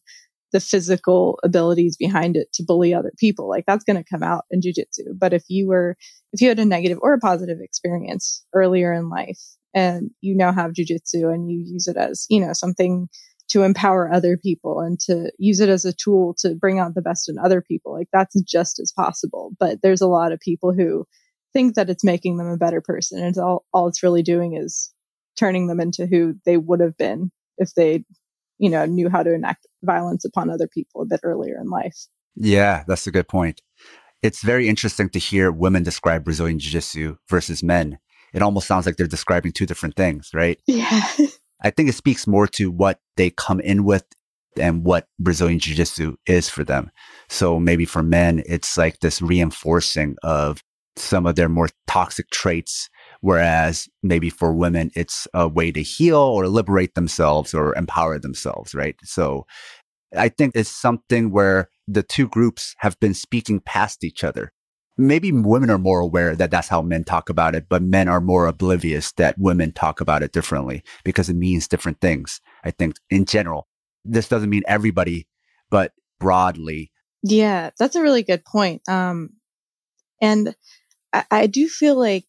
the 0.53 0.61
physical 0.61 1.39
abilities 1.45 1.97
behind 1.99 2.35
it 2.35 2.51
to 2.55 2.65
bully 2.65 2.95
other 2.95 3.13
people. 3.19 3.49
Like 3.51 3.65
that's 3.67 3.85
going 3.85 4.03
to 4.03 4.11
come 4.11 4.23
out 4.23 4.47
in 4.51 4.61
jujitsu. 4.61 5.13
But 5.15 5.35
if 5.35 5.45
you 5.49 5.69
were, 5.69 5.95
if 6.33 6.41
you 6.41 6.49
had 6.49 6.59
a 6.59 6.65
negative 6.65 6.99
or 7.03 7.13
a 7.13 7.19
positive 7.19 7.59
experience 7.61 8.45
earlier 8.55 8.93
in 8.93 9.11
life 9.11 9.39
and 9.75 10.11
you 10.21 10.37
now 10.37 10.53
have 10.53 10.73
jujitsu 10.73 11.33
and 11.33 11.51
you 11.51 11.59
use 11.59 11.87
it 11.87 11.97
as, 11.97 12.27
you 12.29 12.41
know, 12.41 12.53
something 12.53 13.09
to 13.49 13.63
empower 13.63 14.13
other 14.13 14.37
people 14.37 14.81
and 14.81 15.01
to 15.01 15.33
use 15.39 15.61
it 15.61 15.69
as 15.69 15.85
a 15.85 15.93
tool 15.93 16.35
to 16.39 16.55
bring 16.55 16.79
out 16.79 16.95
the 16.95 17.03
best 17.03 17.29
in 17.29 17.39
other 17.39 17.63
people, 17.63 17.95
like 17.95 18.09
that's 18.13 18.41
just 18.43 18.79
as 18.79 18.93
possible. 18.93 19.53
But 19.59 19.79
there's 19.83 20.03
a 20.03 20.09
lot 20.09 20.33
of 20.33 20.41
people 20.41 20.73
who 20.73 21.07
think 21.55 21.75
that 21.75 21.89
it's 21.89 22.05
making 22.05 22.37
them 22.37 22.49
a 22.49 22.59
better 22.59 22.83
person. 22.83 23.23
And 23.23 23.37
all, 23.39 23.65
all 23.73 23.89
it's 23.89 24.03
really 24.03 24.23
doing 24.23 24.55
is 24.55 24.93
turning 25.39 25.67
them 25.67 25.81
into 25.81 26.07
who 26.07 26.35
they 26.45 26.59
would 26.59 26.81
have 26.81 26.97
been 26.99 27.31
if 27.57 27.73
they 27.75 28.05
you 28.59 28.69
know, 28.69 28.85
knew 28.85 29.09
how 29.09 29.23
to 29.23 29.33
enact 29.33 29.67
violence 29.83 30.25
upon 30.25 30.51
other 30.51 30.69
people 30.69 31.03
a 31.03 31.07
bit 31.07 31.21
earlier 31.23 31.57
in 31.61 31.71
life. 31.71 31.97
Yeah, 32.37 32.85
that's 32.87 33.07
a 33.07 33.13
good 33.13 33.29
point. 33.29 33.63
It's 34.23 34.43
very 34.43 34.69
interesting 34.69 35.09
to 35.11 35.19
hear 35.19 35.51
women 35.53 35.85
describe 35.85 36.25
Brazilian 36.25 36.59
Jiu 36.59 36.73
Jitsu 36.73 37.17
versus 37.29 37.63
men. 37.63 37.99
It 38.33 38.43
almost 38.43 38.67
sounds 38.67 38.87
like 38.87 38.97
they're 38.97 39.07
describing 39.07 39.53
two 39.53 39.67
different 39.67 39.97
things, 39.97 40.31
right? 40.35 40.61
Yeah. 40.67 41.03
I 41.63 41.71
think 41.71 41.89
it 41.89 41.95
speaks 41.95 42.27
more 42.27 42.47
to 42.49 42.71
what 42.71 43.01
they 43.17 43.31
come 43.31 43.61
in 43.61 43.85
with 43.85 44.05
and 44.59 44.85
what 44.85 45.07
Brazilian 45.19 45.59
Jiu 45.59 45.75
Jitsu 45.75 46.17
is 46.27 46.49
for 46.49 46.65
them. 46.65 46.91
So 47.29 47.59
maybe 47.59 47.85
for 47.85 48.03
men, 48.03 48.43
it's 48.47 48.77
like 48.77 49.01
this 49.01 49.21
reinforcing 49.21 50.17
of 50.23 50.63
some 50.97 51.27
of 51.27 51.37
their 51.37 51.49
more 51.49 51.69
toxic 51.87 52.31
traits 52.31 52.89
Whereas 53.21 53.89
maybe 54.03 54.31
for 54.31 54.53
women, 54.53 54.91
it's 54.95 55.27
a 55.35 55.49
way 55.49 55.73
to 55.73 55.83
heal 55.83 56.19
or 56.19 56.47
liberate 56.47 56.95
themselves 56.95 57.53
or 57.53 57.75
empower 57.77 58.19
themselves, 58.19 58.75
right? 58.75 58.97
So 59.03 59.47
I 60.17 60.29
think 60.29 60.53
it's 60.55 60.71
something 60.71 61.31
where 61.31 61.69
the 61.89 62.03
two 62.03 62.29
groups 62.29 62.75
have 62.79 62.99
been 63.01 63.15
speaking 63.15 63.61
past 63.61 64.05
each 64.05 64.23
other. 64.23 64.53
Maybe 64.99 65.31
women 65.31 65.71
are 65.71 65.79
more 65.79 66.01
aware 66.01 66.35
that 66.35 66.51
that's 66.51 66.69
how 66.69 66.83
men 66.83 67.05
talk 67.05 67.31
about 67.31 67.55
it, 67.55 67.67
but 67.69 67.83
men 67.83 68.09
are 68.09 68.21
more 68.21 68.47
oblivious 68.47 69.13
that 69.13 69.39
women 69.39 69.73
talk 69.73 70.01
about 70.01 70.23
it 70.23 70.33
differently 70.33 70.83
because 71.05 71.29
it 71.29 71.37
means 71.37 71.69
different 71.69 72.01
things. 72.01 72.41
I 72.65 72.73
think 72.73 72.97
in 73.09 73.25
general, 73.25 73.69
this 74.05 74.29
doesn't 74.29 74.51
mean 74.51 74.65
everybody, 74.67 75.29
but 75.71 75.93
broadly. 76.19 76.91
Yeah, 77.23 77.71
that's 77.79 77.97
a 77.97 78.03
really 78.03 78.23
good 78.25 78.45
point. 78.45 78.83
Um, 78.89 79.31
and 80.21 80.55
I, 81.13 81.25
I 81.31 81.47
do 81.47 81.69
feel 81.69 81.99
like 81.99 82.27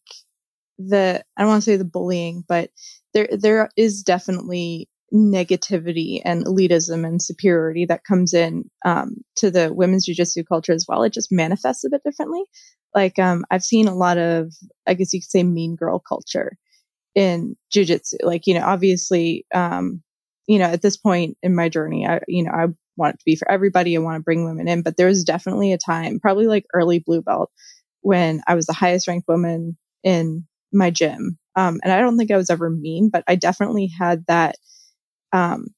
the 0.78 1.22
I 1.36 1.42
don't 1.42 1.50
want 1.50 1.62
to 1.64 1.70
say 1.70 1.76
the 1.76 1.84
bullying, 1.84 2.44
but 2.48 2.70
there 3.14 3.28
there 3.32 3.68
is 3.76 4.02
definitely 4.02 4.88
negativity 5.12 6.20
and 6.24 6.44
elitism 6.44 7.06
and 7.06 7.20
superiority 7.20 7.84
that 7.86 8.04
comes 8.04 8.32
in 8.32 8.64
um, 8.84 9.16
to 9.36 9.50
the 9.50 9.72
women's 9.72 10.08
jujitsu 10.08 10.44
culture 10.46 10.72
as 10.72 10.86
well. 10.88 11.02
It 11.02 11.12
just 11.12 11.32
manifests 11.32 11.84
a 11.84 11.90
bit 11.90 12.02
differently. 12.04 12.42
Like 12.94 13.18
um, 13.18 13.44
I've 13.50 13.62
seen 13.62 13.88
a 13.88 13.94
lot 13.94 14.18
of, 14.18 14.52
I 14.86 14.94
guess 14.94 15.12
you 15.12 15.20
could 15.20 15.30
say, 15.30 15.42
mean 15.42 15.76
girl 15.76 16.00
culture 16.00 16.56
in 17.14 17.56
jujitsu. 17.74 18.16
Like 18.22 18.46
you 18.46 18.54
know, 18.54 18.64
obviously, 18.64 19.46
um, 19.54 20.02
you 20.46 20.58
know, 20.58 20.66
at 20.66 20.82
this 20.82 20.96
point 20.96 21.36
in 21.42 21.54
my 21.54 21.68
journey, 21.68 22.06
I 22.06 22.20
you 22.28 22.44
know 22.44 22.52
I 22.52 22.66
want 22.96 23.14
it 23.14 23.18
to 23.18 23.24
be 23.24 23.36
for 23.36 23.50
everybody. 23.50 23.96
I 23.96 24.00
want 24.00 24.16
to 24.16 24.24
bring 24.24 24.44
women 24.44 24.68
in, 24.68 24.82
but 24.82 24.96
there 24.96 25.06
was 25.06 25.24
definitely 25.24 25.72
a 25.72 25.78
time, 25.78 26.20
probably 26.20 26.46
like 26.46 26.66
early 26.74 26.98
blue 26.98 27.22
belt, 27.22 27.50
when 28.02 28.42
I 28.46 28.54
was 28.54 28.66
the 28.66 28.72
highest 28.72 29.08
ranked 29.08 29.28
woman 29.28 29.76
in 30.02 30.46
my 30.72 30.90
gym. 30.90 31.38
Um, 31.56 31.80
and 31.82 31.92
I 31.92 32.00
don't 32.00 32.16
think 32.16 32.30
I 32.30 32.36
was 32.36 32.50
ever 32.50 32.70
mean, 32.70 33.10
but 33.12 33.24
I 33.26 33.34
definitely 33.34 33.90
had 33.98 34.24
that, 34.28 34.56
um, 35.32 35.68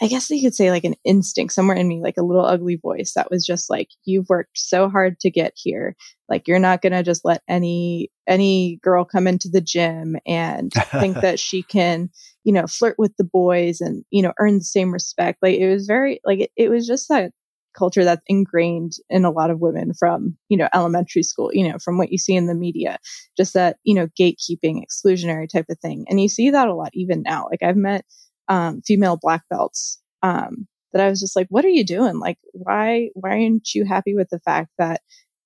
I 0.00 0.06
guess 0.06 0.30
you 0.30 0.40
could 0.40 0.54
say 0.54 0.70
like 0.70 0.84
an 0.84 0.94
instinct 1.04 1.52
somewhere 1.52 1.76
in 1.76 1.88
me, 1.88 2.00
like 2.00 2.18
a 2.18 2.22
little 2.22 2.44
ugly 2.44 2.76
voice 2.76 3.14
that 3.14 3.30
was 3.30 3.44
just 3.44 3.68
like, 3.68 3.88
you've 4.04 4.28
worked 4.28 4.56
so 4.56 4.88
hard 4.88 5.18
to 5.20 5.30
get 5.30 5.54
here. 5.56 5.96
Like 6.28 6.46
you're 6.46 6.60
not 6.60 6.82
going 6.82 6.92
to 6.92 7.02
just 7.02 7.24
let 7.24 7.42
any, 7.48 8.10
any 8.28 8.78
girl 8.82 9.04
come 9.04 9.26
into 9.26 9.48
the 9.48 9.60
gym 9.60 10.16
and 10.24 10.72
think 10.72 11.16
that 11.20 11.40
she 11.40 11.64
can, 11.64 12.10
you 12.44 12.52
know, 12.52 12.66
flirt 12.68 12.94
with 12.96 13.16
the 13.16 13.24
boys 13.24 13.80
and, 13.80 14.04
you 14.10 14.22
know, 14.22 14.32
earn 14.38 14.58
the 14.58 14.64
same 14.64 14.92
respect. 14.92 15.38
Like 15.42 15.58
it 15.58 15.68
was 15.68 15.86
very, 15.86 16.20
like 16.24 16.40
it, 16.40 16.50
it 16.56 16.68
was 16.68 16.86
just 16.86 17.08
that 17.08 17.32
culture 17.76 18.04
that's 18.04 18.22
ingrained 18.28 18.92
in 19.10 19.24
a 19.24 19.30
lot 19.30 19.50
of 19.50 19.60
women 19.60 19.94
from, 19.94 20.36
you 20.48 20.56
know, 20.56 20.68
elementary 20.74 21.24
school, 21.24 21.50
you 21.52 21.68
know, 21.68 21.78
from 21.78 21.98
what 21.98 22.12
you 22.12 22.18
see 22.18 22.34
in 22.36 22.46
the 22.46 22.54
media, 22.54 22.98
just 23.36 23.54
that, 23.54 23.78
you 23.82 23.94
know, 23.94 24.08
gatekeeping, 24.18 24.80
exclusionary 24.80 25.48
type 25.48 25.66
of 25.68 25.78
thing. 25.80 26.04
And 26.08 26.20
you 26.20 26.28
see 26.28 26.50
that 26.50 26.68
a 26.68 26.74
lot 26.74 26.90
even 26.94 27.22
now. 27.22 27.48
Like 27.50 27.62
I've 27.62 27.76
met 27.76 28.04
um, 28.48 28.82
female 28.82 29.18
black 29.20 29.42
belts 29.50 30.00
um, 30.22 30.66
that 30.92 31.02
I 31.02 31.08
was 31.08 31.20
just 31.20 31.36
like, 31.36 31.46
what 31.50 31.64
are 31.64 31.70
you 31.70 31.84
doing? 31.84 32.18
Like, 32.18 32.38
why, 32.52 33.10
why 33.14 33.30
aren't 33.30 33.74
you 33.74 33.84
happy 33.84 34.14
with 34.14 34.28
the 34.30 34.40
fact 34.40 34.70
that 34.78 35.00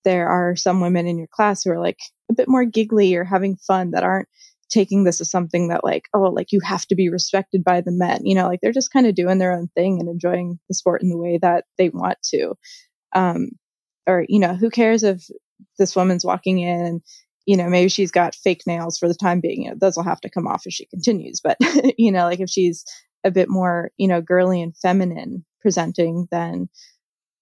there 0.05 0.28
are 0.28 0.57
some 0.57 0.80
women 0.80 1.07
in 1.07 1.18
your 1.18 1.28
class 1.28 1.62
who 1.62 1.70
are 1.70 1.80
like 1.80 1.98
a 2.30 2.34
bit 2.34 2.48
more 2.48 2.64
giggly 2.64 3.14
or 3.14 3.24
having 3.24 3.57
fun 3.57 3.92
that 3.92 4.03
aren't 4.03 4.28
taking 4.72 5.05
this 5.05 5.20
as 5.20 5.30
something 5.30 5.68
that 5.68 5.84
like 5.84 6.09
oh 6.14 6.22
like 6.22 6.50
you 6.50 6.59
have 6.64 6.86
to 6.86 6.94
be 6.94 7.11
respected 7.11 7.62
by 7.62 7.82
the 7.82 7.92
men 7.92 8.24
you 8.24 8.34
know 8.34 8.46
like 8.46 8.59
they're 8.62 8.72
just 8.72 8.92
kind 8.92 9.07
of 9.07 9.14
doing 9.14 9.38
their 9.38 9.53
own 9.53 9.68
thing 9.74 10.00
and 10.00 10.09
enjoying 10.09 10.59
the 10.68 10.74
sport 10.74 11.03
in 11.03 11.11
the 11.11 11.18
way 11.18 11.38
that 11.40 11.64
they 11.76 11.90
want 11.90 12.16
to 12.24 12.55
um 13.14 13.50
or 14.07 14.24
you 14.28 14.38
know 14.38 14.55
who 14.55 14.70
cares 14.70 15.03
if 15.03 15.22
this 15.78 15.94
woman's 15.94 16.24
walking 16.24 16.59
in 16.59 17.03
you 17.47 17.57
know 17.57 17.68
maybe 17.68 17.88
she's 17.88 18.11
got 18.11 18.34
fake 18.34 18.62
nails 18.66 18.99
for 18.99 19.09
the 19.09 19.14
time 19.14 19.40
being 19.40 19.62
you 19.62 19.70
know 19.70 19.76
those 19.80 19.97
will 19.97 20.05
have 20.05 20.20
to 20.20 20.30
come 20.30 20.47
off 20.47 20.62
as 20.66 20.74
she 20.74 20.86
continues 20.86 21.40
but 21.43 21.57
you 21.99 22.12
know 22.12 22.24
like 22.24 22.40
if 22.40 22.49
she's 22.49 22.84
a 23.24 23.30
bit 23.30 23.49
more 23.49 23.90
you 23.97 24.09
know 24.09 24.20
girly 24.20 24.61
and 24.61 24.76
feminine 24.76 25.45
presenting 25.61 26.26
than 26.30 26.68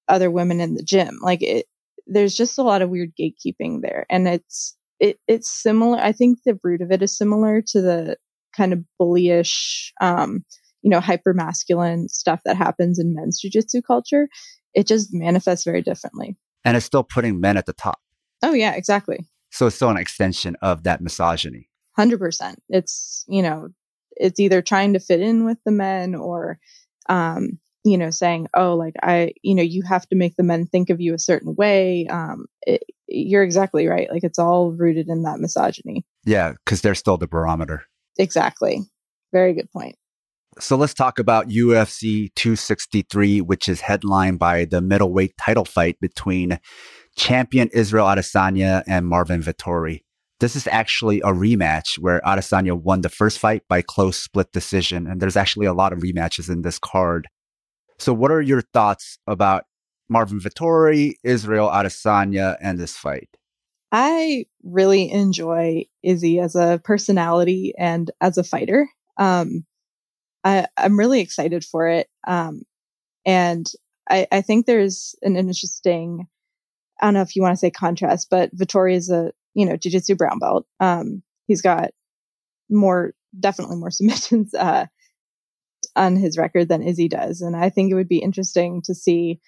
other 0.09 0.31
women 0.31 0.61
in 0.61 0.75
the 0.75 0.83
gym 0.83 1.19
like 1.23 1.43
it 1.43 1.67
there's 2.07 2.35
just 2.35 2.59
a 2.59 2.63
lot 2.63 2.83
of 2.83 2.91
weird 2.91 3.13
gatekeeping 3.19 3.81
there 3.83 4.07
and 4.11 4.27
it's 4.27 4.77
it, 5.01 5.19
it's 5.27 5.51
similar. 5.51 5.99
I 5.99 6.13
think 6.13 6.39
the 6.45 6.59
root 6.63 6.83
of 6.83 6.93
it 6.93 7.03
is 7.03 7.17
similar 7.17 7.63
to 7.69 7.81
the 7.81 8.17
kind 8.55 8.73
of 8.73 8.85
bullyish, 9.01 9.91
um, 10.01 10.45
you 10.83 10.91
know, 10.91 11.01
hyper 11.01 11.33
masculine 11.33 12.09
stuff 12.09 12.41
that 12.45 12.57
happens 12.57 12.99
in 12.99 13.15
men's 13.15 13.41
jujitsu 13.43 13.83
culture. 13.85 14.29
It 14.75 14.87
just 14.87 15.09
manifests 15.13 15.65
very 15.65 15.83
differently. 15.83 16.37
And 16.65 16.77
it's 16.77 16.87
still 16.87 17.03
putting 17.03 17.41
men 17.41 17.57
at 17.57 17.67
the 17.67 17.73
top. 17.73 17.99
Oh, 18.43 18.53
yeah, 18.53 18.75
exactly. 18.75 19.27
So 19.51 19.67
it's 19.67 19.77
still 19.77 19.91
an 19.91 19.97
extension 19.97 20.57
of 20.63 20.85
that 20.85 21.01
misogyny. 21.01 21.69
100%. 21.99 22.55
It's, 22.69 23.25
you 23.29 23.43
know, 23.43 23.69
it's 24.17 24.41
either 24.41 24.63
trying 24.63 24.93
to 24.93 25.01
fit 25.01 25.21
in 25.21 25.45
with 25.45 25.59
the 25.65 25.73
men 25.73 26.15
or, 26.15 26.59
um, 27.09 27.59
you 27.85 27.97
know, 27.97 28.11
saying, 28.11 28.47
oh, 28.55 28.75
like 28.75 28.95
I, 29.03 29.33
you 29.43 29.55
know, 29.55 29.63
you 29.63 29.83
have 29.83 30.07
to 30.09 30.17
make 30.17 30.37
the 30.37 30.43
men 30.43 30.67
think 30.67 30.91
of 30.91 31.01
you 31.01 31.15
a 31.15 31.19
certain 31.19 31.55
way. 31.55 32.07
Um, 32.09 32.47
it, 32.63 32.83
you're 33.09 33.43
exactly 33.43 33.87
right. 33.87 34.11
Like 34.11 34.23
it's 34.23 34.39
all 34.39 34.73
rooted 34.73 35.09
in 35.09 35.23
that 35.23 35.41
misogyny. 35.41 36.05
Yeah, 36.25 36.53
because 36.65 36.83
they're 36.83 36.95
still 36.95 37.17
the 37.17 37.27
barometer. 37.27 37.85
Exactly. 38.19 38.83
Very 39.33 39.55
good 39.55 39.71
point. 39.73 39.97
So 40.59 40.77
let's 40.77 40.95
talk 40.95 41.19
about 41.19 41.49
UFC 41.49 42.35
263, 42.35 43.41
which 43.41 43.69
is 43.69 43.81
headlined 43.81 44.39
by 44.39 44.65
the 44.65 44.81
middleweight 44.81 45.37
title 45.39 45.65
fight 45.65 45.97
between 46.01 46.59
champion 47.17 47.69
Israel 47.73 48.07
Adesanya 48.07 48.83
and 48.87 49.07
Marvin 49.07 49.43
Vettori. 49.43 50.03
This 50.41 50.57
is 50.57 50.67
actually 50.69 51.21
a 51.21 51.27
rematch 51.27 51.99
where 51.99 52.21
Adesanya 52.25 52.81
won 52.81 53.03
the 53.03 53.09
first 53.11 53.39
fight 53.39 53.63
by 53.69 53.83
close 53.83 54.19
split 54.19 54.53
decision, 54.53 55.07
and 55.07 55.21
there's 55.21 55.37
actually 55.37 55.67
a 55.67 55.75
lot 55.75 55.93
of 55.93 55.99
rematches 55.99 56.49
in 56.49 56.63
this 56.63 56.79
card. 56.79 57.29
So, 57.99 58.15
what 58.15 58.31
are 58.31 58.41
your 58.41 58.63
thoughts 58.63 59.19
about 59.27 59.65
Marvin 60.09 60.41
Vettori, 60.41 61.15
Israel 61.23 61.69
Adesanya, 61.69 62.57
and 62.63 62.79
this 62.79 62.97
fight? 62.97 63.29
I 63.93 64.47
really 64.63 65.11
enjoy 65.11 65.85
Izzy 66.03 66.39
as 66.39 66.55
a 66.55 66.81
personality 66.85 67.75
and 67.79 68.11
as 68.21 68.39
a 68.39 68.45
fighter. 68.45 68.89
Um, 69.19 69.67
I, 70.45 70.67
am 70.77 70.99
really 70.99 71.21
excited 71.21 71.65
for 71.65 71.89
it. 71.89 72.09
Um, 72.27 72.63
and 73.27 73.67
I, 74.09 74.27
I, 74.33 74.41
think 74.41 74.65
there's 74.65 75.15
an 75.23 75.37
interesting, 75.37 76.27
I 77.01 77.07
don't 77.07 77.15
know 77.15 77.23
if 77.23 77.35
you 77.35 77.43
want 77.43 77.55
to 77.55 77.59
say 77.59 77.71
contrast, 77.71 78.29
but 78.31 78.55
Vettori 78.55 78.95
is 78.95 79.11
a, 79.11 79.33
you 79.55 79.67
know, 79.67 79.77
jiu-jitsu 79.77 80.17
brown 80.17 80.39
belt. 80.39 80.67
Um, 80.81 81.23
he's 81.47 81.63
got 81.63 81.91
more, 82.69 83.15
definitely 83.39 83.77
more 83.77 83.91
submissions, 83.91 84.55
uh, 84.55 84.87
on 85.97 86.17
his 86.17 86.39
record 86.39 86.69
than 86.69 86.83
Izzy 86.83 87.09
does. 87.09 87.41
And 87.41 87.57
I 87.57 87.71
think 87.71 87.91
it 87.91 87.95
would 87.95 88.09
be 88.09 88.19
interesting 88.19 88.83
to 88.85 88.95
see 88.95 89.41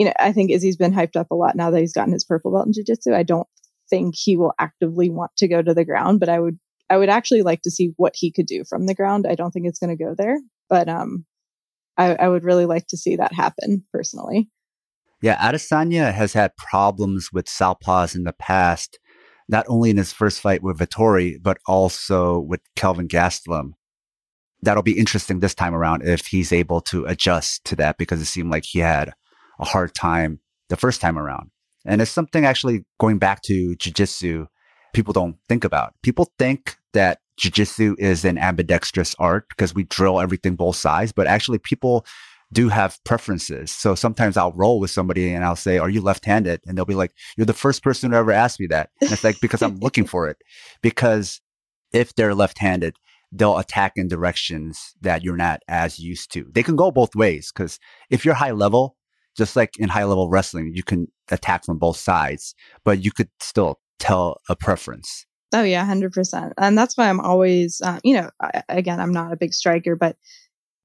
you 0.00 0.06
know, 0.06 0.12
I 0.18 0.32
think 0.32 0.50
Izzy's 0.50 0.78
been 0.78 0.94
hyped 0.94 1.14
up 1.14 1.30
a 1.30 1.34
lot 1.34 1.56
now 1.56 1.70
that 1.70 1.80
he's 1.80 1.92
gotten 1.92 2.14
his 2.14 2.24
purple 2.24 2.52
belt 2.52 2.66
in 2.66 2.72
jiu-jitsu. 2.72 3.12
I 3.12 3.22
don't 3.22 3.46
think 3.90 4.14
he 4.16 4.34
will 4.34 4.54
actively 4.58 5.10
want 5.10 5.32
to 5.36 5.46
go 5.46 5.60
to 5.60 5.74
the 5.74 5.84
ground, 5.84 6.20
but 6.20 6.30
I 6.30 6.40
would 6.40 6.58
I 6.88 6.96
would 6.96 7.10
actually 7.10 7.42
like 7.42 7.60
to 7.62 7.70
see 7.70 7.92
what 7.98 8.14
he 8.16 8.32
could 8.32 8.46
do 8.46 8.64
from 8.66 8.86
the 8.86 8.94
ground. 8.94 9.26
I 9.28 9.34
don't 9.34 9.50
think 9.52 9.66
it's 9.66 9.78
going 9.78 9.96
to 9.96 10.02
go 10.02 10.14
there, 10.16 10.38
but 10.70 10.88
um, 10.88 11.26
I, 11.98 12.14
I 12.14 12.28
would 12.28 12.42
really 12.42 12.64
like 12.64 12.86
to 12.88 12.96
see 12.96 13.16
that 13.16 13.34
happen 13.34 13.84
personally. 13.92 14.48
Yeah, 15.22 15.36
Adesanya 15.36 16.12
has 16.12 16.32
had 16.32 16.56
problems 16.56 17.30
with 17.32 17.46
southpaws 17.46 18.14
in 18.14 18.24
the 18.24 18.32
past, 18.32 18.98
not 19.48 19.66
only 19.68 19.90
in 19.90 19.98
his 19.98 20.12
first 20.12 20.40
fight 20.40 20.62
with 20.62 20.78
Vettori, 20.78 21.36
but 21.40 21.58
also 21.66 22.38
with 22.40 22.60
Kelvin 22.76 23.08
Gastelum. 23.08 23.72
that'll 24.62 24.82
be 24.82 24.98
interesting 24.98 25.40
this 25.40 25.54
time 25.54 25.74
around 25.74 26.06
if 26.06 26.26
he's 26.26 26.52
able 26.52 26.82
to 26.82 27.06
adjust 27.06 27.64
to 27.64 27.76
that 27.76 27.96
because 27.96 28.20
it 28.20 28.26
seemed 28.26 28.50
like 28.50 28.64
he 28.64 28.78
had 28.78 29.12
a 29.58 29.64
hard 29.64 29.94
time 29.94 30.38
the 30.68 30.76
first 30.76 31.00
time 31.00 31.18
around. 31.18 31.50
And 31.86 32.02
it's 32.02 32.10
something 32.10 32.44
actually 32.44 32.84
going 32.98 33.18
back 33.18 33.40
to 33.42 33.74
jujitsu, 33.76 34.46
people 34.92 35.12
don't 35.12 35.36
think 35.48 35.64
about. 35.64 35.94
People 36.02 36.30
think 36.38 36.76
that 36.92 37.20
jujitsu 37.40 37.94
is 37.98 38.24
an 38.24 38.36
ambidextrous 38.36 39.14
art 39.18 39.48
because 39.48 39.74
we 39.74 39.84
drill 39.84 40.20
everything 40.20 40.56
both 40.56 40.76
sides, 40.76 41.12
but 41.12 41.26
actually 41.26 41.58
people 41.58 42.04
do 42.52 42.68
have 42.68 42.98
preferences. 43.04 43.70
So 43.70 43.94
sometimes 43.94 44.36
I'll 44.36 44.52
roll 44.52 44.80
with 44.80 44.90
somebody 44.90 45.32
and 45.32 45.44
I'll 45.44 45.56
say, 45.56 45.78
Are 45.78 45.90
you 45.90 46.00
left 46.00 46.24
handed? 46.24 46.60
And 46.66 46.76
they'll 46.76 46.84
be 46.84 46.94
like, 46.94 47.12
You're 47.36 47.46
the 47.46 47.52
first 47.52 47.82
person 47.82 48.10
who 48.10 48.16
ever 48.16 48.32
asked 48.32 48.60
me 48.60 48.66
that. 48.68 48.90
And 49.00 49.12
it's 49.12 49.24
like, 49.24 49.40
because 49.40 49.62
I'm 49.62 49.78
looking 49.78 50.06
for 50.06 50.28
it. 50.28 50.38
Because 50.82 51.40
if 51.92 52.14
they're 52.14 52.34
left 52.34 52.58
handed, 52.58 52.96
they'll 53.32 53.58
attack 53.58 53.92
in 53.96 54.08
directions 54.08 54.94
that 55.00 55.22
you're 55.22 55.36
not 55.36 55.60
as 55.68 55.98
used 55.98 56.32
to. 56.32 56.46
They 56.52 56.62
can 56.62 56.76
go 56.76 56.90
both 56.90 57.14
ways 57.14 57.52
because 57.52 57.78
if 58.10 58.24
you're 58.24 58.34
high 58.34 58.50
level, 58.50 58.96
just 59.36 59.54
like 59.54 59.78
in 59.78 59.88
high 59.88 60.04
level 60.04 60.28
wrestling, 60.28 60.72
you 60.74 60.82
can 60.82 61.06
attack 61.30 61.64
from 61.64 61.78
both 61.78 61.96
sides, 61.96 62.54
but 62.84 63.04
you 63.04 63.12
could 63.12 63.28
still 63.38 63.78
tell 63.98 64.40
a 64.48 64.56
preference. 64.56 65.26
Oh 65.52 65.62
yeah, 65.62 65.84
hundred 65.84 66.12
percent. 66.12 66.52
And 66.58 66.76
that's 66.76 66.96
why 66.96 67.08
I'm 67.08 67.20
always, 67.20 67.80
uh, 67.80 67.98
you 68.04 68.14
know, 68.14 68.30
I, 68.40 68.62
again, 68.68 69.00
I'm 69.00 69.12
not 69.12 69.32
a 69.32 69.36
big 69.36 69.52
striker, 69.52 69.96
but 69.96 70.16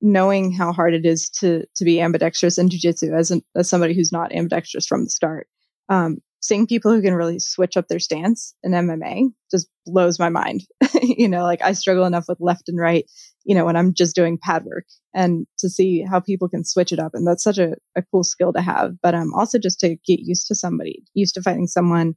knowing 0.02 0.52
how 0.52 0.72
hard 0.72 0.94
it 0.94 1.06
is 1.06 1.30
to 1.30 1.64
to 1.76 1.86
be 1.86 2.02
ambidextrous 2.02 2.58
in 2.58 2.70
jiu-jitsu 2.70 3.14
as, 3.14 3.32
an, 3.32 3.42
as 3.56 3.70
somebody 3.70 3.94
who's 3.94 4.12
not 4.12 4.34
ambidextrous 4.34 4.86
from 4.86 5.04
the 5.04 5.10
start 5.10 5.48
um, 5.90 6.18
seeing 6.42 6.68
people 6.68 6.92
who 6.92 7.02
can 7.02 7.14
really 7.14 7.40
switch 7.40 7.78
up 7.78 7.88
their 7.88 8.00
stance 8.00 8.54
in 8.64 8.72
mma 8.72 9.30
just 9.52 9.68
blows 9.86 10.20
my 10.20 10.30
mind. 10.30 10.62
You 11.02 11.30
know 11.30 11.44
like 11.44 11.62
i 11.62 11.72
struggle 11.72 12.06
enough 12.06 12.26
with 12.28 12.40
left 12.42 12.68
and 12.68 12.80
right 12.80 13.06
you 13.46 13.56
know 13.56 13.64
when 13.64 13.76
i'm 13.76 13.94
just 13.94 14.16
doing 14.16 14.40
pad 14.42 14.66
work 14.66 14.86
and 15.14 15.46
to 15.60 15.70
see 15.70 16.02
how 16.02 16.20
people 16.20 16.50
can 16.50 16.66
switch 16.66 16.92
it 16.92 17.00
up 17.00 17.12
and 17.14 17.28
that's 17.28 17.44
such 17.44 17.58
a, 17.58 17.76
a 17.96 18.02
cool 18.12 18.24
skill 18.24 18.52
to 18.54 18.62
have 18.62 18.94
but 19.02 19.14
um 19.14 19.32
also 19.34 19.60
just 19.60 19.80
to 19.80 19.90
get 19.90 20.20
used 20.20 20.48
to 20.48 20.56
somebody 20.56 21.04
used 21.14 21.36
to 21.36 21.42
fighting 21.42 21.68
someone 21.68 22.16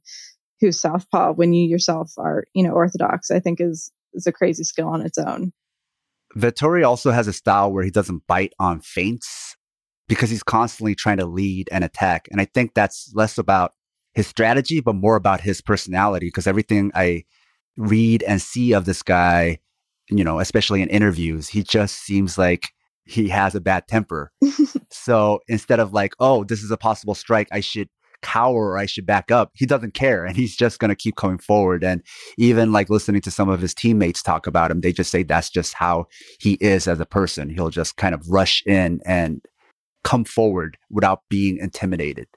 who's 0.59 0.81
southpaw 0.81 1.31
when 1.33 1.53
you 1.53 1.67
yourself 1.67 2.11
are 2.17 2.45
you 2.53 2.63
know 2.63 2.71
orthodox 2.71 3.31
i 3.31 3.39
think 3.39 3.61
is 3.61 3.91
is 4.13 4.25
a 4.25 4.31
crazy 4.31 4.63
skill 4.63 4.87
on 4.87 5.01
its 5.01 5.17
own 5.17 5.51
Vettori 6.37 6.85
also 6.85 7.11
has 7.11 7.27
a 7.27 7.33
style 7.33 7.71
where 7.71 7.83
he 7.83 7.91
doesn't 7.91 8.27
bite 8.27 8.53
on 8.59 8.81
feints 8.81 9.55
because 10.07 10.29
he's 10.29 10.43
constantly 10.43 10.95
trying 10.95 11.17
to 11.17 11.25
lead 11.25 11.69
and 11.71 11.83
attack. 11.83 12.27
And 12.31 12.41
I 12.41 12.45
think 12.45 12.73
that's 12.73 13.11
less 13.15 13.37
about 13.37 13.73
his 14.13 14.27
strategy, 14.27 14.81
but 14.81 14.95
more 14.95 15.15
about 15.15 15.41
his 15.41 15.61
personality 15.61 16.27
because 16.27 16.47
everything 16.47 16.91
I 16.93 17.23
read 17.77 18.23
and 18.23 18.41
see 18.41 18.73
of 18.73 18.85
this 18.85 19.01
guy, 19.01 19.59
you 20.09 20.23
know, 20.23 20.39
especially 20.39 20.81
in 20.81 20.89
interviews, 20.89 21.47
he 21.47 21.63
just 21.63 22.03
seems 22.03 22.37
like 22.37 22.69
he 23.05 23.29
has 23.29 23.55
a 23.55 23.61
bad 23.61 23.87
temper. 23.87 24.31
so 24.91 25.39
instead 25.47 25.79
of 25.79 25.93
like, 25.93 26.13
oh, 26.19 26.43
this 26.43 26.61
is 26.61 26.71
a 26.71 26.77
possible 26.77 27.15
strike, 27.15 27.47
I 27.51 27.59
should 27.59 27.89
cower 28.21 28.71
or 28.71 28.77
I 28.77 28.85
should 28.85 29.05
back 29.05 29.31
up. 29.31 29.51
He 29.55 29.65
doesn't 29.65 29.93
care 29.93 30.25
and 30.25 30.35
he's 30.35 30.55
just 30.55 30.79
going 30.79 30.89
to 30.89 30.95
keep 30.95 31.15
coming 31.15 31.37
forward. 31.37 31.83
And 31.83 32.01
even 32.37 32.71
like 32.71 32.89
listening 32.89 33.21
to 33.21 33.31
some 33.31 33.49
of 33.49 33.61
his 33.61 33.73
teammates 33.73 34.21
talk 34.21 34.47
about 34.47 34.71
him, 34.71 34.81
they 34.81 34.91
just 34.91 35.11
say 35.11 35.23
that's 35.23 35.49
just 35.49 35.73
how 35.73 36.07
he 36.39 36.53
is 36.61 36.87
as 36.87 36.99
a 36.99 37.05
person. 37.05 37.49
He'll 37.49 37.69
just 37.69 37.97
kind 37.97 38.13
of 38.13 38.29
rush 38.29 38.63
in 38.65 39.01
and 39.05 39.41
come 40.03 40.25
forward 40.25 40.77
without 40.89 41.21
being 41.29 41.57
intimidated. 41.57 42.27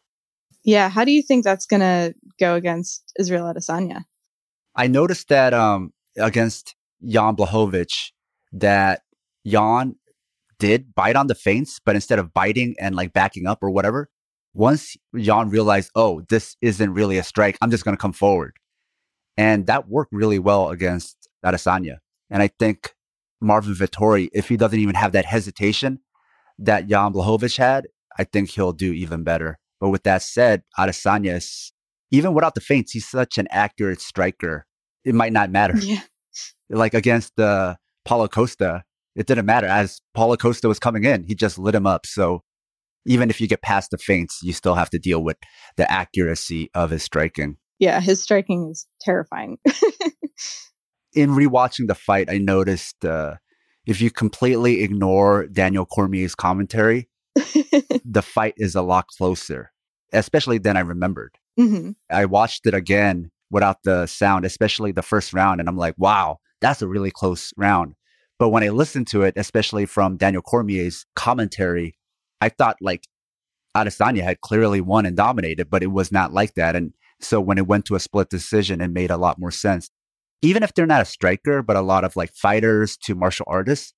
Yeah. 0.65 0.89
How 0.89 1.05
do 1.05 1.13
you 1.13 1.23
think 1.23 1.45
that's 1.45 1.67
going 1.67 1.81
to 1.81 2.15
go 2.39 2.55
against 2.55 3.13
Israel 3.19 3.53
Adesanya? 3.53 4.05
I 4.75 4.87
noticed 4.87 5.29
that 5.29 5.53
um, 5.53 5.93
against 6.17 6.75
Jan 7.05 7.37
Blachowicz, 7.37 8.13
that 8.53 9.03
Jan 9.47 9.97
did 10.59 10.95
bite 10.95 11.17
on 11.17 11.27
the 11.27 11.35
feints, 11.35 11.81
but 11.85 11.97
instead 11.97 12.19
of 12.19 12.33
biting 12.33 12.77
and 12.79 12.95
like 12.95 13.13
backing 13.13 13.47
up 13.47 13.59
or 13.63 13.71
whatever, 13.71 14.09
once 14.55 14.97
Jan 15.17 15.49
realized, 15.49 15.91
oh, 15.95 16.23
this 16.29 16.57
isn't 16.61 16.93
really 16.93 17.19
a 17.19 17.23
strike, 17.23 17.57
I'm 17.61 17.71
just 17.71 17.85
going 17.85 17.97
to 17.97 18.01
come 18.01 18.13
forward. 18.13 18.57
And 19.37 19.67
that 19.67 19.89
worked 19.89 20.13
really 20.13 20.39
well 20.39 20.71
against 20.71 21.29
Adesanya. 21.45 21.99
And 22.31 22.43
I 22.43 22.49
think 22.49 22.95
Marvin 23.41 23.75
Vettori, 23.75 24.29
if 24.33 24.49
he 24.49 24.57
doesn't 24.57 24.79
even 24.79 24.95
have 24.95 25.13
that 25.13 25.25
hesitation 25.25 26.01
that 26.59 26.87
Jan 26.87 27.13
Blachowicz 27.13 27.57
had, 27.57 27.89
I 28.19 28.25
think 28.25 28.51
he'll 28.51 28.73
do 28.73 28.93
even 28.93 29.25
better. 29.25 29.59
But 29.81 29.89
with 29.89 30.03
that 30.05 30.23
said, 30.23 30.63
Adesanya 30.79 31.37
is, 31.37 31.73
even 32.11 32.35
without 32.35 32.55
the 32.55 32.61
feints, 32.61 32.93
he's 32.93 33.09
such 33.09 33.39
an 33.39 33.49
accurate 33.51 34.01
striker. 34.01 34.67
It 35.05 35.15
might 35.15 35.33
not 35.33 35.51
matter. 35.51 35.77
Yeah. 35.79 36.03
Like 36.69 36.95
against 36.95 37.39
uh, 37.39 37.77
Paulo 38.05 38.29
Costa, 38.29 38.85
it 39.17 39.27
didn't 39.27 39.47
matter. 39.47 39.67
As 39.67 40.01
Paulo 40.15 40.37
Costa 40.37 40.69
was 40.69 40.79
coming 40.79 41.05
in, 41.05 41.25
he 41.25 41.35
just 41.35 41.59
lit 41.59 41.75
him 41.75 41.87
up. 41.87 42.07
So 42.07 42.43
even 43.05 43.31
if 43.31 43.41
you 43.41 43.49
get 43.49 43.63
past 43.63 43.91
the 43.91 43.99
feints, 43.99 44.41
you 44.43 44.53
still 44.53 44.75
have 44.75 44.91
to 44.91 44.99
deal 44.99 45.23
with 45.23 45.37
the 45.77 45.91
accuracy 45.91 46.71
of 46.75 46.91
his 46.91 47.03
striking. 47.03 47.57
Yeah, 47.79 48.01
his 48.01 48.23
striking 48.23 48.71
is 48.71 48.87
terrifying. 49.01 49.59
In 51.15 51.31
rewatching 51.31 51.89
the 51.89 51.95
fight, 51.95 52.31
I 52.31 52.39
noticed 52.39 53.05
uh, 53.05 53.35
if 53.87 54.01
you 54.01 54.11
completely 54.11 54.83
ignore 54.83 55.47
Daniel 55.47 55.85
Cormier's 55.85 56.35
commentary, 56.35 57.09
the 57.35 58.23
fight 58.23 58.55
is 58.57 58.75
a 58.75 58.83
lot 58.83 59.09
closer, 59.09 59.73
especially 60.13 60.59
than 60.59 60.77
I 60.77 60.81
remembered. 60.81 61.37
Mm-hmm. 61.59 61.91
I 62.11 62.25
watched 62.27 62.67
it 62.67 62.75
again 62.75 63.31
without 63.51 63.83
the 63.83 64.07
sound, 64.07 64.45
especially 64.45 64.93
the 64.93 65.03
first 65.03 65.33
round, 65.33 65.61
and 65.61 65.69
I'm 65.69 65.77
like, 65.77 65.95
wow, 65.99 66.39
that's 66.61 66.83
a 66.83 66.89
really 66.89 67.11
close 67.11 67.53
round. 67.57 67.95
But 68.39 68.49
when 68.49 68.63
I 68.63 68.71
listened 68.71 69.07
to 69.09 69.23
it, 69.23 69.35
especially 69.37 69.87
from 69.87 70.17
Daniel 70.17 70.43
Cormier's 70.43 71.05
commentary, 71.15 71.95
I 72.43 72.49
thought 72.49 72.77
like 72.81 73.07
Adesanya 73.77 74.25
had 74.25 74.41
clearly 74.41 74.81
won 74.81 75.07
and 75.07 75.17
dominated, 75.17 75.71
but 75.71 75.85
it 75.85 75.93
was 75.93 76.11
not 76.11 76.33
like 76.33 76.55
that. 76.55 76.75
And 76.75 76.93
so 77.21 77.41
when 77.41 77.57
it 77.57 77.69
went 77.69 77.85
to 77.87 77.95
a 77.95 78.01
split 78.01 78.31
decision, 78.31 78.81
it 78.81 78.89
made 78.89 79.13
a 79.13 79.17
lot 79.17 79.39
more 79.39 79.53
sense. 79.53 79.91
Even 80.43 80.65
if 80.65 80.75
they're 80.75 80.85
not 80.85 81.03
a 81.03 81.05
striker, 81.05 81.63
but 81.63 81.77
a 81.77 81.83
lot 81.83 82.03
of 82.03 82.17
like 82.17 82.33
fighters 82.35 82.97
to 83.05 83.15
martial 83.15 83.47
artists. 83.49 83.95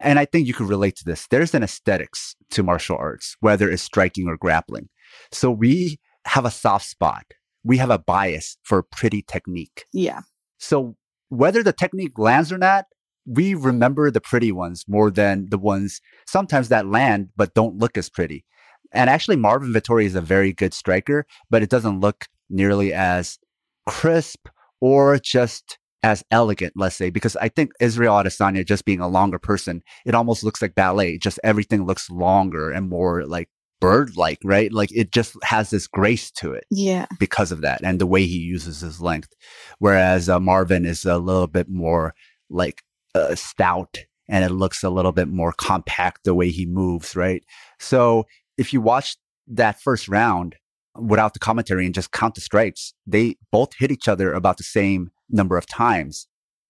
And 0.00 0.18
I 0.18 0.26
think 0.26 0.46
you 0.46 0.52
could 0.52 0.68
relate 0.68 0.96
to 0.96 1.04
this. 1.06 1.26
There's 1.28 1.54
an 1.54 1.62
aesthetics 1.62 2.36
to 2.50 2.62
martial 2.62 2.98
arts, 2.98 3.36
whether 3.40 3.70
it's 3.70 3.82
striking 3.82 4.28
or 4.28 4.36
grappling. 4.36 4.90
So 5.30 5.50
we 5.50 5.98
have 6.26 6.44
a 6.44 6.50
soft 6.50 6.84
spot. 6.84 7.24
We 7.64 7.78
have 7.78 7.90
a 7.90 7.98
bias 7.98 8.58
for 8.64 8.82
pretty 8.82 9.22
technique. 9.22 9.86
Yeah. 9.94 10.20
So 10.58 10.96
whether 11.30 11.62
the 11.62 11.72
technique 11.72 12.18
lands 12.18 12.52
or 12.52 12.58
not, 12.58 12.84
we 13.26 13.54
remember 13.54 14.10
the 14.10 14.20
pretty 14.20 14.52
ones 14.52 14.84
more 14.88 15.10
than 15.10 15.48
the 15.50 15.58
ones 15.58 16.00
sometimes 16.26 16.68
that 16.68 16.86
land 16.86 17.28
but 17.36 17.54
don't 17.54 17.78
look 17.78 17.96
as 17.96 18.08
pretty. 18.08 18.44
And 18.92 19.08
actually, 19.08 19.36
Marvin 19.36 19.72
Vettori 19.72 20.04
is 20.04 20.14
a 20.14 20.20
very 20.20 20.52
good 20.52 20.74
striker, 20.74 21.26
but 21.48 21.62
it 21.62 21.70
doesn't 21.70 22.00
look 22.00 22.26
nearly 22.50 22.92
as 22.92 23.38
crisp 23.86 24.48
or 24.80 25.18
just 25.18 25.78
as 26.02 26.24
elegant, 26.30 26.74
let's 26.76 26.96
say, 26.96 27.10
because 27.10 27.36
I 27.36 27.48
think 27.48 27.72
Israel 27.80 28.14
Adesanya 28.14 28.66
just 28.66 28.84
being 28.84 29.00
a 29.00 29.08
longer 29.08 29.38
person, 29.38 29.82
it 30.04 30.14
almost 30.14 30.42
looks 30.42 30.60
like 30.60 30.74
ballet. 30.74 31.16
Just 31.16 31.38
everything 31.44 31.86
looks 31.86 32.10
longer 32.10 32.70
and 32.70 32.88
more 32.88 33.24
like 33.24 33.48
bird 33.80 34.16
like, 34.16 34.38
right? 34.44 34.72
Like 34.72 34.90
it 34.92 35.12
just 35.12 35.36
has 35.44 35.70
this 35.70 35.86
grace 35.86 36.30
to 36.32 36.52
it. 36.52 36.64
Yeah. 36.70 37.06
Because 37.18 37.52
of 37.52 37.62
that 37.62 37.80
and 37.82 38.00
the 38.00 38.06
way 38.06 38.26
he 38.26 38.38
uses 38.38 38.80
his 38.80 39.00
length. 39.00 39.32
Whereas 39.78 40.28
uh, 40.28 40.40
Marvin 40.40 40.84
is 40.84 41.04
a 41.04 41.18
little 41.18 41.46
bit 41.46 41.68
more 41.68 42.14
like 42.50 42.82
uh, 43.14 43.34
stout 43.34 43.98
and 44.28 44.44
it 44.44 44.50
looks 44.50 44.82
a 44.82 44.90
little 44.90 45.12
bit 45.12 45.28
more 45.28 45.52
compact 45.52 46.24
the 46.24 46.34
way 46.34 46.50
he 46.50 46.66
moves, 46.66 47.14
right? 47.16 47.44
So 47.78 48.26
if 48.56 48.72
you 48.72 48.80
watch 48.80 49.16
that 49.48 49.80
first 49.80 50.08
round 50.08 50.56
without 50.98 51.32
the 51.34 51.38
commentary 51.38 51.84
and 51.84 51.94
just 51.94 52.12
count 52.12 52.34
the 52.34 52.40
strikes, 52.40 52.94
they 53.06 53.36
both 53.50 53.70
hit 53.78 53.90
each 53.90 54.08
other 54.08 54.32
about 54.32 54.56
the 54.56 54.64
same 54.64 55.10
number 55.30 55.56
of 55.56 55.66
times. 55.66 56.26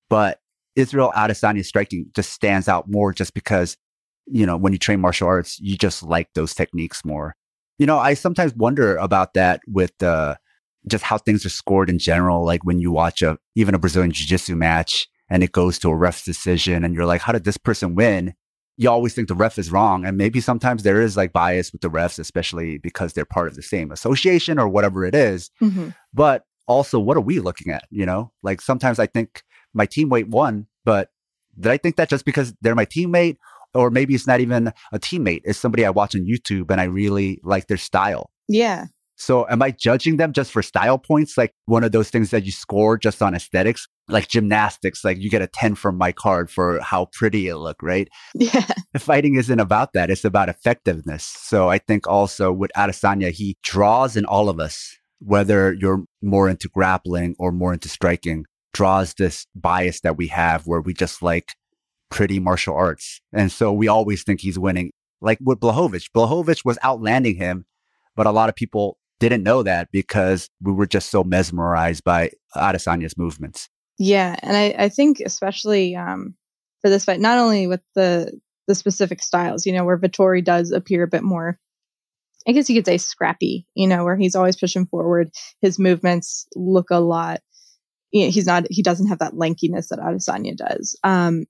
But 0.09 0.41
Israel 0.77 1.13
Adesanya's 1.15 1.69
striking 1.69 2.07
just 2.15 2.33
stands 2.33 2.69
out 2.69 2.91
more 2.91 3.13
just 3.13 3.35
because, 3.35 3.77
you 4.27 4.47
know, 4.47 4.57
when 4.57 4.73
you 4.73 4.79
train 4.79 5.01
martial 5.01 5.29
arts, 5.29 5.59
you 5.61 5.77
just 5.77 6.03
like 6.03 6.29
those 6.35 6.55
techniques 6.55 7.05
more. 7.05 7.35
You 7.79 7.87
know, 7.87 7.99
I 7.99 8.15
sometimes 8.15 8.55
wonder 8.55 8.97
about 8.97 9.35
that 9.35 9.61
with 9.67 10.03
uh, 10.03 10.37
just 10.89 11.05
how 11.05 11.19
things 11.19 11.45
are 11.45 11.51
scored 11.51 11.91
in 11.91 11.99
general. 11.99 12.45
Like 12.45 12.65
when 12.65 12.79
you 12.79 12.91
watch 12.93 13.23
a 13.23 13.39
even 13.55 13.75
a 13.75 13.79
Brazilian 13.79 14.13
Jiu 14.13 14.27
Jitsu 14.27 14.57
match, 14.57 15.09
and 15.33 15.43
it 15.43 15.53
goes 15.53 15.79
to 15.79 15.89
a 15.89 15.97
ref's 15.97 16.25
decision 16.25 16.85
and 16.85 16.95
you're 16.95 17.07
like, 17.07 17.23
how 17.23 17.33
did 17.33 17.45
this 17.45 17.57
person 17.57 17.95
win? 17.95 18.35
You 18.77 18.91
always 18.91 19.15
think 19.15 19.29
the 19.29 19.35
ref 19.35 19.59
is 19.59 19.73
wrong. 19.73 20.05
And 20.05 20.19
maybe 20.19 20.43
sometimes 20.43 20.83
there 20.83 21.01
is 21.01 21.17
like 21.17 21.33
bias 21.33 21.73
with 21.73 21.81
the 21.81 21.89
refs, 21.89 22.19
especially 22.19 22.77
because 22.77 23.15
they're 23.15 23.25
part 23.25 23.49
of 23.49 23.55
the 23.55 23.63
same 23.63 23.91
association 23.91 24.59
or 24.59 24.69
whatever 24.69 25.07
it 25.07 25.15
is. 25.15 25.51
Mm-hmm. 25.63 25.89
But 26.13 26.45
also, 26.69 26.99
what 26.99 27.17
are 27.17 27.23
we 27.23 27.41
looking 27.41 27.73
at? 27.73 27.85
You 27.91 28.05
know, 28.05 28.31
like 28.43 28.61
sometimes 28.61 28.99
I 28.99 29.07
think 29.07 29.43
my 29.73 29.87
teammate 29.87 30.29
won, 30.29 30.67
but 30.85 31.09
did 31.59 31.73
I 31.73 31.79
think 31.79 31.97
that 31.97 32.11
just 32.11 32.27
because 32.27 32.53
they're 32.61 32.75
my 32.75 32.87
teammate? 32.87 33.39
Or 33.73 33.91
maybe 33.91 34.15
it's 34.15 34.27
not 34.27 34.41
even 34.41 34.71
a 34.93 34.99
teammate, 34.99 35.41
it's 35.45 35.59
somebody 35.59 35.87
I 35.87 35.91
watch 35.91 36.15
on 36.15 36.27
YouTube 36.27 36.71
and 36.71 36.79
I 36.79 36.85
really 36.85 37.41
like 37.43 37.69
their 37.69 37.79
style. 37.79 38.31
Yeah. 38.49 38.89
So 39.23 39.47
am 39.49 39.63
I 39.63 39.71
judging 39.71 40.17
them 40.17 40.33
just 40.33 40.51
for 40.51 40.63
style 40.63 40.99
points? 40.99 41.39
Like 41.39 41.55
one 41.67 41.85
of 41.85 41.93
those 41.93 42.11
things 42.11 42.31
that 42.31 42.45
you 42.45 42.51
score 42.51 42.99
just 42.99 43.23
on 43.23 43.37
aesthetics, 43.37 43.87
like 44.09 44.27
gymnastics, 44.27 45.05
like 45.05 45.19
you 45.19 45.31
get 45.31 45.43
a 45.43 45.47
10 45.47 45.77
from 45.77 45.97
my 45.97 46.11
card 46.11 46.51
for 46.51 46.81
how 46.81 47.07
pretty 47.13 47.47
it 47.47 47.55
looked, 47.55 47.85
right? 47.85 48.09
Yeah. 48.35 48.67
Fighting 48.99 49.37
isn't 49.37 49.61
about 49.61 49.93
that. 49.93 50.11
It's 50.11 50.25
about 50.25 50.49
effectiveness. 50.49 51.25
So 51.25 51.69
I 51.69 51.79
think 51.79 52.09
also 52.09 52.51
with 52.51 52.73
Adesanya, 52.77 53.31
he 53.31 53.57
draws 53.63 54.17
in 54.17 54.25
all 54.25 54.49
of 54.49 54.59
us, 54.59 54.97
whether 55.21 55.73
you're 55.73 56.03
more 56.21 56.49
into 56.49 56.69
grappling 56.69 57.37
or 57.39 57.53
more 57.53 57.73
into 57.73 57.89
striking, 57.89 58.45
draws 58.75 59.15
this 59.15 59.47
bias 59.55 60.01
that 60.01 60.17
we 60.17 60.27
have 60.29 60.67
where 60.67 60.81
we 60.81 60.95
just 60.95 61.23
like 61.23 61.53
pretty 62.11 62.41
martial 62.41 62.75
arts. 62.75 63.21
And 63.33 63.53
so 63.53 63.73
we 63.73 63.87
always 63.87 64.25
think 64.25 64.41
he's 64.41 64.59
winning. 64.59 64.91
Like 65.21 65.39
with 65.41 65.61
Blachowicz, 65.61 66.11
Blachowicz 66.13 66.65
was 66.65 66.77
outlanding 66.83 67.37
him, 67.37 67.67
but 68.17 68.27
a 68.27 68.33
lot 68.33 68.49
of 68.49 68.57
people 68.57 68.99
didn't 69.29 69.45
know 69.45 69.63
that 69.63 69.89
because 69.93 70.51
we 70.61 70.73
were 70.73 70.87
just 70.87 71.11
so 71.11 71.23
mesmerized 71.23 72.05
by 72.05 72.31
Adesanya's 72.57 73.17
movements. 73.17 73.69
Yeah, 73.99 74.37
and 74.43 74.57
I, 74.57 74.75
I 74.79 74.89
think 74.89 75.21
especially 75.21 75.95
um, 75.95 76.35
for 76.81 76.91
this 76.91 77.05
fight, 77.05 77.21
not 77.21 77.39
only 77.39 77.67
with 77.67 77.81
the 77.95 78.39
the 78.69 78.75
specific 78.75 79.23
styles, 79.23 79.67
you 79.67 79.73
know, 79.73 79.85
where 79.85 79.99
Vettori 79.99 80.45
does 80.45 80.71
appear 80.71 81.03
a 81.03 81.09
bit 81.09 81.23
more, 81.23 81.59
I 82.47 82.53
guess 82.53 82.69
you 82.69 82.77
could 82.77 82.87
say 82.87 82.99
scrappy, 82.99 83.67
you 83.75 83.87
know, 83.87 84.05
where 84.05 84.17
he's 84.17 84.35
always 84.35 84.57
pushing 84.57 84.87
forward. 84.87 85.31
His 85.61 85.79
movements 85.79 86.47
look 86.57 86.91
a 86.91 87.01
lot. 87.01 87.41
You 88.11 88.25
know, 88.25 88.31
he's 88.31 88.47
not. 88.47 88.67
He 88.71 88.83
doesn't 88.83 89.09
have 89.09 89.21
that 89.21 89.35
lankiness 89.35 89.89
that 89.89 89.99
Adesanya 89.99 90.57
does. 90.57 90.99
Um, 91.05 91.45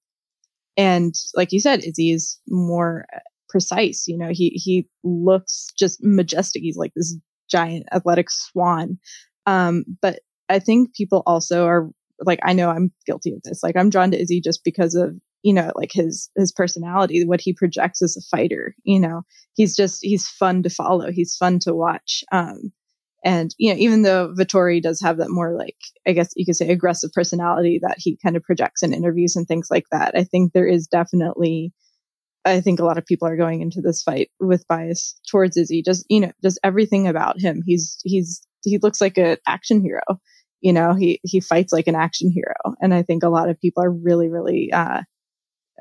and 0.76 1.14
like 1.34 1.52
you 1.52 1.60
said, 1.60 1.84
Izzy's 1.84 2.38
more 2.48 3.06
precise. 3.48 4.06
You 4.06 4.18
know, 4.18 4.28
he 4.30 4.50
he 4.50 4.88
looks 5.04 5.68
just 5.78 6.00
majestic. 6.02 6.62
He's 6.62 6.76
like 6.76 6.92
this 6.94 7.16
giant 7.52 7.86
athletic 7.92 8.30
swan. 8.30 8.98
Um, 9.46 9.84
but 10.00 10.20
I 10.48 10.58
think 10.58 10.94
people 10.94 11.22
also 11.26 11.66
are 11.66 11.90
like, 12.24 12.40
I 12.42 12.52
know 12.54 12.70
I'm 12.70 12.92
guilty 13.06 13.32
of 13.32 13.42
this. 13.42 13.62
Like 13.62 13.76
I'm 13.76 13.90
drawn 13.90 14.10
to 14.12 14.20
Izzy 14.20 14.40
just 14.40 14.64
because 14.64 14.94
of, 14.94 15.14
you 15.42 15.52
know, 15.52 15.72
like 15.74 15.90
his, 15.92 16.30
his 16.36 16.52
personality, 16.52 17.24
what 17.26 17.40
he 17.40 17.52
projects 17.52 18.02
as 18.02 18.16
a 18.16 18.36
fighter, 18.36 18.74
you 18.84 19.00
know, 19.00 19.22
he's 19.54 19.76
just, 19.76 19.98
he's 20.02 20.28
fun 20.28 20.62
to 20.62 20.70
follow. 20.70 21.10
He's 21.10 21.36
fun 21.36 21.58
to 21.60 21.74
watch. 21.74 22.24
Um, 22.32 22.72
and, 23.24 23.54
you 23.58 23.72
know, 23.72 23.78
even 23.78 24.02
though 24.02 24.34
Vettori 24.36 24.82
does 24.82 25.00
have 25.00 25.18
that 25.18 25.30
more 25.30 25.56
like, 25.56 25.76
I 26.06 26.12
guess 26.12 26.32
you 26.36 26.44
could 26.44 26.56
say 26.56 26.68
aggressive 26.68 27.10
personality 27.12 27.78
that 27.82 27.96
he 27.98 28.18
kind 28.22 28.36
of 28.36 28.42
projects 28.42 28.82
in 28.82 28.92
interviews 28.92 29.36
and 29.36 29.46
things 29.46 29.68
like 29.70 29.84
that, 29.92 30.12
I 30.16 30.24
think 30.24 30.52
there 30.52 30.66
is 30.66 30.86
definitely 30.86 31.72
I 32.44 32.60
think 32.60 32.80
a 32.80 32.84
lot 32.84 32.98
of 32.98 33.06
people 33.06 33.28
are 33.28 33.36
going 33.36 33.60
into 33.60 33.80
this 33.80 34.02
fight 34.02 34.30
with 34.40 34.66
bias 34.66 35.14
towards 35.30 35.56
Izzy. 35.56 35.82
Just 35.82 36.04
you 36.08 36.20
know, 36.20 36.32
just 36.42 36.58
everything 36.64 37.06
about 37.06 37.40
him. 37.40 37.62
He's 37.64 37.98
he's 38.04 38.46
he 38.64 38.78
looks 38.78 39.00
like 39.00 39.18
an 39.18 39.36
action 39.46 39.80
hero. 39.80 40.02
You 40.60 40.72
know, 40.72 40.94
he 40.94 41.20
he 41.22 41.40
fights 41.40 41.72
like 41.72 41.86
an 41.86 41.94
action 41.94 42.30
hero, 42.30 42.76
and 42.80 42.94
I 42.94 43.02
think 43.02 43.22
a 43.22 43.28
lot 43.28 43.48
of 43.48 43.60
people 43.60 43.82
are 43.82 43.90
really 43.90 44.28
really 44.28 44.72
uh, 44.72 45.02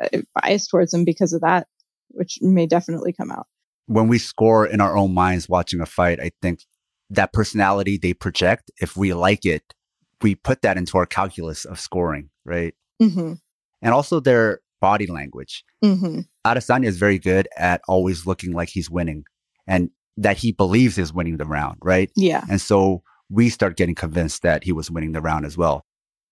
uh, 0.02 0.22
biased 0.42 0.70
towards 0.70 0.94
him 0.94 1.06
because 1.06 1.34
of 1.34 1.42
that, 1.42 1.68
which 2.10 2.38
may 2.42 2.68
definitely 2.68 3.14
come 3.14 3.32
out. 3.32 3.48
When 3.88 4.08
we 4.08 4.20
score 4.20 4.66
in 4.66 4.82
our 4.82 4.96
own 4.96 5.14
minds 5.14 5.50
watching 5.50 5.82
a 5.82 5.86
fight, 5.86 6.20
I 6.20 6.32
think 6.42 6.62
that 7.10 7.34
personality 7.34 7.98
they 7.98 8.14
project, 8.14 8.72
if 8.78 8.96
we 8.96 9.14
like 9.14 9.46
it, 9.46 9.74
we 10.22 10.36
put 10.36 10.62
that 10.62 10.78
into 10.78 10.98
our 10.98 11.06
calculus 11.06 11.66
of 11.66 11.80
scoring, 11.80 12.30
right? 12.46 12.74
Mm-hmm. 13.02 13.34
And 13.82 13.94
also 13.94 14.20
their 14.20 14.62
body 14.82 15.08
language. 15.08 15.64
Mm-hmm. 15.84 16.22
Adesanya 16.46 16.86
is 16.86 16.98
very 16.98 17.20
good 17.20 17.48
at 17.58 17.82
always 17.88 18.26
looking 18.26 18.52
like 18.52 18.70
he's 18.70 18.90
winning 18.90 19.24
and 19.68 19.90
that 20.18 20.38
he 20.38 20.52
believes 20.52 20.98
is 20.98 21.14
winning 21.14 21.38
the 21.38 21.46
round, 21.46 21.78
right? 21.82 22.12
Yeah. 22.16 22.44
And 22.50 22.60
so 22.60 23.04
we 23.30 23.50
start 23.50 23.78
getting 23.78 23.96
convinced 23.96 24.42
that 24.42 24.64
he 24.64 24.72
was 24.74 24.92
winning 24.92 25.14
the 25.14 25.22
round 25.22 25.46
as 25.46 25.58
well. 25.58 25.86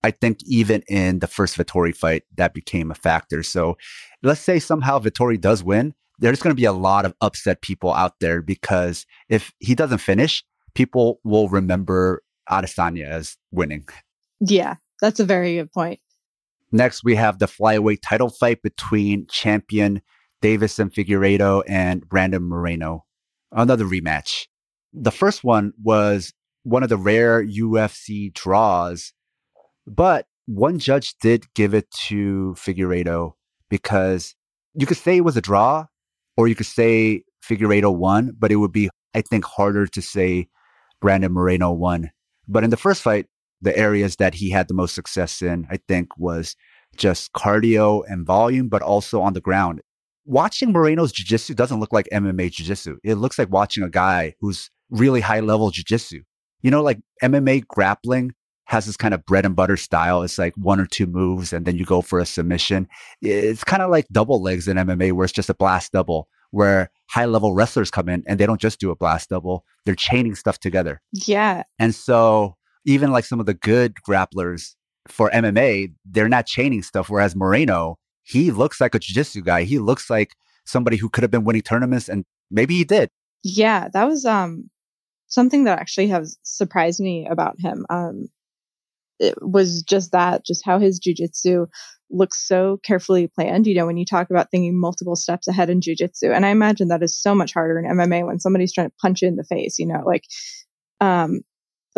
I 0.04 0.12
think 0.12 0.39
even 0.45 0.84
in 0.88 1.20
the 1.20 1.28
first 1.28 1.58
Vettori 1.58 1.95
fight, 1.95 2.24
that 2.36 2.54
became 2.54 2.91
a 2.91 2.95
factor. 2.95 3.43
So 3.43 3.78
let's 4.24 4.41
say 4.41 4.60
somehow 4.60 5.00
Vettori 5.00 5.39
does 5.39 5.64
win. 5.64 5.93
There's 6.20 6.41
going 6.41 6.52
to 6.54 6.60
be 6.60 6.66
a 6.66 6.74
lot 6.74 7.06
of 7.06 7.14
upset 7.22 7.62
people 7.62 7.93
out 7.93 8.20
there 8.20 8.41
because 8.41 9.06
if 9.30 9.54
he 9.60 9.76
doesn't 9.76 10.00
finish, 10.00 10.43
people 10.74 11.20
will 11.24 11.50
remember 11.50 12.24
Adesanya 12.50 13.06
as 13.06 13.38
winning. 13.52 13.88
Yeah, 14.39 14.76
that's 15.02 15.20
a 15.20 15.26
very 15.26 15.56
good 15.56 15.72
point. 15.72 16.00
Next, 16.72 17.03
we 17.03 17.15
have 17.15 17.39
the 17.39 17.47
flyweight 17.47 17.99
title 18.03 18.30
fight 18.30 18.61
between 18.61 19.26
champion 19.28 20.01
Deiveson 20.41 20.93
Figueiredo 20.93 21.63
and 21.67 22.07
Brandon 22.07 22.43
Moreno. 22.43 23.05
Another 23.51 23.86
rematch. 23.86 24.45
The 24.93 25.11
first 25.11 25.43
one 25.43 25.74
was 25.82 26.34
one 26.63 26.84
of 26.84 26.89
the 26.89 26.97
rare 26.97 27.43
UFC 27.43 28.34
draws, 28.34 29.13
but 29.88 30.28
one 30.45 30.80
judge 30.80 31.15
did 31.22 31.45
give 31.53 31.74
it 31.74 31.89
to 32.07 32.55
Figueiredo 32.57 33.34
because 33.70 34.36
you 34.74 34.86
could 34.86 34.97
say 34.97 35.17
it 35.17 35.26
was 35.26 35.38
a 35.38 35.41
draw 35.41 35.86
or 36.38 36.47
you 36.47 36.55
could 36.55 36.65
say 36.65 37.24
Figueiredo 37.43 37.95
won, 37.95 38.36
but 38.38 38.51
it 38.51 38.57
would 38.57 38.72
be, 38.72 38.89
I 39.13 39.22
think, 39.22 39.45
harder 39.45 39.88
to 39.88 40.01
say 40.01 40.47
Brandon 41.01 41.32
Moreno 41.32 41.72
won. 41.72 42.11
But 42.47 42.63
in 42.63 42.70
the 42.70 42.78
first 42.78 43.01
fight, 43.01 43.28
the 43.62 43.78
areas 43.78 44.18
that 44.18 44.34
he 44.34 44.49
had 44.49 44.68
the 44.68 44.74
most 44.74 44.95
success 44.95 45.41
in, 45.41 45.68
I 45.70 45.78
think, 45.88 46.18
was 46.18 46.55
just 46.95 47.34
cardio 47.34 48.03
and 48.07 48.26
volume, 48.26 48.70
but 48.70 48.82
also 48.82 49.22
on 49.22 49.34
the 49.34 49.41
ground. 49.41 49.82
Watching 50.26 50.72
Moreno's 50.72 51.12
jiu-jitsu 51.12 51.55
doesn't 51.55 51.80
look 51.80 51.93
like 51.93 52.07
MMA 52.14 52.51
jiu-jitsu. 52.51 52.97
It 53.03 53.16
looks 53.16 53.39
like 53.39 53.51
watching 53.51 53.84
a 53.84 53.89
guy 53.89 54.36
who's 54.39 54.70
really 54.89 55.22
high 55.22 55.39
level 55.39 55.72
jiu-jitsu. 55.72 56.22
You 56.62 56.72
know, 56.72 56.84
like 56.84 56.99
MMA 57.24 57.66
grappling 57.68 58.34
has 58.66 58.86
this 58.86 58.97
kind 58.97 59.16
of 59.16 59.26
bread 59.26 59.45
and 59.45 59.55
butter 59.55 59.78
style. 59.78 60.22
It's 60.22 60.38
like 60.38 60.53
one 60.55 60.80
or 60.80 60.86
two 60.86 61.07
moves 61.07 61.53
and 61.53 61.66
then 61.66 61.78
you 61.78 61.86
go 61.86 62.01
for 62.01 62.20
a 62.20 62.26
submission. 62.26 62.88
It's 63.22 63.64
kind 63.64 63.82
of 63.82 63.89
like 63.89 64.07
double 64.12 64.43
legs 64.43 64.68
in 64.68 64.78
MMA 64.78 65.14
where 65.14 65.24
it's 65.24 65.34
just 65.34 65.49
a 65.49 65.55
blast 65.55 65.91
double 65.91 66.28
where 66.51 66.91
high 67.10 67.26
level 67.26 67.53
wrestlers 67.55 67.89
come 67.89 68.10
in 68.10 68.24
and 68.28 68.39
they 68.39 68.45
don't 68.45 68.62
just 68.62 68.80
do 68.80 68.91
a 68.91 68.95
blast 68.95 69.30
double. 69.30 69.66
They're 69.86 69.95
chaining 69.95 70.36
stuff 70.36 70.60
together. 70.60 71.01
Yeah. 71.14 71.64
And 71.80 71.95
so 71.95 72.57
even 72.86 73.11
like 73.11 73.25
some 73.25 73.39
of 73.39 73.45
the 73.45 73.53
good 73.53 73.95
grapplers 74.07 74.75
for 75.07 75.30
MMA, 75.32 75.93
they're 76.05 76.30
not 76.30 76.45
chaining 76.45 76.84
stuff. 76.84 77.09
Whereas 77.09 77.36
Moreno, 77.36 77.97
he 78.23 78.51
looks 78.51 78.80
like 78.80 78.95
a 78.95 78.99
jiu-jitsu 78.99 79.41
guy. 79.41 79.63
He 79.63 79.80
looks 79.80 80.09
like 80.09 80.36
somebody 80.65 80.97
who 80.97 81.09
could 81.09 81.23
have 81.23 81.32
been 81.32 81.43
winning 81.43 81.61
tournaments 81.61 82.07
and 82.07 82.25
maybe 82.51 82.75
he 82.75 82.84
did. 82.84 83.09
Yeah, 83.43 83.88
that 83.93 84.05
was 84.05 84.25
um 84.25 84.69
something 85.27 85.63
that 85.63 85.80
actually 85.80 86.07
has 86.07 86.38
surprised 86.43 86.99
me 86.99 87.27
about 87.30 87.55
him. 87.59 87.86
Um 87.89 88.27
it 89.19 89.36
was 89.41 89.84
just 89.84 90.11
that, 90.13 90.45
just 90.45 90.65
how 90.65 90.80
his 90.80 90.99
jujitsu 90.99 91.67
looks 92.09 92.47
so 92.47 92.80
carefully 92.84 93.27
planned. 93.27 93.67
You 93.67 93.75
know, 93.75 93.86
when 93.86 93.97
you 93.97 94.05
talk 94.05 94.30
about 94.30 94.49
thinking 94.49 94.80
multiple 94.80 95.15
steps 95.15 95.47
ahead 95.47 95.69
in 95.69 95.82
jujitsu, 95.82 96.34
and 96.34 96.45
I 96.45 96.49
imagine 96.49 96.88
that 96.88 97.03
is 97.03 97.19
so 97.19 97.36
much 97.36 97.53
harder 97.53 97.80
in 97.80 97.86
MMA 97.86 98.25
when 98.25 98.39
somebody's 98.39 98.73
trying 98.73 98.89
to 98.89 98.95
punch 99.01 99.21
you 99.21 99.27
in 99.27 99.36
the 99.36 99.43
face. 99.43 99.77
You 99.77 99.88
know, 99.88 100.03
like 100.05 100.23
um, 101.01 101.41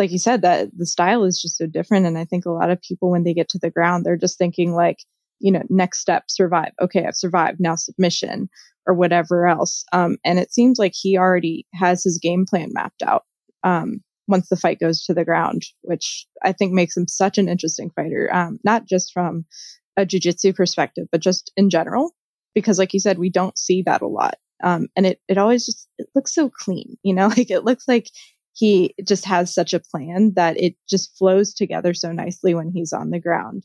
like 0.02 0.10
you 0.10 0.18
said, 0.18 0.42
that 0.42 0.76
the 0.76 0.84
style 0.84 1.22
is 1.22 1.40
just 1.40 1.56
so 1.56 1.64
different. 1.64 2.06
And 2.06 2.18
I 2.18 2.24
think 2.24 2.44
a 2.44 2.50
lot 2.50 2.70
of 2.70 2.82
people, 2.82 3.08
when 3.08 3.22
they 3.22 3.32
get 3.32 3.48
to 3.50 3.58
the 3.60 3.70
ground, 3.70 4.04
they're 4.04 4.16
just 4.16 4.36
thinking 4.36 4.74
like, 4.74 4.98
you 5.38 5.52
know, 5.52 5.62
next 5.70 6.00
step, 6.00 6.24
survive. 6.26 6.72
Okay, 6.80 7.06
I've 7.06 7.14
survived. 7.14 7.60
Now 7.60 7.76
submission 7.76 8.50
or 8.84 8.94
whatever 8.94 9.46
else. 9.46 9.84
Um, 9.92 10.16
and 10.24 10.40
it 10.40 10.52
seems 10.52 10.80
like 10.80 10.90
he 10.92 11.16
already 11.16 11.68
has 11.72 12.02
his 12.02 12.18
game 12.18 12.46
plan 12.46 12.70
mapped 12.72 13.04
out. 13.04 13.22
Um, 13.62 14.00
once 14.26 14.48
the 14.48 14.56
fight 14.56 14.80
goes 14.80 15.04
to 15.04 15.14
the 15.14 15.24
ground, 15.24 15.62
which 15.82 16.26
I 16.42 16.50
think 16.50 16.72
makes 16.72 16.96
him 16.96 17.06
such 17.06 17.38
an 17.38 17.48
interesting 17.48 17.90
fighter, 17.94 18.28
um, 18.32 18.58
not 18.64 18.88
just 18.88 19.12
from 19.12 19.44
a 19.96 20.04
jujitsu 20.04 20.52
perspective, 20.52 21.06
but 21.12 21.20
just 21.20 21.52
in 21.56 21.70
general. 21.70 22.10
Because, 22.56 22.76
like 22.76 22.92
you 22.92 22.98
said, 22.98 23.18
we 23.18 23.30
don't 23.30 23.56
see 23.56 23.82
that 23.86 24.02
a 24.02 24.06
lot, 24.08 24.34
um, 24.64 24.88
and 24.96 25.06
it 25.06 25.20
it 25.28 25.38
always 25.38 25.64
just 25.64 25.88
it 25.98 26.08
looks 26.14 26.34
so 26.34 26.50
clean, 26.50 26.96
you 27.02 27.14
know, 27.14 27.28
like 27.36 27.50
it 27.50 27.64
looks 27.64 27.86
like 27.88 28.08
he 28.54 28.94
just 29.06 29.24
has 29.24 29.54
such 29.54 29.72
a 29.72 29.80
plan 29.80 30.32
that 30.34 30.60
it 30.60 30.74
just 30.88 31.16
flows 31.16 31.54
together 31.54 31.94
so 31.94 32.12
nicely 32.12 32.54
when 32.54 32.70
he's 32.70 32.92
on 32.92 33.10
the 33.10 33.20
ground. 33.20 33.64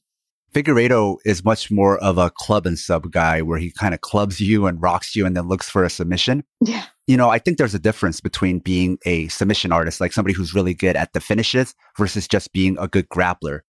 Figueiredo 0.53 1.17
is 1.25 1.43
much 1.43 1.69
more 1.69 1.97
of 1.97 2.17
a 2.17 2.29
club 2.29 2.65
and 2.65 2.79
sub 2.79 3.11
guy 3.11 3.41
where 3.41 3.59
he 3.59 3.69
kind 3.71 3.93
of 3.93 4.01
clubs 4.01 4.39
you 4.39 4.65
and 4.65 4.81
rocks 4.81 5.15
you 5.15 5.25
and 5.25 5.35
then 5.35 5.47
looks 5.47 5.69
for 5.69 5.83
a 5.83 5.89
submission. 5.89 6.43
Yeah. 6.61 6.85
You 7.05 7.17
know, 7.17 7.29
I 7.29 7.37
think 7.37 7.57
there's 7.57 7.75
a 7.75 7.79
difference 7.79 8.21
between 8.21 8.59
being 8.59 8.97
a 9.05 9.27
submission 9.27 9.71
artist, 9.71 9.99
like 9.99 10.13
somebody 10.13 10.33
who's 10.33 10.55
really 10.55 10.73
good 10.73 10.95
at 10.95 11.13
the 11.13 11.19
finishes 11.19 11.75
versus 11.97 12.27
just 12.27 12.53
being 12.53 12.77
a 12.79 12.87
good 12.87 13.09
grappler. 13.09 13.61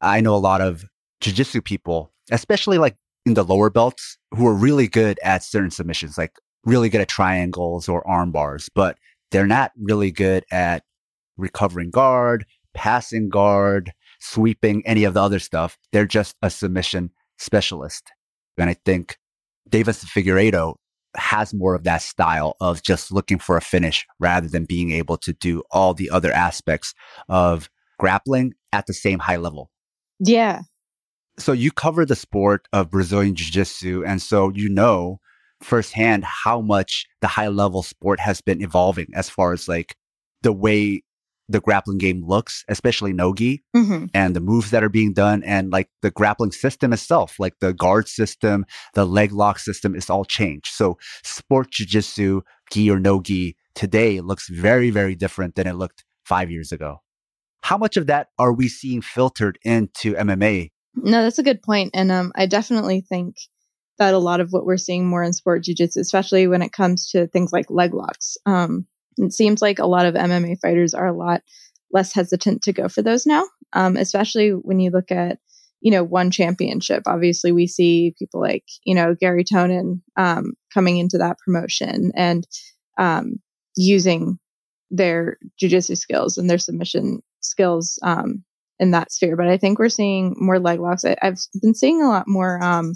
I 0.00 0.20
know 0.20 0.34
a 0.34 0.36
lot 0.36 0.60
of 0.60 0.84
jiu-jitsu 1.22 1.62
people, 1.62 2.12
especially 2.30 2.78
like 2.78 2.96
in 3.26 3.34
the 3.34 3.42
lower 3.42 3.70
belts, 3.70 4.18
who 4.32 4.46
are 4.46 4.54
really 4.54 4.86
good 4.86 5.18
at 5.24 5.42
certain 5.42 5.70
submissions, 5.70 6.18
like 6.18 6.32
really 6.64 6.88
good 6.88 7.00
at 7.00 7.08
triangles 7.08 7.88
or 7.88 8.06
arm 8.06 8.32
bars, 8.32 8.68
but 8.74 8.98
they're 9.30 9.46
not 9.46 9.72
really 9.76 10.10
good 10.10 10.44
at 10.50 10.84
recovering 11.36 11.90
guard, 11.90 12.44
passing 12.74 13.28
guard, 13.28 13.92
sweeping, 14.20 14.82
any 14.86 15.04
of 15.04 15.14
the 15.14 15.22
other 15.22 15.38
stuff. 15.38 15.78
They're 15.92 16.06
just 16.06 16.36
a 16.42 16.50
submission 16.50 17.10
specialist. 17.38 18.10
And 18.56 18.68
I 18.68 18.74
think 18.84 19.16
Deiveson 19.70 20.06
Figueiredo 20.06 20.76
has 21.16 21.54
more 21.54 21.74
of 21.74 21.84
that 21.84 22.02
style 22.02 22.56
of 22.60 22.82
just 22.82 23.12
looking 23.12 23.38
for 23.38 23.56
a 23.56 23.60
finish 23.60 24.06
rather 24.18 24.48
than 24.48 24.64
being 24.64 24.92
able 24.92 25.16
to 25.18 25.32
do 25.32 25.62
all 25.70 25.94
the 25.94 26.10
other 26.10 26.32
aspects 26.32 26.94
of 27.28 27.70
grappling 27.98 28.54
at 28.72 28.86
the 28.86 28.92
same 28.92 29.18
high 29.18 29.36
level. 29.36 29.70
Yeah. 30.20 30.62
So 31.38 31.52
you 31.52 31.70
cover 31.70 32.04
the 32.04 32.16
sport 32.16 32.66
of 32.72 32.90
Brazilian 32.90 33.34
Jiu 33.34 33.50
Jitsu. 33.50 34.04
And 34.04 34.20
so 34.20 34.50
you 34.54 34.68
know 34.68 35.20
firsthand 35.62 36.24
how 36.24 36.60
much 36.60 37.06
the 37.20 37.26
high 37.26 37.48
level 37.48 37.82
sport 37.82 38.20
has 38.20 38.40
been 38.40 38.62
evolving 38.62 39.08
as 39.14 39.28
far 39.28 39.52
as 39.52 39.68
like 39.68 39.96
the 40.42 40.52
way 40.52 41.02
the 41.48 41.60
grappling 41.60 41.98
game 41.98 42.22
looks, 42.26 42.64
especially 42.68 43.12
Nogi 43.12 43.62
hmm 43.74 44.06
and 44.14 44.34
the 44.34 44.40
moves 44.40 44.70
that 44.70 44.82
are 44.84 44.88
being 44.88 45.12
done 45.12 45.42
and 45.44 45.70
like 45.70 45.88
the 46.02 46.10
grappling 46.10 46.52
system 46.52 46.92
itself, 46.92 47.36
like 47.38 47.54
the 47.60 47.72
guard 47.72 48.08
system, 48.08 48.64
the 48.94 49.04
leg 49.04 49.32
lock 49.32 49.58
system 49.58 49.94
is 49.94 50.08
all 50.10 50.24
changed. 50.24 50.68
So 50.68 50.98
sport 51.24 51.70
jujitsu, 51.72 52.42
gi 52.70 52.90
or 52.90 52.98
no 53.00 53.20
gi 53.20 53.56
today 53.74 54.20
looks 54.20 54.48
very, 54.48 54.90
very 54.90 55.14
different 55.14 55.54
than 55.54 55.66
it 55.66 55.74
looked 55.74 56.04
five 56.24 56.50
years 56.50 56.72
ago. 56.72 56.98
How 57.62 57.76
much 57.76 57.96
of 57.96 58.06
that 58.06 58.28
are 58.38 58.52
we 58.52 58.68
seeing 58.68 59.02
filtered 59.02 59.58
into 59.62 60.14
MMA? 60.14 60.70
No, 60.94 61.22
that's 61.22 61.38
a 61.38 61.42
good 61.42 61.62
point. 61.62 61.90
And 61.94 62.10
um, 62.10 62.32
I 62.34 62.46
definitely 62.46 63.00
think 63.00 63.36
that 63.98 64.14
a 64.14 64.18
lot 64.18 64.40
of 64.40 64.52
what 64.52 64.64
we're 64.64 64.76
seeing 64.76 65.06
more 65.06 65.22
in 65.22 65.32
sport 65.32 65.64
jiu-jitsu, 65.64 66.00
especially 66.00 66.46
when 66.46 66.62
it 66.62 66.72
comes 66.72 67.10
to 67.10 67.26
things 67.26 67.52
like 67.52 67.70
leg 67.70 67.94
locks, 67.94 68.36
um, 68.46 68.86
it 69.18 69.32
seems 69.32 69.60
like 69.60 69.78
a 69.78 69.86
lot 69.86 70.06
of 70.06 70.14
MMA 70.14 70.60
fighters 70.60 70.94
are 70.94 71.06
a 71.06 71.16
lot 71.16 71.42
less 71.92 72.12
hesitant 72.12 72.62
to 72.62 72.72
go 72.72 72.88
for 72.88 73.02
those 73.02 73.26
now, 73.26 73.44
um, 73.72 73.96
especially 73.96 74.50
when 74.50 74.78
you 74.78 74.90
look 74.90 75.10
at, 75.10 75.38
you 75.80 75.90
know, 75.90 76.04
one 76.04 76.30
championship. 76.30 77.02
Obviously, 77.06 77.52
we 77.52 77.66
see 77.66 78.14
people 78.18 78.40
like, 78.40 78.64
you 78.84 78.94
know, 78.94 79.14
Garry 79.18 79.44
Tonon 79.44 80.00
um, 80.16 80.54
coming 80.72 80.98
into 80.98 81.18
that 81.18 81.38
promotion 81.38 82.12
and 82.14 82.46
um, 82.98 83.36
using 83.76 84.38
their 84.90 85.38
jujitsu 85.60 85.96
skills 85.96 86.38
and 86.38 86.48
their 86.48 86.58
submission 86.58 87.22
skills 87.40 87.98
um, 88.02 88.44
in 88.78 88.90
that 88.92 89.12
sphere. 89.12 89.36
But 89.36 89.48
I 89.48 89.56
think 89.56 89.78
we're 89.78 89.88
seeing 89.88 90.34
more 90.38 90.58
leg 90.58 90.80
locks. 90.80 91.04
I, 91.04 91.16
I've 91.22 91.38
been 91.60 91.74
seeing 91.74 92.02
a 92.02 92.08
lot 92.08 92.26
more 92.26 92.62
um, 92.62 92.94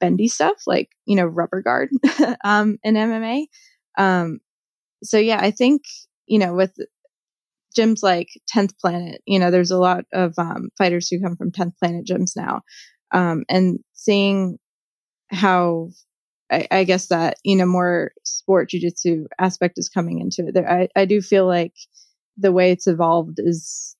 bendy 0.00 0.28
stuff, 0.28 0.56
like 0.66 0.90
you 1.06 1.16
know, 1.16 1.26
rubber 1.26 1.62
guard 1.62 1.90
um, 2.44 2.78
in 2.82 2.94
MMA. 2.94 3.46
Um, 3.98 4.38
so 5.02 5.18
yeah, 5.18 5.38
I 5.40 5.50
think 5.50 5.82
you 6.26 6.38
know 6.38 6.54
with 6.54 6.74
gyms 7.76 8.02
like 8.02 8.28
10th 8.54 8.72
Planet, 8.80 9.20
you 9.26 9.38
know, 9.38 9.50
there's 9.50 9.70
a 9.70 9.78
lot 9.78 10.04
of 10.12 10.34
um, 10.38 10.70
fighters 10.78 11.08
who 11.08 11.20
come 11.20 11.36
from 11.36 11.52
10th 11.52 11.74
Planet 11.78 12.06
gyms 12.06 12.32
now, 12.36 12.62
um, 13.12 13.44
and 13.48 13.80
seeing 13.92 14.58
how 15.30 15.90
I, 16.50 16.66
I 16.70 16.84
guess 16.84 17.08
that 17.08 17.38
you 17.44 17.56
know 17.56 17.66
more 17.66 18.12
sport 18.24 18.70
jujitsu 18.70 19.26
aspect 19.40 19.78
is 19.78 19.88
coming 19.88 20.20
into 20.20 20.48
it. 20.48 20.54
There, 20.54 20.70
I, 20.70 20.88
I 20.96 21.04
do 21.04 21.20
feel 21.20 21.46
like 21.46 21.74
the 22.36 22.52
way 22.52 22.70
it's 22.70 22.86
evolved 22.86 23.38
is 23.38 23.95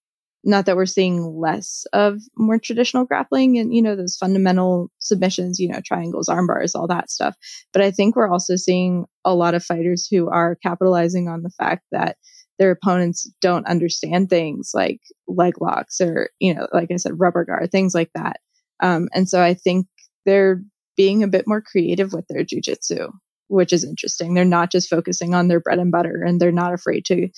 not 0.46 0.64
that 0.64 0.76
we're 0.76 0.86
seeing 0.86 1.38
less 1.38 1.86
of 1.92 2.20
more 2.36 2.58
traditional 2.58 3.04
grappling 3.04 3.58
and 3.58 3.74
you 3.74 3.82
know 3.82 3.96
those 3.96 4.16
fundamental 4.16 4.90
submissions 5.00 5.58
you 5.58 5.68
know 5.68 5.80
triangles 5.84 6.28
arm 6.28 6.46
bars 6.46 6.74
all 6.74 6.86
that 6.86 7.10
stuff. 7.10 7.36
But 7.72 7.82
i 7.82 7.90
think 7.90 8.16
we're 8.16 8.30
also 8.30 8.56
seeing 8.56 9.04
a 9.24 9.34
lot 9.34 9.54
of 9.54 9.64
fighters 9.64 10.06
who 10.10 10.30
are 10.30 10.56
capitalizing 10.62 11.28
on 11.28 11.42
the 11.42 11.50
fact 11.50 11.84
that 11.92 12.16
their 12.58 12.70
opponents 12.70 13.30
don't 13.42 13.66
understand 13.66 14.30
things 14.30 14.70
like 14.72 15.00
leg 15.28 15.60
locks 15.60 16.00
or 16.00 16.30
you 16.38 16.54
know 16.54 16.66
like 16.72 16.90
i 16.90 16.96
said 16.96 17.18
rubber 17.20 17.44
guard 17.44 17.70
things 17.70 17.94
like 17.94 18.10
that. 18.14 18.40
Um, 18.80 19.08
and 19.12 19.28
so 19.28 19.42
i 19.42 19.54
think 19.54 19.86
they're 20.24 20.62
being 20.96 21.22
a 21.22 21.28
bit 21.28 21.46
more 21.46 21.60
creative 21.60 22.12
with 22.12 22.26
their 22.28 22.44
jujitsu 22.44 23.10
which 23.48 23.72
is 23.72 23.84
interesting. 23.84 24.34
They're 24.34 24.44
not 24.44 24.72
just 24.72 24.90
focusing 24.90 25.32
on 25.32 25.46
their 25.46 25.60
bread 25.60 25.78
and 25.78 25.92
butter 25.92 26.20
and 26.26 26.40
they're 26.40 26.50
not 26.50 26.74
afraid 26.74 27.04
to 27.04 27.28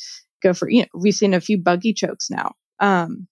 go 0.43 0.55
for 0.55 0.71
you 0.71 0.83
know 0.83 0.89
we've 0.95 1.15
seen 1.15 1.35
a 1.35 1.41
few 1.41 1.59
buggy 1.59 1.93
chokes 1.93 2.31
now 2.31 2.53
um 2.81 3.27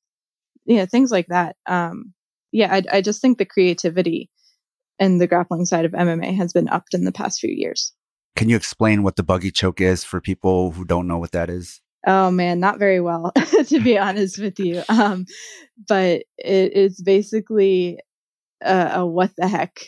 you 0.64 0.76
know 0.76 0.86
things 0.86 1.10
like 1.10 1.26
that. 1.28 1.56
Um 1.66 2.12
yeah 2.52 2.72
I, 2.72 2.82
I 2.98 3.00
just 3.00 3.20
think 3.20 3.38
the 3.38 3.44
creativity 3.44 4.30
and 4.98 5.20
the 5.20 5.26
grappling 5.26 5.66
side 5.66 5.84
of 5.84 5.92
mma 5.92 6.34
has 6.36 6.52
been 6.52 6.68
upped 6.68 6.94
in 6.94 7.04
the 7.04 7.12
past 7.12 7.40
few 7.40 7.52
years. 7.54 7.92
Can 8.34 8.48
you 8.48 8.56
explain 8.56 9.02
what 9.02 9.16
the 9.16 9.22
buggy 9.22 9.50
choke 9.50 9.80
is 9.80 10.04
for 10.04 10.20
people 10.20 10.72
who 10.72 10.84
don't 10.84 11.06
know 11.06 11.18
what 11.18 11.32
that 11.32 11.50
is? 11.50 11.80
oh 12.06 12.30
man 12.30 12.60
not 12.60 12.78
very 12.78 13.00
well 13.00 13.32
to 13.66 13.80
be 13.80 13.98
honest 13.98 14.38
with 14.38 14.58
you. 14.58 14.82
Um 14.88 15.26
but 15.88 16.22
it's 16.38 17.02
basically 17.02 17.98
a, 18.62 18.90
a 18.94 19.06
what 19.06 19.32
the 19.36 19.48
heck 19.48 19.78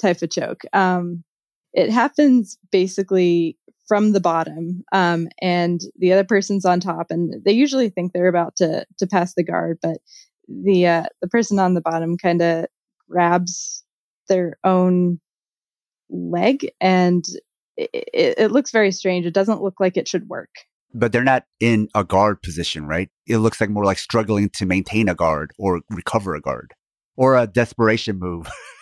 type 0.00 0.22
of 0.22 0.30
choke. 0.30 0.62
Um 0.72 1.24
it 1.72 1.90
happens 1.90 2.58
basically 2.72 3.56
from 3.90 4.12
the 4.12 4.20
bottom 4.20 4.84
um, 4.92 5.26
and 5.42 5.80
the 5.98 6.12
other 6.12 6.22
person's 6.22 6.64
on 6.64 6.78
top 6.78 7.08
and 7.10 7.34
they 7.44 7.50
usually 7.50 7.88
think 7.88 8.12
they're 8.12 8.28
about 8.28 8.54
to 8.54 8.86
to 8.98 9.04
pass 9.04 9.34
the 9.34 9.42
guard 9.42 9.78
but 9.82 9.98
the 10.46 10.86
uh, 10.86 11.06
the 11.20 11.26
person 11.26 11.58
on 11.58 11.74
the 11.74 11.80
bottom 11.80 12.16
kind 12.16 12.40
of 12.40 12.66
grabs 13.08 13.82
their 14.28 14.56
own 14.62 15.18
leg 16.08 16.70
and 16.80 17.24
it, 17.76 17.90
it, 17.92 18.34
it 18.38 18.52
looks 18.52 18.70
very 18.70 18.92
strange 18.92 19.26
it 19.26 19.34
doesn't 19.34 19.60
look 19.60 19.80
like 19.80 19.96
it 19.96 20.06
should 20.06 20.28
work 20.28 20.50
But 20.94 21.10
they're 21.10 21.24
not 21.24 21.46
in 21.60 21.88
a 21.94 22.04
guard 22.04 22.42
position, 22.42 22.86
right? 22.86 23.08
It 23.26 23.38
looks 23.38 23.60
like 23.60 23.70
more 23.70 23.84
like 23.84 23.98
struggling 23.98 24.50
to 24.50 24.66
maintain 24.66 25.08
a 25.08 25.14
guard 25.14 25.52
or 25.58 25.82
recover 25.88 26.34
a 26.34 26.40
guard 26.40 26.74
or 27.16 27.36
a 27.36 27.46
desperation 27.46 28.18
move. 28.18 28.48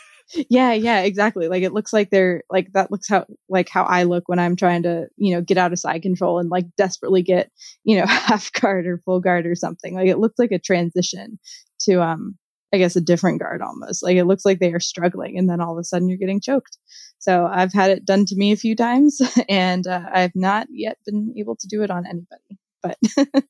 yeah 0.50 0.72
yeah 0.72 1.00
exactly 1.00 1.48
like 1.48 1.62
it 1.62 1.72
looks 1.72 1.92
like 1.92 2.10
they're 2.10 2.42
like 2.50 2.70
that 2.72 2.90
looks 2.90 3.08
how 3.08 3.24
like 3.48 3.68
how 3.68 3.84
i 3.84 4.02
look 4.02 4.28
when 4.28 4.38
i'm 4.38 4.56
trying 4.56 4.82
to 4.82 5.06
you 5.16 5.34
know 5.34 5.40
get 5.40 5.58
out 5.58 5.72
of 5.72 5.78
side 5.78 6.02
control 6.02 6.38
and 6.38 6.50
like 6.50 6.66
desperately 6.76 7.22
get 7.22 7.50
you 7.84 7.98
know 7.98 8.06
half 8.06 8.52
guard 8.52 8.86
or 8.86 9.00
full 9.04 9.20
guard 9.20 9.46
or 9.46 9.54
something 9.54 9.94
like 9.94 10.08
it 10.08 10.18
looks 10.18 10.38
like 10.38 10.52
a 10.52 10.58
transition 10.58 11.38
to 11.80 12.02
um 12.02 12.36
i 12.72 12.78
guess 12.78 12.96
a 12.96 13.00
different 13.00 13.40
guard 13.40 13.62
almost 13.62 14.02
like 14.02 14.16
it 14.16 14.26
looks 14.26 14.44
like 14.44 14.58
they 14.58 14.72
are 14.72 14.80
struggling 14.80 15.38
and 15.38 15.48
then 15.48 15.60
all 15.60 15.72
of 15.72 15.80
a 15.80 15.84
sudden 15.84 16.08
you're 16.08 16.18
getting 16.18 16.40
choked. 16.40 16.76
So 17.18 17.48
i've 17.50 17.72
had 17.72 17.90
it 17.90 18.04
done 18.04 18.26
to 18.26 18.36
me 18.36 18.52
a 18.52 18.56
few 18.56 18.76
times 18.76 19.20
and 19.48 19.86
uh, 19.86 20.02
i've 20.12 20.34
not 20.34 20.66
yet 20.70 20.98
been 21.06 21.34
able 21.38 21.56
to 21.56 21.68
do 21.68 21.82
it 21.82 21.90
on 21.90 22.06
anybody 22.06 22.58
but 22.82 22.96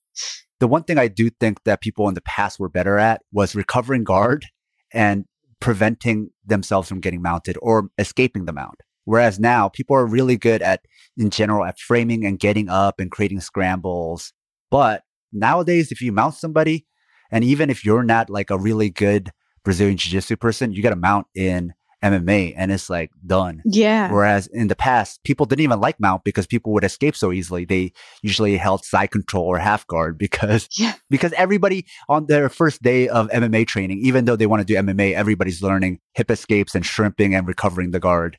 the 0.60 0.68
one 0.68 0.84
thing 0.84 0.98
I 0.98 1.08
do 1.08 1.30
think 1.30 1.62
that 1.64 1.80
people 1.80 2.08
in 2.08 2.14
the 2.14 2.20
past 2.22 2.58
were 2.58 2.68
better 2.68 2.98
at 2.98 3.22
was 3.32 3.54
recovering 3.54 4.04
guard 4.04 4.46
and 4.92 5.24
preventing 5.60 6.30
themselves 6.44 6.88
from 6.88 7.00
getting 7.00 7.22
mounted 7.22 7.56
or 7.60 7.90
escaping 7.98 8.44
the 8.44 8.52
mount. 8.52 8.80
Whereas 9.04 9.40
now 9.40 9.68
people 9.68 9.96
are 9.96 10.06
really 10.06 10.36
good 10.36 10.60
at, 10.60 10.82
in 11.16 11.30
general, 11.30 11.64
at 11.64 11.78
framing 11.78 12.26
and 12.26 12.38
getting 12.38 12.68
up 12.68 13.00
and 13.00 13.10
creating 13.10 13.40
scrambles. 13.40 14.32
But 14.70 15.02
nowadays, 15.32 15.90
if 15.90 16.02
you 16.02 16.12
mount 16.12 16.34
somebody, 16.34 16.86
and 17.30 17.42
even 17.42 17.70
if 17.70 17.84
you're 17.84 18.02
not 18.02 18.28
like 18.28 18.50
a 18.50 18.58
really 18.58 18.90
good 18.90 19.30
Brazilian 19.64 19.96
Jiu 19.96 20.12
Jitsu 20.12 20.36
person, 20.36 20.72
you 20.72 20.82
got 20.82 20.90
to 20.90 20.96
mount 20.96 21.26
in 21.34 21.72
MMA 22.02 22.54
and 22.56 22.70
it's 22.70 22.88
like 22.88 23.10
done. 23.26 23.62
yeah 23.64 24.12
Whereas 24.12 24.46
in 24.46 24.68
the 24.68 24.76
past, 24.76 25.22
people 25.24 25.46
didn't 25.46 25.62
even 25.62 25.80
like 25.80 25.98
mount 25.98 26.24
because 26.24 26.46
people 26.46 26.72
would 26.72 26.84
escape 26.84 27.16
so 27.16 27.32
easily. 27.32 27.64
They 27.64 27.92
usually 28.22 28.56
held 28.56 28.84
side 28.84 29.10
control 29.10 29.44
or 29.44 29.58
half 29.58 29.86
guard 29.86 30.18
because 30.26 30.68
yeah 30.78 30.94
because 31.10 31.32
everybody 31.32 31.86
on 32.08 32.26
their 32.26 32.48
first 32.48 32.82
day 32.82 33.08
of 33.08 33.28
MMA 33.30 33.66
training, 33.66 33.98
even 34.02 34.24
though 34.24 34.36
they 34.36 34.46
want 34.46 34.60
to 34.60 34.64
do 34.64 34.78
MMA, 34.78 35.14
everybody's 35.14 35.62
learning 35.62 36.00
hip 36.14 36.30
escapes 36.30 36.74
and 36.74 36.84
shrimping 36.84 37.34
and 37.34 37.46
recovering 37.46 37.90
the 37.90 38.00
guard. 38.00 38.38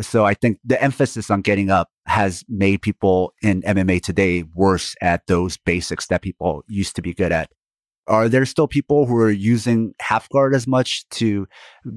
So 0.00 0.26
I 0.26 0.34
think 0.34 0.58
the 0.64 0.82
emphasis 0.82 1.30
on 1.30 1.40
getting 1.40 1.70
up 1.70 1.88
has 2.06 2.44
made 2.48 2.82
people 2.82 3.32
in 3.42 3.62
MMA 3.62 4.02
today 4.02 4.44
worse 4.54 4.94
at 5.00 5.26
those 5.26 5.56
basics 5.56 6.08
that 6.08 6.22
people 6.22 6.64
used 6.68 6.96
to 6.96 7.02
be 7.02 7.14
good 7.14 7.32
at. 7.32 7.50
Are 8.08 8.28
there 8.28 8.46
still 8.46 8.68
people 8.68 9.06
who 9.06 9.16
are 9.16 9.30
using 9.30 9.94
half 10.00 10.28
guard 10.28 10.54
as 10.54 10.66
much 10.66 11.08
to 11.10 11.46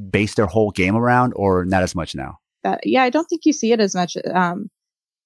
base 0.09 0.35
their 0.35 0.47
whole 0.47 0.71
game 0.71 0.95
around 0.95 1.33
or 1.35 1.65
not 1.65 1.83
as 1.83 1.93
much 1.95 2.15
now? 2.15 2.39
that 2.63 2.79
yeah 2.83 3.03
i 3.03 3.09
don't 3.09 3.25
think 3.25 3.41
you 3.45 3.53
see 3.53 3.71
it 3.71 3.79
as 3.79 3.95
much 3.95 4.17
um 4.33 4.69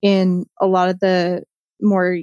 in 0.01 0.45
a 0.61 0.67
lot 0.67 0.89
of 0.89 0.99
the 0.99 1.43
more 1.81 2.17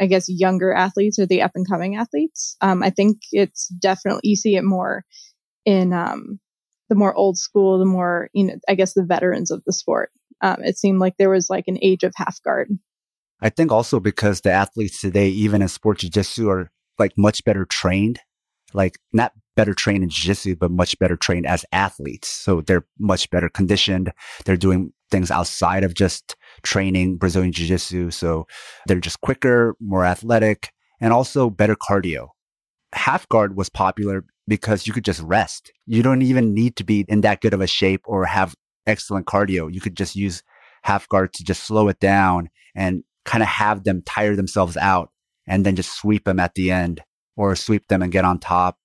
i 0.00 0.06
guess 0.06 0.26
younger 0.28 0.72
athletes 0.72 1.18
or 1.18 1.26
the 1.26 1.42
up 1.42 1.52
and 1.54 1.68
coming 1.68 1.96
athletes. 1.96 2.56
Um 2.60 2.82
i 2.82 2.90
think 2.90 3.18
it's 3.32 3.68
definitely 3.68 4.20
you 4.24 4.36
see 4.36 4.56
it 4.56 4.64
more 4.64 5.04
in 5.64 5.92
um 5.92 6.38
the 6.88 6.94
more 6.94 7.14
old 7.14 7.38
school 7.38 7.78
the 7.78 7.84
more 7.84 8.28
you 8.32 8.44
know 8.44 8.54
i 8.68 8.74
guess 8.74 8.94
the 8.94 9.04
veterans 9.04 9.50
of 9.50 9.62
the 9.66 9.72
sport. 9.72 10.10
Um 10.42 10.62
it 10.62 10.78
seemed 10.78 10.98
like 10.98 11.16
there 11.18 11.30
was 11.30 11.50
like 11.50 11.64
an 11.66 11.78
age 11.82 12.04
of 12.04 12.12
half 12.16 12.42
guard. 12.42 12.70
I 13.40 13.50
think 13.50 13.70
also 13.70 14.00
because 14.00 14.40
the 14.40 14.50
athletes 14.50 14.98
today, 14.98 15.28
even 15.28 15.60
in 15.60 15.68
sport 15.68 15.98
jiu-jitsu, 15.98 16.48
are 16.48 16.70
like 16.98 17.12
much 17.16 17.44
better 17.44 17.64
trained, 17.64 18.20
like 18.72 18.98
not 19.12 19.32
better 19.56 19.74
trained 19.74 20.02
in 20.02 20.10
jiu-jitsu, 20.10 20.56
but 20.56 20.70
much 20.70 20.98
better 20.98 21.16
trained 21.16 21.46
as 21.46 21.64
athletes. 21.72 22.28
So 22.28 22.60
they're 22.60 22.86
much 22.98 23.30
better 23.30 23.48
conditioned. 23.48 24.12
They're 24.44 24.56
doing 24.56 24.92
things 25.10 25.30
outside 25.30 25.84
of 25.84 25.94
just 25.94 26.36
training 26.62 27.16
Brazilian 27.16 27.52
jiu-jitsu. 27.52 28.10
So 28.10 28.46
they're 28.86 29.00
just 29.00 29.20
quicker, 29.20 29.74
more 29.80 30.04
athletic, 30.04 30.70
and 31.00 31.12
also 31.12 31.48
better 31.50 31.76
cardio. 31.76 32.28
Half 32.92 33.28
guard 33.28 33.56
was 33.56 33.68
popular 33.68 34.24
because 34.48 34.86
you 34.86 34.92
could 34.92 35.04
just 35.04 35.22
rest. 35.22 35.72
You 35.86 36.02
don't 36.02 36.22
even 36.22 36.54
need 36.54 36.76
to 36.76 36.84
be 36.84 37.04
in 37.08 37.22
that 37.22 37.40
good 37.40 37.54
of 37.54 37.60
a 37.60 37.66
shape 37.66 38.02
or 38.04 38.24
have 38.24 38.54
excellent 38.86 39.26
cardio. 39.26 39.72
You 39.72 39.80
could 39.80 39.96
just 39.96 40.16
use 40.16 40.42
half 40.82 41.08
guard 41.08 41.32
to 41.34 41.44
just 41.44 41.64
slow 41.64 41.88
it 41.88 41.98
down 41.98 42.48
and 42.74 43.02
kind 43.24 43.42
of 43.42 43.48
have 43.48 43.84
them 43.84 44.02
tire 44.06 44.36
themselves 44.36 44.76
out 44.76 45.10
and 45.46 45.64
then 45.64 45.76
just 45.76 45.96
sweep 45.96 46.24
them 46.24 46.40
at 46.40 46.54
the 46.54 46.70
end 46.70 47.02
or 47.36 47.54
sweep 47.54 47.88
them 47.88 48.02
and 48.02 48.12
get 48.12 48.24
on 48.24 48.38
top, 48.38 48.78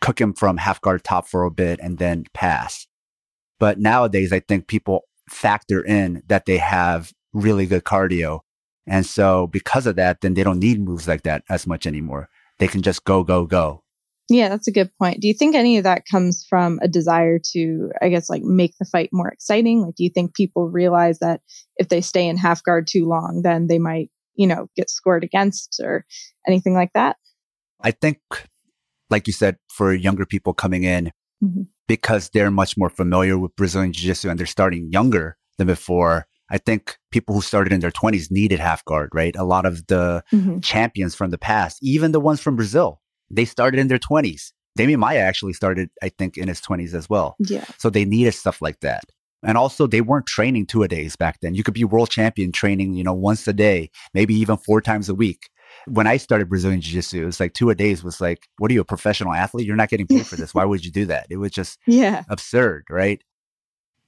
cook 0.00 0.16
them 0.16 0.34
from 0.34 0.56
half 0.56 0.80
guard 0.80 1.04
top 1.04 1.26
for 1.26 1.44
a 1.44 1.50
bit 1.50 1.80
and 1.82 1.98
then 1.98 2.24
pass. 2.34 2.86
But 3.58 3.78
nowadays, 3.78 4.32
I 4.32 4.40
think 4.40 4.68
people 4.68 5.02
factor 5.28 5.84
in 5.84 6.22
that 6.28 6.46
they 6.46 6.58
have 6.58 7.12
really 7.32 7.66
good 7.66 7.84
cardio. 7.84 8.40
And 8.86 9.04
so 9.04 9.46
because 9.48 9.86
of 9.86 9.96
that, 9.96 10.20
then 10.20 10.34
they 10.34 10.44
don't 10.44 10.60
need 10.60 10.80
moves 10.80 11.08
like 11.08 11.22
that 11.22 11.42
as 11.48 11.66
much 11.66 11.86
anymore. 11.86 12.28
They 12.58 12.68
can 12.68 12.82
just 12.82 13.04
go, 13.04 13.24
go, 13.24 13.46
go. 13.46 13.82
Yeah, 14.28 14.48
that's 14.48 14.66
a 14.66 14.72
good 14.72 14.90
point. 15.00 15.20
Do 15.20 15.28
you 15.28 15.34
think 15.34 15.54
any 15.54 15.78
of 15.78 15.84
that 15.84 16.02
comes 16.10 16.44
from 16.48 16.80
a 16.82 16.88
desire 16.88 17.38
to, 17.52 17.90
I 18.02 18.08
guess, 18.08 18.28
like 18.28 18.42
make 18.42 18.74
the 18.78 18.84
fight 18.84 19.10
more 19.12 19.28
exciting? 19.28 19.82
Like, 19.82 19.94
do 19.94 20.02
you 20.02 20.10
think 20.10 20.34
people 20.34 20.68
realize 20.68 21.20
that 21.20 21.40
if 21.76 21.88
they 21.88 22.00
stay 22.00 22.26
in 22.26 22.36
half 22.36 22.62
guard 22.64 22.88
too 22.90 23.06
long, 23.06 23.42
then 23.44 23.68
they 23.68 23.78
might, 23.78 24.10
you 24.36 24.46
know, 24.46 24.68
get 24.76 24.90
scored 24.90 25.24
against 25.24 25.80
or 25.82 26.04
anything 26.46 26.74
like 26.74 26.92
that? 26.94 27.16
I 27.80 27.90
think, 27.90 28.18
like 29.10 29.26
you 29.26 29.32
said, 29.32 29.56
for 29.68 29.92
younger 29.92 30.26
people 30.26 30.54
coming 30.54 30.84
in, 30.84 31.12
mm-hmm. 31.42 31.62
because 31.88 32.30
they're 32.30 32.50
much 32.50 32.76
more 32.76 32.90
familiar 32.90 33.38
with 33.38 33.54
Brazilian 33.56 33.92
Jiu 33.92 34.08
Jitsu 34.08 34.30
and 34.30 34.38
they're 34.38 34.46
starting 34.46 34.90
younger 34.90 35.36
than 35.58 35.66
before, 35.66 36.26
I 36.50 36.58
think 36.58 36.96
people 37.10 37.34
who 37.34 37.42
started 37.42 37.72
in 37.72 37.80
their 37.80 37.90
20s 37.90 38.30
needed 38.30 38.60
half 38.60 38.84
guard, 38.84 39.10
right? 39.12 39.34
A 39.36 39.44
lot 39.44 39.66
of 39.66 39.86
the 39.86 40.22
mm-hmm. 40.32 40.60
champions 40.60 41.14
from 41.14 41.30
the 41.30 41.38
past, 41.38 41.78
even 41.82 42.12
the 42.12 42.20
ones 42.20 42.40
from 42.40 42.56
Brazil, 42.56 43.00
they 43.30 43.44
started 43.44 43.80
in 43.80 43.88
their 43.88 43.98
20s. 43.98 44.52
Demian 44.78 44.98
Maia 44.98 45.20
actually 45.20 45.54
started, 45.54 45.88
I 46.02 46.10
think, 46.10 46.36
in 46.36 46.48
his 46.48 46.60
20s 46.60 46.94
as 46.94 47.08
well. 47.08 47.34
Yeah. 47.38 47.64
So 47.78 47.90
they 47.90 48.04
needed 48.04 48.32
stuff 48.32 48.60
like 48.60 48.80
that. 48.80 49.04
And 49.42 49.58
also, 49.58 49.86
they 49.86 50.00
weren't 50.00 50.26
training 50.26 50.66
two 50.66 50.82
a 50.82 50.88
days 50.88 51.16
back 51.16 51.40
then. 51.40 51.54
You 51.54 51.62
could 51.62 51.74
be 51.74 51.84
world 51.84 52.10
champion 52.10 52.52
training, 52.52 52.94
you 52.94 53.04
know, 53.04 53.12
once 53.12 53.46
a 53.46 53.52
day, 53.52 53.90
maybe 54.14 54.34
even 54.34 54.56
four 54.56 54.80
times 54.80 55.08
a 55.08 55.14
week. 55.14 55.50
When 55.86 56.06
I 56.06 56.16
started 56.16 56.48
Brazilian 56.48 56.80
Jiu 56.80 56.94
Jitsu, 56.94 57.22
it 57.22 57.26
was 57.26 57.38
like 57.38 57.52
two 57.52 57.70
a 57.70 57.74
days 57.74 58.02
was 58.02 58.20
like, 58.20 58.48
what 58.58 58.70
are 58.70 58.74
you, 58.74 58.80
a 58.80 58.84
professional 58.84 59.34
athlete? 59.34 59.66
You're 59.66 59.76
not 59.76 59.88
getting 59.88 60.06
paid 60.06 60.26
for 60.26 60.36
this. 60.36 60.54
Why 60.54 60.64
would 60.64 60.84
you 60.84 60.90
do 60.90 61.06
that? 61.06 61.26
It 61.28 61.36
was 61.36 61.50
just 61.52 61.78
yeah. 61.86 62.24
absurd, 62.28 62.86
right? 62.88 63.22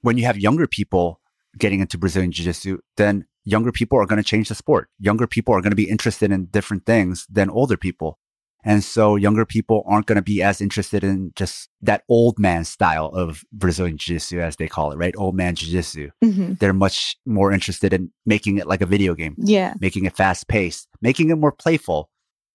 When 0.01 0.17
you 0.17 0.25
have 0.25 0.39
younger 0.39 0.67
people 0.67 1.21
getting 1.59 1.81
into 1.81 1.99
Brazilian 1.99 2.33
Jiu 2.33 2.47
Jitsu, 2.47 2.79
then 2.97 3.27
younger 3.45 3.73
people 3.73 3.99
are 3.99 4.07
going 4.07 4.23
to 4.23 4.29
change 4.29 4.49
the 4.49 4.55
sport. 4.55 4.89
Younger 4.99 5.27
people 5.27 5.55
are 5.55 5.61
going 5.61 5.73
to 5.73 5.77
be 5.77 5.89
interested 5.89 6.31
in 6.33 6.47
different 6.47 6.87
things 6.87 7.27
than 7.29 7.51
older 7.51 7.77
people. 7.77 8.19
And 8.65 8.83
so 8.83 9.17
younger 9.17 9.45
people 9.45 9.85
aren't 9.87 10.07
going 10.07 10.17
to 10.17 10.23
be 10.23 10.43
as 10.43 10.61
interested 10.61 11.05
in 11.05 11.33
just 11.37 11.69
that 11.81 12.03
old 12.09 12.39
man 12.39 12.65
style 12.65 13.07
of 13.07 13.45
Brazilian 13.53 13.97
Jiu 13.97 14.17
Jitsu, 14.17 14.41
as 14.41 14.57
they 14.57 14.69
call 14.69 14.91
it, 14.91 14.97
right? 14.97 15.15
Old 15.17 15.37
man 15.37 15.55
Jiu 15.55 15.71
Jitsu. 15.71 16.11
Mm-hmm. 16.25 16.55
They're 16.55 16.73
much 16.73 17.17
more 17.25 17.53
interested 17.53 17.93
in 17.93 18.11
making 18.27 18.59
it 18.59 18.67
like 18.67 18.81
a 18.81 18.87
video 18.87 19.15
game. 19.15 19.37
Yeah. 19.39 19.75
Making 19.81 20.07
it 20.07 20.17
fast 20.17 20.49
paced, 20.49 20.89
making 21.01 21.31
it 21.31 21.37
more 21.37 21.53
playful. 21.53 22.11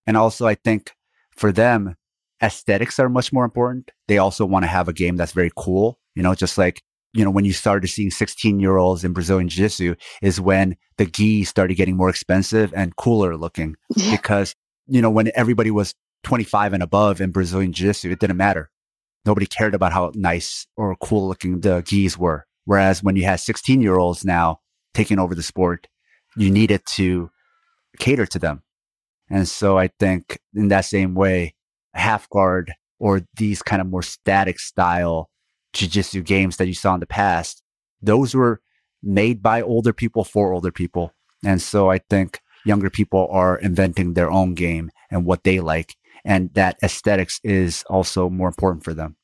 And 0.05 0.17
also, 0.17 0.45
I 0.45 0.55
think 0.55 0.91
for 1.35 1.51
them, 1.51 1.95
aesthetics 2.41 2.99
are 2.99 3.09
much 3.09 3.31
more 3.31 3.45
important. 3.45 3.91
They 4.07 4.17
also 4.17 4.45
want 4.45 4.63
to 4.63 4.69
have 4.69 4.89
a 4.89 4.93
game 4.93 5.15
that's 5.15 5.31
very 5.31 5.51
cool, 5.55 5.99
you 6.15 6.23
know, 6.23 6.35
just 6.35 6.57
like 6.57 6.83
you 7.13 7.23
know, 7.23 7.31
when 7.31 7.45
you 7.45 7.53
started 7.53 7.87
seeing 7.87 8.09
16 8.09 8.59
year 8.59 8.77
olds 8.77 9.03
in 9.03 9.13
Brazilian 9.13 9.47
Jiu 9.47 9.65
Jitsu 9.65 9.95
is 10.21 10.41
when 10.41 10.75
the 10.97 11.05
gi 11.05 11.43
started 11.43 11.75
getting 11.75 11.95
more 11.95 12.09
expensive 12.09 12.73
and 12.75 12.95
cooler 12.95 13.37
looking 13.37 13.75
yeah. 13.95 14.11
because, 14.11 14.55
you 14.87 15.01
know, 15.01 15.09
when 15.09 15.31
everybody 15.35 15.71
was 15.71 15.93
25 16.23 16.73
and 16.73 16.83
above 16.83 17.21
in 17.21 17.31
Brazilian 17.31 17.73
Jiu 17.73 17.87
Jitsu, 17.87 18.11
it 18.11 18.19
didn't 18.19 18.37
matter. 18.37 18.69
Nobody 19.25 19.45
cared 19.45 19.75
about 19.75 19.93
how 19.93 20.11
nice 20.15 20.67
or 20.75 20.95
cool 20.97 21.27
looking 21.27 21.61
the 21.61 21.81
gis 21.81 22.17
were. 22.17 22.45
Whereas 22.65 23.03
when 23.03 23.15
you 23.15 23.23
had 23.23 23.39
16 23.39 23.81
year 23.81 23.97
olds 23.97 24.25
now 24.25 24.59
taking 24.93 25.19
over 25.19 25.35
the 25.35 25.43
sport, 25.43 25.87
you 26.35 26.49
needed 26.49 26.81
to 26.95 27.29
cater 27.99 28.25
to 28.25 28.39
them. 28.39 28.63
And 29.29 29.47
so 29.47 29.77
I 29.77 29.89
think 29.99 30.39
in 30.53 30.69
that 30.69 30.85
same 30.85 31.13
way, 31.13 31.55
half 31.93 32.29
guard 32.29 32.73
or 32.99 33.21
these 33.35 33.61
kind 33.61 33.81
of 33.81 33.87
more 33.87 34.01
static 34.01 34.59
style 34.59 35.29
jiu-jitsu 35.73 36.21
games 36.21 36.57
that 36.57 36.67
you 36.67 36.73
saw 36.73 36.93
in 36.93 36.99
the 36.99 37.05
past, 37.05 37.63
those 38.01 38.35
were 38.35 38.61
made 39.01 39.41
by 39.41 39.61
older 39.61 39.93
people 39.93 40.23
for 40.23 40.53
older 40.53 40.71
people. 40.71 41.13
And 41.43 41.61
so 41.61 41.89
I 41.89 41.99
think 42.09 42.39
younger 42.65 42.89
people 42.89 43.27
are 43.31 43.57
inventing 43.57 44.13
their 44.13 44.31
own 44.31 44.53
game 44.53 44.91
and 45.11 45.25
what 45.25 45.43
they 45.43 45.59
like. 45.59 45.95
And 46.25 46.53
that 46.53 46.77
aesthetics 46.81 47.39
is 47.43 47.83
also 47.89 48.29
more 48.29 48.47
important 48.47 48.83
for 48.83 48.93
them. 48.93 49.17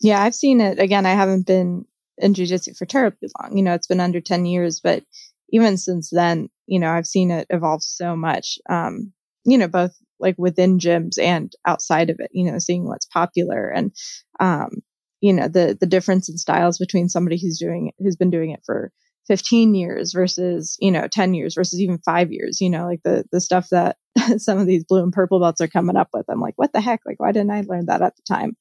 Yeah, 0.00 0.22
I've 0.22 0.34
seen 0.34 0.60
it. 0.60 0.78
Again, 0.78 1.06
I 1.06 1.14
haven't 1.14 1.46
been 1.46 1.86
in 2.18 2.34
jujitsu 2.34 2.76
for 2.76 2.86
terribly 2.86 3.28
long. 3.40 3.56
You 3.56 3.62
know, 3.62 3.74
it's 3.74 3.86
been 3.86 4.00
under 4.00 4.20
10 4.20 4.44
years, 4.44 4.80
but 4.82 5.04
even 5.50 5.78
since 5.78 6.10
then, 6.10 6.48
you 6.66 6.78
know, 6.78 6.90
I've 6.90 7.06
seen 7.06 7.30
it 7.30 7.46
evolve 7.50 7.82
so 7.82 8.16
much. 8.16 8.58
Um, 8.68 9.12
you 9.44 9.56
know, 9.56 9.68
both 9.68 9.96
like 10.20 10.36
within 10.38 10.78
gyms 10.78 11.18
and 11.18 11.52
outside 11.66 12.10
of 12.10 12.16
it, 12.18 12.30
you 12.32 12.50
know, 12.50 12.58
seeing 12.58 12.86
what's 12.86 13.06
popular 13.06 13.68
and, 13.68 13.92
um, 14.40 14.82
you 15.22 15.32
know 15.32 15.48
the 15.48 15.78
the 15.80 15.86
difference 15.86 16.28
in 16.28 16.36
styles 16.36 16.76
between 16.76 17.08
somebody 17.08 17.40
who's 17.40 17.58
doing 17.58 17.92
who's 17.98 18.16
been 18.16 18.30
doing 18.30 18.50
it 18.50 18.60
for 18.66 18.92
15 19.28 19.74
years 19.74 20.12
versus 20.12 20.76
you 20.80 20.90
know 20.90 21.06
10 21.08 21.34
years 21.34 21.54
versus 21.54 21.80
even 21.80 21.98
5 21.98 22.32
years 22.32 22.60
you 22.60 22.68
know 22.68 22.86
like 22.86 23.00
the 23.04 23.24
the 23.32 23.40
stuff 23.40 23.68
that 23.70 23.96
some 24.38 24.58
of 24.58 24.66
these 24.66 24.84
blue 24.84 25.02
and 25.02 25.12
purple 25.12 25.40
belts 25.40 25.60
are 25.60 25.68
coming 25.68 25.96
up 25.96 26.08
with. 26.12 26.26
I'm 26.28 26.40
like 26.40 26.54
what 26.56 26.72
the 26.72 26.80
heck? 26.80 27.00
Like 27.06 27.20
why 27.20 27.32
didn't 27.32 27.50
i 27.50 27.62
learn 27.62 27.86
that 27.86 28.02
at 28.02 28.16
the 28.16 28.22
time? 28.28 28.56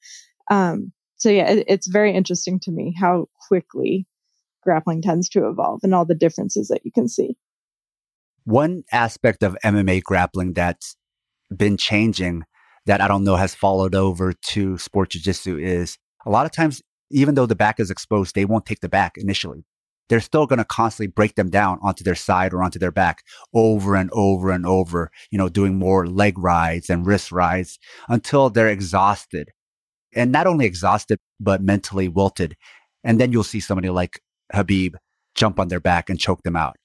Um 0.50 0.92
so 1.18 1.30
yeah 1.30 1.50
it, 1.50 1.66
it's 1.68 1.88
very 1.88 2.14
interesting 2.14 2.60
to 2.62 2.72
me 2.72 2.96
how 3.00 3.28
quickly 3.48 4.08
grappling 4.64 5.02
tends 5.02 5.28
to 5.30 5.48
evolve 5.48 5.80
and 5.84 5.94
all 5.94 6.06
the 6.06 6.16
differences 6.16 6.68
that 6.68 6.82
you 6.86 6.92
can 6.92 7.08
see. 7.08 7.36
One 8.44 8.84
aspect 8.92 9.44
of 9.44 9.58
mma 9.64 10.02
grappling 10.04 10.54
that's 10.54 10.96
been 11.56 11.76
changing 11.78 12.44
that 12.86 13.02
i 13.02 13.08
don't 13.08 13.26
know 13.26 13.36
has 13.36 13.54
followed 13.54 13.94
over 13.94 14.34
to 14.34 14.78
sport 14.78 15.10
jiu-jitsu 15.10 15.58
is 15.58 15.98
a 16.26 16.30
lot 16.30 16.46
of 16.46 16.52
times, 16.52 16.82
even 17.12 17.36
though 17.36 17.46
the 17.46 17.56
back 17.56 17.80
is 17.80 17.92
exposed, 17.92 18.36
they 18.36 18.46
won't 18.46 18.66
take 18.66 18.82
the 18.82 18.90
back 18.90 19.14
initially. 19.18 19.66
They're 20.12 20.20
still 20.20 20.46
going 20.46 20.60
to 20.60 20.66
constantly 20.66 21.08
break 21.08 21.36
them 21.36 21.50
down 21.50 21.80
onto 21.82 22.04
their 22.04 22.16
side 22.16 22.54
or 22.54 22.62
onto 22.62 22.78
their 22.78 22.92
back 22.92 23.24
over 23.54 23.96
and 23.96 24.10
over 24.12 24.52
and 24.52 24.66
over, 24.66 25.10
you 25.32 25.38
know, 25.38 25.48
doing 25.48 25.80
more 25.80 26.06
leg 26.06 26.38
rides 26.38 26.90
and 26.90 27.08
wrist 27.08 27.32
rides 27.32 27.80
until 28.10 28.50
they're 28.50 28.68
exhausted. 28.68 29.50
And 30.14 30.32
not 30.32 30.46
only 30.46 30.66
exhausted, 30.66 31.18
but 31.40 31.64
mentally 31.64 32.10
wilted. 32.10 32.58
And 33.04 33.20
then 33.20 33.32
you'll 33.32 33.44
see 33.44 33.62
somebody 33.62 33.90
like 33.90 34.20
Khabib 34.54 34.96
jump 35.34 35.60
on 35.60 35.70
their 35.70 35.80
back 35.80 36.10
and 36.10 36.20
choke 36.20 36.44
them 36.44 36.58
out. 36.58 36.76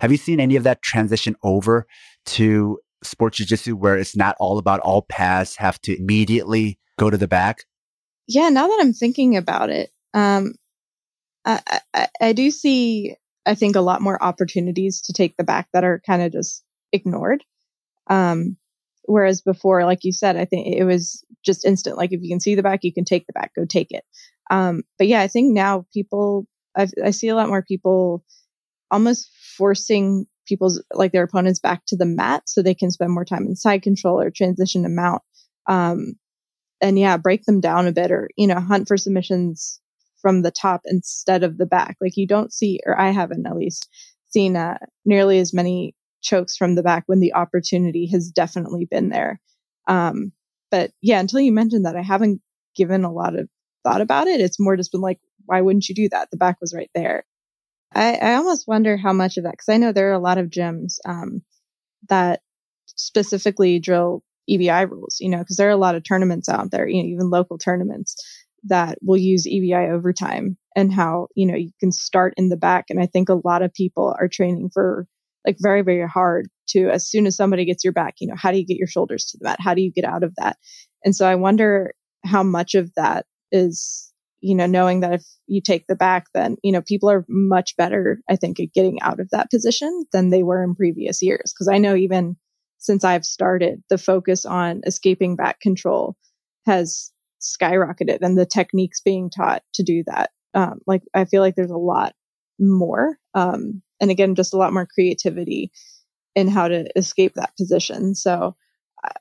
Have 0.00 0.10
you 0.10 0.16
seen 0.16 0.40
any 0.40 0.56
of 0.56 0.64
that 0.64 0.80
transition 0.80 1.36
over 1.42 1.86
to 2.24 2.78
sports 3.04 3.36
jiu-jitsu 3.36 3.76
where 3.76 3.98
it's 3.98 4.16
not 4.16 4.34
all 4.40 4.58
about 4.58 4.80
all 4.80 5.02
paths 5.02 5.56
have 5.58 5.78
to 5.82 5.96
immediately 5.96 6.78
go 6.98 7.10
to 7.10 7.18
the 7.18 7.28
back? 7.28 7.66
yeah, 8.28 8.48
now 8.48 8.66
that 8.66 8.78
I'm 8.80 8.92
thinking 8.92 9.36
about 9.36 9.70
it, 9.70 9.90
um, 10.14 10.54
I, 11.46 12.08
I, 12.20 12.32
do 12.32 12.50
see, 12.50 13.14
I 13.46 13.54
think, 13.54 13.76
a 13.76 13.80
lot 13.80 14.02
more 14.02 14.22
opportunities 14.22 15.00
to 15.02 15.12
take 15.12 15.36
the 15.36 15.44
back 15.44 15.68
that 15.72 15.84
are 15.84 16.02
kind 16.04 16.22
of 16.22 16.32
just 16.32 16.64
ignored. 16.92 17.44
Um, 18.08 18.56
whereas 19.04 19.40
before, 19.40 19.84
like 19.84 20.00
you 20.02 20.12
said, 20.12 20.36
I 20.36 20.44
think 20.44 20.74
it 20.74 20.84
was 20.84 21.24
just 21.44 21.64
instant. 21.64 21.96
Like 21.96 22.12
if 22.12 22.20
you 22.22 22.28
can 22.28 22.40
see 22.40 22.54
the 22.56 22.62
back, 22.62 22.80
you 22.82 22.92
can 22.92 23.04
take 23.04 23.26
the 23.26 23.32
back, 23.32 23.52
go 23.54 23.64
take 23.64 23.88
it. 23.90 24.04
Um, 24.50 24.82
but 24.98 25.06
yeah, 25.06 25.20
I 25.20 25.28
think 25.28 25.54
now 25.54 25.86
people, 25.92 26.46
I've, 26.76 26.92
I 27.04 27.10
see 27.12 27.28
a 27.28 27.36
lot 27.36 27.48
more 27.48 27.62
people 27.62 28.24
almost 28.90 29.30
forcing 29.56 30.26
people's 30.46 30.82
like 30.92 31.12
their 31.12 31.24
opponents 31.24 31.58
back 31.58 31.82
to 31.86 31.96
the 31.96 32.06
mat 32.06 32.42
so 32.46 32.62
they 32.62 32.74
can 32.74 32.90
spend 32.90 33.12
more 33.12 33.24
time 33.24 33.46
in 33.46 33.56
side 33.56 33.82
control 33.82 34.20
or 34.20 34.30
transition 34.30 34.82
to 34.82 34.88
mount. 34.88 35.22
Um, 35.68 36.14
and 36.80 36.98
yeah, 36.98 37.16
break 37.16 37.44
them 37.44 37.60
down 37.60 37.86
a 37.86 37.92
bit 37.92 38.10
or, 38.10 38.28
you 38.36 38.46
know, 38.46 38.60
hunt 38.60 38.86
for 38.86 38.96
submissions 38.96 39.80
from 40.26 40.42
the 40.42 40.50
top 40.50 40.80
instead 40.86 41.44
of 41.44 41.56
the 41.56 41.66
back. 41.66 41.96
Like 42.00 42.16
you 42.16 42.26
don't 42.26 42.52
see, 42.52 42.80
or 42.84 43.00
I 43.00 43.10
haven't 43.10 43.46
at 43.46 43.54
least 43.56 43.88
seen 44.26 44.56
uh, 44.56 44.76
nearly 45.04 45.38
as 45.38 45.54
many 45.54 45.94
chokes 46.20 46.56
from 46.56 46.74
the 46.74 46.82
back 46.82 47.04
when 47.06 47.20
the 47.20 47.32
opportunity 47.34 48.08
has 48.10 48.28
definitely 48.28 48.88
been 48.90 49.08
there. 49.08 49.40
Um, 49.86 50.32
but 50.72 50.90
yeah, 51.00 51.20
until 51.20 51.38
you 51.38 51.52
mentioned 51.52 51.86
that, 51.86 51.94
I 51.94 52.02
haven't 52.02 52.40
given 52.74 53.04
a 53.04 53.12
lot 53.12 53.38
of 53.38 53.48
thought 53.84 54.00
about 54.00 54.26
it. 54.26 54.40
It's 54.40 54.58
more 54.58 54.76
just 54.76 54.90
been 54.90 55.00
like, 55.00 55.20
why 55.44 55.60
wouldn't 55.60 55.88
you 55.88 55.94
do 55.94 56.08
that? 56.08 56.28
The 56.32 56.36
back 56.36 56.56
was 56.60 56.74
right 56.74 56.90
there. 56.92 57.24
I, 57.94 58.14
I 58.14 58.34
almost 58.34 58.66
wonder 58.66 58.96
how 58.96 59.12
much 59.12 59.36
of 59.36 59.44
that, 59.44 59.52
because 59.52 59.68
I 59.68 59.76
know 59.76 59.92
there 59.92 60.10
are 60.10 60.14
a 60.14 60.18
lot 60.18 60.38
of 60.38 60.50
gyms 60.50 60.94
um, 61.06 61.42
that 62.08 62.40
specifically 62.86 63.78
drill 63.78 64.24
EBI 64.50 64.90
rules, 64.90 65.18
you 65.20 65.28
know, 65.28 65.38
because 65.38 65.56
there 65.56 65.68
are 65.68 65.70
a 65.70 65.76
lot 65.76 65.94
of 65.94 66.02
tournaments 66.02 66.48
out 66.48 66.72
there, 66.72 66.88
you 66.88 67.00
know, 67.00 67.08
even 67.08 67.30
local 67.30 67.58
tournaments 67.58 68.16
that 68.68 68.98
will 69.02 69.16
use 69.16 69.46
EBI 69.46 69.90
overtime 69.90 70.56
and 70.74 70.92
how, 70.92 71.28
you 71.34 71.46
know, 71.46 71.56
you 71.56 71.70
can 71.80 71.92
start 71.92 72.34
in 72.36 72.48
the 72.48 72.56
back. 72.56 72.86
And 72.90 73.00
I 73.00 73.06
think 73.06 73.28
a 73.28 73.40
lot 73.44 73.62
of 73.62 73.72
people 73.72 74.14
are 74.18 74.28
training 74.28 74.70
for 74.72 75.06
like 75.46 75.56
very, 75.60 75.82
very 75.82 76.08
hard 76.08 76.48
to, 76.68 76.88
as 76.90 77.08
soon 77.08 77.26
as 77.26 77.36
somebody 77.36 77.64
gets 77.64 77.84
your 77.84 77.92
back, 77.92 78.14
you 78.20 78.28
know, 78.28 78.34
how 78.36 78.50
do 78.50 78.58
you 78.58 78.66
get 78.66 78.76
your 78.76 78.88
shoulders 78.88 79.26
to 79.26 79.38
the 79.38 79.44
mat? 79.44 79.58
How 79.60 79.74
do 79.74 79.82
you 79.82 79.92
get 79.92 80.04
out 80.04 80.24
of 80.24 80.34
that? 80.36 80.56
And 81.04 81.14
so 81.14 81.26
I 81.26 81.36
wonder 81.36 81.94
how 82.24 82.42
much 82.42 82.74
of 82.74 82.92
that 82.96 83.26
is 83.52 84.12
you 84.40 84.54
know, 84.54 84.66
knowing 84.66 85.00
that 85.00 85.14
if 85.14 85.24
you 85.46 85.60
take 85.60 85.86
the 85.86 85.96
back, 85.96 86.26
then, 86.34 86.56
you 86.62 86.70
know, 86.70 86.82
people 86.82 87.10
are 87.10 87.24
much 87.28 87.76
better, 87.76 88.20
I 88.28 88.36
think, 88.36 88.60
at 88.60 88.72
getting 88.72 89.00
out 89.02 89.18
of 89.18 89.30
that 89.30 89.50
position 89.50 90.04
than 90.12 90.30
they 90.30 90.42
were 90.42 90.62
in 90.62 90.74
previous 90.74 91.22
years. 91.22 91.52
Cause 91.56 91.68
I 91.68 91.78
know 91.78 91.96
even 91.96 92.36
since 92.78 93.02
I've 93.02 93.24
started, 93.24 93.82
the 93.88 93.98
focus 93.98 94.44
on 94.44 94.82
escaping 94.86 95.36
back 95.36 95.60
control 95.60 96.16
has 96.66 97.10
skyrocketed 97.46 98.18
and 98.22 98.38
the 98.38 98.46
techniques 98.46 99.00
being 99.00 99.30
taught 99.30 99.62
to 99.74 99.82
do 99.82 100.02
that. 100.06 100.30
Um, 100.54 100.80
like, 100.86 101.02
I 101.14 101.24
feel 101.24 101.42
like 101.42 101.54
there's 101.54 101.70
a 101.70 101.76
lot 101.76 102.14
more. 102.58 103.18
Um, 103.34 103.82
and 104.00 104.10
again, 104.10 104.34
just 104.34 104.54
a 104.54 104.56
lot 104.56 104.72
more 104.72 104.86
creativity 104.86 105.70
in 106.34 106.48
how 106.48 106.68
to 106.68 106.86
escape 106.96 107.34
that 107.34 107.56
position. 107.56 108.14
So, 108.14 108.54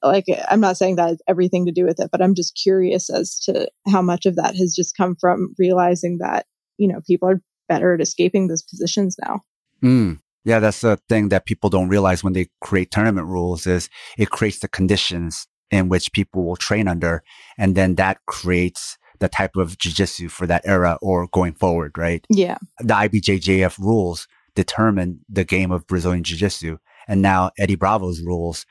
like 0.04 0.26
I'm 0.50 0.62
not 0.62 0.78
saying 0.78 0.96
that 0.96 1.10
has 1.10 1.22
everything 1.28 1.66
to 1.66 1.72
do 1.72 1.86
with 1.86 2.00
it, 2.00 2.10
but 2.12 2.22
I'm 2.22 2.36
just 2.36 2.60
curious 2.62 3.10
as 3.10 3.40
to 3.42 3.70
how 3.88 4.02
much 4.02 4.26
of 4.26 4.36
that 4.36 4.56
has 4.56 4.74
just 4.76 4.98
come 4.98 5.16
from 5.20 5.54
realizing 5.60 6.18
that 6.20 6.46
you 6.78 6.88
know 6.88 7.02
people 7.06 7.30
are 7.30 7.42
better 7.68 7.94
at 7.94 8.02
escaping 8.02 8.48
those 8.48 8.64
positions 8.64 9.16
now. 9.22 9.42
Mm. 9.84 10.20
Yeah, 10.44 10.60
that's 10.60 10.82
the 10.82 11.00
thing 11.10 11.30
that 11.30 11.46
people 11.46 11.72
don't 11.72 11.90
realize 11.90 12.24
when 12.24 12.34
they 12.34 12.48
create 12.62 12.92
tournament 12.92 13.28
rules 13.28 13.66
is 13.66 13.90
it 14.18 14.30
creates 14.30 14.60
the 14.60 14.68
conditions 14.68 15.48
in 15.76 15.90
which 15.90 16.12
people 16.12 16.46
will 16.46 16.56
train 16.56 16.88
under, 16.88 17.24
and 17.58 17.76
then 17.76 17.96
that 17.96 18.18
creates 18.26 18.98
the 19.20 19.30
type 19.30 19.56
of 19.56 19.78
jiu-jitsu 19.78 20.30
for 20.30 20.46
that 20.48 20.62
era 20.66 20.98
or 21.02 21.28
going 21.28 21.54
forward, 21.54 21.98
right? 21.98 22.26
Yeah. 22.30 22.58
The 22.80 22.94
IBJJF 22.94 23.80
rules 23.80 24.28
determine 24.56 25.20
the 25.30 25.44
game 25.44 25.72
of 25.72 25.88
Brazilian 25.88 26.24
jiu-jitsu. 26.24 26.78
And 27.08 27.22
now 27.22 27.52
Eddie 27.58 27.76
Bravo's 27.76 28.22
rules 28.22 28.66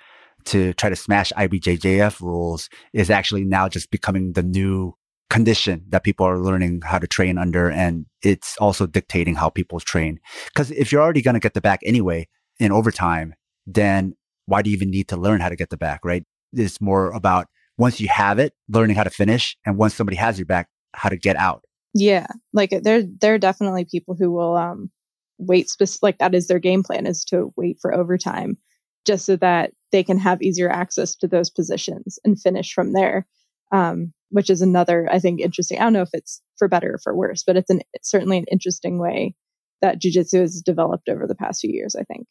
to 0.47 0.74
try 0.74 0.90
to 0.90 0.97
smash 0.97 1.32
IBJJF 1.36 2.20
rules 2.20 2.68
is 2.93 3.10
actually 3.10 3.44
now 3.44 3.68
just 3.68 3.90
becoming 3.90 4.32
the 4.32 4.43
new 4.43 4.94
condition 5.31 5.85
that 5.89 6.05
people 6.05 6.26
are 6.26 6.39
learning 6.39 6.82
how 6.85 6.98
to 6.98 7.06
train 7.06 7.39
under. 7.39 7.70
And 7.70 8.06
it's 8.22 8.56
also 8.59 8.86
dictating 8.86 9.36
how 9.36 9.48
people 9.48 9.81
train. 9.81 10.20
Cause 10.55 10.70
if 10.70 10.93
you're 10.93 11.02
already 11.02 11.22
going 11.22 11.35
to 11.35 11.40
get 11.40 11.55
the 11.55 11.60
back 11.60 11.81
anyway 11.85 12.28
in 12.59 12.72
overtime, 12.72 13.35
then 13.66 14.14
why 14.47 14.60
do 14.60 14.70
you 14.70 14.76
even 14.76 14.90
need 14.90 15.09
to 15.09 15.16
learn 15.16 15.40
how 15.40 15.48
to 15.48 15.56
get 15.56 15.70
the 15.70 15.76
back, 15.76 16.05
right? 16.05 16.24
It's 16.56 16.81
more 16.81 17.10
about 17.10 17.47
once 17.76 18.01
you 18.01 18.09
have 18.09 18.39
it, 18.39 18.52
learning 18.68 18.97
how 18.97 19.05
to 19.05 19.10
finish. 19.10 19.56
And 19.66 19.76
once 19.76 19.94
somebody 19.94 20.16
has 20.16 20.39
your 20.39 20.47
back, 20.47 20.68
how 20.93 21.09
to 21.09 21.16
get 21.16 21.36
out. 21.36 21.64
Yeah. 21.94 22.26
Like 22.52 22.70
there, 22.82 23.02
there 23.20 23.35
are 23.35 23.39
definitely 23.39 23.85
people 23.85 24.16
who 24.18 24.31
will, 24.31 24.56
um, 24.56 24.90
wait 25.39 25.68
specific, 25.68 26.02
like 26.02 26.18
that 26.18 26.35
is 26.35 26.47
their 26.47 26.59
game 26.59 26.82
plan 26.82 27.06
is 27.06 27.24
to 27.24 27.52
wait 27.56 27.78
for 27.81 27.93
overtime 27.93 28.56
just 29.05 29.26
so 29.26 29.36
that 29.36 29.72
they 29.93 30.02
can 30.02 30.18
have 30.18 30.40
easier 30.40 30.70
access 30.70 31.14
to 31.16 31.26
those 31.26 31.51
positions 31.51 32.18
and 32.24 32.40
finish 32.40 32.72
from 32.72 32.93
there. 32.93 33.26
Um, 33.72 34.12
which 34.35 34.51
is 34.51 34.60
another, 34.60 35.09
I 35.12 35.20
think, 35.20 35.40
interesting. 35.40 35.78
I 35.78 35.85
don't 35.85 35.93
know 35.93 36.02
if 36.02 36.10
it's 36.12 36.43
for 36.59 36.66
better 36.66 36.94
or 36.94 36.98
for 36.98 37.14
worse, 37.14 37.44
but 37.44 37.56
it's 37.56 37.70
an 37.70 37.82
it's 37.93 38.10
certainly 38.10 38.36
an 38.36 38.47
interesting 38.51 38.98
way 38.98 39.36
that 39.81 40.01
jujitsu 40.02 40.40
has 40.40 40.60
developed 40.60 41.09
over 41.09 41.28
the 41.28 41.36
past 41.36 41.60
few 41.60 41.70
years. 41.70 41.94
I 41.94 42.02
think. 42.02 42.26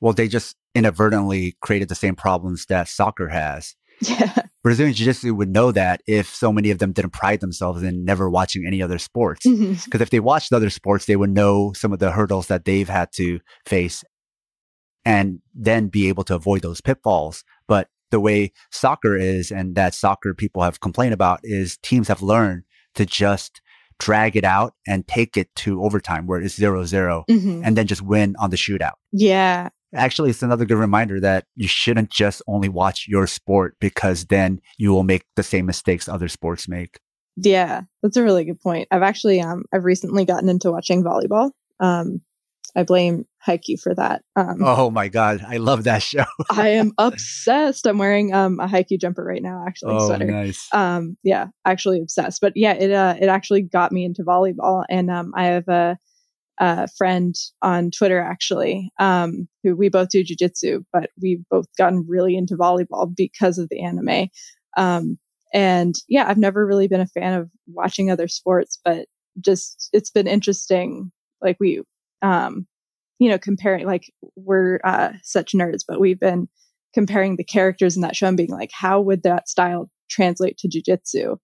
Well, 0.00 0.12
they 0.12 0.28
just 0.28 0.56
inadvertently 0.74 1.56
created 1.60 1.88
the 1.88 1.94
same 1.94 2.16
problems 2.16 2.66
that 2.66 2.88
soccer 2.88 3.28
has. 3.28 3.74
Yeah. 4.00 4.34
Brazilian 4.62 4.94
Jiu 4.94 5.06
Jitsu 5.06 5.34
would 5.34 5.50
know 5.50 5.72
that 5.72 6.02
if 6.06 6.34
so 6.34 6.52
many 6.52 6.70
of 6.70 6.78
them 6.78 6.92
didn't 6.92 7.12
pride 7.12 7.40
themselves 7.40 7.82
in 7.82 8.04
never 8.04 8.28
watching 8.30 8.66
any 8.66 8.82
other 8.82 8.98
sports. 8.98 9.44
Because 9.44 9.60
mm-hmm. 9.60 10.02
if 10.02 10.10
they 10.10 10.20
watched 10.20 10.52
other 10.52 10.70
sports, 10.70 11.06
they 11.06 11.16
would 11.16 11.30
know 11.30 11.72
some 11.74 11.92
of 11.92 11.98
the 11.98 12.12
hurdles 12.12 12.46
that 12.48 12.64
they've 12.64 12.88
had 12.88 13.12
to 13.12 13.40
face 13.66 14.04
and 15.04 15.40
then 15.54 15.88
be 15.88 16.08
able 16.08 16.24
to 16.24 16.34
avoid 16.34 16.62
those 16.62 16.80
pitfalls. 16.80 17.42
But 17.68 17.88
the 18.10 18.20
way 18.20 18.52
soccer 18.70 19.16
is 19.16 19.50
and 19.50 19.74
that 19.76 19.94
soccer 19.94 20.34
people 20.34 20.62
have 20.62 20.80
complained 20.80 21.14
about 21.14 21.40
is 21.42 21.78
teams 21.78 22.08
have 22.08 22.22
learned 22.22 22.64
to 22.94 23.06
just 23.06 23.62
drag 23.98 24.34
it 24.36 24.44
out 24.44 24.74
and 24.86 25.06
take 25.06 25.36
it 25.36 25.54
to 25.54 25.82
overtime 25.84 26.26
where 26.26 26.40
it's 26.40 26.56
0 26.56 26.84
0 26.84 27.24
mm-hmm. 27.30 27.62
and 27.64 27.76
then 27.76 27.86
just 27.86 28.02
win 28.02 28.34
on 28.38 28.50
the 28.50 28.56
shootout. 28.56 28.94
Yeah. 29.12 29.68
Actually, 29.94 30.30
it's 30.30 30.42
another 30.42 30.64
good 30.64 30.78
reminder 30.78 31.20
that 31.20 31.46
you 31.56 31.68
shouldn't 31.68 32.10
just 32.10 32.42
only 32.46 32.68
watch 32.68 33.06
your 33.08 33.26
sport 33.26 33.76
because 33.80 34.26
then 34.26 34.60
you 34.78 34.92
will 34.92 35.02
make 35.02 35.24
the 35.36 35.42
same 35.42 35.66
mistakes 35.66 36.08
other 36.08 36.28
sports 36.28 36.68
make. 36.68 37.00
Yeah, 37.36 37.82
that's 38.02 38.16
a 38.16 38.22
really 38.22 38.44
good 38.44 38.60
point. 38.60 38.88
I've 38.90 39.02
actually 39.02 39.40
um 39.40 39.64
I've 39.72 39.84
recently 39.84 40.24
gotten 40.24 40.48
into 40.48 40.70
watching 40.70 41.02
volleyball. 41.02 41.50
Um 41.80 42.20
I 42.76 42.84
blame 42.84 43.26
Haikyuu 43.46 43.80
for 43.80 43.94
that. 43.94 44.22
Um, 44.36 44.58
oh 44.62 44.90
my 44.90 45.08
god, 45.08 45.44
I 45.46 45.56
love 45.56 45.84
that 45.84 46.02
show. 46.02 46.24
I 46.50 46.68
am 46.70 46.92
obsessed. 46.98 47.86
I'm 47.86 47.98
wearing 47.98 48.32
um, 48.34 48.60
a 48.60 48.66
Haikyuu 48.66 49.00
jumper 49.00 49.24
right 49.24 49.42
now, 49.42 49.64
actually. 49.66 49.94
Oh, 49.94 50.06
sweater. 50.06 50.26
nice. 50.26 50.68
Um, 50.72 51.16
yeah, 51.22 51.46
actually 51.64 52.00
obsessed. 52.00 52.40
But 52.40 52.52
yeah, 52.56 52.74
it 52.74 52.90
uh, 52.92 53.16
it 53.20 53.26
actually 53.26 53.62
got 53.62 53.92
me 53.92 54.04
into 54.04 54.22
volleyball, 54.22 54.84
and 54.88 55.10
um, 55.10 55.32
I 55.34 55.46
have 55.46 55.68
a, 55.68 55.98
a 56.60 56.86
friend 56.98 57.34
on 57.62 57.90
Twitter 57.90 58.20
actually, 58.20 58.92
um, 59.00 59.48
who 59.64 59.74
we 59.74 59.88
both 59.88 60.10
do 60.10 60.22
jujitsu, 60.22 60.84
but 60.92 61.10
we've 61.20 61.42
both 61.50 61.66
gotten 61.78 62.04
really 62.06 62.36
into 62.36 62.54
volleyball 62.54 63.10
because 63.16 63.58
of 63.58 63.68
the 63.70 63.82
anime. 63.82 64.28
Um, 64.76 65.18
and 65.52 65.94
yeah, 66.08 66.28
I've 66.28 66.38
never 66.38 66.64
really 66.64 66.86
been 66.86 67.00
a 67.00 67.06
fan 67.06 67.32
of 67.34 67.50
watching 67.66 68.10
other 68.10 68.28
sports, 68.28 68.78
but 68.84 69.06
just 69.40 69.88
it's 69.92 70.10
been 70.10 70.26
interesting. 70.26 71.10
Like 71.40 71.56
we 71.58 71.82
um, 72.22 72.66
you 73.18 73.28
know, 73.28 73.38
comparing 73.38 73.86
like 73.86 74.12
we're 74.36 74.80
uh, 74.84 75.12
such 75.22 75.52
nerds, 75.52 75.80
but 75.88 76.00
we've 76.00 76.20
been 76.20 76.48
comparing 76.94 77.36
the 77.36 77.44
characters 77.44 77.96
in 77.96 78.02
that 78.02 78.16
show 78.16 78.26
and 78.26 78.36
being 78.36 78.50
like, 78.50 78.70
how 78.72 79.00
would 79.00 79.22
that 79.22 79.48
style 79.48 79.90
translate 80.10 80.58
to 80.58 80.68
jujitsu? 80.68 81.36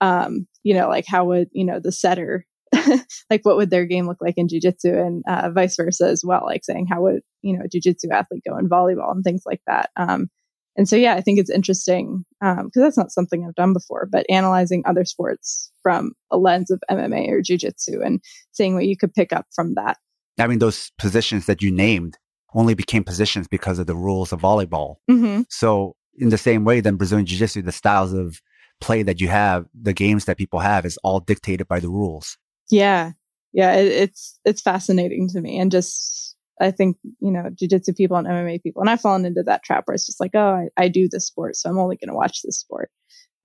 Um, 0.00 0.46
you 0.62 0.74
know, 0.74 0.88
like 0.88 1.04
how 1.06 1.24
would 1.26 1.48
you 1.52 1.64
know 1.64 1.80
the 1.82 1.92
setter, 1.92 2.46
like 3.30 3.44
what 3.44 3.56
would 3.56 3.70
their 3.70 3.86
game 3.86 4.06
look 4.06 4.18
like 4.20 4.34
in 4.36 4.48
jujitsu, 4.48 5.06
and 5.06 5.22
uh, 5.28 5.50
vice 5.50 5.76
versa 5.76 6.08
as 6.08 6.22
well. 6.24 6.42
Like 6.44 6.64
saying 6.64 6.86
how 6.86 7.02
would 7.02 7.20
you 7.42 7.56
know 7.56 7.64
a 7.64 7.68
jujitsu 7.68 8.10
athlete 8.12 8.42
go 8.48 8.56
in 8.56 8.68
volleyball 8.68 9.12
and 9.12 9.24
things 9.24 9.42
like 9.46 9.62
that. 9.66 9.90
Um, 9.96 10.28
and 10.76 10.88
so, 10.88 10.96
yeah, 10.96 11.14
I 11.14 11.20
think 11.20 11.38
it's 11.38 11.50
interesting 11.50 12.24
because 12.40 12.58
um, 12.58 12.70
that's 12.74 12.96
not 12.96 13.12
something 13.12 13.44
I've 13.44 13.54
done 13.54 13.72
before, 13.72 14.08
but 14.10 14.24
analyzing 14.30 14.82
other 14.86 15.04
sports 15.04 15.70
from 15.82 16.12
a 16.30 16.38
lens 16.38 16.70
of 16.70 16.80
MMA 16.90 17.28
or 17.28 17.42
jujitsu 17.42 18.04
and 18.04 18.20
seeing 18.52 18.74
what 18.74 18.86
you 18.86 18.96
could 18.96 19.12
pick 19.12 19.32
up 19.32 19.46
from 19.54 19.74
that. 19.74 19.98
I 20.38 20.46
mean, 20.46 20.58
those 20.58 20.90
positions 20.96 21.46
that 21.46 21.60
you 21.60 21.70
named 21.70 22.16
only 22.54 22.74
became 22.74 23.04
positions 23.04 23.46
because 23.48 23.78
of 23.78 23.86
the 23.86 23.96
rules 23.96 24.32
of 24.32 24.40
volleyball. 24.40 24.96
Mm-hmm. 25.10 25.42
So, 25.50 25.96
in 26.14 26.30
the 26.30 26.38
same 26.38 26.64
way, 26.64 26.80
then 26.80 26.96
Brazilian 26.96 27.26
Jiu 27.26 27.38
Jitsu, 27.38 27.62
the 27.62 27.72
styles 27.72 28.12
of 28.12 28.40
play 28.80 29.02
that 29.02 29.20
you 29.20 29.28
have, 29.28 29.66
the 29.78 29.92
games 29.92 30.24
that 30.24 30.38
people 30.38 30.60
have, 30.60 30.86
is 30.86 30.98
all 31.04 31.20
dictated 31.20 31.68
by 31.68 31.80
the 31.80 31.88
rules. 31.88 32.38
Yeah, 32.70 33.12
yeah, 33.52 33.74
it, 33.74 33.86
it's 33.86 34.38
it's 34.44 34.62
fascinating 34.62 35.28
to 35.28 35.40
me, 35.40 35.58
and 35.58 35.70
just 35.70 36.36
I 36.60 36.70
think 36.70 36.96
you 37.20 37.30
know 37.30 37.48
jiu-jitsu 37.54 37.94
people 37.94 38.16
and 38.16 38.26
MMA 38.26 38.62
people, 38.62 38.80
and 38.80 38.90
I've 38.90 39.00
fallen 39.00 39.24
into 39.24 39.42
that 39.44 39.62
trap 39.64 39.84
where 39.86 39.94
it's 39.94 40.06
just 40.06 40.20
like, 40.20 40.32
oh, 40.34 40.68
I, 40.78 40.82
I 40.84 40.88
do 40.88 41.08
this 41.10 41.26
sport, 41.26 41.56
so 41.56 41.68
I'm 41.68 41.78
only 41.78 41.96
going 41.96 42.08
to 42.08 42.14
watch 42.14 42.42
this 42.42 42.58
sport. 42.58 42.90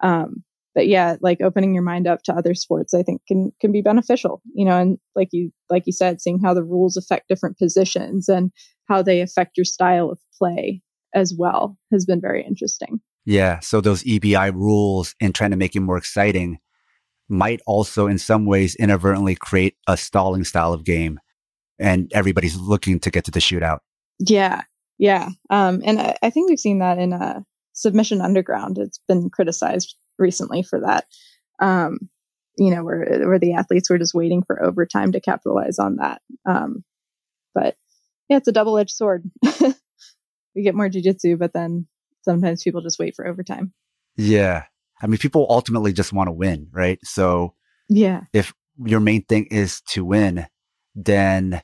Um, 0.01 0.43
but 0.75 0.87
yeah, 0.87 1.15
like 1.21 1.39
opening 1.41 1.73
your 1.73 1.83
mind 1.83 2.05
up 2.05 2.21
to 2.23 2.33
other 2.33 2.53
sports, 2.53 2.93
I 2.93 3.01
think 3.01 3.21
can 3.27 3.51
can 3.61 3.71
be 3.71 3.81
beneficial. 3.81 4.41
You 4.53 4.65
know, 4.65 4.77
and 4.77 4.97
like 5.15 5.29
you 5.31 5.51
like 5.69 5.83
you 5.85 5.93
said, 5.93 6.21
seeing 6.21 6.39
how 6.39 6.53
the 6.53 6.63
rules 6.63 6.97
affect 6.97 7.29
different 7.29 7.57
positions 7.57 8.27
and 8.27 8.51
how 8.87 9.01
they 9.01 9.21
affect 9.21 9.57
your 9.57 9.65
style 9.65 10.09
of 10.11 10.19
play 10.37 10.81
as 11.15 11.33
well 11.35 11.77
has 11.91 12.05
been 12.05 12.21
very 12.21 12.45
interesting. 12.45 12.99
Yeah. 13.25 13.59
So 13.61 13.81
those 13.81 14.03
EBI 14.03 14.53
rules 14.53 15.15
and 15.19 15.33
trying 15.33 15.51
to 15.51 15.57
make 15.57 15.75
it 15.75 15.79
more 15.79 15.97
exciting 15.97 16.59
might 17.27 17.61
also 17.65 18.07
in 18.07 18.17
some 18.17 18.45
ways 18.45 18.75
inadvertently 18.75 19.35
create 19.35 19.75
a 19.87 19.97
stalling 19.97 20.43
style 20.43 20.73
of 20.73 20.83
game 20.83 21.19
and 21.79 22.11
everybody's 22.13 22.55
looking 22.55 22.99
to 22.99 23.11
get 23.11 23.25
to 23.25 23.31
the 23.31 23.39
shootout. 23.39 23.79
Yeah. 24.19 24.63
Yeah. 24.97 25.29
Um, 25.49 25.81
and 25.85 25.99
I, 25.99 26.15
I 26.21 26.29
think 26.29 26.49
we've 26.49 26.59
seen 26.59 26.79
that 26.79 26.97
in 26.99 27.13
uh, 27.13 27.41
Submission 27.73 28.21
Underground. 28.21 28.77
It's 28.77 28.99
been 29.07 29.29
criticized 29.29 29.95
recently 30.17 30.63
for 30.63 30.79
that. 30.81 31.05
Um, 31.59 32.09
you 32.57 32.73
know, 32.73 32.83
where 32.83 33.27
where 33.27 33.39
the 33.39 33.53
athletes 33.53 33.89
were 33.89 33.97
just 33.97 34.13
waiting 34.13 34.41
for 34.41 34.63
overtime 34.63 35.11
to 35.11 35.19
capitalize 35.19 35.77
on 35.77 35.97
that. 35.97 36.21
Um, 36.45 36.85
but 37.53 37.75
yeah, 38.29 38.37
it's 38.37 38.47
a 38.47 38.53
double 38.53 38.77
edged 38.77 38.91
sword. 38.91 39.29
we 40.55 40.63
get 40.63 40.75
more 40.75 40.89
jujitsu, 40.89 41.37
but 41.37 41.51
then 41.53 41.87
sometimes 42.21 42.63
people 42.63 42.81
just 42.81 42.99
wait 42.99 43.15
for 43.15 43.27
overtime. 43.27 43.73
Yeah, 44.15 44.63
I 45.01 45.07
mean, 45.07 45.17
people 45.17 45.45
ultimately 45.49 45.93
just 45.93 46.13
want 46.13 46.27
to 46.27 46.31
win, 46.31 46.67
right? 46.71 46.99
So 47.03 47.53
yeah, 47.89 48.21
if 48.33 48.53
your 48.83 48.99
main 48.99 49.23
thing 49.23 49.45
is 49.45 49.81
to 49.89 50.05
win, 50.05 50.47
then 50.95 51.61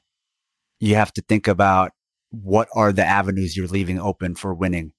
you 0.79 0.95
have 0.95 1.13
to 1.13 1.21
think 1.21 1.47
about 1.47 1.91
what 2.31 2.67
are 2.73 2.91
the 2.91 3.05
avenues 3.05 3.55
you're 3.55 3.67
leaving 3.67 3.99
open 3.99 4.35
for 4.35 4.53
winning. 4.53 4.93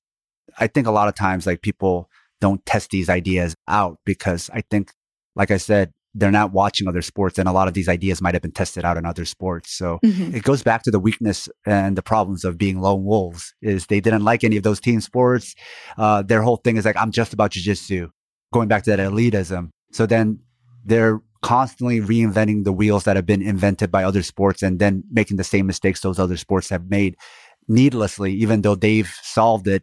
I 0.58 0.66
think 0.66 0.86
a 0.86 0.92
lot 0.92 1.08
of 1.08 1.14
times, 1.14 1.46
like 1.46 1.62
people 1.62 2.08
don't 2.40 2.64
test 2.66 2.90
these 2.90 3.08
ideas 3.08 3.54
out 3.68 3.98
because 4.04 4.50
I 4.52 4.62
think, 4.62 4.92
like 5.34 5.50
I 5.50 5.56
said, 5.56 5.92
they're 6.14 6.30
not 6.30 6.52
watching 6.52 6.88
other 6.88 7.00
sports 7.00 7.38
and 7.38 7.48
a 7.48 7.52
lot 7.52 7.68
of 7.68 7.74
these 7.74 7.88
ideas 7.88 8.20
might 8.20 8.34
have 8.34 8.42
been 8.42 8.52
tested 8.52 8.84
out 8.84 8.98
in 8.98 9.06
other 9.06 9.24
sports. 9.24 9.72
So 9.72 9.98
mm-hmm. 10.04 10.34
it 10.34 10.42
goes 10.42 10.62
back 10.62 10.82
to 10.82 10.90
the 10.90 10.98
weakness 10.98 11.48
and 11.64 11.96
the 11.96 12.02
problems 12.02 12.44
of 12.44 12.58
being 12.58 12.80
lone 12.80 13.04
wolves 13.04 13.54
is 13.62 13.86
they 13.86 14.00
didn't 14.00 14.24
like 14.24 14.44
any 14.44 14.58
of 14.58 14.62
those 14.62 14.80
team 14.80 15.00
sports. 15.00 15.54
Uh, 15.96 16.20
their 16.20 16.42
whole 16.42 16.56
thing 16.56 16.76
is 16.76 16.84
like, 16.84 16.98
I'm 16.98 17.12
just 17.12 17.32
about 17.32 17.52
jujitsu 17.52 18.10
going 18.52 18.68
back 18.68 18.84
to 18.84 18.90
that 18.90 19.00
elitism. 19.00 19.70
So 19.90 20.06
then 20.06 20.38
they're 20.84 21.20
constantly 21.42 22.00
reinventing 22.00 22.64
the 22.64 22.72
wheels 22.72 23.04
that 23.04 23.16
have 23.16 23.26
been 23.26 23.42
invented 23.42 23.90
by 23.90 24.04
other 24.04 24.22
sports 24.22 24.62
and 24.62 24.78
then 24.78 25.02
making 25.10 25.36
the 25.36 25.44
same 25.44 25.66
mistakes 25.66 26.00
those 26.00 26.18
other 26.18 26.36
sports 26.36 26.68
have 26.68 26.88
made 26.88 27.16
needlessly, 27.68 28.32
even 28.32 28.62
though 28.62 28.76
they've 28.76 29.12
solved 29.22 29.66
it. 29.66 29.82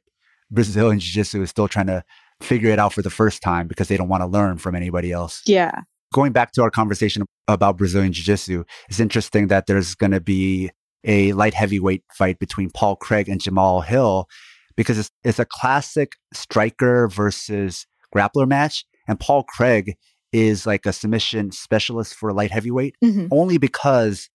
Brazilian 0.52 1.00
Jiu 1.00 1.14
Jitsu 1.14 1.42
is 1.44 1.50
still 1.50 1.68
trying 1.68 1.88
to 1.88 2.04
figure 2.42 2.72
it 2.72 2.80
out 2.80 2.94
for 2.94 3.02
the 3.02 3.10
first 3.10 3.42
time 3.42 3.68
because 3.68 3.88
they 3.88 3.98
don't 3.98 4.08
want 4.08 4.22
to 4.22 4.28
learn 4.28 4.58
from 4.58 4.74
anybody 4.74 5.12
else. 5.12 5.42
Yeah. 5.46 5.82
Going 6.14 6.32
back 6.32 6.54
to 6.54 6.64
our 6.64 6.72
conversation 6.72 7.24
about 7.48 7.78
Brazilian 7.78 8.14
Jiu 8.14 8.24
Jitsu, 8.24 8.64
it's 8.90 9.00
interesting 9.00 9.48
that 9.48 9.68
there's 9.68 9.94
going 9.94 10.12
to 10.12 10.22
be 10.22 10.72
a 11.04 11.34
light 11.34 11.54
heavyweight 11.54 12.04
fight 12.12 12.40
between 12.40 12.70
Paul 12.72 12.96
Craig 12.96 13.30
and 13.30 13.40
Jamahal 13.40 13.86
Hill 13.86 14.28
because 14.76 14.98
it's, 14.98 15.12
it's 15.24 15.40
a 15.40 15.46
classic 15.46 16.14
striker 16.34 17.08
versus 17.08 17.86
grappler 18.16 18.48
match. 18.48 18.86
And 19.08 19.20
Paul 19.20 19.44
Craig 19.44 19.96
is 20.32 20.66
like 20.68 20.86
a 20.86 20.94
submission 20.94 21.52
specialist 21.52 22.14
for 22.16 22.32
light 22.34 22.52
heavyweight 22.52 22.96
Mhm. 23.04 23.28
only 23.32 23.58
because 23.58 24.30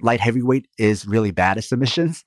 light 0.00 0.20
heavyweight 0.20 0.66
is 0.78 1.06
really 1.06 1.30
bad 1.30 1.58
at 1.58 1.64
submissions, 1.64 2.22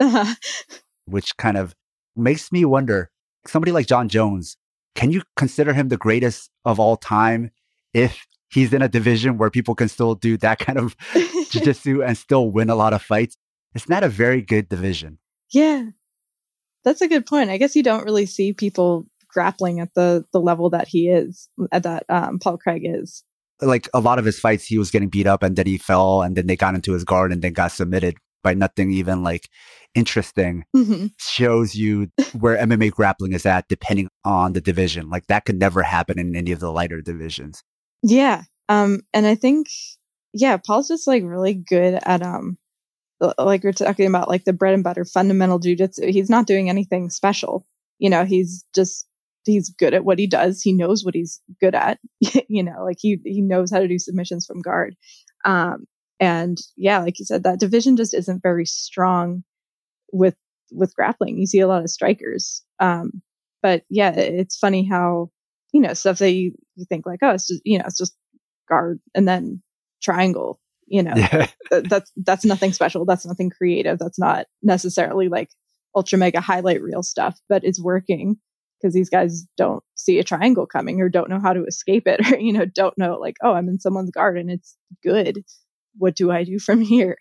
which 1.06 1.36
kind 1.38 1.58
of 1.58 1.76
makes 2.16 2.52
me 2.52 2.66
wonder 2.66 3.10
somebody 3.48 3.72
like 3.72 3.88
Jon 3.88 4.10
Jones, 4.10 4.58
can 4.96 5.12
you 5.12 5.22
consider 5.36 5.74
him 5.74 5.88
the 5.90 5.98
greatest 5.98 6.50
of 6.66 6.80
all 6.80 6.98
time 6.98 7.52
if 7.94 8.26
he's 8.52 8.74
in 8.74 8.82
a 8.82 8.88
division 8.90 9.38
where 9.38 9.50
people 9.50 9.76
can 9.76 9.88
still 9.88 10.16
do 10.16 10.36
that 10.38 10.60
kind 10.60 10.78
of 10.78 10.96
jiu-jitsu 11.50 12.04
and 12.04 12.18
still 12.18 12.52
win 12.52 12.70
a 12.70 12.76
lot 12.76 12.94
of 12.94 13.02
fights? 13.02 13.38
It's 13.76 13.88
not 13.90 14.04
a 14.04 14.10
very 14.10 14.42
good 14.42 14.70
division. 14.70 15.20
yeah. 15.52 15.86
That's 16.86 17.02
a 17.02 17.10
good 17.10 17.26
point. 17.26 17.50
I 17.50 17.58
guess 17.58 17.76
you 17.76 17.84
don't 17.84 18.06
really 18.06 18.26
see 18.26 18.54
people 18.54 19.06
grappling 19.30 19.80
at 19.80 19.94
the 19.94 20.26
the 20.34 20.40
level 20.40 20.70
that 20.72 20.88
he 20.88 21.10
is, 21.10 21.50
at 21.72 21.84
that 21.84 22.04
um, 22.10 22.40
Paul 22.40 22.58
Craig 22.58 22.82
is. 22.86 23.24
Like 23.62 23.90
a 23.94 24.00
lot 24.00 24.20
of 24.20 24.26
his 24.26 24.40
fights, 24.40 24.66
he 24.66 24.78
was 24.78 24.90
getting 24.90 25.10
beat 25.10 25.28
up 25.28 25.44
and 25.44 25.56
then 25.56 25.68
he 25.68 25.78
fell 25.78 26.22
and 26.22 26.36
then 26.36 26.48
they 26.48 26.56
got 26.56 26.76
into 26.76 26.94
his 26.94 27.04
guard 27.04 27.34
and 27.34 27.42
then 27.42 27.52
got 27.52 27.74
submitted 27.74 28.16
by 28.42 28.54
nothing 28.54 28.92
even 28.92 29.24
like 29.24 29.50
interesting. 29.96 30.64
hmm 30.74 31.08
shows 31.18 31.76
you 31.76 32.08
where 32.40 32.58
MMA 32.58 32.92
grappling 32.92 33.34
is 33.34 33.46
at 33.46 33.68
depending 33.68 34.08
on 34.24 34.54
the 34.54 34.62
division. 34.62 35.10
Like 35.10 35.28
that 35.28 35.46
could 35.46 35.60
never 35.60 35.82
happen 35.84 36.20
in 36.20 36.36
any 36.36 36.52
of 36.52 36.60
the 36.60 36.72
lighter 36.72 37.02
divisions. 37.02 37.64
Yeah. 38.04 38.44
Um, 38.70 39.02
and 39.14 39.26
I 39.26 39.36
think, 39.36 39.68
yeah, 40.34 40.58
Paul's 40.58 40.88
just 40.88 41.08
like 41.08 41.24
really 41.24 41.54
good 41.54 42.00
at, 42.04 42.22
um, 42.22 42.58
like 43.38 43.64
we're 43.64 43.74
talking 43.74 44.08
about 44.08 44.30
like 44.30 44.46
the 44.46 44.54
bread 44.54 44.74
and 44.74 44.84
butter 44.84 45.04
fundamental 45.04 45.60
jujitsu. 45.60 46.10
He's 46.10 46.30
not 46.30 46.48
doing 46.48 46.70
anything 46.70 47.10
special. 47.10 47.66
You 47.98 48.10
know, 48.10 48.24
he's 48.24 48.64
just, 48.74 49.06
he's 49.46 49.70
good 49.70 49.94
at 49.94 50.06
what 50.06 50.20
he 50.20 50.28
does. 50.28 50.62
He 50.62 50.74
knows 50.74 51.04
what 51.04 51.16
he's 51.16 51.42
good 51.60 51.76
at. 51.76 52.00
you 52.50 52.64
know, 52.64 52.84
like 52.84 52.98
he, 53.00 53.20
he 53.24 53.42
knows 53.42 53.72
how 53.72 53.80
to 53.80 53.88
do 53.88 54.00
submissions 54.00 54.46
from 54.46 54.62
guard. 54.62 54.96
Um, 55.46 55.86
and 56.20 56.58
yeah, 56.76 57.00
like 57.00 57.20
you 57.20 57.26
said, 57.26 57.44
that 57.44 57.60
division 57.60 57.96
just 57.96 58.14
isn't 58.14 58.44
very 58.44 58.66
strong 58.66 59.44
with, 60.12 60.36
with 60.72 60.94
grappling. 60.96 61.38
You 61.38 61.48
see 61.48 61.60
a 61.60 61.68
lot 61.68 61.84
of 61.84 61.90
strikers. 61.90 62.64
Um, 62.80 63.22
but 63.62 63.84
yeah, 63.90 64.12
it's 64.12 64.58
funny 64.58 64.88
how, 64.88 65.30
you 65.74 65.82
know, 65.82 65.94
stuff 65.94 66.20
that 66.20 66.32
you, 66.32 66.54
you 66.76 66.86
think 66.90 67.06
like, 67.06 67.20
oh, 67.22 67.32
it's 67.32 67.48
just, 67.48 67.62
you 67.64 67.78
know, 67.78 67.86
it's 67.88 67.98
just 67.98 68.16
guard 68.68 69.00
and 69.16 69.28
then 69.28 69.62
triangle, 70.02 70.60
you 70.88 71.04
know, 71.04 71.14
Yeah. 71.16 71.48
Th- 71.72 71.84
that's, 71.84 72.12
that's 72.18 72.46
nothing 72.46 72.74
special. 72.74 73.06
That's 73.06 73.26
nothing 73.26 73.50
creative. 73.50 74.00
That's 74.00 74.20
not 74.20 74.48
necessarily 74.62 75.30
like 75.30 75.50
ultra 75.96 76.18
mega 76.18 76.42
highlight 76.42 76.82
reel 76.82 77.04
stuff, 77.04 77.40
but 77.48 77.64
it's 77.64 77.82
working 77.82 78.38
because 78.80 78.94
these 78.94 79.10
guys 79.10 79.46
don't 79.58 79.84
see 79.96 80.20
a 80.20 80.24
triangle 80.24 80.66
coming 80.66 81.02
or 81.02 81.10
don't 81.10 81.30
know 81.30 81.40
how 81.40 81.54
to 81.54 81.64
escape 81.66 82.08
it 82.08 82.32
or, 82.32 82.38
you 82.40 82.54
know, 82.54 82.66
don't 82.66 82.98
know 82.98 83.18
like, 83.20 83.36
oh, 83.44 83.54
I'm 83.54 83.68
in 83.70 83.80
someone's 83.80 84.12
guard 84.12 84.38
and 84.38 84.50
it's 84.50 84.76
good. 85.04 85.44
What 85.98 86.16
do 86.16 86.32
I 86.32 86.44
do 86.44 86.60
from 86.60 86.82
here? 86.82 87.18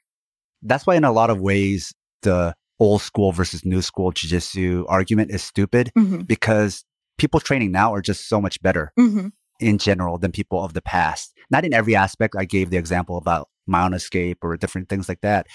That's 0.62 0.86
why 0.86 0.97
in 0.97 1.05
a 1.05 1.12
lot 1.12 1.30
of 1.30 1.40
ways 1.40 1.93
the 2.22 2.55
old 2.80 3.02
school 3.02 3.32
versus 3.32 3.64
new 3.64 3.82
school 3.82 4.12
jiu-jitsu 4.12 4.85
argument 4.89 5.30
is 5.32 5.43
stupid 5.43 5.90
Mm-hmm. 5.98 6.22
because 6.22 6.85
people 7.16 7.40
training 7.40 7.72
now 7.72 7.93
are 7.94 8.02
just 8.02 8.28
so 8.28 8.40
much 8.40 8.60
better 8.62 8.93
Mm-hmm. 8.98 9.28
in 9.60 9.78
general 9.78 10.18
than 10.18 10.30
people 10.32 10.62
of 10.64 10.74
the 10.74 10.82
past. 10.82 11.32
Not 11.51 11.64
in 11.64 11.72
every 11.74 11.97
aspect. 11.97 12.35
I 12.39 12.44
gave 12.44 12.70
the 12.70 12.76
example 12.76 13.16
about 13.16 13.48
mount 13.66 13.94
escape 13.94 14.39
or 14.43 14.56
different 14.56 14.89
things 14.89 15.09
like 15.09 15.20
that. 15.22 15.47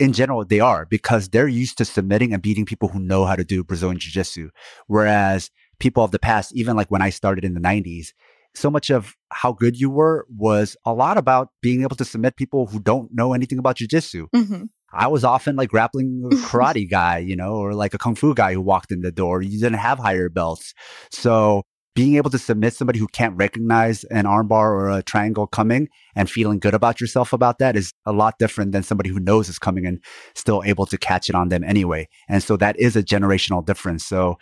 In 0.00 0.14
general, 0.14 0.44
they 0.44 0.60
are 0.60 0.86
because 0.86 1.28
they're 1.28 1.46
used 1.46 1.78
to 1.78 1.84
submitting 1.84 2.32
and 2.32 2.42
beating 2.42 2.64
people 2.64 2.88
who 2.88 2.98
know 2.98 3.26
how 3.26 3.36
to 3.36 3.44
do 3.44 3.62
Brazilian 3.62 3.98
Jiu 3.98 4.10
Jitsu. 4.10 4.50
Whereas 4.86 5.50
people 5.78 6.02
of 6.02 6.10
the 6.10 6.18
past, 6.18 6.54
even 6.56 6.74
like 6.74 6.90
when 6.90 7.02
I 7.02 7.10
started 7.10 7.44
in 7.44 7.54
the 7.54 7.60
90s, 7.60 8.14
so 8.54 8.70
much 8.70 8.90
of 8.90 9.14
how 9.30 9.52
good 9.52 9.78
you 9.78 9.90
were 9.90 10.26
was 10.34 10.76
a 10.84 10.92
lot 10.94 11.18
about 11.18 11.50
being 11.60 11.82
able 11.82 11.96
to 11.96 12.04
submit 12.04 12.36
people 12.36 12.66
who 12.66 12.80
don't 12.80 13.10
know 13.12 13.34
anything 13.34 13.58
about 13.58 13.76
Jiu 13.76 13.86
Jitsu. 13.86 14.28
Mm-hmm. 14.34 14.64
I 14.92 15.06
was 15.06 15.22
often 15.22 15.54
like 15.54 15.68
grappling 15.68 16.22
a 16.24 16.34
karate 16.46 16.88
guy, 16.90 17.18
you 17.18 17.36
know, 17.36 17.54
or 17.54 17.74
like 17.74 17.94
a 17.94 17.98
kung 17.98 18.14
fu 18.14 18.34
guy 18.34 18.54
who 18.54 18.60
walked 18.60 18.90
in 18.90 19.02
the 19.02 19.12
door. 19.12 19.42
You 19.42 19.60
didn't 19.60 19.78
have 19.78 19.98
higher 19.98 20.28
belts. 20.28 20.74
So 21.12 21.62
being 22.00 22.16
able 22.16 22.30
to 22.30 22.38
submit 22.38 22.72
somebody 22.72 22.98
who 22.98 23.06
can't 23.08 23.36
recognize 23.36 24.04
an 24.04 24.24
armbar 24.24 24.70
or 24.70 24.88
a 24.88 25.02
triangle 25.02 25.46
coming 25.46 25.86
and 26.16 26.30
feeling 26.30 26.58
good 26.58 26.72
about 26.72 26.98
yourself 26.98 27.34
about 27.34 27.58
that 27.58 27.76
is 27.76 27.92
a 28.06 28.12
lot 28.12 28.38
different 28.38 28.72
than 28.72 28.82
somebody 28.82 29.10
who 29.10 29.20
knows 29.20 29.50
is 29.50 29.58
coming 29.58 29.84
and 29.84 30.02
still 30.34 30.62
able 30.64 30.86
to 30.86 30.96
catch 30.96 31.28
it 31.28 31.34
on 31.34 31.50
them 31.50 31.62
anyway. 31.62 32.08
And 32.26 32.42
so 32.42 32.56
that 32.56 32.78
is 32.80 32.96
a 32.96 33.02
generational 33.02 33.62
difference. 33.62 34.02
So 34.02 34.38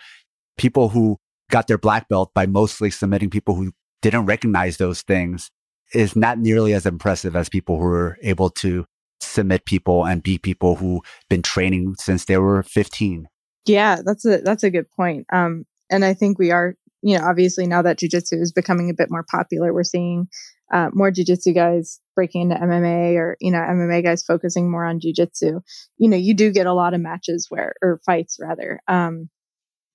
people 0.57 0.91
who 0.91 1.19
got 1.51 1.67
their 1.67 1.79
black 1.79 2.09
belt 2.09 2.31
by 2.33 2.47
mostly 2.47 2.91
submitting 2.93 3.29
people 3.29 3.57
who 3.57 3.73
didn't 4.03 4.27
recognize 4.27 4.77
those 4.77 5.03
things 5.03 5.51
is 5.93 6.15
not 6.15 6.39
nearly 6.39 6.75
as 6.75 6.87
impressive 6.87 7.35
as 7.35 7.49
people 7.49 7.79
who 7.79 7.87
were 7.87 8.19
able 8.23 8.51
to 8.51 8.85
submit 9.21 9.65
people 9.65 10.05
and 10.05 10.23
be 10.23 10.39
people 10.39 10.77
who've 10.77 11.01
been 11.29 11.43
training 11.43 11.97
since 11.99 12.27
they 12.27 12.39
were 12.39 12.63
15. 12.63 13.27
Yeah, 13.67 13.99
that's 14.05 14.25
a 14.25 14.43
that's 14.43 14.63
a 14.63 14.71
good 14.71 14.89
point. 14.93 15.27
Um, 15.33 15.67
and 15.91 16.05
I 16.05 16.15
think 16.15 16.39
we 16.39 16.53
are, 16.53 16.77
you 17.03 17.17
know, 17.17 17.25
obviously 17.25 17.67
now 17.67 17.83
that 17.83 17.99
jujitsu 17.99 18.41
is 18.41 18.53
becoming 18.53 18.91
a 18.91 18.95
bit 18.95 19.11
more 19.11 19.25
popular, 19.29 19.73
we're 19.73 19.85
seeing 19.85 20.29
uh, 20.73 20.91
more 20.93 21.11
jujitsu 21.11 21.55
guys 21.55 22.01
breaking 22.15 22.43
into 22.43 22.57
MMA, 22.57 23.17
or 23.17 23.37
you 23.41 23.51
know, 23.51 23.59
MMA 23.59 24.03
guys 24.03 24.23
focusing 24.23 24.71
more 24.71 24.85
on 24.85 25.01
jujitsu. 25.01 25.61
You 25.97 26.11
know, 26.11 26.17
you 26.17 26.35
do 26.35 26.51
get 26.53 26.67
a 26.67 26.75
lot 26.75 26.95
of 26.95 27.01
matches 27.01 27.47
where, 27.49 27.75
or 27.83 28.01
fights 28.05 28.39
rather, 28.41 28.81
um, 28.89 29.29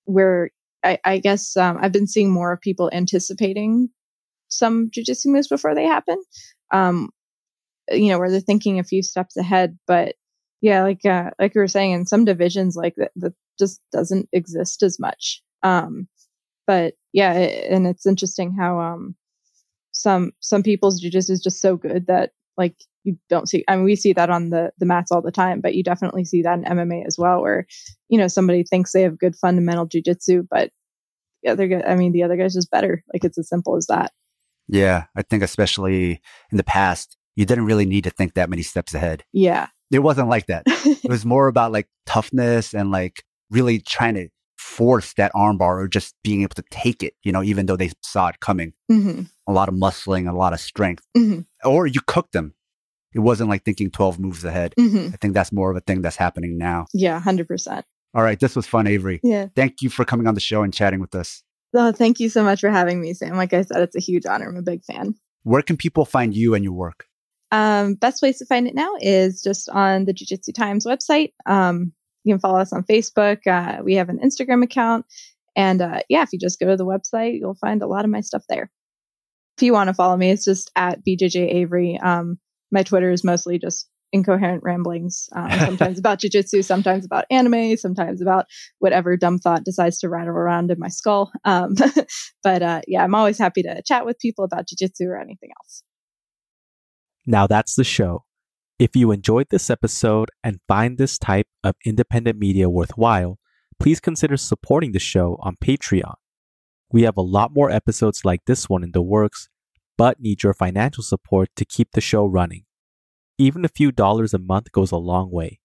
where 0.04 0.50
I, 0.82 0.98
I 1.04 1.18
guess 1.18 1.56
um, 1.56 1.78
I've 1.80 1.92
been 1.92 2.06
seeing 2.06 2.30
more 2.30 2.52
of 2.52 2.60
people 2.60 2.90
anticipating 2.92 3.90
some 4.48 4.90
jujitsu 4.90 5.26
moves 5.26 5.48
before 5.48 5.74
they 5.74 5.84
happen. 5.84 6.22
Um, 6.72 7.10
you 7.90 8.08
know, 8.08 8.18
where 8.18 8.30
they're 8.30 8.40
thinking 8.40 8.78
a 8.78 8.84
few 8.84 9.02
steps 9.02 9.36
ahead, 9.36 9.78
but 9.86 10.14
yeah, 10.60 10.82
like 10.82 11.04
uh, 11.04 11.30
like 11.38 11.54
you 11.54 11.60
were 11.60 11.68
saying, 11.68 11.92
in 11.92 12.06
some 12.06 12.24
divisions, 12.24 12.74
like 12.74 12.94
that, 12.96 13.10
that 13.16 13.34
just 13.58 13.80
doesn't 13.92 14.28
exist 14.32 14.82
as 14.82 14.98
much. 14.98 15.42
Um, 15.62 16.08
but 16.66 16.94
yeah, 17.12 17.34
it, 17.34 17.70
and 17.70 17.86
it's 17.86 18.06
interesting 18.06 18.54
how 18.58 18.80
um, 18.80 19.14
some 19.92 20.32
some 20.40 20.62
people's 20.62 21.02
jujitsu 21.02 21.30
is 21.30 21.42
just 21.42 21.60
so 21.60 21.76
good 21.76 22.06
that 22.06 22.30
like 22.56 22.76
you 23.04 23.16
don't 23.28 23.48
see. 23.48 23.64
I 23.68 23.76
mean, 23.76 23.84
we 23.84 23.96
see 23.96 24.12
that 24.12 24.30
on 24.30 24.50
the 24.50 24.72
the 24.78 24.86
mats 24.86 25.12
all 25.12 25.22
the 25.22 25.32
time, 25.32 25.60
but 25.60 25.74
you 25.74 25.82
definitely 25.82 26.24
see 26.24 26.42
that 26.42 26.58
in 26.58 26.64
MMA 26.64 27.06
as 27.06 27.18
well, 27.18 27.40
where 27.40 27.66
you 28.08 28.18
know 28.18 28.28
somebody 28.28 28.62
thinks 28.62 28.92
they 28.92 29.02
have 29.02 29.18
good 29.18 29.36
fundamental 29.36 29.88
jujitsu, 29.88 30.46
but 30.50 30.70
the 31.42 31.50
other 31.50 31.68
guy, 31.68 31.82
I 31.86 31.94
mean, 31.94 32.12
the 32.12 32.22
other 32.22 32.36
guy's 32.36 32.54
just 32.54 32.70
better. 32.70 33.02
Like 33.12 33.24
it's 33.24 33.38
as 33.38 33.48
simple 33.48 33.76
as 33.76 33.86
that. 33.86 34.12
Yeah, 34.68 35.04
I 35.14 35.22
think 35.22 35.42
especially 35.42 36.20
in 36.50 36.56
the 36.56 36.64
past, 36.64 37.16
you 37.36 37.44
didn't 37.44 37.66
really 37.66 37.86
need 37.86 38.04
to 38.04 38.10
think 38.10 38.34
that 38.34 38.50
many 38.50 38.62
steps 38.62 38.94
ahead. 38.94 39.24
Yeah. 39.32 39.68
It 39.92 39.98
wasn't 40.00 40.28
like 40.28 40.46
that. 40.46 40.62
it 40.66 41.08
was 41.08 41.26
more 41.26 41.46
about 41.48 41.72
like 41.72 41.88
toughness 42.06 42.74
and 42.74 42.90
like 42.90 43.22
really 43.50 43.80
trying 43.80 44.14
to 44.14 44.28
force 44.76 45.12
that 45.14 45.32
armbar 45.34 45.82
or 45.82 45.88
just 45.88 46.14
being 46.24 46.42
able 46.42 46.54
to 46.54 46.64
take 46.70 47.02
it, 47.02 47.14
you 47.22 47.32
know, 47.32 47.42
even 47.42 47.66
though 47.66 47.76
they 47.76 47.90
saw 48.02 48.28
it 48.28 48.40
coming. 48.40 48.72
hmm 48.88 49.22
A 49.46 49.52
lot 49.52 49.68
of 49.68 49.74
muscling, 49.74 50.28
a 50.28 50.36
lot 50.36 50.52
of 50.52 50.60
strength. 50.60 51.04
hmm 51.16 51.40
Or 51.64 51.86
you 51.86 52.00
cooked 52.06 52.32
them. 52.32 52.54
It 53.14 53.20
wasn't 53.20 53.48
like 53.50 53.64
thinking 53.64 53.90
12 53.90 54.18
moves 54.18 54.44
ahead. 54.44 54.74
hmm 54.78 55.08
I 55.12 55.16
think 55.20 55.34
that's 55.34 55.52
more 55.52 55.70
of 55.70 55.76
a 55.76 55.80
thing 55.80 56.02
that's 56.02 56.16
happening 56.16 56.58
now. 56.58 56.86
Yeah, 56.92 57.20
hundred 57.20 57.46
percent. 57.48 57.84
All 58.14 58.22
right, 58.22 58.38
this 58.38 58.54
was 58.56 58.66
fun, 58.66 58.86
Avery. 58.86 59.20
Yeah. 59.22 59.48
Thank 59.56 59.82
you 59.82 59.90
for 59.90 60.04
coming 60.04 60.26
on 60.28 60.34
the 60.34 60.40
show 60.40 60.62
and 60.62 60.72
chatting 60.72 61.00
with 61.00 61.14
us. 61.14 61.42
Oh, 61.74 61.90
thank 61.90 62.20
you 62.20 62.28
so 62.28 62.44
much 62.44 62.60
for 62.60 62.70
having 62.70 63.00
me, 63.00 63.12
Sam. 63.14 63.36
Like 63.36 63.52
I 63.52 63.62
said, 63.62 63.82
it's 63.82 63.96
a 63.96 64.00
huge 64.00 64.24
honor. 64.26 64.48
I'm 64.48 64.56
a 64.56 64.62
big 64.62 64.84
fan. 64.84 65.14
Where 65.42 65.62
can 65.62 65.76
people 65.76 66.04
find 66.04 66.32
you 66.34 66.54
and 66.54 66.62
your 66.64 66.72
work? 66.74 67.06
Um, 67.50 67.94
best 67.94 68.20
place 68.20 68.38
to 68.38 68.46
find 68.46 68.66
it 68.68 68.74
now 68.74 68.92
is 69.00 69.42
just 69.42 69.68
on 69.68 70.04
the 70.04 70.12
Jiu 70.12 70.26
Jitsu 70.26 70.52
Times 70.52 70.86
website. 70.86 71.32
Um, 71.46 71.92
you 72.24 72.32
can 72.32 72.40
follow 72.40 72.58
us 72.58 72.72
on 72.72 72.82
Facebook. 72.84 73.46
Uh, 73.46 73.82
we 73.82 73.94
have 73.94 74.08
an 74.08 74.18
Instagram 74.18 74.64
account. 74.64 75.06
And 75.56 75.80
uh, 75.80 76.00
yeah, 76.08 76.22
if 76.22 76.32
you 76.32 76.38
just 76.38 76.58
go 76.58 76.66
to 76.66 76.76
the 76.76 76.86
website, 76.86 77.38
you'll 77.38 77.54
find 77.54 77.82
a 77.82 77.86
lot 77.86 78.04
of 78.04 78.10
my 78.10 78.20
stuff 78.20 78.44
there. 78.48 78.70
If 79.56 79.62
you 79.62 79.72
want 79.72 79.88
to 79.88 79.94
follow 79.94 80.16
me, 80.16 80.30
it's 80.30 80.44
just 80.44 80.70
at 80.74 81.04
BJJ 81.06 81.54
Avery. 81.54 81.98
Um, 82.02 82.38
my 82.72 82.82
Twitter 82.82 83.10
is 83.10 83.22
mostly 83.22 83.58
just 83.58 83.88
incoherent 84.12 84.62
ramblings, 84.62 85.28
um, 85.32 85.50
sometimes 85.58 85.98
about 85.98 86.20
jujitsu, 86.20 86.64
sometimes 86.64 87.04
about 87.04 87.24
anime, 87.30 87.76
sometimes 87.76 88.22
about 88.22 88.46
whatever 88.78 89.16
dumb 89.16 89.38
thought 89.38 89.64
decides 89.64 89.98
to 89.98 90.08
rattle 90.08 90.34
around 90.34 90.70
in 90.70 90.78
my 90.78 90.88
skull. 90.88 91.30
Um, 91.44 91.74
but 92.42 92.62
uh, 92.62 92.80
yeah, 92.88 93.04
I'm 93.04 93.14
always 93.14 93.38
happy 93.38 93.62
to 93.62 93.82
chat 93.84 94.06
with 94.06 94.18
people 94.18 94.44
about 94.44 94.66
jujitsu 94.66 95.06
or 95.06 95.20
anything 95.20 95.50
else. 95.60 95.82
Now 97.26 97.46
that's 97.46 97.74
the 97.74 97.84
show. 97.84 98.24
If 98.76 98.96
you 98.96 99.12
enjoyed 99.12 99.46
this 99.50 99.70
episode 99.70 100.30
and 100.42 100.58
find 100.66 100.98
this 100.98 101.16
type 101.16 101.46
of 101.62 101.76
independent 101.84 102.40
media 102.40 102.68
worthwhile, 102.68 103.38
please 103.78 104.00
consider 104.00 104.36
supporting 104.36 104.90
the 104.90 104.98
show 104.98 105.38
on 105.40 105.54
Patreon. 105.62 106.14
We 106.90 107.02
have 107.02 107.16
a 107.16 107.22
lot 107.22 107.54
more 107.54 107.70
episodes 107.70 108.24
like 108.24 108.40
this 108.46 108.68
one 108.68 108.82
in 108.82 108.90
the 108.90 109.00
works, 109.00 109.48
but 109.96 110.18
need 110.18 110.42
your 110.42 110.54
financial 110.54 111.04
support 111.04 111.50
to 111.54 111.64
keep 111.64 111.92
the 111.92 112.00
show 112.00 112.26
running. 112.26 112.64
Even 113.38 113.64
a 113.64 113.68
few 113.68 113.92
dollars 113.92 114.34
a 114.34 114.38
month 114.38 114.72
goes 114.72 114.90
a 114.90 114.96
long 114.96 115.30
way. 115.30 115.60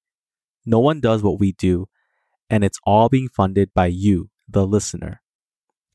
No 0.63 0.79
one 0.79 0.99
does 0.99 1.23
what 1.23 1.39
we 1.39 1.53
do, 1.53 1.87
and 2.47 2.63
it's 2.63 2.79
all 2.83 3.09
being 3.09 3.29
funded 3.29 3.73
by 3.73 3.87
you, 3.87 4.29
the 4.47 4.67
listener. 4.67 5.23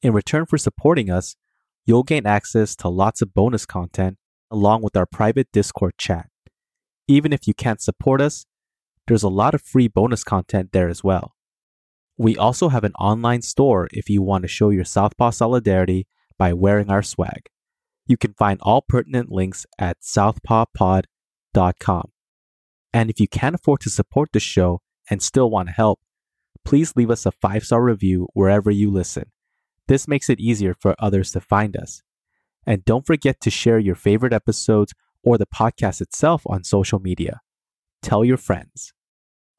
In 0.03 0.13
return 0.13 0.47
for 0.47 0.59
supporting 0.59 1.11
us, 1.11 1.37
you'll 1.87 2.03
gain 2.03 2.27
access 2.27 2.75
to 2.77 2.89
lots 2.89 3.23
of 3.23 3.35
bonus 3.35 3.67
content 3.67 4.19
along 4.51 4.83
with 4.83 4.97
our 4.97 5.07
private 5.07 5.47
Discord 5.53 5.95
chat. 5.97 6.29
Even 7.07 7.33
if 7.33 7.47
you 7.47 7.55
can't 7.55 7.81
support 7.81 8.21
us, 8.21 8.47
there's 9.07 9.23
a 9.23 9.29
lot 9.29 9.55
of 9.55 9.63
free 9.63 9.89
bonus 9.89 10.25
content 10.25 10.71
there 10.73 10.89
as 10.89 11.05
well. 11.05 11.35
We 12.17 12.37
also 12.37 12.69
have 12.69 12.85
an 12.85 12.95
online 12.95 13.43
store 13.43 13.89
if 13.91 14.09
you 14.09 14.23
want 14.23 14.43
to 14.43 14.49
show 14.49 14.71
your 14.71 14.85
Southpaw 14.85 15.31
solidarity 15.31 16.07
by 16.39 16.53
wearing 16.53 16.91
our 16.91 17.03
swag. 17.03 17.49
You 18.07 18.17
can 18.17 18.35
find 18.35 18.61
all 18.63 18.83
pertinent 18.83 19.31
links 19.31 19.67
at 19.79 20.01
southpawpod.com. 20.01 22.11
And 22.93 23.11
if 23.11 23.19
you 23.19 23.27
can't 23.27 23.57
afford 23.57 23.81
to 23.81 23.91
support 23.91 24.31
the 24.33 24.41
show 24.41 24.81
and 25.11 25.23
still 25.23 25.51
want 25.51 25.69
to 25.69 25.75
help, 25.75 26.01
please 26.65 26.95
leave 26.97 27.11
us 27.11 27.27
a 27.27 27.33
five 27.33 27.65
star 27.65 27.83
review 27.83 28.29
wherever 28.33 28.71
you 28.71 28.91
listen. 28.91 29.31
This 29.89 30.09
makes 30.09 30.31
it 30.31 30.41
easier 30.41 30.75
for 30.75 30.95
others 30.99 31.33
to 31.33 31.41
find 31.41 31.77
us. 31.77 32.03
And 32.67 32.85
don't 32.85 33.07
forget 33.07 33.41
to 33.41 33.51
share 33.51 33.79
your 33.79 33.97
favorite 33.97 34.33
episodes 34.33 34.95
or 35.25 35.39
the 35.39 35.47
podcast 35.47 36.01
itself 36.01 36.43
on 36.47 36.63
social 36.63 37.01
media. 37.01 37.41
Tell 38.03 38.25
your 38.25 38.37
friends. 38.37 38.93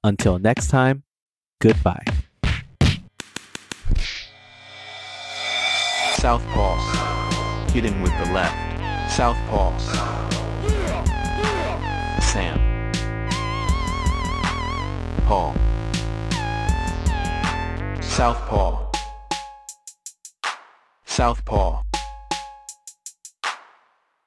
Until 0.04 0.38
next 0.38 0.70
time, 0.70 1.04
goodbye. 1.60 2.06
Southpaw. 6.14 7.72
Hitting 7.72 8.02
with 8.02 8.12
the 8.20 8.32
left. 8.32 8.56
Southpaw. 9.12 9.78
Sam. 12.22 12.60
Paul. 15.26 15.56
Southpaw. 18.02 18.92
Southpaw. 21.06 21.82